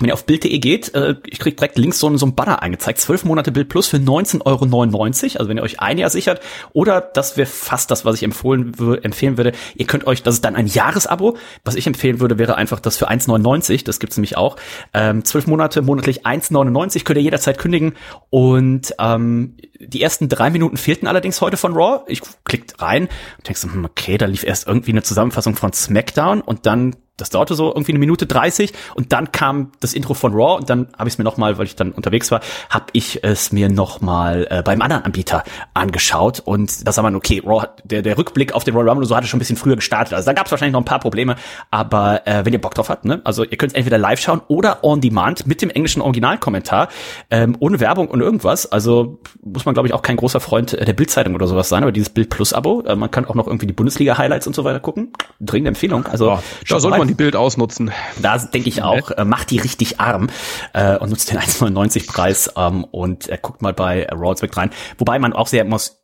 wenn 0.00 0.08
ihr 0.08 0.14
auf 0.14 0.24
Bild.de 0.24 0.58
geht, 0.58 0.94
äh, 0.94 1.16
ich 1.26 1.38
krieg 1.38 1.56
direkt 1.56 1.78
links 1.78 1.98
so, 1.98 2.16
so 2.16 2.26
ein 2.26 2.34
Banner 2.34 2.62
eingezeigt. 2.62 2.98
12 2.98 3.24
Monate 3.24 3.52
Bild 3.52 3.68
Plus 3.68 3.86
für 3.86 3.98
19,99 3.98 4.42
Euro. 4.46 5.38
Also 5.38 5.48
wenn 5.48 5.58
ihr 5.58 5.62
euch 5.62 5.80
ein 5.80 5.98
Jahr 5.98 6.10
sichert. 6.10 6.40
Oder 6.72 7.00
das 7.00 7.36
wäre 7.36 7.46
fast 7.46 7.90
das, 7.90 8.04
was 8.04 8.16
ich 8.16 8.22
empfohlen, 8.22 8.72
empfehlen 9.02 9.36
würde. 9.36 9.52
Ihr 9.76 9.86
könnt 9.86 10.06
euch, 10.06 10.22
das 10.22 10.36
ist 10.36 10.44
dann 10.44 10.56
ein 10.56 10.66
Jahresabo. 10.66 11.36
Was 11.64 11.74
ich 11.74 11.86
empfehlen 11.86 12.18
würde, 12.18 12.38
wäre 12.38 12.56
einfach 12.56 12.80
das 12.80 12.96
für 12.96 13.10
1,99. 13.10 13.84
Das 13.84 14.00
gibt's 14.00 14.16
nämlich 14.16 14.36
auch. 14.36 14.56
Ähm, 14.94 15.24
12 15.24 15.46
Monate 15.46 15.82
monatlich 15.82 16.24
1,99 16.24 17.04
könnt 17.04 17.18
ihr 17.18 17.22
jederzeit 17.22 17.58
kündigen. 17.58 17.92
Und 18.30 18.94
ähm, 18.98 19.56
die 19.78 20.02
ersten 20.02 20.28
drei 20.28 20.50
Minuten 20.50 20.78
fehlten 20.78 21.06
allerdings 21.06 21.40
heute 21.40 21.58
von 21.58 21.74
Raw. 21.74 22.04
Ich 22.06 22.22
klickt 22.44 22.80
rein 22.80 23.08
und 23.38 23.48
denkst, 23.48 23.62
hm, 23.64 23.84
okay, 23.84 24.16
da 24.16 24.26
lief 24.26 24.44
erst 24.44 24.66
irgendwie 24.66 24.92
eine 24.92 25.02
Zusammenfassung 25.02 25.56
von 25.56 25.72
SmackDown 25.72 26.40
und 26.40 26.64
dann 26.64 26.96
das 27.20 27.30
dauerte 27.30 27.54
so 27.54 27.68
irgendwie 27.68 27.92
eine 27.92 27.98
Minute 27.98 28.26
30 28.26 28.72
und 28.94 29.12
dann 29.12 29.32
kam 29.32 29.72
das 29.80 29.94
Intro 29.94 30.14
von 30.14 30.32
Raw 30.32 30.56
und 30.58 30.70
dann 30.70 30.88
habe 30.98 31.08
ich 31.08 31.14
es 31.14 31.18
mir 31.18 31.24
nochmal, 31.24 31.58
weil 31.58 31.66
ich 31.66 31.76
dann 31.76 31.92
unterwegs 31.92 32.30
war, 32.30 32.40
habe 32.70 32.86
ich 32.92 33.22
es 33.22 33.52
mir 33.52 33.68
nochmal 33.68 34.46
äh, 34.50 34.62
beim 34.62 34.82
anderen 34.82 35.04
Anbieter 35.04 35.44
angeschaut 35.74 36.40
und 36.44 36.86
da 36.86 36.92
sah 36.92 37.02
man, 37.02 37.14
okay, 37.16 37.42
Raw, 37.44 37.62
hat- 37.62 37.82
der, 37.84 38.02
der 38.02 38.18
Rückblick 38.18 38.52
auf 38.54 38.64
den 38.64 38.74
Royal 38.74 38.88
Rumble 38.90 39.06
so 39.06 39.16
hatte 39.16 39.26
schon 39.26 39.38
ein 39.38 39.40
bisschen 39.40 39.56
früher 39.56 39.76
gestartet. 39.76 40.14
Also 40.14 40.26
da 40.26 40.32
gab 40.32 40.46
es 40.46 40.52
wahrscheinlich 40.52 40.72
noch 40.72 40.80
ein 40.80 40.84
paar 40.84 41.00
Probleme, 41.00 41.36
aber 41.70 42.26
äh, 42.26 42.44
wenn 42.44 42.52
ihr 42.52 42.60
Bock 42.60 42.74
drauf 42.74 42.88
habt, 42.88 43.04
ne, 43.04 43.20
also 43.24 43.44
ihr 43.44 43.56
könnt 43.56 43.74
entweder 43.74 43.98
live 43.98 44.20
schauen 44.20 44.40
oder 44.48 44.84
on 44.84 45.00
demand 45.00 45.46
mit 45.46 45.62
dem 45.62 45.70
englischen 45.70 46.02
Originalkommentar, 46.02 46.88
ähm, 47.30 47.56
ohne 47.60 47.80
Werbung 47.80 48.08
und 48.08 48.20
irgendwas. 48.20 48.70
Also 48.70 49.20
muss 49.42 49.64
man, 49.64 49.74
glaube 49.74 49.88
ich, 49.88 49.94
auch 49.94 50.02
kein 50.02 50.16
großer 50.16 50.40
Freund 50.40 50.74
äh, 50.74 50.84
der 50.84 50.92
Bildzeitung 50.92 51.34
oder 51.34 51.46
sowas 51.46 51.68
sein, 51.68 51.82
aber 51.82 51.92
dieses 51.92 52.10
Bild 52.10 52.30
Plus 52.30 52.52
Abo, 52.52 52.82
äh, 52.82 52.96
man 52.96 53.10
kann 53.10 53.24
auch 53.24 53.34
noch 53.34 53.46
irgendwie 53.46 53.66
die 53.66 53.72
Bundesliga-Highlights 53.72 54.46
und 54.46 54.54
so 54.54 54.64
weiter 54.64 54.80
gucken. 54.80 55.12
Dringende 55.40 55.68
Empfehlung. 55.68 56.06
Also 56.06 56.26
da 56.26 56.42
schaut 56.64 56.80
sollte 56.82 56.98
man 56.98 57.09
die 57.10 57.14
Bild 57.14 57.36
ausnutzen. 57.36 57.90
Da 58.22 58.38
denke 58.38 58.68
ich 58.68 58.82
auch, 58.82 59.10
äh, 59.10 59.24
macht 59.24 59.50
die 59.50 59.58
richtig 59.58 60.00
arm 60.00 60.30
äh, 60.72 60.96
und 60.96 61.10
nutzt 61.10 61.30
den 61.30 61.38
1,99 61.40 62.06
Preis 62.06 62.50
ähm, 62.56 62.84
und 62.84 63.28
äh, 63.28 63.38
guckt 63.40 63.62
mal 63.62 63.72
bei 63.72 64.02
äh, 64.02 64.14
Raw 64.14 64.34
rein. 64.54 64.70
Wobei 64.98 65.18
man 65.18 65.32
auch 65.32 65.48
sehr 65.48 65.64
muss, 65.64 65.98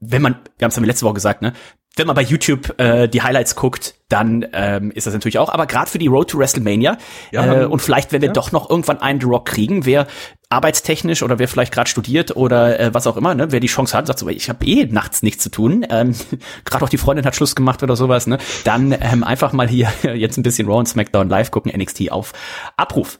wenn 0.00 0.22
man, 0.22 0.36
wir 0.58 0.64
haben 0.64 0.70
es 0.70 0.76
ja 0.76 0.82
letzte 0.82 1.04
Woche 1.04 1.14
gesagt, 1.14 1.42
ne, 1.42 1.52
wenn 1.96 2.06
man 2.06 2.16
bei 2.16 2.22
YouTube 2.22 2.78
äh, 2.80 3.06
die 3.06 3.22
Highlights 3.22 3.54
guckt, 3.54 3.94
dann 4.08 4.46
ähm, 4.52 4.90
ist 4.92 5.06
das 5.06 5.12
natürlich 5.12 5.38
auch. 5.38 5.50
Aber 5.50 5.66
gerade 5.66 5.90
für 5.90 5.98
die 5.98 6.06
Road 6.06 6.30
to 6.30 6.38
WrestleMania 6.38 6.96
Ja, 7.32 7.62
äh, 7.62 7.64
und 7.66 7.82
vielleicht, 7.82 8.12
wenn 8.12 8.22
wir 8.22 8.30
doch 8.30 8.50
noch 8.52 8.70
irgendwann 8.70 9.00
einen 9.02 9.20
The 9.20 9.26
Rock 9.26 9.46
kriegen, 9.46 9.84
wäre 9.84 10.06
arbeitstechnisch 10.52 11.22
oder 11.22 11.38
wer 11.38 11.48
vielleicht 11.48 11.72
gerade 11.72 11.88
studiert 11.88 12.36
oder 12.36 12.78
äh, 12.78 12.94
was 12.94 13.06
auch 13.06 13.16
immer, 13.16 13.34
ne, 13.34 13.50
wer 13.50 13.60
die 13.60 13.68
Chance 13.68 13.96
hat, 13.96 14.06
sagt 14.06 14.18
so, 14.18 14.28
ich 14.28 14.48
habe 14.48 14.64
eh 14.66 14.84
nachts 14.86 15.22
nichts 15.22 15.42
zu 15.42 15.50
tun, 15.50 15.86
ähm, 15.90 16.14
gerade 16.64 16.84
auch 16.84 16.88
die 16.88 16.98
Freundin 16.98 17.24
hat 17.24 17.34
Schluss 17.34 17.54
gemacht 17.54 17.82
oder 17.82 17.96
sowas, 17.96 18.26
ne, 18.26 18.38
dann 18.64 18.92
ähm, 19.00 19.24
einfach 19.24 19.52
mal 19.52 19.68
hier 19.68 19.90
jetzt 20.14 20.36
ein 20.36 20.42
bisschen 20.42 20.68
Raw 20.68 20.78
und 20.78 20.88
SmackDown 20.88 21.28
live 21.28 21.50
gucken, 21.50 21.72
NXT 21.74 22.12
auf 22.12 22.32
Abruf. 22.76 23.18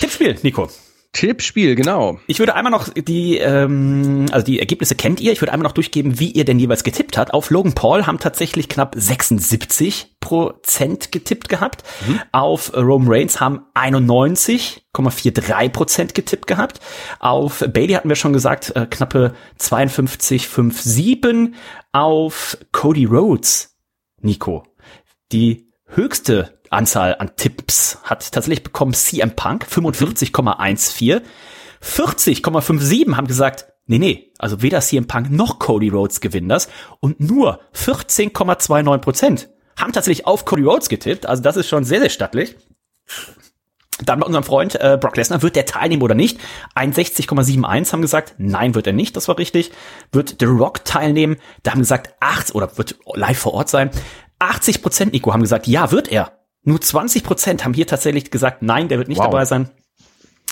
Tippspiel, 0.00 0.36
Nico. 0.42 0.68
Tippspiel, 1.12 1.74
genau. 1.74 2.20
Ich 2.28 2.38
würde 2.38 2.54
einmal 2.54 2.70
noch 2.70 2.88
die, 2.88 3.36
ähm, 3.38 4.26
also 4.30 4.46
die 4.46 4.60
Ergebnisse 4.60 4.94
kennt 4.94 5.20
ihr. 5.20 5.32
Ich 5.32 5.40
würde 5.42 5.52
einmal 5.52 5.64
noch 5.64 5.72
durchgeben, 5.72 6.20
wie 6.20 6.30
ihr 6.30 6.44
denn 6.44 6.60
jeweils 6.60 6.84
getippt 6.84 7.18
habt. 7.18 7.34
Auf 7.34 7.50
Logan 7.50 7.74
Paul 7.74 8.06
haben 8.06 8.20
tatsächlich 8.20 8.68
knapp 8.68 8.94
76 8.96 10.14
Prozent 10.20 11.10
getippt 11.10 11.48
gehabt. 11.48 11.82
Mhm. 12.06 12.20
Auf 12.30 12.72
Roman 12.76 13.08
Reigns 13.10 13.40
haben 13.40 13.62
91,43 13.74 15.68
Prozent 15.70 16.14
getippt 16.14 16.46
gehabt. 16.46 16.78
Auf 17.18 17.64
Bailey 17.72 17.94
hatten 17.94 18.08
wir 18.08 18.14
schon 18.14 18.32
gesagt, 18.32 18.76
äh, 18.76 18.86
knappe 18.86 19.34
52,57. 19.58 21.54
Auf 21.92 22.56
Cody 22.70 23.06
Rhodes, 23.06 23.76
Nico, 24.20 24.62
die 25.32 25.69
höchste 25.94 26.58
Anzahl 26.70 27.16
an 27.18 27.32
Tipps 27.36 27.98
hat 28.04 28.32
tatsächlich 28.32 28.62
bekommen 28.62 28.94
CM 28.94 29.34
Punk 29.36 29.66
45,14. 29.70 31.22
40,57 31.82 33.16
haben 33.16 33.26
gesagt, 33.26 33.66
nee, 33.86 33.98
nee, 33.98 34.32
also 34.38 34.62
weder 34.62 34.80
CM 34.80 35.06
Punk 35.06 35.30
noch 35.30 35.58
Cody 35.58 35.88
Rhodes 35.88 36.20
gewinnen 36.20 36.48
das 36.48 36.68
und 37.00 37.20
nur 37.20 37.60
14,29 37.74 38.98
Prozent 38.98 39.48
haben 39.80 39.92
tatsächlich 39.92 40.26
auf 40.26 40.44
Cody 40.44 40.62
Rhodes 40.62 40.88
getippt. 40.88 41.26
Also 41.26 41.42
das 41.42 41.56
ist 41.56 41.68
schon 41.68 41.84
sehr, 41.84 42.00
sehr 42.00 42.10
stattlich. 42.10 42.56
Dann 44.04 44.20
bei 44.20 44.26
unserem 44.26 44.44
Freund 44.44 44.76
äh, 44.80 44.96
Brock 44.98 45.16
Lesnar, 45.16 45.42
wird 45.42 45.56
der 45.56 45.66
teilnehmen 45.66 46.02
oder 46.02 46.14
nicht? 46.14 46.38
61,71 46.74 47.92
haben 47.92 48.02
gesagt, 48.02 48.34
nein, 48.38 48.74
wird 48.74 48.86
er 48.86 48.92
nicht, 48.94 49.14
das 49.16 49.28
war 49.28 49.38
richtig. 49.38 49.72
Wird 50.12 50.36
The 50.40 50.46
Rock 50.46 50.84
teilnehmen? 50.84 51.36
Da 51.62 51.72
haben 51.72 51.80
gesagt, 51.80 52.14
8 52.20 52.54
oder 52.54 52.76
wird 52.78 52.96
live 53.14 53.38
vor 53.38 53.54
Ort 53.54 53.68
sein. 53.68 53.90
80 54.40 54.82
Prozent, 54.82 55.12
Nico, 55.12 55.32
haben 55.32 55.42
gesagt, 55.42 55.66
ja, 55.66 55.92
wird 55.92 56.08
er. 56.10 56.32
Nur 56.62 56.80
20 56.80 57.22
Prozent 57.22 57.64
haben 57.64 57.74
hier 57.74 57.86
tatsächlich 57.86 58.30
gesagt, 58.30 58.62
nein, 58.62 58.88
der 58.88 58.98
wird 58.98 59.08
nicht 59.08 59.18
wow. 59.18 59.26
dabei 59.26 59.44
sein. 59.44 59.70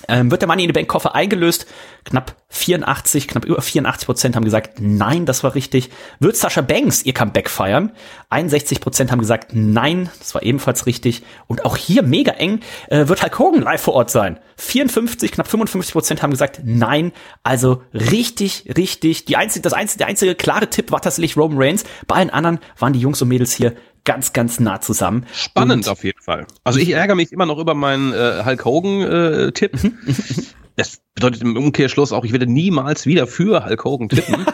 Ähm, 0.09 0.31
wird 0.31 0.43
der 0.43 0.49
Money 0.49 0.65
in 0.65 0.69
the 0.71 0.73
Bank 0.73 0.89
Koffer 0.89 1.15
eingelöst? 1.15 1.67
Knapp 2.05 2.35
84, 2.49 3.29
knapp 3.29 3.45
über 3.45 3.61
84 3.61 4.07
Prozent 4.07 4.37
haben 4.37 4.45
gesagt, 4.45 4.81
nein, 4.81 5.27
das 5.27 5.45
war 5.45 5.55
richtig. 5.55 5.91
Wird 6.19 6.37
Sascha 6.37 6.63
Banks 6.63 7.05
ihr 7.05 7.13
Comeback 7.13 7.51
feiern? 7.51 7.93
61 8.31 8.81
Prozent 8.81 9.13
haben 9.13 9.21
gesagt, 9.21 9.51
nein, 9.53 10.11
das 10.19 10.35
war 10.35 10.43
ebenfalls 10.43 10.87
richtig. 10.87 11.23
Und 11.47 11.67
auch 11.67 11.77
hier 11.77 12.03
mega 12.03 12.33
eng, 12.33 12.61
äh, 12.89 13.07
wird 13.09 13.23
Hulk 13.23 13.39
Hogan 13.39 13.63
live 13.63 13.83
vor 13.83 13.95
Ort 13.95 14.11
sein? 14.11 14.41
54, 14.57 15.33
knapp 15.33 15.47
55 15.47 15.93
Prozent 15.93 16.23
haben 16.23 16.31
gesagt, 16.31 16.61
nein. 16.65 17.13
Also 17.43 17.83
richtig, 17.93 18.65
richtig. 18.77 19.27
Die 19.27 19.37
einzige, 19.37 19.63
das 19.63 19.75
einzige, 19.75 19.99
der 19.99 20.07
einzige 20.07 20.35
klare 20.35 20.69
Tipp 20.71 20.91
war 20.91 21.03
tatsächlich 21.03 21.37
Roman 21.37 21.59
Reigns. 21.61 21.85
Bei 22.07 22.17
allen 22.17 22.31
anderen 22.31 22.61
waren 22.79 22.95
die 22.95 23.01
Jungs 23.01 23.21
und 23.21 23.29
Mädels 23.29 23.53
hier 23.53 23.75
ganz, 24.09 24.33
ganz 24.33 24.59
nah 24.59 24.81
zusammen. 24.81 25.27
Spannend 25.35 25.87
und 25.87 25.93
auf 25.93 26.03
jeden 26.03 26.23
Fall. 26.23 26.47
Also 26.65 26.79
ich 26.79 26.93
ärgere 26.93 27.15
mich 27.15 27.31
immer 27.31 27.45
noch 27.45 27.59
über 27.59 27.75
meinen 27.75 28.15
äh, 28.15 28.43
Hulk 28.43 28.65
Hogan-Tipp. 28.65 29.75
Äh, 29.85 29.91
das 30.79 31.01
bedeutet 31.15 31.43
im 31.43 31.57
Umkehrschluss 31.57 32.13
auch, 32.13 32.25
ich 32.25 32.31
werde 32.31 32.47
niemals 32.47 33.05
wieder 33.05 33.27
für 33.27 33.65
Hulk 33.65 33.85
Hogan 33.85 34.09
tippen. 34.09 34.47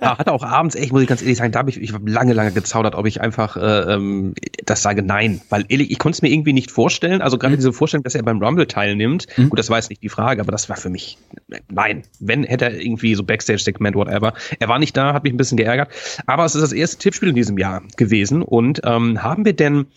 da 0.00 0.16
hat 0.18 0.26
er 0.26 0.32
auch 0.32 0.42
abends, 0.42 0.74
echt, 0.74 0.90
muss 0.90 1.02
ich 1.02 1.08
ganz 1.08 1.20
ehrlich 1.20 1.36
sagen, 1.36 1.52
da 1.52 1.58
habe 1.58 1.68
ich, 1.68 1.78
ich 1.78 1.92
hab 1.92 2.08
lange, 2.08 2.32
lange 2.32 2.52
gezaudert, 2.52 2.94
ob 2.94 3.06
ich 3.06 3.20
einfach 3.20 3.58
äh, 3.58 3.94
ähm, 3.94 4.34
das 4.64 4.80
sage 4.80 5.02
nein. 5.02 5.42
Weil 5.50 5.66
ehrlich, 5.68 5.90
ich 5.90 5.98
konnte 5.98 6.16
es 6.16 6.22
mir 6.22 6.30
irgendwie 6.30 6.54
nicht 6.54 6.70
vorstellen. 6.70 7.20
Also 7.20 7.36
gerade 7.36 7.52
mhm. 7.52 7.58
diese 7.58 7.74
Vorstellung, 7.74 8.04
dass 8.04 8.14
er 8.14 8.22
beim 8.22 8.42
Rumble 8.42 8.66
teilnimmt, 8.66 9.26
mhm. 9.36 9.50
gut, 9.50 9.58
das 9.58 9.68
war 9.68 9.76
jetzt 9.76 9.90
nicht 9.90 10.02
die 10.02 10.08
Frage, 10.08 10.40
aber 10.40 10.50
das 10.50 10.70
war 10.70 10.76
für 10.76 10.88
mich 10.88 11.18
nein. 11.68 12.04
Wenn 12.20 12.44
hätte 12.44 12.64
er 12.64 12.80
irgendwie 12.80 13.14
so 13.14 13.22
Backstage-Segment, 13.22 13.96
whatever. 13.96 14.32
Er 14.58 14.68
war 14.68 14.78
nicht 14.78 14.96
da, 14.96 15.12
hat 15.12 15.24
mich 15.24 15.34
ein 15.34 15.36
bisschen 15.36 15.58
geärgert. 15.58 15.90
Aber 16.26 16.46
es 16.46 16.54
ist 16.54 16.62
das 16.62 16.72
erste 16.72 16.96
Tippspiel 16.96 17.28
in 17.28 17.34
diesem 17.34 17.58
Jahr 17.58 17.82
gewesen. 17.98 18.40
Und 18.40 18.80
ähm, 18.84 19.22
haben 19.22 19.44
wir 19.44 19.52
denn 19.52 19.88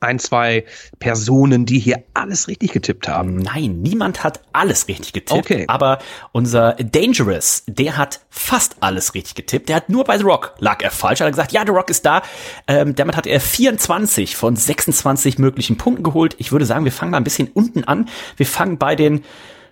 ein, 0.00 0.18
zwei 0.18 0.64
Personen, 0.98 1.66
die 1.66 1.78
hier 1.78 2.02
alles 2.14 2.48
richtig 2.48 2.72
getippt 2.72 3.08
haben. 3.08 3.36
Nein, 3.36 3.80
niemand 3.82 4.24
hat 4.24 4.40
alles 4.52 4.88
richtig 4.88 5.12
getippt. 5.12 5.38
Okay. 5.38 5.64
Aber 5.68 5.98
unser 6.32 6.74
Dangerous, 6.74 7.62
der 7.66 7.96
hat 7.96 8.20
fast 8.28 8.76
alles 8.80 9.14
richtig 9.14 9.36
getippt. 9.36 9.68
Der 9.68 9.76
hat 9.76 9.88
nur 9.88 10.04
bei 10.04 10.18
The 10.18 10.24
Rock 10.24 10.54
lag 10.58 10.82
er 10.82 10.90
falsch. 10.90 11.20
Er 11.20 11.26
hat 11.26 11.32
gesagt, 11.32 11.52
ja, 11.52 11.62
The 11.64 11.72
Rock 11.72 11.90
ist 11.90 12.04
da. 12.04 12.22
Ähm, 12.66 12.94
damit 12.94 13.16
hat 13.16 13.26
er 13.26 13.40
24 13.40 14.36
von 14.36 14.56
26 14.56 15.38
möglichen 15.38 15.76
Punkten 15.76 16.02
geholt. 16.02 16.34
Ich 16.38 16.52
würde 16.52 16.64
sagen, 16.64 16.84
wir 16.84 16.92
fangen 16.92 17.12
mal 17.12 17.18
ein 17.18 17.24
bisschen 17.24 17.48
unten 17.48 17.84
an. 17.84 18.08
Wir 18.36 18.46
fangen 18.46 18.78
bei 18.78 18.96
den 18.96 19.24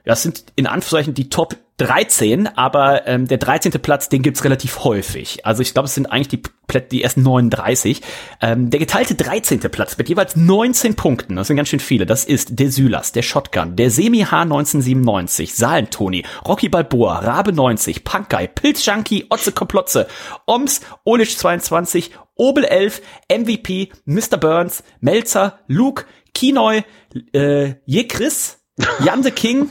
ja, 0.07 0.13
es 0.13 0.23
sind 0.23 0.45
in 0.55 0.67
Anführungszeichen 0.67 1.15
die 1.15 1.29
Top 1.29 1.57
13, 1.79 2.47
aber 2.57 3.07
ähm, 3.09 3.27
der 3.27 3.39
13. 3.39 3.73
Platz, 3.73 4.09
den 4.09 4.23
gibt's 4.23 4.45
relativ 4.45 4.85
häufig. 4.85 5.45
Also 5.45 5.63
ich 5.63 5.75
glaube, 5.75 5.87
es 5.87 5.95
sind 5.95 6.07
eigentlich 6.07 6.29
die, 6.29 6.43
Plätze, 6.69 6.89
die 6.91 7.03
ersten 7.03 7.23
39. 7.23 8.03
Ähm, 8.41 8.71
der 8.71 8.79
geteilte 8.79 9.17
13. 9.17 9.59
Platz 9.61 9.99
mit 9.99 10.09
jeweils 10.09 10.37
19 10.37 10.95
Punkten, 10.95 11.35
das 11.35 11.49
sind 11.49 11.57
ganz 11.57 11.69
schön 11.69 11.81
viele, 11.81 12.07
das 12.07 12.25
ist 12.25 12.59
der 12.59 12.71
Sylas, 12.71 13.11
der 13.11 13.23
Shotgun, 13.23 13.75
der 13.75 13.91
Semi 13.91 14.21
H 14.21 14.43
1997, 14.43 15.55
Salentoni, 15.55 16.25
Rocky 16.47 16.69
Balboa, 16.69 17.19
Rabe 17.19 17.53
90, 17.53 18.05
Punkai, 18.05 18.47
Pilz 18.47 18.87
Junkie, 18.87 19.27
Otze 19.29 19.51
Komplotze, 19.51 20.07
Oms, 20.47 20.83
Olisch 21.05 21.37
22, 21.37 22.13
Obel 22.37 22.65
11, 22.65 23.03
MVP, 23.29 23.91
Mr. 24.05 24.37
Burns, 24.39 24.85
Melzer, 25.01 25.59
Luke, 25.67 26.05
Kinoi, 26.33 26.85
äh, 27.33 27.75
Jekris, 27.87 28.56
Jan 29.01 29.23
the 29.23 29.31
King, 29.31 29.71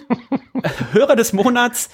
Hörer 0.91 1.15
des 1.15 1.33
Monats, 1.33 1.89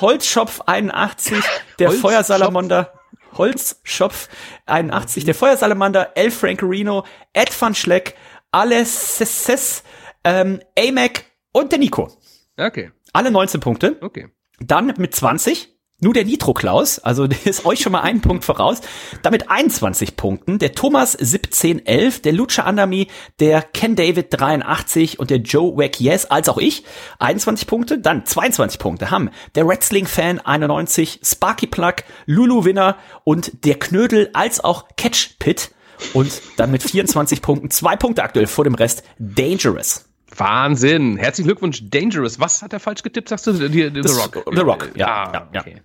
Holzschopf 0.00 0.60
81, 0.66 1.42
der 1.78 1.88
Holzschopf. 1.88 2.00
Feuersalamander, 2.02 2.92
Holzschopf 3.32 4.28
81, 4.66 5.24
der 5.24 5.34
Feuersalamander, 5.34 6.16
El 6.16 6.30
Francorino, 6.30 7.04
Ed 7.32 7.50
van 7.58 7.74
Schleck, 7.74 8.14
Alesses, 8.50 9.82
ähm, 10.24 10.60
Amac 10.78 11.24
und 11.52 11.72
der 11.72 11.78
Nico. 11.78 12.10
Okay. 12.58 12.92
Alle 13.12 13.30
19 13.30 13.60
Punkte. 13.60 13.96
Okay. 14.00 14.28
Dann 14.60 14.92
mit 14.98 15.14
20 15.14 15.71
nur 16.02 16.12
der 16.12 16.24
Nitro 16.24 16.52
Klaus, 16.52 16.98
also 16.98 17.26
der 17.28 17.46
ist 17.46 17.64
euch 17.64 17.80
schon 17.80 17.92
mal 17.92 18.00
einen 18.00 18.20
Punkt 18.20 18.44
voraus, 18.44 18.80
damit 19.22 19.50
21 19.50 20.16
Punkten. 20.16 20.58
Der 20.58 20.72
Thomas 20.72 21.16
1711, 21.16 22.20
der 22.22 22.32
Lucha 22.32 22.64
Andami, 22.64 23.08
der 23.40 23.62
Ken 23.62 23.96
David 23.96 24.26
83 24.30 25.18
und 25.18 25.30
der 25.30 25.38
Joe 25.38 25.76
Wack 25.76 26.00
Yes, 26.00 26.26
als 26.26 26.48
auch 26.48 26.58
ich, 26.58 26.84
21 27.18 27.66
Punkte. 27.66 27.98
Dann 27.98 28.26
22 28.26 28.78
Punkte 28.78 29.10
haben 29.10 29.30
der 29.54 29.66
Wrestling 29.66 30.06
Fan 30.06 30.40
91, 30.40 31.20
Sparky 31.22 31.66
Plug, 31.66 31.94
Lulu 32.26 32.64
Winner 32.64 32.96
und 33.24 33.64
der 33.64 33.78
Knödel 33.78 34.30
als 34.32 34.62
auch 34.62 34.88
Catch 34.96 35.38
Pit. 35.38 35.70
Und 36.14 36.42
dann 36.56 36.72
mit 36.72 36.82
24 36.82 37.42
Punkten, 37.42 37.70
zwei 37.70 37.94
Punkte 37.96 38.24
aktuell 38.24 38.48
vor 38.48 38.64
dem 38.64 38.74
Rest, 38.74 39.04
Dangerous. 39.18 40.11
Wahnsinn. 40.36 41.16
Herzlichen 41.16 41.48
Glückwunsch, 41.48 41.82
Dangerous. 41.90 42.40
Was 42.40 42.62
hat 42.62 42.72
er 42.72 42.80
falsch 42.80 43.02
getippt, 43.02 43.28
sagst 43.28 43.46
du? 43.46 43.52
Die, 43.52 43.90
die, 43.90 44.02
The 44.02 44.12
Rock. 44.14 44.44
The 44.52 44.60
Rock, 44.60 44.90
ja. 44.96 45.06
Ah, 45.06 45.48
ja, 45.52 45.60
okay. 45.60 45.76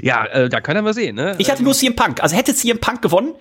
ja 0.00 0.26
äh, 0.26 0.48
da 0.48 0.60
können 0.60 0.84
wir 0.84 0.94
sehen, 0.94 1.16
ne? 1.16 1.34
Ich 1.38 1.50
hatte 1.50 1.62
nur 1.62 1.74
CM 1.74 1.96
Punk. 1.96 2.22
Also 2.22 2.36
hätte 2.36 2.54
CM 2.54 2.78
Punk 2.78 3.02
gewonnen, 3.02 3.34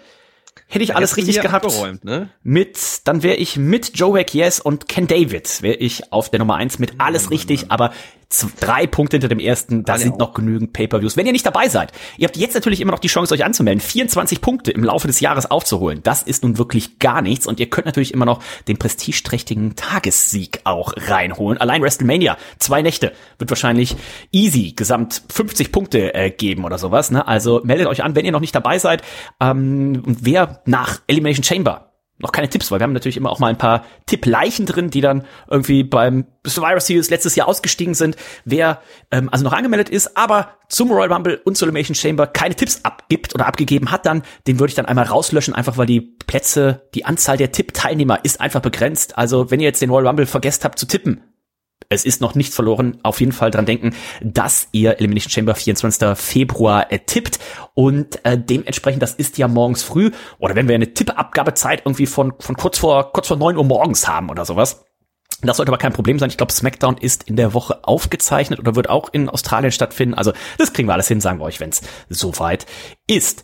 hätte 0.68 0.84
ich 0.84 0.96
alles 0.96 1.18
richtig 1.18 1.42
gehabt. 1.42 1.68
Ne? 2.04 2.30
Mit, 2.44 2.78
dann 3.06 3.24
wäre 3.24 3.36
ich 3.36 3.58
mit 3.58 3.92
Joe 3.96 4.14
Wack 4.14 4.34
Yes 4.34 4.60
und 4.60 4.88
Ken 4.88 5.08
David 5.08 5.62
wäre 5.62 5.76
ich 5.76 6.12
auf 6.12 6.30
der 6.30 6.40
Nummer 6.40 6.56
eins 6.56 6.80
mit 6.80 6.94
alles 7.00 7.32
richtig, 7.32 7.72
aber 7.72 7.92
drei 8.60 8.88
Punkte 8.88 9.16
hinter 9.16 9.30
dem 9.30 9.40
ersten, 9.40 9.84
da 9.86 9.98
sind 9.98 10.20
noch 10.20 10.34
genügend 10.34 10.74
Pay-per-Views. 10.74 11.16
Wenn 11.16 11.26
ihr 11.26 11.32
nicht 11.32 11.46
dabei 11.46 11.70
seid, 11.70 11.94
ihr 12.18 12.28
habt 12.28 12.36
jetzt 12.36 12.56
natürlich 12.56 12.82
immer 12.82 12.92
noch 12.92 13.00
die 13.00 13.08
Chance, 13.08 13.34
euch 13.34 13.46
anzumelden, 13.46 13.80
24 13.80 14.42
Punkte 14.42 14.72
im 14.72 14.84
Laufe 14.84 15.08
des 15.08 15.22
Jahres 15.22 15.50
aufzuholen. 15.50 16.02
Das 16.04 16.24
ist 16.24 16.44
nun 16.44 16.58
wirklich 16.58 17.00
gar 17.00 17.22
nichts 17.22 17.48
und 17.48 17.60
ihr 17.60 17.70
könnt 17.70 17.86
natürlich 17.86 18.14
immer 18.14 18.26
noch 18.26 18.44
den 18.68 18.78
prestigeträchtigen 18.78 19.76
Tagessieg 19.76 20.60
auch 20.66 20.94
reinholen. 20.98 21.60
Allein 21.60 21.82
WrestleMania, 21.82 22.38
zwei 22.60 22.82
Nächte, 22.82 23.14
wird 23.40 23.50
wahrscheinlich 23.50 23.96
easy 24.34 24.74
gesamt 24.74 25.22
50 25.30 25.72
Punkte 25.72 26.14
äh, 26.14 26.30
geben 26.30 26.66
oder 26.66 26.78
sowas. 26.78 27.12
Ne? 27.12 27.26
Also 27.26 27.62
meldet 27.64 27.88
euch 27.88 28.04
an, 28.04 28.16
wenn 28.16 28.26
ihr 28.26 28.34
noch 28.34 28.42
nicht 28.42 28.56
dabei 28.56 28.78
seid. 28.78 29.04
Ähm, 29.40 30.04
und 30.06 30.18
wer 30.26 30.47
nach 30.66 31.02
Elimination 31.08 31.44
Chamber 31.44 31.88
noch 32.20 32.32
keine 32.32 32.50
Tipps, 32.50 32.72
weil 32.72 32.80
wir 32.80 32.84
haben 32.84 32.94
natürlich 32.94 33.18
immer 33.18 33.30
auch 33.30 33.40
mal 33.40 33.48
ein 33.48 33.58
paar 33.58 33.86
Tippleichen 34.08 34.66
drin, 34.66 34.90
die 34.90 35.02
dann 35.02 35.24
irgendwie 35.50 35.84
beim 35.84 36.26
Survivor 36.46 36.80
Series 36.80 37.10
letztes 37.10 37.36
Jahr 37.36 37.48
ausgestiegen 37.48 37.94
sind. 37.94 38.16
Wer 38.44 38.82
ähm, 39.12 39.30
also 39.32 39.44
noch 39.44 39.54
angemeldet 39.54 39.90
ist, 39.90 40.18
aber 40.18 40.50
zum 40.68 40.92
Royal 40.92 41.14
Rumble 41.14 41.40
und 41.46 41.58
zur 41.58 41.68
Elimination 41.68 41.96
Chamber 41.96 42.26
keine 42.26 42.56
Tipps 42.56 42.84
abgibt 42.84 43.36
oder 43.36 43.46
abgegeben 43.46 43.92
hat, 43.92 44.06
dann 44.06 44.24
den 44.48 44.60
würde 44.60 44.70
ich 44.70 44.76
dann 44.76 44.86
einmal 44.86 45.06
rauslöschen, 45.06 45.54
einfach 45.54 45.78
weil 45.78 45.86
die 45.86 46.02
Plätze, 46.02 46.88
die 46.96 47.06
Anzahl 47.06 47.38
der 47.38 47.52
Tippteilnehmer 47.52 48.24
ist 48.24 48.42
einfach 48.42 48.62
begrenzt. 48.62 49.18
Also 49.18 49.52
wenn 49.52 49.60
ihr 49.60 49.68
jetzt 49.68 49.82
den 49.82 49.92
Royal 49.92 50.08
Rumble 50.08 50.26
vergesst 50.26 50.66
habt 50.66 50.80
zu 50.80 50.88
tippen, 50.88 51.22
es 51.90 52.06
ist 52.06 52.22
noch 52.22 52.36
nichts 52.36 52.56
verloren. 52.56 52.98
Auf 53.04 53.20
jeden 53.20 53.32
Fall 53.32 53.52
dran 53.52 53.66
denken, 53.66 53.94
dass 54.22 54.68
ihr 54.72 54.98
Elimination 54.98 55.32
Chamber 55.32 55.56
24. 55.56 56.18
Februar 56.18 56.92
äh, 56.92 57.00
tippt 57.00 57.40
und 57.74 58.24
äh, 58.26 58.38
dementsprechend, 58.38 59.02
das 59.02 59.14
ist 59.14 59.38
ja 59.38 59.48
morgens 59.48 59.84
früh 59.84 60.12
oder 60.40 60.56
wenn 60.56 60.68
wir 60.68 60.76
eine 60.76 60.94
Tippabgabezeit 60.94 61.84
irgendwie 61.86 62.06
von, 62.06 62.34
von 62.40 62.56
kurz 62.56 62.78
vor, 62.78 63.12
kurz 63.14 63.28
vor 63.28 63.38
neun 63.38 63.58
Uhr 63.58 63.64
morgens 63.64 64.08
haben 64.08 64.30
oder 64.30 64.46
sowas, 64.46 64.86
Das 65.42 65.58
sollte 65.58 65.72
aber 65.72 65.78
kein 65.78 65.94
Problem 65.94 66.18
sein. 66.18 66.30
Ich 66.30 66.38
glaube, 66.38 66.52
SmackDown 66.52 66.98
ist 66.98 67.24
in 67.24 67.36
der 67.36 67.54
Woche 67.54 67.84
aufgezeichnet 67.84 68.60
oder 68.60 68.76
wird 68.76 68.90
auch 68.90 69.10
in 69.14 69.30
Australien 69.30 69.72
stattfinden. 69.72 70.16
Also 70.16 70.34
das 70.58 70.74
kriegen 70.74 70.88
wir 70.90 70.94
alles 70.94 71.08
hin, 71.08 71.22
sagen 71.22 71.40
wir 71.40 71.46
euch, 71.46 71.60
wenn 71.60 71.70
es 71.70 71.82
soweit 72.10 72.66
ist. 73.08 73.44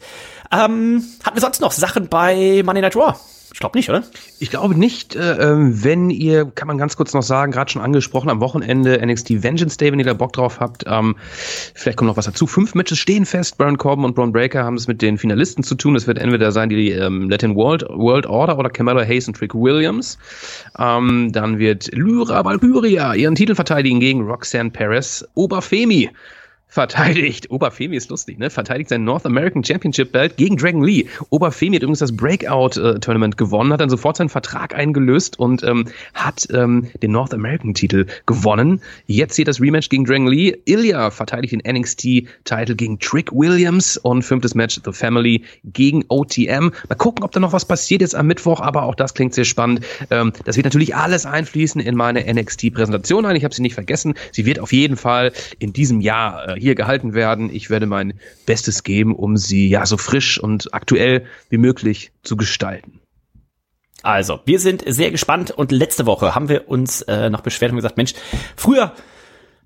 Ähm, 0.52 1.04
hatten 1.24 1.36
wir 1.36 1.42
sonst 1.42 1.62
noch 1.62 1.72
Sachen 1.72 2.08
bei 2.10 2.62
Money 2.66 2.82
Night 2.82 2.96
Raw? 2.96 3.16
Ich 3.54 3.60
glaube 3.60 3.78
nicht, 3.78 3.88
oder? 3.88 4.04
Ich 4.40 4.50
glaube 4.50 4.74
nicht. 4.74 5.16
Äh, 5.16 5.52
ähm, 5.52 5.84
wenn 5.84 6.10
ihr, 6.10 6.46
kann 6.46 6.68
man 6.68 6.80
ganz 6.80 6.98
kurz 6.98 7.14
noch 7.14 7.22
sagen, 7.22 7.52
gerade 7.52 7.72
schon 7.72 7.84
angesprochen, 7.84 8.32
am 8.32 8.42
Wochenende 8.42 9.00
NXT 9.06 9.44
Vengeance 9.44 9.78
Day, 9.78 9.92
wenn 9.92 10.00
ihr 10.00 10.06
da 10.06 10.16
Bock 10.16 10.34
drauf 10.34 10.60
habt. 10.60 10.86
Ähm, 10.88 11.16
vielleicht 11.76 12.00
kommt 12.00 12.08
noch 12.08 12.18
was 12.18 12.26
dazu. 12.26 12.48
Fünf 12.48 12.74
Matches 12.74 12.98
stehen 12.98 13.28
fest. 13.28 13.60
Baron 13.60 13.78
Corbin 13.78 14.06
und 14.06 14.16
Braun 14.16 14.32
Breaker 14.32 14.64
haben 14.64 14.76
es 14.76 14.88
mit 14.88 15.04
den 15.04 15.20
Finalisten 15.20 15.64
zu 15.64 15.76
tun. 15.76 15.94
Das 15.94 16.08
wird 16.08 16.18
entweder 16.18 16.52
sein 16.52 16.70
die 16.70 16.90
ähm, 16.90 17.30
Latin 17.30 17.56
World, 17.56 17.86
World 17.90 18.26
Order 18.26 18.58
oder 18.58 18.72
Camelo 18.72 19.02
Hayes 19.02 19.28
und 19.28 19.38
Trick 19.38 19.54
Williams. 19.54 20.18
Ähm, 20.80 21.32
dann 21.32 21.60
wird 21.60 21.94
Lyra 21.94 22.44
Valkyria 22.44 23.14
ihren 23.14 23.36
Titel 23.36 23.54
verteidigen 23.54 24.00
gegen 24.00 24.24
Roxanne 24.24 24.72
Perez. 24.72 25.24
Oberfemi 25.36 26.10
verteidigt, 26.74 27.52
Oberfemi 27.52 27.96
ist 27.96 28.10
lustig, 28.10 28.40
ne? 28.40 28.50
Verteidigt 28.50 28.90
sein 28.90 29.04
North 29.04 29.28
American 29.28 29.64
Championship 29.64 30.12
Belt 30.12 30.38
gegen 30.38 30.58
Dragon 30.58 30.84
Lee. 30.84 31.06
Oberfemi 31.30 31.76
hat 31.76 31.84
übrigens 31.84 32.00
das 32.00 32.16
Breakout-Tournament 32.18 33.38
gewonnen, 33.38 33.72
hat 33.72 33.80
dann 33.80 33.92
sofort 33.92 34.18
seinen 34.18 34.30
Vertrag 34.30 34.74
eingelöst 34.74 35.38
und 35.38 35.62
ähm, 35.62 35.86
hat 36.16 36.48
ähm, 36.52 36.88
den 37.04 37.12
North 37.12 37.32
American-Titel 37.32 38.08
gewonnen. 38.26 38.82
Jetzt 39.06 39.36
hier 39.36 39.46
das 39.46 39.62
Rematch 39.62 39.90
gegen 39.90 40.04
Dragon 40.06 40.26
Lee. 40.26 40.58
Ilya 40.66 41.12
verteidigt 41.12 41.54
den 41.54 41.62
NXT-Titel 41.62 42.74
gegen 42.74 42.98
Trick 42.98 43.32
Williams 43.32 43.98
und 43.98 44.24
fünftes 44.24 44.56
Match 44.56 44.80
The 44.84 44.94
Family 44.94 45.44
gegen 45.66 46.04
OTM. 46.08 46.72
Mal 46.90 46.96
gucken, 46.98 47.24
ob 47.24 47.32
da 47.34 47.40
noch 47.40 47.54
was 47.54 47.66
passiert 47.66 48.02
jetzt 48.02 48.16
am 48.16 48.26
Mittwoch, 48.26 48.62
aber 48.62 48.82
auch 48.82 48.96
das 48.96 49.14
klingt 49.14 49.36
sehr 49.36 49.46
spannend. 49.46 49.82
Ähm, 50.10 50.34
das 50.46 50.56
wird 50.56 50.66
natürlich 50.66 50.96
alles 50.96 51.28
einfließen 51.28 51.80
in 51.80 51.96
meine 51.96 52.22
NXT-Präsentation 52.34 53.28
ein. 53.28 53.36
Ich 53.36 53.44
habe 53.44 53.54
sie 53.54 53.62
nicht 53.62 53.76
vergessen. 53.76 54.16
Sie 54.32 54.48
wird 54.48 54.58
auf 54.58 54.74
jeden 54.74 54.98
Fall 54.98 55.34
in 55.60 55.72
diesem 55.72 56.02
Jahr 56.02 56.58
äh, 56.58 56.63
hier 56.64 56.76
gehalten 56.76 57.14
werden. 57.14 57.54
Ich 57.54 57.70
werde 57.70 57.86
mein 57.86 58.20
Bestes 58.46 58.84
geben, 58.84 59.16
um 59.16 59.38
sie 59.38 59.70
ja 59.70 59.86
so 59.86 59.98
frisch 59.98 60.40
und 60.40 60.74
aktuell 60.74 61.26
wie 61.50 61.58
möglich 61.58 62.12
zu 62.24 62.38
gestalten. 62.38 63.00
Also, 64.02 64.42
wir 64.46 64.60
sind 64.60 64.84
sehr 64.86 65.12
gespannt 65.12 65.52
und 65.52 65.72
letzte 65.72 66.06
Woche 66.06 66.36
haben 66.36 66.50
wir 66.50 66.68
uns 66.68 67.04
äh, 67.04 67.30
noch 67.30 67.42
beschwert 67.42 67.72
und 67.72 67.78
gesagt, 67.78 67.98
Mensch, 67.98 68.14
früher 68.58 68.94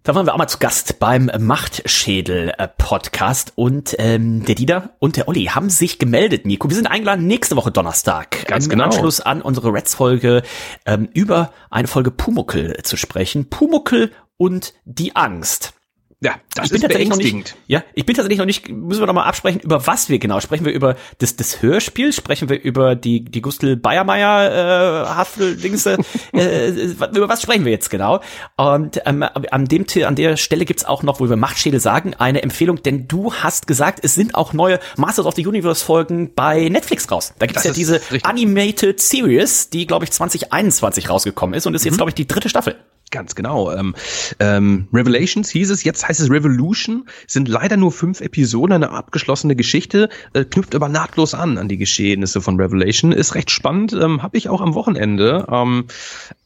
da 0.07 0.15
waren 0.15 0.25
wir 0.25 0.33
auch 0.33 0.37
mal 0.37 0.47
zu 0.47 0.59
Gast 0.59 0.99
beim 0.99 1.29
Machtschädel-Podcast 1.37 3.51
und 3.55 3.93
ähm, 3.99 4.45
der 4.45 4.55
Dieter 4.55 4.91
und 4.99 5.17
der 5.17 5.27
Olli 5.27 5.47
haben 5.47 5.69
sich 5.69 5.99
gemeldet, 5.99 6.45
Nico. 6.45 6.69
Wir 6.69 6.77
sind 6.77 6.87
eingeladen 6.87 7.27
nächste 7.27 7.57
Woche 7.57 7.71
Donnerstag 7.71 8.45
Ganz 8.45 8.67
im 8.67 8.69
genau. 8.69 8.85
Anschluss 8.85 9.19
an 9.19 9.41
unsere 9.41 9.73
Reds-Folge 9.73 10.43
ähm, 10.85 11.09
über 11.13 11.51
eine 11.69 11.89
Folge 11.89 12.11
Pumuckel 12.11 12.81
zu 12.83 12.95
sprechen. 12.95 13.49
Pumuckel 13.49 14.11
und 14.37 14.75
die 14.85 15.13
Angst. 15.17 15.73
Ja, 16.20 16.34
das 16.55 16.65
ich 16.65 16.72
bin 16.72 16.78
ist 16.78 16.82
tatsächlich 16.82 17.09
noch 17.09 17.18
nicht, 17.18 17.55
ja, 17.68 17.84
ich 17.93 18.03
bin 18.03 18.15
tatsächlich 18.15 18.39
noch 18.39 18.47
nicht, 18.47 18.70
müssen 18.70 19.01
wir 19.01 19.05
noch 19.05 19.13
mal 19.13 19.26
absprechen, 19.26 19.61
über 19.61 19.86
was 19.86 20.09
wir 20.09 20.18
genau, 20.18 20.39
sprechen 20.39 20.65
wir 20.65 20.74
über 20.74 20.95
das, 21.20 21.36
das 21.36 21.61
Hörspiel, 21.61 22.11
sprechen 22.11 22.49
wir 22.49 22.59
über 22.59 22.95
die, 22.95 23.24
die 23.24 23.39
Gustl 23.39 23.76
Bayermeier, 23.76 25.03
äh, 25.05 25.09
Hafel-Dingse, 25.09 25.97
äh, 26.34 26.70
über 26.72 27.30
was 27.30 27.43
sprechen 27.43 27.65
wir 27.65 27.72
jetzt 27.72 27.91
genau? 27.91 28.22
Und 28.55 28.99
ähm, 29.05 29.22
an 29.22 29.65
dem, 29.65 29.86
an 30.05 30.15
der 30.15 30.38
Stelle 30.38 30.65
gibt's 30.65 30.86
auch 30.86 31.03
noch, 31.03 31.20
wo 31.20 31.30
wir 31.30 31.36
Machtschädel 31.36 31.80
sagen, 31.80 32.15
eine 32.15 32.41
Empfehlung, 32.41 32.82
denn 32.82 33.07
du 33.07 33.32
hast 33.36 33.68
gesagt, 33.68 33.99
es 34.01 34.15
sind 34.15 34.34
auch 34.34 34.53
neue 34.53 34.80
Masters 34.95 35.28
of 35.28 35.36
the 35.36 35.45
Universe 35.45 35.86
Folgen 35.86 36.34
bei 36.34 36.68
Netflix 36.70 37.11
raus. 37.11 37.36
Da 37.38 37.45
gibt's 37.45 37.61
Das 37.61 37.70
ja 37.70 37.74
diese 37.76 37.95
richtig. 38.11 38.26
Animated 38.26 38.99
Series, 38.99 39.70
die, 39.70 39.86
glaube 39.86 40.05
ich, 40.05 40.11
2021 40.11 41.11
rausgekommen 41.11 41.53
ist 41.53 41.68
und 41.68 41.76
ist 41.76 41.86
jetzt, 41.86 41.93
Mhm. 41.93 41.97
glaube 41.97 42.09
ich, 42.09 42.15
die 42.15 42.26
dritte 42.26 42.49
Staffel. 42.49 42.76
Ganz 43.09 43.35
genau. 43.35 43.71
Ähm, 43.71 43.95
ähm, 44.39 44.89
Revelations 44.91 45.49
hieß 45.49 45.69
es, 45.71 45.85
jetzt 45.85 46.05
heißt 46.05 46.19
es 46.19 46.29
Revolution, 46.29 47.07
sind 47.25 47.47
leider 47.47 47.77
nur 47.77 47.93
fünf 47.93 48.19
Episoden, 48.19 48.73
eine 48.73 48.89
abgeschlossene 48.89 49.55
Geschichte, 49.55 50.09
äh, 50.33 50.43
knüpft 50.43 50.75
aber 50.75 50.89
nahtlos 50.89 51.33
an 51.33 51.57
an 51.57 51.69
die 51.69 51.77
Geschehnisse 51.77 52.41
von 52.41 52.59
Revelation. 52.59 53.13
Ist 53.13 53.35
recht 53.35 53.49
spannend, 53.49 53.93
ähm, 53.93 54.23
habe 54.23 54.37
ich 54.37 54.49
auch 54.49 54.59
am 54.59 54.73
Wochenende 54.73 55.47
ähm, 55.49 55.85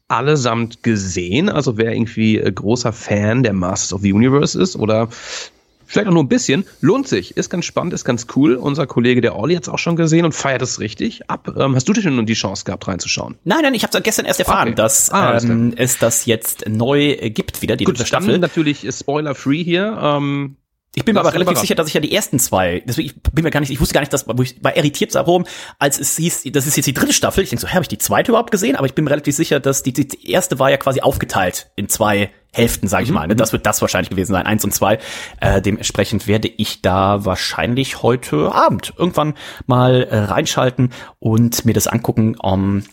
allesamt 0.07 0.84
gesehen. 0.84 1.49
Also 1.49 1.78
wer 1.78 1.93
irgendwie 1.93 2.38
äh, 2.38 2.51
großer 2.51 2.93
Fan 2.93 3.41
der 3.41 3.53
Masters 3.53 3.93
of 3.93 4.01
the 4.01 4.14
Universe 4.14 4.62
ist 4.62 4.76
oder 4.76 5.09
Vielleicht 5.92 6.08
auch 6.08 6.14
nur 6.14 6.24
ein 6.24 6.30
bisschen. 6.30 6.66
Lohnt 6.80 7.08
sich. 7.08 7.36
Ist 7.38 7.50
ganz 7.50 7.66
spannend, 7.66 7.94
ist 7.94 8.06
ganz 8.06 8.28
cool. 8.36 8.56
Unser 8.56 8.88
Kollege, 8.88 9.20
der 9.22 9.36
Olli, 9.38 9.56
hat 9.56 9.64
es 9.64 9.70
auch 9.70 9.78
schon 9.80 9.96
gesehen 9.96 10.24
und 10.26 10.34
feiert 10.34 10.62
es 10.62 10.80
richtig 10.80 11.30
ab. 11.30 11.54
Ähm, 11.58 11.76
hast 11.76 11.88
du 11.88 11.94
denn 11.94 12.16
nun 12.16 12.26
die 12.26 12.34
Chance 12.34 12.64
gehabt, 12.66 12.88
reinzuschauen? 12.88 13.38
Nein, 13.44 13.60
nein, 13.64 13.74
ich 13.74 13.84
habe 13.84 14.02
gestern 14.02 14.26
erst 14.26 14.39
erfahren, 14.39 14.70
Okay. 14.70 14.76
dass 14.76 15.12
Ah, 15.12 15.38
ähm, 15.38 15.74
es 15.76 15.98
das 15.98 16.26
jetzt 16.26 16.68
neu 16.70 17.12
äh, 17.12 17.30
gibt, 17.30 17.62
wieder 17.62 17.76
die 17.76 17.84
dritte 17.86 18.00
dann 18.00 18.08
Staffel. 18.08 18.39
natürlich 18.39 18.88
Spoiler-free 18.89 19.64
hier. 19.64 19.98
Ähm, 20.02 20.56
Ich 20.96 21.06
bin 21.06 21.14
mir 21.16 21.20
aber 21.22 21.34
relativ 21.34 21.58
sicher, 21.60 21.76
dass 21.76 21.88
ich 21.88 21.94
ja 21.94 22.02
die 22.02 22.14
ersten 22.14 22.38
zwei, 22.39 22.84
deswegen 22.86 23.08
ich 23.10 23.22
bin 23.34 23.44
mir 23.44 23.52
gar 23.52 23.60
nicht, 23.62 23.70
ich 23.72 23.80
wusste 23.80 23.94
gar 23.94 24.02
nicht, 24.02 24.12
dass 24.14 24.28
wo 24.28 24.42
ich 24.44 24.62
war 24.64 24.76
irritiert 24.76 25.14
darum, 25.16 25.46
als 25.80 26.00
es 26.00 26.16
hieß, 26.18 26.44
das 26.52 26.68
ist 26.68 26.76
jetzt 26.78 26.86
die 26.86 26.94
dritte 26.94 27.14
Staffel. 27.14 27.44
Ich 27.44 27.50
denke 27.50 27.62
so, 27.62 27.68
hä, 27.68 27.74
habe 27.74 27.84
ich 27.84 27.88
die 27.89 27.98
zweite 27.98 28.32
überhaupt 28.32 28.52
gesehen? 28.52 28.76
Aber 28.76 28.86
ich 28.88 28.94
bin 28.94 29.04
mir 29.06 29.12
relativ 29.12 29.36
sicher, 29.36 29.60
dass 29.60 29.84
die, 29.84 29.94
die 29.94 30.30
erste 30.32 30.60
war 30.60 30.70
ja 30.70 30.78
quasi 30.78 31.02
aufgeteilt 31.02 31.70
in 31.76 31.88
zwei 31.89 32.30
Hälften, 32.54 32.88
sage 32.88 33.06
ich 33.06 33.12
mal. 33.12 33.28
Ne? 33.28 33.36
Das 33.36 33.54
wird 33.54 33.66
das 33.66 33.82
wahrscheinlich 33.82 34.10
gewesen 34.10 34.34
sein, 34.34 34.45
eins 34.45 34.64
und 34.66 34.74
zwei. 34.74 34.99
Äh, 35.39 35.62
dementsprechend 35.62 36.28
werde 36.28 36.49
ich 36.49 36.82
da 36.82 37.24
wahrscheinlich 37.24 38.02
heute 38.04 38.52
Abend 38.54 38.93
irgendwann 38.97 39.36
mal 39.68 40.04
äh, 40.04 40.18
reinschalten 40.18 40.91
und 41.20 41.66
mir 41.66 41.74
das 41.74 41.88
angucken. 41.88 42.36
Um, 42.38 42.84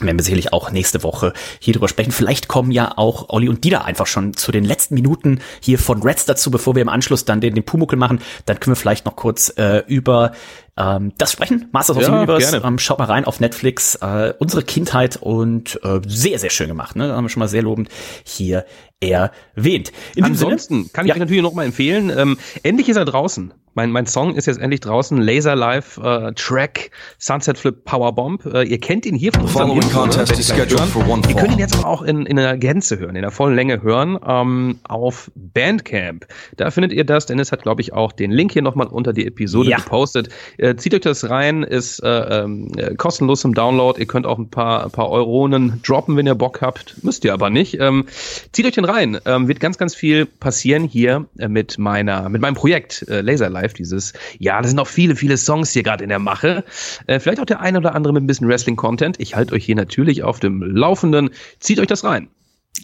werden 0.00 0.18
wir 0.18 0.22
sicherlich 0.22 0.52
auch 0.52 0.70
nächste 0.70 1.02
Woche 1.02 1.32
hier 1.58 1.74
drüber 1.74 1.88
sprechen. 1.88 2.12
Vielleicht 2.12 2.48
kommen 2.48 2.70
ja 2.70 2.96
auch 2.96 3.28
Olli 3.28 3.48
und 3.48 3.64
Dieter 3.64 3.84
einfach 3.84 4.06
schon 4.06 4.34
zu 4.34 4.52
den 4.52 4.64
letzten 4.64 4.94
Minuten 4.94 5.40
hier 5.60 5.78
von 5.78 6.02
Reds 6.02 6.24
dazu, 6.24 6.50
bevor 6.50 6.74
wir 6.74 6.82
im 6.82 6.88
Anschluss 6.88 7.24
dann 7.24 7.40
den, 7.40 7.54
den 7.54 7.64
Pumuckel 7.64 7.98
machen. 7.98 8.20
Dann 8.46 8.60
können 8.60 8.76
wir 8.76 8.80
vielleicht 8.80 9.06
noch 9.06 9.16
kurz 9.16 9.52
äh, 9.56 9.82
über 9.86 10.32
ähm, 10.78 11.12
das 11.18 11.32
sprechen. 11.32 11.68
Masters 11.72 11.96
of 11.96 12.04
the 12.04 12.10
Ja, 12.10 12.18
Universe. 12.18 12.50
gerne. 12.50 12.66
Ähm, 12.66 12.78
schaut 12.78 12.98
mal 12.98 13.04
rein 13.06 13.24
auf 13.24 13.40
Netflix. 13.40 13.94
Äh, 13.96 14.34
unsere 14.38 14.62
Kindheit 14.62 15.16
und 15.16 15.80
äh, 15.82 16.00
sehr, 16.06 16.38
sehr 16.38 16.50
schön 16.50 16.68
gemacht. 16.68 16.96
Ne? 16.96 17.08
Da 17.08 17.16
haben 17.16 17.24
wir 17.24 17.28
schon 17.30 17.40
mal 17.40 17.48
sehr 17.48 17.62
lobend 17.62 17.88
hier 18.24 18.64
erwähnt. 19.00 19.92
In 20.14 20.24
diesem 20.24 20.34
Sinne- 20.36 20.52
Ansonsten 20.52 20.92
kann 20.92 21.04
ich 21.04 21.10
Ja. 21.10 21.14
euch 21.14 21.20
natürlich 21.20 21.42
noch 21.42 21.52
mal 21.52 21.64
empfehlen. 21.66 22.10
Ähm, 22.16 22.38
endlich 22.62 22.88
ist 22.88 22.96
er 22.96 23.04
draußen. 23.04 23.52
Mein, 23.74 23.90
mein 23.90 24.06
Song 24.06 24.34
ist 24.36 24.46
jetzt 24.46 24.58
endlich 24.58 24.80
draußen. 24.80 25.18
Laser 25.20 25.54
Live 25.54 25.98
äh, 25.98 26.32
Track 26.32 26.90
Sunset 27.18 27.58
Flip 27.58 27.84
Powerbomb. 27.84 28.46
Äh, 28.46 28.62
ihr 28.62 28.80
kennt 28.80 29.04
ihn 29.04 29.14
hier 29.14 29.32
von 29.34 29.42
unserem 29.42 29.76
ne? 29.78 29.80
contest 29.92 30.30
ihr 30.30 30.36
gleich 30.36 30.46
scheduled 30.46 30.80
hören. 30.80 30.88
for 30.88 31.06
one 31.06 31.20
Ihr 31.26 31.32
fall. 31.34 31.42
könnt 31.42 31.52
ihn 31.52 31.58
jetzt 31.58 31.76
aber 31.78 31.86
auch 31.86 32.00
in, 32.00 32.24
in 32.24 32.36
der 32.36 32.56
Gänze 32.56 32.98
hören, 32.98 33.16
in 33.16 33.22
der 33.22 33.30
vollen 33.30 33.54
Länge 33.54 33.82
hören, 33.82 34.18
ähm, 34.26 34.78
auf 34.88 35.30
Bandcamp. 35.34 36.26
Da 36.56 36.70
findet 36.70 36.92
ihr 36.92 37.04
das. 37.04 37.26
Dennis 37.26 37.52
hat, 37.52 37.62
glaube 37.62 37.82
ich, 37.82 37.92
auch 37.92 38.12
den 38.12 38.30
Link 38.30 38.52
hier 38.52 38.62
nochmal 38.62 38.86
unter 38.86 39.12
die 39.12 39.26
Episode 39.26 39.68
Ja. 39.68 39.76
gepostet. 39.76 40.30
Äh, 40.56 40.65
zieht 40.74 40.94
euch 40.94 41.02
das 41.02 41.28
rein, 41.28 41.62
ist 41.62 42.02
äh, 42.02 42.08
ähm, 42.08 42.72
äh, 42.76 42.94
kostenlos 42.94 43.42
zum 43.42 43.54
Download. 43.54 44.00
Ihr 44.00 44.06
könnt 44.06 44.26
auch 44.26 44.38
ein 44.38 44.48
paar, 44.48 44.84
ein 44.84 44.90
paar 44.90 45.10
Euronen 45.10 45.80
droppen, 45.84 46.16
wenn 46.16 46.26
ihr 46.26 46.34
Bock 46.34 46.62
habt. 46.62 47.02
Müsst 47.04 47.24
ihr 47.24 47.32
aber 47.32 47.50
nicht. 47.50 47.78
Ähm, 47.78 48.06
zieht 48.52 48.66
euch 48.66 48.74
den 48.74 48.84
rein. 48.84 49.18
Ähm, 49.26 49.48
wird 49.48 49.60
ganz, 49.60 49.78
ganz 49.78 49.94
viel 49.94 50.26
passieren 50.26 50.84
hier 50.84 51.26
äh, 51.38 51.48
mit 51.48 51.78
meiner, 51.78 52.28
mit 52.28 52.40
meinem 52.40 52.54
Projekt 52.54 53.06
äh, 53.08 53.20
Laser 53.20 53.50
Live. 53.50 53.74
Dieses, 53.74 54.14
ja, 54.38 54.60
da 54.60 54.66
sind 54.66 54.76
noch 54.76 54.88
viele, 54.88 55.14
viele 55.14 55.36
Songs 55.36 55.72
hier 55.72 55.82
gerade 55.82 56.02
in 56.02 56.08
der 56.08 56.18
Mache. 56.18 56.64
Äh, 57.06 57.20
vielleicht 57.20 57.40
auch 57.40 57.46
der 57.46 57.60
eine 57.60 57.78
oder 57.78 57.94
andere 57.94 58.12
mit 58.14 58.24
ein 58.24 58.26
bisschen 58.26 58.48
Wrestling-Content. 58.48 59.20
Ich 59.20 59.36
halte 59.36 59.54
euch 59.54 59.64
hier 59.64 59.76
natürlich 59.76 60.22
auf 60.22 60.40
dem 60.40 60.62
Laufenden. 60.62 61.30
Zieht 61.60 61.78
euch 61.78 61.86
das 61.86 62.02
rein. 62.02 62.28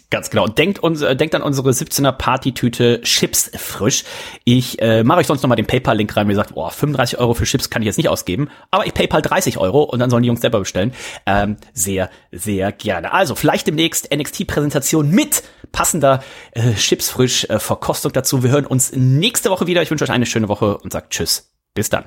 Ganz 0.09 0.29
genau. 0.29 0.47
Denkt, 0.47 0.79
uns, 0.79 1.01
äh, 1.01 1.15
denkt 1.15 1.35
an 1.35 1.41
unsere 1.41 1.69
17er 1.69 2.11
Partytüte 2.11 3.01
Chips 3.01 3.51
frisch. 3.55 4.03
Ich 4.43 4.81
äh, 4.81 5.03
mache 5.03 5.19
euch 5.19 5.27
sonst 5.27 5.41
noch 5.43 5.49
mal 5.49 5.55
den 5.55 5.65
PayPal-Link 5.65 6.15
rein. 6.15 6.27
Wie 6.27 6.31
gesagt, 6.31 6.55
boah, 6.55 6.71
35 6.71 7.19
Euro 7.19 7.33
für 7.33 7.45
Chips 7.45 7.69
kann 7.69 7.81
ich 7.81 7.87
jetzt 7.87 7.97
nicht 7.97 8.09
ausgeben. 8.09 8.49
Aber 8.71 8.85
ich 8.85 8.93
PayPal 8.93 9.21
30 9.21 9.57
Euro 9.57 9.83
und 9.83 9.99
dann 9.99 10.09
sollen 10.09 10.23
die 10.23 10.27
Jungs 10.27 10.41
selber 10.41 10.59
bestellen. 10.59 10.93
Ähm, 11.25 11.57
sehr, 11.73 12.09
sehr 12.31 12.71
gerne. 12.71 13.13
Also 13.13 13.35
vielleicht 13.35 13.67
demnächst 13.67 14.13
NXT-Präsentation 14.13 15.09
mit 15.09 15.43
passender 15.71 16.23
äh, 16.51 16.73
Chips 16.73 17.09
frisch 17.09 17.45
äh, 17.49 17.59
Verkostung 17.59 18.13
dazu. 18.13 18.43
Wir 18.43 18.51
hören 18.51 18.65
uns 18.65 18.91
nächste 18.93 19.49
Woche 19.49 19.67
wieder. 19.67 19.81
Ich 19.81 19.91
wünsche 19.91 20.03
euch 20.03 20.11
eine 20.11 20.25
schöne 20.25 20.47
Woche 20.47 20.77
und 20.77 20.93
sagt 20.93 21.11
Tschüss. 21.11 21.51
Bis 21.73 21.89
dann. 21.89 22.05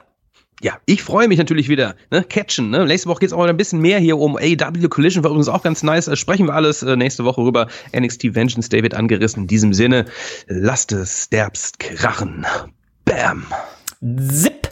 Ja, 0.62 0.78
ich 0.86 1.02
freue 1.02 1.28
mich 1.28 1.36
natürlich 1.38 1.68
wieder. 1.68 1.96
Ne? 2.10 2.24
Catchen. 2.24 2.70
Ne? 2.70 2.86
Nächste 2.86 3.08
Woche 3.10 3.20
geht's 3.20 3.32
auch 3.34 3.42
wieder 3.42 3.52
ein 3.52 3.58
bisschen 3.58 3.80
mehr 3.80 3.98
hier 3.98 4.16
um 4.16 4.36
AW 4.36 4.88
Collision. 4.88 5.22
War 5.22 5.30
übrigens 5.30 5.48
auch 5.48 5.62
ganz 5.62 5.82
nice. 5.82 6.08
Äh, 6.08 6.16
sprechen 6.16 6.46
wir 6.46 6.54
alles 6.54 6.82
äh, 6.82 6.96
nächste 6.96 7.24
Woche 7.24 7.42
rüber. 7.42 7.68
NXT 7.94 8.34
Vengeance 8.34 8.70
David 8.70 8.94
angerissen. 8.94 9.42
In 9.42 9.48
diesem 9.48 9.74
Sinne, 9.74 10.06
lasst 10.46 10.92
es 10.92 11.28
derbst 11.28 11.78
krachen. 11.78 12.46
Bam. 13.04 13.46
Zip. 14.30 14.70